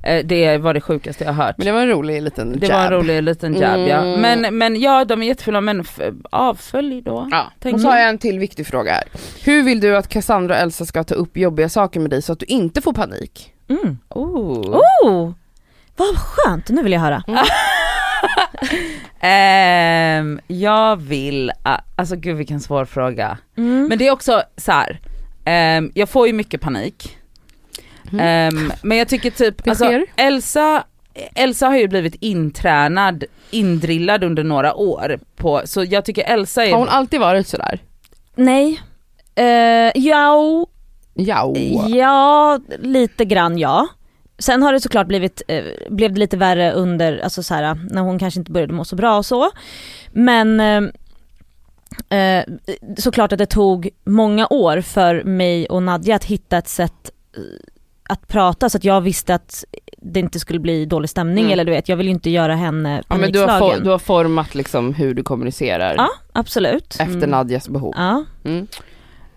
Eh, 0.04 0.26
det 0.26 0.58
var 0.58 0.74
det 0.74 0.82
sjukaste 0.82 1.24
jag 1.24 1.34
hört. 1.34 1.58
men 1.58 1.66
det 1.66 1.72
var 1.72 1.82
en 1.82 1.88
rolig 1.90 2.22
liten 2.22 2.60
Det 2.60 2.68
jab. 2.68 2.76
var 2.78 2.84
en 2.86 2.92
rolig 2.92 3.24
liten 3.24 3.54
jab 3.56 3.80
ja. 3.80 3.96
Mm. 3.98 4.22
Men, 4.42 4.58
men 4.58 4.82
ja 4.82 5.06
de 5.06 5.22
är 5.24 5.28
jättefula 5.28 5.62
men 5.62 5.86
avfölj 6.32 7.02
då. 7.02 7.28
Ja, 7.32 7.72
och 7.74 7.82
så 7.82 7.88
har 7.88 7.98
jag 7.98 8.10
en 8.10 8.18
till 8.18 8.40
viktig 8.40 8.68
fråga 8.68 8.92
här. 8.94 9.04
Hur 9.44 9.64
vill 9.64 9.80
du 9.80 9.98
att 9.98 10.08
Cassandra 10.10 10.56
och 10.56 10.62
Elsa 10.62 10.86
ska 10.86 11.04
ta 11.04 11.16
upp 11.16 11.38
jobbiga 11.38 11.70
saker 11.70 12.00
med 12.00 12.10
dig 12.10 12.22
så 12.22 12.34
att 12.34 12.40
du 12.40 12.46
inte 12.46 12.82
får 12.82 12.94
panik? 12.94 13.54
Mm. 13.70 13.98
Oh. 14.10 14.82
Oh! 15.04 15.34
Vad 15.96 16.18
skönt, 16.18 16.70
nu 16.70 16.84
vill 16.84 16.92
jag 16.92 17.00
höra. 17.00 17.24
Ehm, 19.20 20.40
jag 20.48 20.96
vill, 20.96 21.52
alltså 21.96 22.16
gud 22.16 22.38
vilken 22.38 22.60
svår 22.60 22.86
fråga. 22.86 23.38
Mm. 23.58 23.88
Men 23.88 23.98
det 23.98 24.08
är 24.08 24.12
också 24.12 24.44
så 24.58 24.72
här. 24.72 25.00
ehm, 25.46 25.92
jag 25.94 26.10
får 26.10 26.28
ju 26.28 26.34
mycket 26.34 26.62
panik. 26.62 27.18
Ehm, 28.20 28.72
men 28.84 28.98
jag 28.98 29.08
tycker 29.08 29.32
typ, 29.32 29.68
alltså. 29.68 30.02
Elsa, 30.16 30.84
Elsa 31.36 31.68
har 31.68 31.78
ju 31.78 31.88
blivit 31.88 32.16
intränad, 32.16 33.24
indrillad 33.52 34.24
under 34.24 34.44
några 34.44 34.76
år 34.76 35.20
på, 35.36 35.62
så 35.66 35.84
jag 35.84 36.06
tycker 36.06 36.24
Elsa 36.24 36.66
är 36.66 36.72
Har 36.72 36.80
hon 36.80 36.90
alltid 36.90 37.20
varit 37.20 37.48
sådär? 37.48 37.80
Nej, 38.36 38.82
Eh, 39.38 39.92
ja, 39.96 40.66
Ja. 41.18 41.54
ja, 41.88 42.60
lite 42.80 43.26
grann 43.26 43.58
ja. 43.58 43.88
Sen 44.40 44.64
har 44.64 44.74
det 44.74 44.80
såklart 44.82 45.08
blivit, 45.08 45.42
eh, 45.48 45.64
blev 45.90 46.14
det 46.14 46.20
lite 46.20 46.38
värre 46.38 46.72
under, 46.72 47.20
alltså 47.20 47.44
så 47.44 47.54
här, 47.54 47.80
när 47.92 48.02
hon 48.02 48.20
kanske 48.20 48.40
inte 48.40 48.52
började 48.52 48.74
må 48.74 48.86
så 48.86 48.96
bra 48.96 49.18
och 49.18 49.26
så. 49.26 49.50
Men 50.12 50.60
eh, 50.60 52.20
eh, 52.20 52.44
såklart 52.98 53.32
att 53.32 53.40
det 53.40 53.46
tog 53.46 53.90
många 54.04 54.48
år 54.50 54.82
för 54.82 55.24
mig 55.24 55.66
och 55.66 55.84
Nadja 55.84 56.16
att 56.16 56.24
hitta 56.26 56.58
ett 56.58 56.68
sätt 56.68 57.12
eh, 57.38 57.42
att 58.10 58.28
prata 58.28 58.70
så 58.70 58.78
att 58.78 58.84
jag 58.84 59.02
visste 59.02 59.36
att 59.36 59.64
det 59.98 60.20
inte 60.20 60.40
skulle 60.40 60.60
bli 60.60 60.86
dålig 60.86 61.10
stämning 61.10 61.44
Mm. 61.44 61.54
eller 61.54 61.66
du 61.66 61.72
vet, 61.72 61.90
jag 61.90 61.98
vill 61.98 62.06
ju 62.08 62.12
inte 62.14 62.30
göra 62.30 62.56
henne 62.56 63.04
Ja 63.08 63.18
men 63.18 63.32
du 63.32 63.40
har, 63.40 63.60
for, 63.60 63.80
du 63.84 63.90
har 63.90 64.00
format 64.00 64.56
liksom 64.56 64.94
hur 64.94 65.14
du 65.14 65.24
kommunicerar 65.24 65.96
Ja, 65.98 66.10
absolut. 66.34 66.94
efter 66.94 67.04
Mm. 67.16 67.30
Nadjas 67.30 67.70
behov. 67.70 67.94
Ja. 67.98 68.24
Mm. 68.44 68.68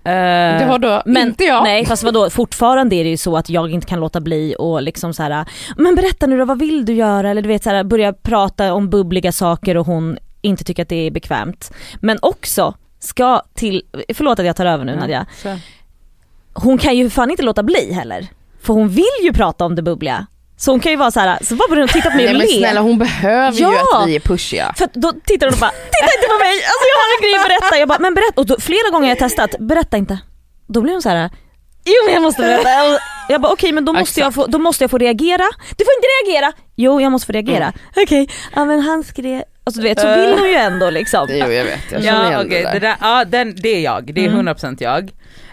Eh, 0.04 0.58
Det 0.58 0.64
har 0.68 0.78
då 0.78 1.02
Men, 1.06 1.28
inte 1.28 1.44
jag. 1.44 1.62
Nej 1.62 1.86
fast 1.86 2.02
vadå, 2.02 2.30
fortfarande 2.30 2.96
är 2.96 3.04
det 3.04 3.10
ju 3.10 3.16
så 3.16 3.36
att 3.36 3.50
jag 3.50 3.70
inte 3.70 3.86
kan 3.86 4.00
låta 4.00 4.20
bli 4.20 4.54
och 4.58 4.82
liksom 4.82 5.14
så 5.14 5.22
här, 5.22 5.44
men 5.76 5.94
berätta 5.94 6.26
nu 6.26 6.38
då, 6.38 6.44
vad 6.44 6.58
vill 6.58 6.84
du 6.84 6.92
göra? 6.92 7.30
Eller 7.30 7.42
du 7.42 7.48
vet 7.48 7.64
så 7.64 7.70
här, 7.70 7.84
börja 7.84 8.12
prata 8.12 8.72
om 8.72 8.90
bubbliga 8.90 9.32
saker 9.32 9.76
och 9.76 9.86
hon 9.86 10.18
inte 10.42 10.64
tycker 10.64 10.82
att 10.82 10.88
det 10.88 11.06
är 11.06 11.10
bekvämt. 11.10 11.72
Men 12.00 12.18
också 12.22 12.74
ska 12.98 13.42
till, 13.54 13.82
förlåt 14.14 14.38
att 14.38 14.46
jag 14.46 14.56
tar 14.56 14.66
över 14.66 14.84
nu 14.84 14.96
Nadja, 14.96 15.26
så. 15.42 15.56
hon 16.52 16.78
kan 16.78 16.96
ju 16.96 17.10
fan 17.10 17.30
inte 17.30 17.42
låta 17.42 17.62
bli 17.62 17.92
heller. 17.92 18.26
För 18.62 18.74
hon 18.74 18.88
vill 18.88 19.04
ju 19.22 19.32
prata 19.32 19.64
om 19.64 19.74
det 19.74 19.82
bubbliga. 19.82 20.26
Så 20.60 20.70
hon 20.70 20.80
kan 20.80 20.92
ju 20.92 20.96
vara 20.96 21.10
så 21.10 21.20
här, 21.20 21.38
så 21.44 21.54
bara 21.54 21.68
börjar 21.68 21.80
hon 21.82 21.88
titta 21.88 22.10
på 22.10 22.16
mig 22.16 22.24
Nej 22.24 22.34
och 22.34 22.38
men 22.38 22.46
le. 22.48 22.58
snälla 22.58 22.80
hon 22.80 22.98
behöver 22.98 23.58
ju 23.58 23.62
Ja! 23.64 24.02
att 24.02 24.08
vi 24.08 24.16
är 24.16 24.20
pushiga. 24.20 24.74
För 24.78 24.88
då 24.94 25.12
tittar 25.12 25.46
hon 25.46 25.54
och 25.54 25.60
bara, 25.60 25.70
titta 25.94 26.10
inte 26.16 26.26
på 26.34 26.38
mig, 26.44 26.54
alltså 26.70 26.84
jag 26.92 26.96
har 27.02 27.08
en 27.16 27.22
grej 27.24 27.34
att 27.40 27.46
berätta. 27.48 27.78
Jag 27.78 27.88
bara, 27.88 27.98
men 27.98 28.14
berätta. 28.14 28.40
Och 28.40 28.46
då, 28.46 28.56
flera 28.60 28.90
gånger 28.92 29.04
har 29.06 29.10
jag 29.10 29.18
testat, 29.18 29.50
berätta 29.58 29.96
inte. 29.96 30.18
Då 30.66 30.80
blir 30.80 30.92
hon 30.92 31.02
så 31.02 31.08
här. 31.08 31.30
jo 31.84 31.94
men 32.06 32.14
jag 32.14 32.22
måste 32.22 32.42
berätta. 32.42 32.68
Jag 33.28 33.40
bara 33.40 33.52
okej 33.52 33.72
men 33.72 33.84
då 33.84 33.92
måste, 33.92 34.20
jag 34.20 34.34
få, 34.34 34.46
då 34.46 34.58
måste 34.58 34.84
jag 34.84 34.90
få 34.90 34.98
reagera. 34.98 35.44
Du 35.76 35.84
får 35.84 35.94
inte 35.98 36.08
reagera! 36.32 36.52
Jo 36.76 37.00
jag 37.00 37.12
måste 37.12 37.26
få 37.26 37.32
reagera. 37.32 37.64
Mm. 37.64 37.74
Okej, 37.96 38.28
ja 38.54 38.64
men 38.64 38.80
han 38.80 39.04
skrev, 39.04 39.42
alltså 39.64 39.80
du 39.80 39.88
vet 39.88 40.00
så 40.00 40.14
vill 40.16 40.34
hon 40.38 40.48
ju 40.48 40.54
ändå 40.54 40.90
liksom. 40.90 41.26
Jo 41.30 41.36
jag 41.36 41.64
vet, 41.64 41.80
jag 41.92 42.02
känner 42.04 42.22
Ja 42.24 42.28
igen 42.28 42.46
okej, 42.46 42.62
det 42.62 42.68
det 42.72 42.78
där. 42.78 42.80
där, 42.80 42.96
ja 43.00 43.24
den, 43.24 43.54
det 43.62 43.68
är 43.68 43.80
jag, 43.80 44.14
det 44.14 44.24
är 44.24 44.28
Mm. 44.28 44.48
100% 44.48 44.76
jag. 44.80 45.10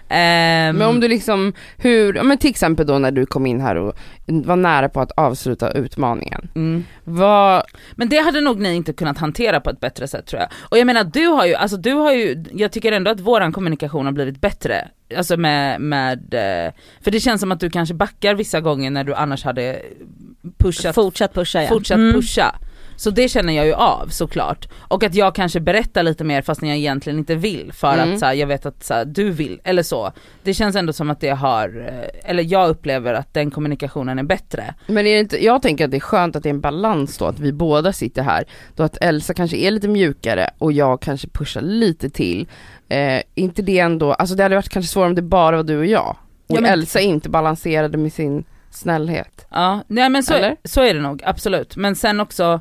Ehm, 0.10 0.76
Men 0.78 0.88
om 0.89 0.99
du 0.99 1.08
liksom, 1.08 1.53
hur, 1.78 2.24
men 2.24 2.38
till 2.38 2.49
exempel 2.49 2.88
då 2.88 2.97
när 2.99 3.12
du 3.12 3.26
kom 3.26 3.45
in 3.45 3.62
här 3.62 3.76
och 3.76 3.95
var 4.28 4.55
nära 4.55 4.89
på 4.89 5.01
att 5.01 5.12
avsluta 5.12 5.72
utmaningen. 5.72 6.49
mm. 6.55 6.86
Vad, 7.03 7.64
Men 7.95 8.10
det 8.10 8.18
hade 8.18 8.41
nog 8.41 8.60
ni 8.60 8.76
inte 8.76 8.93
kunnat 8.93 9.18
hantera 9.18 9.60
på 9.62 9.70
ett 9.70 9.80
bättre 9.80 10.08
sätt 10.08 10.26
tror 10.26 10.41
jag. 10.41 10.49
Och 10.72 10.78
jag 10.78 10.86
menar 10.88 11.03
du 11.03 11.28
har 11.28 11.45
ju, 11.45 11.55
alltså 11.55 11.78
du 11.78 11.93
har 11.93 12.14
ju, 12.14 12.43
jag 12.53 12.72
tycker 12.72 12.91
ändå 12.91 13.12
att 13.12 13.20
våran 13.20 13.51
kommunikation 13.51 14.05
har 14.05 14.14
blivit 14.14 14.41
bättre. 14.41 14.88
Alltså 15.18 15.38
med, 15.38 15.82
med, 15.82 16.34
eh, 16.34 16.74
för 17.03 17.12
det 17.12 17.20
känns 17.20 17.41
som 17.41 17.51
att 17.51 17.60
du 17.60 17.70
kanske 17.70 17.95
backar 17.95 18.34
vissa 18.36 18.62
gånger 18.62 18.91
när 18.91 19.03
du 19.03 19.14
annars 19.16 19.43
hade 19.43 19.82
pushat, 20.58 20.95
Fortsätt 20.95 21.34
pusha 21.34 21.62
ja. 21.62 21.68
fortsatt 21.68 21.97
Mm. 21.97 22.14
pusha. 22.14 22.55
Så 23.00 23.10
det 23.10 23.30
känner 23.30 23.54
jag 23.54 23.66
ju 23.66 23.74
av 23.74 24.08
såklart. 24.10 24.68
Och 24.80 25.04
att 25.04 25.16
jag 25.16 25.36
kanske 25.36 25.60
berättar 25.60 26.04
lite 26.04 26.24
mer 26.24 26.41
fast 26.41 26.62
jag 26.62 26.78
egentligen 26.78 27.20
inte 27.20 27.36
vill 27.36 27.72
för 27.74 27.93
Mm. 27.93 28.14
att 28.14 28.20
så 28.20 28.26
här, 28.26 28.34
jag 28.34 28.48
vet 28.48 28.66
att 28.66 28.84
så 28.84 28.93
här, 28.93 29.06
du 29.06 29.30
vill, 29.32 29.60
eller 29.64 29.84
så. 29.84 30.12
Det 30.43 30.54
känns 30.54 30.76
ändå 30.76 30.93
som 30.93 31.10
att 31.10 31.20
det 31.20 31.30
har, 31.30 31.88
eh, 31.88 32.30
eller 32.32 32.43
jag 32.43 32.70
upplever 32.70 33.14
att 33.14 33.34
den 33.34 33.52
kommunikationen 33.52 34.20
är 34.20 34.24
bättre. 34.24 34.74
men 34.88 34.98
är 34.98 35.14
det 35.14 35.20
inte, 35.20 35.45
jag 35.45 35.62
tänker 35.62 35.86
att 35.86 35.91
det 35.91 35.98
är 35.98 36.02
skönt 36.02 36.36
att 36.36 36.43
det 36.43 36.50
är 36.50 36.54
en 36.54 36.62
balans 36.62 37.18
då, 37.18 37.26
att 37.26 37.39
vi 37.39 37.54
båda 37.54 37.93
sitter 37.93 38.22
här. 38.24 38.43
Då 38.76 38.84
att 38.84 38.98
Elsa 39.02 39.34
kanske 39.34 39.58
är 39.58 39.72
lite 39.72 39.88
mjukare 39.88 40.50
och 40.58 40.72
jag 40.72 41.02
kanske 41.02 41.28
pushar 41.28 41.62
lite 41.62 42.10
till. 42.10 42.48
Eh, 42.89 43.22
inte 43.36 43.62
det 43.62 43.80
ändå, 43.80 44.14
alltså 44.14 44.36
det 44.36 44.43
hade 44.43 44.56
varit 44.56 44.70
kanske 44.70 44.91
svårare 44.93 45.10
om 45.10 45.16
det 45.16 45.22
bara 45.22 45.56
var 45.58 45.64
du 45.64 45.78
och 45.78 45.86
jag. 45.86 46.16
Och 46.50 46.58
Ja, 46.58 46.62
men- 46.62 46.72
Elsa 46.72 47.00
inte 47.00 47.30
balanserade 47.30 47.98
med 47.98 48.14
sin 48.14 48.43
snällhet. 48.78 49.47
Ja, 49.49 49.84
nej 49.88 50.09
men 50.09 50.23
så, 50.23 50.34
Eller? 50.34 50.55
så 50.63 50.82
är 50.82 50.93
det 50.93 51.01
nog, 51.01 51.21
absolut. 51.25 51.75
Men 51.75 51.95
sen 51.95 52.19
också, 52.19 52.59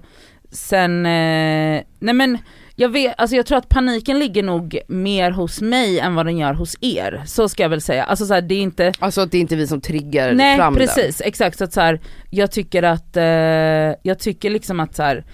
sen, 0.51 1.07
eh, 1.07 1.83
nej 1.99 2.15
men 2.15 2.39
jag 2.79 2.89
vet, 2.89 3.15
alltså 3.19 3.37
jag 3.37 3.47
tror 3.47 3.59
att 3.59 3.69
paniken 3.69 4.19
ligger 4.19 4.43
nog 4.43 4.79
mer 4.89 5.31
hos 5.31 5.61
mig 5.61 5.99
än 6.01 6.15
vad 6.15 6.27
den 6.27 6.39
gör 6.39 6.55
hos 6.55 6.77
er. 6.81 7.23
Så 7.27 7.49
ska 7.49 7.63
jag 7.63 7.71
väl 7.71 7.81
säga. 7.81 8.05
Alltså 8.05 8.27
så 8.27 8.35
här, 8.35 8.41
det 8.41 8.55
är 8.55 8.63
inte, 8.63 8.93
Alltså 8.99 9.21
att 9.21 9.31
det 9.31 9.37
är 9.37 9.41
inte 9.41 9.57
vi 9.57 9.67
som 9.67 9.81
triggar 9.81 10.33
nej 10.33 10.57
fram 10.57 10.75
den. 10.75 10.87
precis, 10.87 11.21
exakt. 11.25 11.59
Så 11.59 11.65
att 11.65 11.73
så 11.73 11.81
här, 11.81 12.01
jag 12.31 12.51
tycker 12.51 12.83
att, 12.83 13.17
eh, 13.17 13.25
jag 14.03 14.19
tycker 14.19 14.51
liksom 14.51 14.81
att 14.81 14.95
så 14.97 15.03
här, 15.03 15.25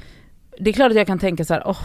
det 0.59 0.71
är 0.71 0.75
klart 0.75 0.91
att 0.91 0.97
jag 0.97 1.07
kan 1.07 1.19
tänka 1.19 1.45
så 1.45 1.55
här, 1.55 1.63
åh, 1.67 1.79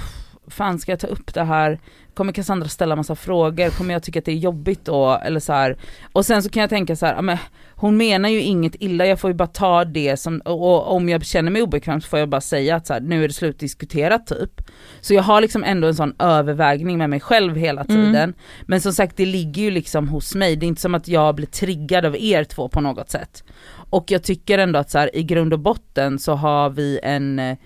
fan 0.48 0.80
ska 0.80 0.92
jag 0.92 1.00
ta 1.00 1.08
upp 1.08 1.34
det 1.34 1.44
här? 1.44 1.80
Kommer 2.14 2.34
Cassandra 2.34 2.68
ställa 2.68 2.96
massa 2.96 3.16
frågor? 3.16 3.70
Kommer 3.70 3.94
jag 3.94 4.04
tycka 4.04 4.20
att 4.20 4.26
det 4.26 4.32
är 4.32 4.36
jobbigt 4.36 4.86
då? 4.86 5.20
Eller 5.24 5.40
så 5.40 5.54
här. 5.54 5.78
Och 6.14 6.26
sen 6.26 6.44
så 6.44 6.50
kan 6.50 6.62
jag 6.62 6.70
tänka 6.70 6.96
så 6.96 7.06
här, 7.06 7.16
ja, 7.16 7.22
men 7.22 7.38
hon 7.80 7.98
menar 7.98 8.30
ju 8.30 8.42
inget 8.42 8.76
illa, 8.80 9.06
jag 9.06 9.20
får 9.20 9.30
ju 9.30 9.34
bara 9.34 9.48
ta 9.48 9.86
det 9.86 10.18
som, 10.18 10.40
och, 10.46 10.96
om 10.96 11.10
jag 11.10 11.26
känner 11.26 11.52
mig 11.52 11.62
obekväm 11.62 12.02
så 12.02 12.08
får 12.08 12.20
jag 12.20 12.30
bara 12.30 12.42
säga 12.42 12.76
att 12.76 12.88
så 12.88 12.94
här, 12.94 13.02
nu 13.02 13.24
är 13.24 13.28
det 13.28 13.34
slutdiskuterat 13.34 14.28
typ. 14.28 14.62
Så 15.02 15.14
jag 15.14 15.24
har 15.24 15.42
liksom 15.42 15.64
ändå 15.64 15.88
en 15.88 15.96
sån 15.96 16.16
övervägning 16.20 16.98
med 16.98 17.10
mig 17.10 17.20
själv 17.20 17.56
hela 17.56 17.82
Mm. 17.82 17.96
tiden. 18.06 18.34
Men 18.66 18.82
som 18.82 18.94
sagt 18.94 19.18
det 19.18 19.26
ligger 19.26 19.62
ju 19.62 19.72
liksom 19.72 20.08
hos 20.10 20.36
mig, 20.36 20.56
det 20.56 20.66
är 20.66 20.68
inte 20.68 20.82
som 20.82 20.96
att 20.96 21.08
jag 21.08 21.36
blir 21.36 21.48
triggad 21.48 22.06
av 22.06 22.16
er 22.16 22.44
två 22.44 22.70
på 22.70 22.82
något 22.82 23.10
sätt. 23.10 23.44
Och 23.90 24.12
jag 24.12 24.24
tycker 24.24 24.58
ändå 24.58 24.80
att 24.80 24.92
så 24.92 24.98
här, 25.00 25.16
i 25.16 25.24
grund 25.24 25.54
och 25.54 25.60
botten 25.60 26.20
så 26.20 26.34
har 26.34 26.70
vi 26.70 27.00
en 27.04 27.40
eh, 27.40 27.58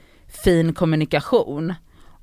fin 0.44 0.74
kommunikation. 0.74 1.74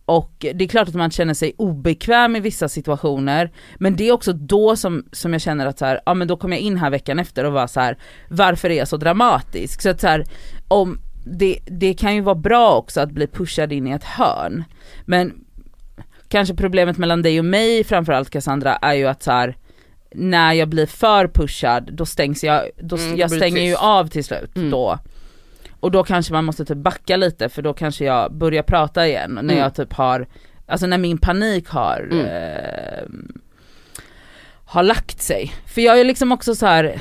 Och 0.08 0.32
det 0.54 0.64
är 0.64 0.68
klart 0.68 0.88
att 0.88 0.94
man 0.94 1.10
känner 1.10 1.34
sig 1.34 1.52
obekväm 1.58 2.36
i 2.36 2.40
vissa 2.40 2.68
situationer, 2.68 3.50
men 3.76 3.96
det 3.96 4.08
är 4.08 4.12
också 4.12 4.32
då 4.32 4.76
som, 4.76 5.04
som 5.12 5.32
jag 5.32 5.42
känner 5.42 5.66
att 5.66 5.78
så 5.78 5.84
här, 5.84 6.00
ja 6.06 6.14
men 6.14 6.28
då 6.28 6.36
kommer 6.36 6.56
jag 6.56 6.62
in 6.62 6.76
här 6.76 6.90
veckan 6.90 7.18
efter 7.18 7.44
och 7.44 7.52
var 7.52 7.66
så 7.66 7.80
här, 7.80 7.98
varför 8.28 8.70
är 8.70 8.74
jag 8.74 8.88
så 8.88 8.96
dramatisk? 8.96 9.82
Så 9.82 9.90
att 9.90 10.00
så 10.00 10.06
här, 10.06 10.24
om, 10.68 10.98
det, 11.24 11.58
det 11.66 11.94
kan 11.94 12.14
ju 12.14 12.20
vara 12.20 12.34
bra 12.34 12.74
också 12.76 13.00
att 13.00 13.10
bli 13.10 13.26
pushad 13.26 13.72
in 13.72 13.86
i 13.86 13.90
ett 13.90 14.04
hörn. 14.04 14.64
Men 15.04 15.44
kanske 16.28 16.54
problemet 16.54 16.98
mellan 16.98 17.22
dig 17.22 17.38
och 17.38 17.44
mig 17.44 17.84
framförallt 17.84 18.30
Cassandra 18.30 18.76
är 18.76 18.94
ju 18.94 19.06
att 19.06 19.22
så 19.22 19.30
här, 19.30 19.56
när 20.14 20.52
jag 20.52 20.68
blir 20.68 20.86
för 20.86 21.28
pushad 21.28 21.90
då 21.92 22.06
stängs 22.06 22.44
jag, 22.44 22.62
då, 22.80 22.96
Mm, 22.96 23.16
jag 23.16 23.30
stänger 23.30 23.62
ju 23.62 23.76
av 23.76 24.08
till 24.08 24.24
slut 24.24 24.56
Mm. 24.56 24.70
då. 24.70 24.98
Och 25.80 25.90
då 25.90 26.04
kanske 26.04 26.32
man 26.32 26.44
måste 26.44 26.64
typ 26.64 26.76
backa 26.78 27.16
lite 27.16 27.48
för 27.48 27.62
då 27.62 27.74
kanske 27.74 28.04
jag 28.04 28.32
börjar 28.34 28.62
prata 28.62 29.08
igen 29.08 29.30
när 29.30 29.42
Mm. 29.42 29.56
jag 29.58 29.74
typ 29.74 29.92
har, 29.92 30.26
alltså 30.66 30.86
när 30.86 30.98
min 30.98 31.18
panik 31.18 31.68
har 31.68 32.08
Mm. 32.12 32.26
eh, 32.26 33.08
har 34.64 34.82
lagt 34.82 35.22
sig. 35.22 35.52
För 35.66 35.80
jag 35.80 36.00
är 36.00 36.04
liksom 36.04 36.32
också 36.32 36.54
så 36.54 36.66
här. 36.66 37.00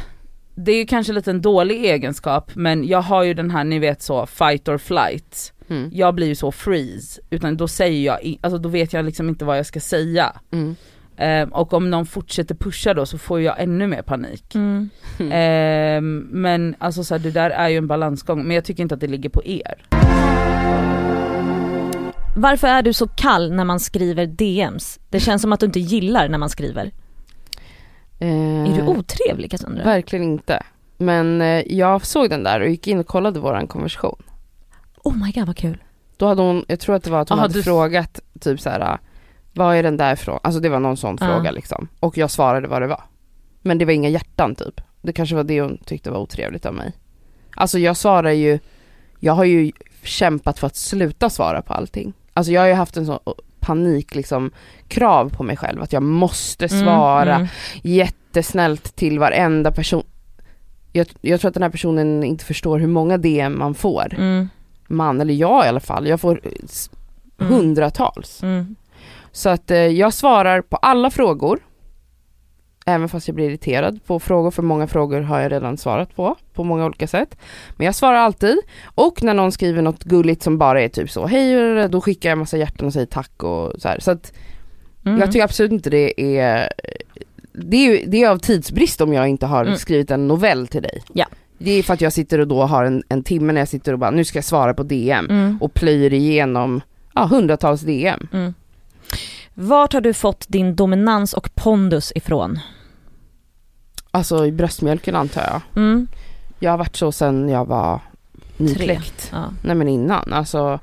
det 0.59 0.71
är 0.71 0.77
ju 0.77 0.85
kanske 0.85 1.13
lite 1.13 1.31
en 1.31 1.41
dålig 1.41 1.85
egenskap 1.85 2.51
men 2.55 2.87
jag 2.87 3.01
har 3.01 3.23
ju 3.23 3.33
den 3.33 3.51
här 3.51 3.63
ni 3.63 3.79
vet 3.79 4.01
så 4.01 4.25
fight 4.25 4.67
or 4.67 4.77
flight. 4.77 5.53
Mm. 5.69 5.89
Jag 5.93 6.15
blir 6.15 6.27
ju 6.27 6.35
så 6.35 6.51
freeze, 6.51 7.21
utan 7.29 7.57
då 7.57 7.67
säger 7.67 8.05
jag, 8.05 8.37
alltså 8.41 8.57
då 8.57 8.69
vet 8.69 8.93
jag 8.93 9.05
liksom 9.05 9.29
inte 9.29 9.45
vad 9.45 9.57
jag 9.57 9.65
ska 9.65 9.79
säga. 9.79 10.33
Mm. 10.51 10.75
Ehm, 11.17 11.49
och 11.49 11.73
om 11.73 11.89
någon 11.89 12.05
fortsätter 12.05 12.55
pusha 12.55 12.93
då 12.93 13.05
så 13.05 13.17
får 13.17 13.41
jag 13.41 13.59
ännu 13.61 13.87
mer 13.87 14.01
panik. 14.01 14.55
Mm. 14.55 14.89
Ehm, 15.31 16.17
men 16.31 16.75
alltså 16.79 17.03
så 17.03 17.13
här, 17.13 17.19
det 17.19 17.31
där 17.31 17.49
är 17.49 17.69
ju 17.69 17.77
en 17.77 17.87
balansgång, 17.87 18.43
men 18.47 18.55
jag 18.55 18.65
tycker 18.65 18.83
inte 18.83 18.95
att 18.95 19.01
det 19.01 19.07
ligger 19.07 19.29
på 19.29 19.45
er. 19.45 19.75
Varför 22.35 22.67
är 22.67 22.81
du 22.81 22.93
så 22.93 23.07
kall 23.07 23.51
när 23.53 23.63
man 23.63 23.79
skriver 23.79 24.25
DMs? 24.25 24.99
Det 25.09 25.19
känns 25.19 25.41
som 25.41 25.53
att 25.53 25.59
du 25.59 25.65
inte 25.65 25.79
gillar 25.79 26.29
när 26.29 26.37
man 26.37 26.49
skriver. 26.49 26.91
Eh, 28.19 28.27
Är 28.71 28.75
du 28.75 28.81
otrevlig 28.87 29.51
Cassandra? 29.51 29.83
Verkligen 29.83 30.25
inte. 30.25 30.63
Men 30.97 31.41
eh, 31.41 31.63
jag 31.73 32.05
såg 32.05 32.29
den 32.29 32.43
där 32.43 32.61
och 32.61 32.69
gick 32.69 32.87
in 32.87 32.99
och 32.99 33.07
kollade 33.07 33.39
våran 33.39 33.67
konversation. 33.67 34.23
Oh 35.03 35.17
my 35.25 35.31
god 35.31 35.47
vad 35.47 35.57
kul. 35.57 35.77
Då 36.17 36.25
hade 36.27 36.41
hon, 36.41 36.65
jag 36.67 36.79
tror 36.79 36.95
att 36.95 37.03
det 37.03 37.09
var 37.11 37.21
att 37.21 37.29
hon 37.29 37.37
Aha, 37.39 37.43
hade 37.47 37.53
du- 37.59 37.63
frågat 37.63 38.19
typ 38.39 38.59
så 38.61 38.69
här. 38.69 38.97
Vad 39.57 39.75
är 39.75 39.83
den 39.83 39.97
där 39.97 40.13
ifrån? 40.13 40.39
Alltså 40.43 40.59
det 40.61 40.69
var 40.69 40.79
någon 40.79 40.97
sån 40.97 41.17
Ja. 41.21 41.27
fråga 41.27 41.51
liksom. 41.51 41.87
Och 41.99 42.17
jag 42.17 42.31
svarade 42.31 42.67
vad 42.67 42.81
det 42.81 42.87
var. 42.87 43.03
Men 43.61 43.77
det 43.77 43.85
var 43.85 43.91
inga 43.93 44.09
hjärtan 44.09 44.55
typ. 44.55 44.81
Det 45.01 45.13
kanske 45.13 45.35
var 45.35 45.43
det 45.43 45.61
hon 45.61 45.77
tyckte 45.85 46.11
var 46.11 46.19
otrevligt 46.19 46.65
av 46.65 46.73
mig. 46.73 46.93
Alltså 47.55 47.79
jag 47.79 47.97
svarar 47.97 48.31
ju, 48.31 48.59
jag 49.19 49.33
har 49.33 49.43
ju 49.43 49.71
kämpat 50.03 50.59
för 50.59 50.67
att 50.67 50.75
sluta 50.75 51.29
svara 51.29 51.61
på 51.61 51.73
allting. 51.73 52.13
Alltså 52.33 52.51
jag 52.51 52.61
har 52.61 52.67
ju 52.67 52.73
haft 52.73 52.97
en 52.97 53.05
sån 53.05 53.19
panik 53.59 54.15
liksom 54.15 54.51
krav 54.87 55.29
på 55.29 55.43
mig 55.43 55.57
själv 55.57 55.81
att 55.81 55.93
jag 55.93 56.03
måste 56.03 56.69
svara 56.69 57.35
Mm, 57.35 57.41
mm. 57.41 57.47
jättesnällt 57.83 58.95
till 58.95 59.19
varenda 59.19 59.71
person. 59.71 60.03
Jag, 60.91 61.07
jag 61.21 61.39
tror 61.41 61.49
att 61.49 61.53
den 61.53 61.63
här 61.63 61.69
personen 61.69 62.23
inte 62.23 62.45
förstår 62.45 62.79
hur 62.79 62.87
många 62.87 63.17
DM 63.17 63.59
man 63.59 63.73
får. 63.75 64.13
Mm. 64.17 64.49
Man, 64.87 65.21
eller 65.21 65.33
jag 65.33 65.65
i 65.65 65.67
alla 65.67 65.79
fall. 65.79 66.07
Jag 66.07 66.21
får 66.21 66.41
eh, 66.43 66.51
Mm. 67.39 67.53
hundratals. 67.53 68.43
Mm. 68.43 68.75
Så 69.31 69.49
att 69.49 69.71
eh, 69.71 69.77
jag 69.77 70.13
svarar 70.13 70.61
på 70.61 70.77
alla 70.77 71.09
frågor. 71.11 71.59
Även 72.85 73.09
fast 73.09 73.27
jag 73.27 73.35
blir 73.35 73.45
irriterad 73.49 73.99
på 74.05 74.19
frågor, 74.19 74.51
för 74.51 74.63
många 74.63 74.87
frågor 74.87 75.21
har 75.21 75.39
jag 75.39 75.51
redan 75.51 75.77
svarat 75.77 76.15
på, 76.15 76.35
på 76.53 76.63
många 76.63 76.85
olika 76.85 77.07
sätt. 77.07 77.37
Men 77.77 77.85
jag 77.85 77.95
svarar 77.95 78.17
alltid. 78.17 78.57
Och 78.85 79.23
när 79.23 79.33
någon 79.33 79.51
skriver 79.51 79.81
något 79.81 80.03
gulligt 80.03 80.43
som 80.43 80.57
bara 80.57 80.81
är 80.81 80.89
typ 80.89 81.09
så, 81.11 81.25
hej, 81.27 81.89
då 81.89 82.01
skickar 82.01 82.29
jag 82.29 82.37
massa 82.37 82.57
hjärtan 82.57 82.87
och 82.87 82.93
säger 82.93 83.05
tack 83.05 83.43
och 83.43 83.73
så 83.81 83.87
här. 83.87 83.99
Så 83.99 84.11
att 84.11 84.33
Mm. 85.05 85.19
jag 85.19 85.31
tycker 85.31 85.43
absolut 85.43 85.71
inte 85.71 85.89
det 85.89 86.21
är 86.39 86.69
det 87.53 87.77
är, 87.77 88.07
det 88.07 88.23
är 88.23 88.29
av 88.29 88.37
tidsbrist 88.37 89.01
om 89.01 89.13
jag 89.13 89.27
inte 89.27 89.45
har 89.45 89.65
Mm. 89.65 89.77
skrivit 89.77 90.11
en 90.11 90.27
novell 90.27 90.67
till 90.67 90.81
dig. 90.81 91.01
Ja. 91.13 91.25
Det 91.57 91.71
är 91.71 91.83
för 91.83 91.93
att 91.93 92.01
jag 92.01 92.13
sitter 92.13 92.39
och 92.39 92.47
då 92.47 92.63
har 92.63 92.83
en, 92.85 93.03
en 93.09 93.23
timme 93.23 93.53
när 93.53 93.61
jag 93.61 93.67
sitter 93.67 93.93
och 93.93 93.99
bara, 93.99 94.11
nu 94.11 94.23
ska 94.23 94.37
jag 94.37 94.43
svara 94.45 94.73
på 94.73 94.83
DM 94.83 95.25
Mm. 95.29 95.57
och 95.61 95.73
plöjer 95.73 96.13
igenom 96.13 96.81
ja, 97.13 97.25
hundratals 97.25 97.81
DM. 97.81 98.27
Vart 99.59 99.93
har 99.93 100.01
du 100.01 100.13
fått 100.13 100.45
din 100.47 100.75
dominans 100.75 101.33
och 101.33 101.55
pondus 101.55 102.11
ifrån? 102.15 102.59
Alltså 104.11 104.45
i 104.45 104.51
bröstmjölken 104.51 105.15
antar 105.15 105.41
jag. 105.41 105.61
Mm. 105.83 106.07
Jag 106.59 106.71
har 106.71 106.77
varit 106.77 106.95
så 106.95 107.11
sen 107.11 107.49
jag 107.49 107.65
var 107.65 107.99
nykläckt. 108.57 109.29
Ja. 109.33 109.43
Nej 109.63 109.75
men 109.75 109.87
innan, 109.87 110.33
alltså 110.33 110.79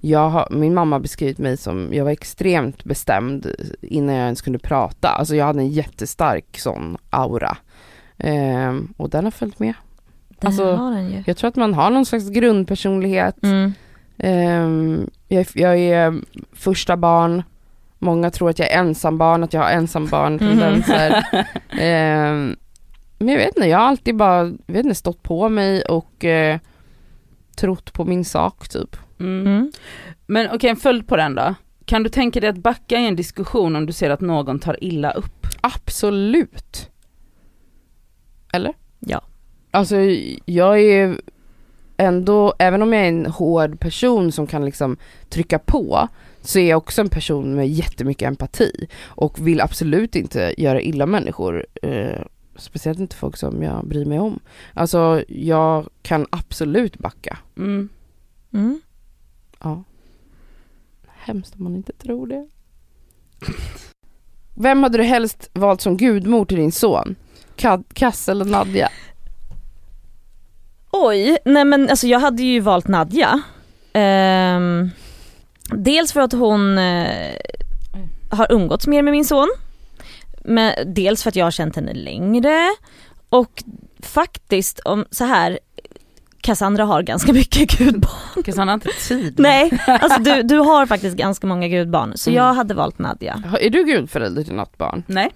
jag 0.00 0.28
har, 0.30 0.48
min 0.50 0.74
mamma 0.74 0.96
har 0.96 1.00
beskrivit 1.00 1.38
mig 1.38 1.56
som, 1.56 1.88
jag 1.92 2.04
var 2.04 2.10
extremt 2.10 2.84
bestämd 2.84 3.46
innan 3.82 4.14
jag 4.14 4.24
ens 4.24 4.42
kunde 4.42 4.58
prata. 4.58 5.08
Alltså 5.08 5.36
jag 5.36 5.44
hade 5.46 5.60
en 5.60 5.68
jättestark 5.68 6.58
sån 6.58 6.96
aura. 7.10 7.56
Ehm, 8.18 8.94
och 8.96 9.10
den 9.10 9.24
har 9.24 9.30
följt 9.30 9.58
med. 9.58 9.74
Det 10.28 10.46
Alltså, 10.46 10.74
har 10.74 10.90
den 10.90 11.10
ju. 11.10 11.22
Jag 11.26 11.36
tror 11.36 11.48
att 11.48 11.56
man 11.56 11.74
har 11.74 11.90
någon 11.90 12.06
slags 12.06 12.28
grundpersonlighet. 12.28 13.42
Mm. 13.42 13.72
Ehm, 14.18 15.10
jag, 15.28 15.46
jag 15.54 15.78
är 15.78 16.14
första 16.52 16.96
barn. 16.96 17.42
Många 17.98 18.30
tror 18.30 18.50
att 18.50 18.58
jag 18.58 18.70
är 18.70 18.78
ensambarn, 18.78 19.44
att 19.44 19.52
jag 19.52 19.60
har 19.60 19.70
ensambarn-tendenser. 19.70 21.24
Ehm, 21.68 22.56
men 23.18 23.28
jag 23.28 23.38
vet 23.38 23.56
inte, 23.56 23.68
jag 23.68 23.78
har 23.78 23.86
alltid 23.86 24.16
bara 24.16 24.44
vet 24.44 24.84
inte, 24.84 24.94
stått 24.94 25.22
på 25.22 25.48
mig 25.48 25.82
och 25.82 26.24
eh, 26.24 26.58
trott 27.56 27.92
på 27.92 28.04
min 28.04 28.24
sak 28.24 28.68
typ. 28.68 28.96
Mm. 29.20 29.46
Mm. 29.46 29.72
Men 30.26 30.50
okej, 30.52 30.70
en 30.70 30.76
följd 30.76 31.08
på 31.08 31.16
den 31.16 31.34
då. 31.34 31.54
Kan 31.84 32.02
du 32.02 32.08
tänka 32.08 32.40
dig 32.40 32.50
att 32.50 32.56
backa 32.56 32.98
i 32.98 33.06
en 33.06 33.16
diskussion 33.16 33.76
om 33.76 33.86
du 33.86 33.92
ser 33.92 34.10
att 34.10 34.20
någon 34.20 34.58
tar 34.58 34.84
illa 34.84 35.10
upp? 35.10 35.46
Absolut. 35.60 36.90
Eller? 38.52 38.72
Ja. 39.00 39.20
Alltså 39.70 39.96
jag 40.44 40.80
är 40.80 41.20
ändå, 41.96 42.54
även 42.58 42.82
om 42.82 42.92
jag 42.92 43.02
är 43.02 43.08
en 43.08 43.26
hård 43.26 43.80
person 43.80 44.32
som 44.32 44.46
kan 44.46 44.64
liksom 44.64 44.96
trycka 45.28 45.58
på, 45.58 46.08
så 46.48 46.58
är 46.58 46.70
jag 46.70 46.78
också 46.78 47.00
en 47.00 47.08
person 47.08 47.54
med 47.54 47.68
jättemycket 47.68 48.26
empati 48.26 48.86
och 49.04 49.46
vill 49.46 49.60
absolut 49.60 50.16
inte 50.16 50.54
göra 50.58 50.80
illa 50.80 51.06
människor. 51.06 51.66
Eh, 51.82 52.20
speciellt 52.56 52.98
inte 52.98 53.16
folk 53.16 53.36
som 53.36 53.62
jag 53.62 53.86
bryr 53.86 54.04
mig 54.04 54.18
om. 54.18 54.40
Alltså 54.74 55.22
jag 55.28 55.88
kan 56.02 56.26
absolut 56.30 56.98
backa. 56.98 57.38
Mm. 57.56 57.88
Mm. 58.52 58.80
Ja. 59.60 59.82
Hemskt 61.06 61.54
om 61.56 61.64
man 61.64 61.76
inte 61.76 61.92
tror 61.92 62.26
det. 62.26 62.48
Vem 64.54 64.82
hade 64.82 64.98
du 64.98 65.04
helst 65.04 65.50
valt 65.52 65.80
som 65.80 65.96
gudmor 65.96 66.44
till 66.44 66.56
din 66.56 66.72
son? 66.72 67.16
Kad, 67.56 67.84
Kass 67.94 68.28
eller 68.28 68.44
Nadja? 68.44 68.88
Oj, 70.90 71.38
nej 71.44 71.64
men 71.64 71.90
alltså 71.90 72.06
jag 72.06 72.20
hade 72.20 72.42
ju 72.42 72.60
valt 72.60 72.88
Nadja. 72.88 73.42
Ehm, 73.92 74.90
dels 75.72 76.12
för 76.12 76.20
att 76.20 76.32
hon 76.32 76.78
eh, 76.78 77.34
har 78.30 78.52
umgåtts 78.52 78.86
mer 78.86 79.02
med 79.02 79.12
min 79.12 79.24
son. 79.24 79.48
Men 80.44 80.72
dels 80.94 81.22
för 81.22 81.28
att 81.30 81.36
jag 81.36 81.46
har 81.46 81.50
känt 81.50 81.76
henne 81.76 81.94
längre. 81.94 82.74
Och 83.28 83.62
faktiskt, 84.02 84.80
om 84.80 85.04
så 85.10 85.24
här 85.24 85.58
Cassandra 86.40 86.84
har 86.84 87.02
ganska 87.02 87.32
mycket 87.32 87.70
gudbarn. 87.78 88.42
Cassandra 88.44 88.72
har 88.72 88.74
inte 88.74 89.08
tid. 89.08 89.34
Nej, 89.38 89.78
alltså 89.86 90.20
du, 90.22 90.42
du 90.44 90.58
har 90.58 90.86
faktiskt 90.86 91.16
ganska 91.16 91.46
många 91.46 91.68
gudbarn. 91.68 92.12
Så 92.16 92.30
Mm. 92.30 92.42
jag 92.44 92.54
hade 92.54 92.74
valt 92.74 92.98
Nadja. 92.98 93.42
Är 93.60 93.70
du 93.70 93.84
gudförälder 93.84 94.44
till 94.44 94.54
något 94.54 94.78
barn? 94.78 95.02
Nej. 95.06 95.30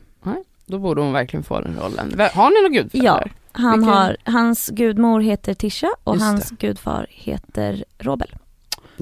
Då 0.66 0.78
borde 0.78 1.00
hon 1.00 1.12
verkligen 1.12 1.42
få 1.44 1.60
den 1.60 1.76
rollen. 1.80 2.20
Har 2.34 2.50
ni 2.50 2.62
någon 2.62 2.72
gudförälder? 2.72 3.32
Han 3.52 3.72
Vilken- 3.80 3.94
har, 3.94 4.16
hans 4.24 4.68
gudmor 4.68 5.20
heter 5.20 5.54
Tisha 5.54 5.88
och 6.04 6.14
Just 6.14 6.24
hans 6.26 6.50
gudfar 6.50 7.06
heter 7.10 7.84
Robel. 7.98 8.28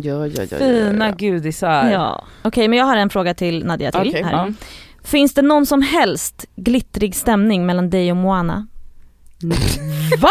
Ja, 0.02 0.26
ja, 0.26 0.42
ja. 0.50 0.58
Fina 0.58 1.04
ja, 1.04 1.10
ja. 1.10 1.14
gudisar. 1.18 1.90
Ja. 1.90 2.24
Okej 2.42 2.68
men 2.68 2.78
jag 2.78 2.84
har 2.84 2.96
en 2.96 3.10
fråga 3.10 3.34
till 3.34 3.64
Nadja 3.64 3.92
till 3.92 4.08
Okej, 4.08 4.22
här. 4.22 4.32
Ja. 4.32 4.52
Finns 5.04 5.34
det 5.34 5.42
någon 5.42 5.66
som 5.66 5.82
helst 5.82 6.44
glittrig 6.56 7.14
stämning 7.14 7.66
mellan 7.66 7.90
dig 7.90 8.10
och 8.10 8.16
Moana? 8.16 8.66
Va? 10.20 10.30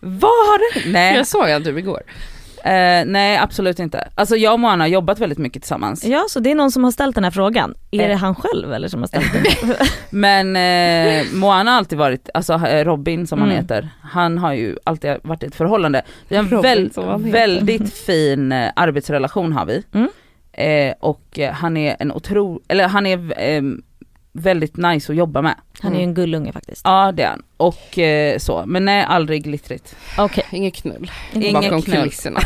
Vad 0.00 0.30
har 0.30 0.58
du? 0.58 0.92
Nej. 0.92 1.16
Jag 1.16 1.26
såg 1.26 1.48
han 1.48 1.64
typ 1.64 1.78
igår. 1.78 2.02
Eh, 2.64 3.04
nej 3.06 3.38
absolut 3.38 3.78
inte. 3.78 4.08
Alltså 4.14 4.36
jag 4.36 4.52
och 4.52 4.60
Moana 4.60 4.84
har 4.84 4.88
jobbat 4.88 5.18
väldigt 5.18 5.38
mycket 5.38 5.62
tillsammans. 5.62 6.04
Ja 6.04 6.24
så 6.28 6.40
det 6.40 6.50
är 6.50 6.54
någon 6.54 6.70
som 6.70 6.84
har 6.84 6.90
ställt 6.90 7.14
den 7.14 7.24
här 7.24 7.30
frågan. 7.30 7.74
Är 7.90 8.00
Eh. 8.02 8.08
det 8.08 8.14
han 8.14 8.34
själv 8.34 8.72
eller 8.72 8.88
som 8.88 9.00
har 9.00 9.06
ställt 9.06 9.32
den? 9.32 9.74
Men 10.10 10.56
eh, 10.56 11.24
Moana 11.34 11.70
har 11.70 11.78
alltid 11.78 11.98
varit, 11.98 12.28
alltså 12.34 12.52
eh, 12.52 12.84
Robin 12.84 13.26
som 13.26 13.38
han 13.38 13.48
Mm. 13.50 13.62
heter, 13.62 13.88
han 14.02 14.38
har 14.38 14.52
ju 14.52 14.76
alltid 14.84 15.16
varit 15.22 15.42
i 15.42 15.46
ett 15.46 15.54
förhållande. 15.54 16.02
Vi 16.28 16.36
har 16.36 16.44
en 16.44 16.50
Robin 16.50 16.62
väl, 16.94 17.06
han 17.10 17.30
väldigt 17.30 17.94
fin 17.94 18.52
eh, 18.52 18.70
arbetsrelation 18.76 19.52
har 19.52 19.66
vi. 19.66 19.82
Mm. 19.92 20.08
Eh, 20.52 20.94
och 21.00 21.38
han 21.52 21.76
är 21.76 21.96
en 21.98 22.12
otro, 22.12 22.60
eller 22.68 22.88
han 22.88 23.06
är 23.06 23.18
väldigt 24.32 24.76
nice 24.76 25.12
att 25.12 25.16
jobba 25.18 25.42
med. 25.42 25.54
Han 25.82 25.94
är 25.94 25.98
ju 25.98 26.04
en 26.04 26.14
gullunge 26.14 26.52
faktiskt. 26.52 26.80
Ja 26.84 27.12
det 27.12 27.22
är 27.22 27.28
han. 27.28 27.42
Och 27.56 27.98
eh, 27.98 28.38
så, 28.38 28.62
men 28.66 28.84
nej 28.84 29.04
aldrig 29.08 29.44
glittrigt. 29.44 29.96
Okej, 30.18 30.44
Inget 30.50 30.74
knull 30.74 31.10
Inget 31.32 31.52
bakom 31.52 31.82
knull. 31.82 31.98
kulisserna. 31.98 32.40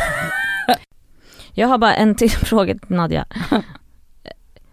jag 1.54 1.68
har 1.68 1.78
bara 1.78 1.94
en 1.94 2.14
till 2.14 2.30
fråga 2.50 2.74
till 2.74 2.96
Nadja. 2.96 3.24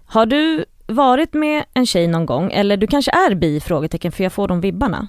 Har 0.05 0.25
du 0.25 0.65
varit 0.87 1.33
med 1.33 1.63
en 1.73 1.85
tjej 1.85 2.07
någon 2.07 2.25
gång 2.25 2.51
eller 2.51 2.77
du 2.77 2.87
kanske 2.87 3.11
är 3.11 3.35
bi? 3.35 3.59
Frågetecken 3.59 4.11
för 4.11 4.23
jag 4.23 4.33
får 4.33 4.47
de 4.47 4.61
vibbarna. 4.61 5.07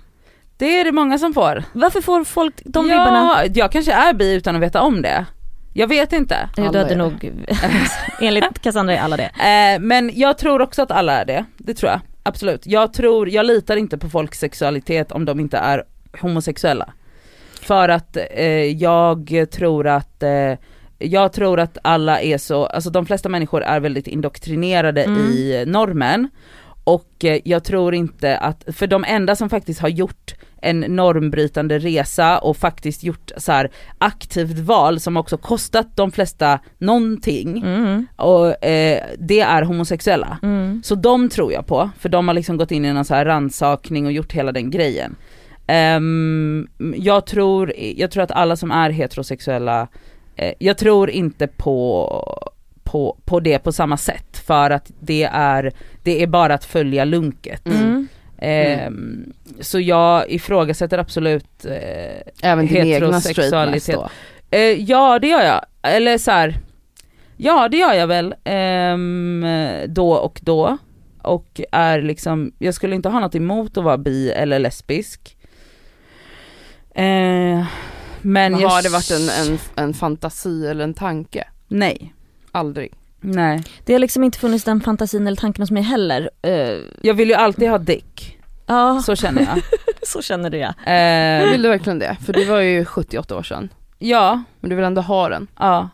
Det 0.57 0.81
är 0.81 0.85
det 0.85 0.93
många 0.93 1.19
som 1.19 1.35
får. 1.35 1.65
Varför 1.73 2.01
får 2.01 2.25
folk 2.25 2.55
de 2.65 2.89
ja, 2.91 2.93
vibbarna? 2.93 3.43
jag 3.55 3.73
kanske 3.73 3.93
är 3.93 4.13
bi 4.13 4.35
utan 4.35 4.57
att 4.57 4.63
veta 4.63 4.81
om 4.83 5.03
det. 5.03 5.27
Jag 5.75 5.87
vet 5.87 6.13
inte. 6.13 6.49
Du 6.57 6.63
Alla 6.63 6.79
hade 6.79 6.93
är 6.95 6.97
nog, 6.97 7.33
enligt 8.21 8.59
Cassandra 8.63 8.95
är 8.95 9.01
alla 9.01 9.17
det. 9.17 9.25
Eh, 9.25 9.81
men 9.81 10.11
jag 10.15 10.39
tror 10.39 10.63
också 10.63 10.83
att 10.83 10.91
alla 10.91 11.13
är 11.13 11.25
det, 11.25 11.45
det 11.57 11.75
tror 11.75 11.91
jag. 11.93 12.01
Absolut. 12.23 12.67
Jag 12.67 12.93
tror, 12.93 13.29
jag 13.29 13.47
litar 13.47 13.77
inte 13.77 13.99
på 13.99 14.09
folks 14.09 14.39
sexualitet 14.39 15.13
om 15.13 15.25
de 15.25 15.41
inte 15.41 15.59
är 15.59 15.85
homosexuella. 16.21 16.93
För 17.63 17.89
att 17.89 18.17
eh, 18.31 18.47
jag 18.65 19.47
tror 19.51 19.87
att 19.87 20.23
eh, 20.23 20.55
jag 20.99 21.33
tror 21.33 21.61
att 21.61 21.79
alla 21.83 22.21
är 22.21 22.39
så, 22.39 22.67
alltså 22.67 22.91
de 22.91 23.07
flesta 23.07 23.29
människor 23.29 23.63
är 23.63 23.81
väldigt 23.81 24.07
indoktrinerade 24.07 25.05
Mm. 25.05 25.21
i 25.21 25.65
normen. 25.67 26.29
Och 26.85 27.25
eh, 27.25 27.41
jag 27.45 27.65
tror 27.65 27.95
inte 27.95 28.37
att, 28.39 28.65
för 28.67 28.87
de 28.87 29.05
enda 29.05 29.37
som 29.37 29.51
faktiskt 29.51 29.81
har 29.81 29.89
gjort 29.89 30.35
en 30.63 30.81
normbrytande 30.81 31.79
resa 31.79 32.39
och 32.39 32.57
faktiskt 32.57 33.03
gjort 33.03 33.31
så 33.37 33.53
här 33.53 33.71
aktivt 33.99 34.59
val 34.59 35.01
som 35.01 35.17
också 35.17 35.37
kostat 35.37 35.97
de 35.97 36.13
flesta 36.13 36.59
någonting 36.79 37.63
Mm. 37.63 38.07
och 38.17 38.65
eh, 38.65 39.03
det 39.19 39.41
är 39.41 39.63
homosexuella. 39.63 40.39
Mm. 40.43 40.83
Så 40.85 40.95
de 40.95 41.29
tror 41.29 41.53
jag 41.53 41.67
på, 41.67 41.91
för 41.99 42.09
de 42.09 42.29
har 42.29 42.35
liksom 42.35 42.57
gått 42.57 42.71
in 42.71 42.85
i 42.85 42.93
någon 42.93 43.05
så 43.05 43.15
här 43.15 43.25
rannsakning 43.25 44.07
och 44.07 44.13
gjort 44.13 44.33
hela 44.33 44.53
den 44.53 44.71
grejen. 44.71 45.17
Ehm, 45.67 46.69
jag, 46.97 47.27
tror, 47.27 47.73
jag 47.97 48.11
tror 48.11 48.23
att 48.23 48.31
alla 48.31 48.57
som 48.57 48.71
är 48.71 48.91
heterosexuella, 48.91 49.89
eh, 50.37 50.53
jag 50.59 50.79
tror 50.79 51.11
inte 51.11 51.47
på, 51.47 52.09
på, 52.85 53.19
på 53.25 53.41
det 53.41 53.59
på 53.59 53.73
samma 53.73 53.97
sätt 53.97 54.39
för 54.47 54.71
att 54.71 54.91
det 55.01 55.25
är, 55.33 55.73
det 56.03 56.23
är 56.23 56.27
bara 56.27 56.55
att 56.55 56.65
följa 56.65 57.05
lunket. 57.05 57.67
Mm. 57.67 58.09
Ehm, 58.45 59.33
Så 59.61 59.81
jag 59.81 60.31
ifrågasätter 60.31 60.99
absolut 60.99 61.65
eh, 61.65 62.51
Även 62.51 62.67
din 62.67 62.77
egna 62.77 62.93
Heterosexualitet. 62.95 63.95
då. 63.95 64.09
Eh, 64.51 64.61
ja 64.61 65.19
det 65.19 65.29
gör 65.29 65.43
jag, 65.43 65.65
eller 65.83 66.19
så 66.19 66.31
här. 66.31 66.57
ja 67.37 67.69
det 67.69 67.77
gör 67.77 67.93
jag 67.95 68.07
väl 68.07 68.35
ehm, 68.45 69.47
då 69.89 70.13
och 70.13 70.41
då. 70.43 70.79
Och 71.23 71.61
är 71.73 72.03
liksom, 72.03 72.53
jag 72.59 72.75
skulle 72.75 72.95
inte 72.95 73.09
ha 73.09 73.21
något 73.21 73.35
emot 73.35 73.77
att 73.77 73.85
vara 73.85 73.99
bi 73.99 74.31
eller 74.31 74.59
lesbisk. 74.59 75.37
Eh, 76.95 77.03
men 77.05 77.67
Men 78.23 78.59
jag, 78.61 78.69
har 78.69 78.83
det 78.83 78.89
varit 78.89 79.11
en, 79.11 79.29
en, 79.53 79.59
en 79.77 79.95
fantasi 79.95 80.67
eller 80.67 80.85
en 80.85 80.95
tanke? 80.95 81.45
Nej, 81.69 82.15
Aldrig. 82.53 82.93
nej. 83.21 83.63
Det 83.85 83.93
har 83.93 84.01
liksom 84.01 84.25
inte 84.25 84.39
funnits 84.39 84.65
den 84.65 84.81
fantasin 84.81 85.27
eller 85.27 85.37
tanken 85.37 85.63
hos 85.63 85.71
mig 85.71 85.83
heller. 85.83 86.31
Eh, 86.43 86.79
Jag 87.03 87.15
vill 87.15 87.29
ju 87.29 87.35
alltid 87.35 87.69
ha 87.71 87.79
dick, 87.79 88.39
ja, 88.73 89.03
så 89.03 89.17
känner 89.17 89.43
jag. 89.43 89.63
så 90.09 90.23
känner 90.23 90.51
du 90.51 90.57
ja. 90.59 90.69
Eh, 90.93 91.51
Vill 91.51 91.63
du 91.63 91.69
verkligen 91.69 91.99
det? 91.99 92.17
För 92.27 92.33
det 92.33 92.45
var 92.45 92.61
ju 92.61 92.85
78 92.85 93.37
år 93.37 93.43
sedan. 93.43 93.69
ja, 93.99 94.43
Men 94.61 94.71
du 94.71 94.77
vill 94.77 94.85
ändå 94.85 95.01
ha 95.03 95.29
den? 95.29 95.47
ja. 95.59 95.89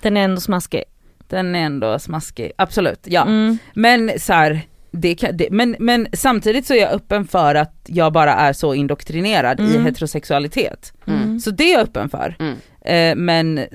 Den 0.00 0.16
är 0.16 0.24
ändå 0.24 0.40
smaskig. 0.40 0.82
Den 1.28 1.54
är 1.54 1.60
ändå 1.66 1.98
smaskig, 1.98 2.52
absolut, 2.58 3.00
ja. 3.04 3.22
Mm. 3.22 3.58
Men 3.74 4.10
så 4.20 4.32
här, 4.32 4.60
det 4.90 5.14
kan, 5.14 5.36
det, 5.36 5.48
men, 5.50 5.76
men 5.78 6.06
samtidigt 6.12 6.66
så 6.66 6.74
är 6.74 6.80
jag 6.80 6.92
öppen 6.92 7.26
för 7.26 7.54
att 7.54 7.74
jag 7.86 8.12
bara 8.12 8.34
är 8.34 8.52
så 8.52 8.74
indoktrinerad 8.74 9.60
i 9.60 9.62
Mm. 9.62 9.84
heterosexualitet. 9.84 10.92
Mm. 11.06 11.40
Så 11.40 11.50
det 11.50 11.64
är 11.64 11.72
jag 11.72 11.80
öppen 11.80 12.08
för. 12.08 12.36
Mm. 12.38 12.56
Eh, 12.84 13.16
men 13.24 13.66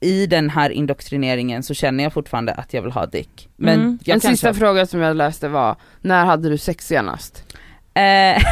i 0.00 0.26
den 0.26 0.50
här 0.50 0.70
indoktrineringen 0.70 1.62
så 1.62 1.74
känner 1.74 2.04
jag 2.04 2.12
fortfarande 2.12 2.52
att 2.54 2.74
jag 2.74 2.82
vill 2.82 2.92
ha 2.92 3.06
dick. 3.06 3.48
Men 3.56 3.80
Mm. 3.80 3.98
en 4.06 4.20
sista 4.20 4.54
fråga 4.54 4.86
som 4.86 5.00
jag 5.00 5.16
läste 5.16 5.48
var, 5.48 5.76
när 6.00 6.24
hade 6.24 6.48
du 6.48 6.58
sex 6.58 6.86
senast? 6.86 7.44
Eh, 7.94 8.42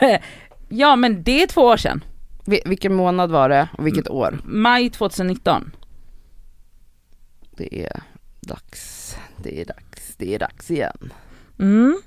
ja 0.68 0.96
men 0.96 1.22
det 1.22 1.42
är 1.42 1.46
två 1.46 1.60
år 1.60 1.76
sedan. 1.76 2.04
Vi, 2.44 2.60
vilken 2.64 2.94
månad 2.94 3.30
var 3.30 3.48
det 3.48 3.68
och 3.78 3.86
vilket 3.86 4.08
år? 4.08 4.38
Maj 4.44 4.90
2019. 4.90 5.70
Det 7.56 7.84
är 7.84 8.02
dags, 8.40 9.16
det 9.42 9.60
är 9.60 9.64
dags, 9.64 10.16
det 10.16 10.34
är 10.34 10.38
dags 10.38 10.70
igen. 10.70 11.12
Mm. 11.58 12.00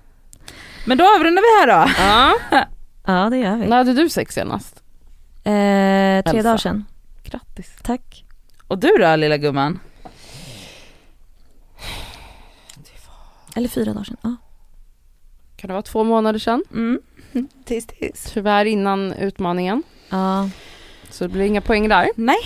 Men 0.86 0.98
då 0.98 1.03
avrundar 1.03 1.41
vi 1.41 1.72
här 1.72 1.86
då. 1.86 1.91
Ja. 2.52 2.66
Ja 3.06 3.30
det 3.30 3.38
gör 3.38 3.56
vi. 3.56 3.68
När 3.68 3.78
hade 3.78 3.94
du 3.94 4.10
sex 4.10 4.36
senast? 4.36 4.84
Eh, 5.44 5.44
tre 5.44 6.24
Elsa. 6.26 6.44
dagar 6.44 6.57
sedan. 6.57 6.86
Grattis. 7.24 7.76
Tack. 7.84 8.26
Och 8.68 8.78
du 8.80 8.98
då 8.99 9.16
lilla 9.16 9.38
gumman? 9.38 9.80
Eller 13.56 13.70
fyra 13.70 13.94
dagar 13.94 14.03
sedan. 14.03 14.18
Ja. 14.22 14.36
Kan 15.60 15.68
det 15.68 15.73
vara 15.73 15.81
två 15.81 16.03
månader 16.03 16.40
sedan? 16.40 16.64
Mm. 16.72 16.99
Tis, 17.65 17.88
tis. 17.88 18.31
Tyvärr 18.34 18.65
innan 18.65 19.14
utmaningen. 19.14 19.84
ja. 20.10 20.49
Så 21.10 21.23
det 21.23 21.30
blir 21.30 21.45
inga 21.45 21.61
poäng 21.61 21.90
där. 21.90 22.10
Nej. 22.15 22.38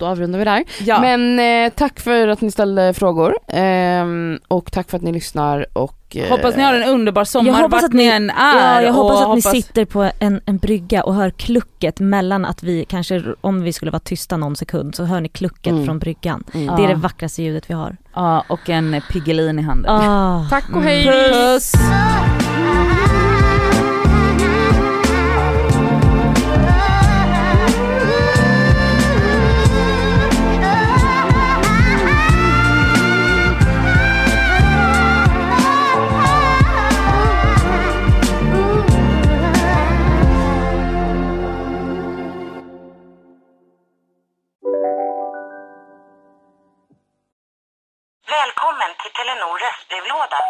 Då 0.00 0.06
avrundar 0.06 0.38
vi 0.38 0.44
där. 0.44 0.64
Ja. 0.80 1.00
Men 1.00 1.38
eh, 1.66 1.72
tack 1.76 2.00
för 2.00 2.28
att 2.28 2.40
ni 2.40 2.50
ställde 2.50 2.94
frågor. 2.94 3.34
Ehm, 3.48 4.38
och 4.48 4.72
tack 4.72 4.90
för 4.90 4.96
att 4.96 5.02
ni 5.02 5.12
lyssnar 5.12 5.66
och... 5.72 6.16
eh, 6.16 6.28
Hoppas 6.30 6.56
ni 6.56 6.62
har 6.62 6.74
en 6.74 6.88
underbar 6.88 7.24
sommar 7.24 7.46
Jag 7.50 7.54
hoppas 7.54 7.72
vart 7.72 7.84
att 7.84 7.92
ni- 7.92 8.06
än 8.06 8.30
är. 8.30 8.56
Ja, 8.56 8.82
jag 8.82 8.92
hoppas 8.92 9.22
att 9.22 9.34
ni 9.34 9.42
sitter 9.42 9.84
på 9.84 10.10
en, 10.18 10.40
en 10.46 10.58
brygga 10.58 11.02
och 11.04 11.14
hör 11.14 11.30
klucket 11.30 12.00
mellan 12.00 12.44
att 12.44 12.62
vi 12.62 12.84
kanske, 12.84 13.22
om 13.40 13.62
vi 13.62 13.72
skulle 13.72 13.90
vara 13.90 14.00
tysta 14.00 14.36
någon 14.36 14.56
sekund 14.56 14.94
så 14.94 15.04
hör 15.04 15.20
ni 15.20 15.28
klucket 15.28 15.70
Mm. 15.72 15.84
från 15.86 15.98
bryggan. 15.98 16.44
Mm. 16.54 16.76
Det 16.76 16.84
är 16.84 16.88
det 16.88 16.94
vackraste 16.94 17.42
ljudet 17.42 17.70
vi 17.70 17.74
har. 17.74 17.96
Ja, 18.14 18.44
och 18.48 18.68
en 18.70 19.00
Piggelin 19.12 19.58
i 19.58 19.62
handen. 19.62 19.90
Ah. 20.00 20.46
Tack 20.50 20.64
och 20.76 20.82
hej! 20.82 21.04
Puss! 21.32 21.72
Välkommen 48.42 48.90
till 49.00 49.12
Telenor 49.18 49.56
röstbrevlåda. 49.64 50.40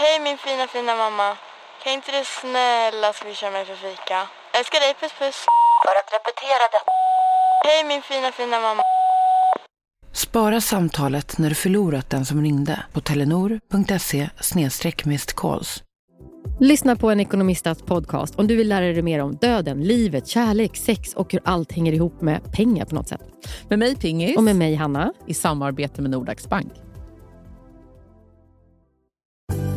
Hej 0.00 0.14
min 0.26 0.38
fina 0.38 0.66
fina 0.74 0.94
mamma. 1.02 1.28
Kan 1.82 1.92
inte 1.92 2.10
du 2.16 2.22
snälla 2.24 3.08
swisha 3.12 3.50
mig 3.50 3.64
för 3.64 3.74
fika? 3.74 4.18
Älskar 4.58 4.80
dig, 4.80 4.94
puss 5.00 5.14
puss. 5.20 5.38
För 5.84 5.94
att 6.00 6.08
repetera 6.16 6.64
detta. 6.74 6.92
Hej 7.66 7.84
min 7.84 8.02
fina 8.02 8.32
fina 8.32 8.60
mamma. 8.60 8.82
Spara 10.12 10.60
samtalet 10.60 11.38
när 11.38 11.48
du 11.48 11.54
förlorat 11.54 12.10
den 12.10 12.24
som 12.24 12.42
ringde 12.42 12.76
på 12.92 13.00
telenor.se 13.00 14.28
calls. 15.36 15.82
Lyssna 16.60 16.96
på 16.96 17.10
en 17.10 17.20
ekonomistats 17.20 17.82
podcast 17.82 18.34
om 18.38 18.46
du 18.46 18.56
vill 18.56 18.68
lära 18.68 18.86
dig 18.86 19.02
mer 19.02 19.20
om 19.22 19.36
döden, 19.36 19.80
livet, 19.84 20.26
kärlek, 20.28 20.76
sex 20.76 21.14
och 21.14 21.32
hur 21.32 21.40
allt 21.44 21.72
hänger 21.72 21.92
ihop 21.92 22.20
med 22.20 22.52
pengar 22.52 22.84
på 22.84 22.94
något 22.94 23.08
sätt. 23.08 23.22
Med 23.68 23.78
mig 23.78 23.96
Pingis 23.96 24.36
Och 24.36 24.42
med 24.42 24.56
mig 24.56 24.74
Hanna. 24.74 25.12
i 25.26 25.34
samarbete 25.34 26.02
med 26.02 26.10
Nordax 26.10 26.48
Bank. 26.48 26.72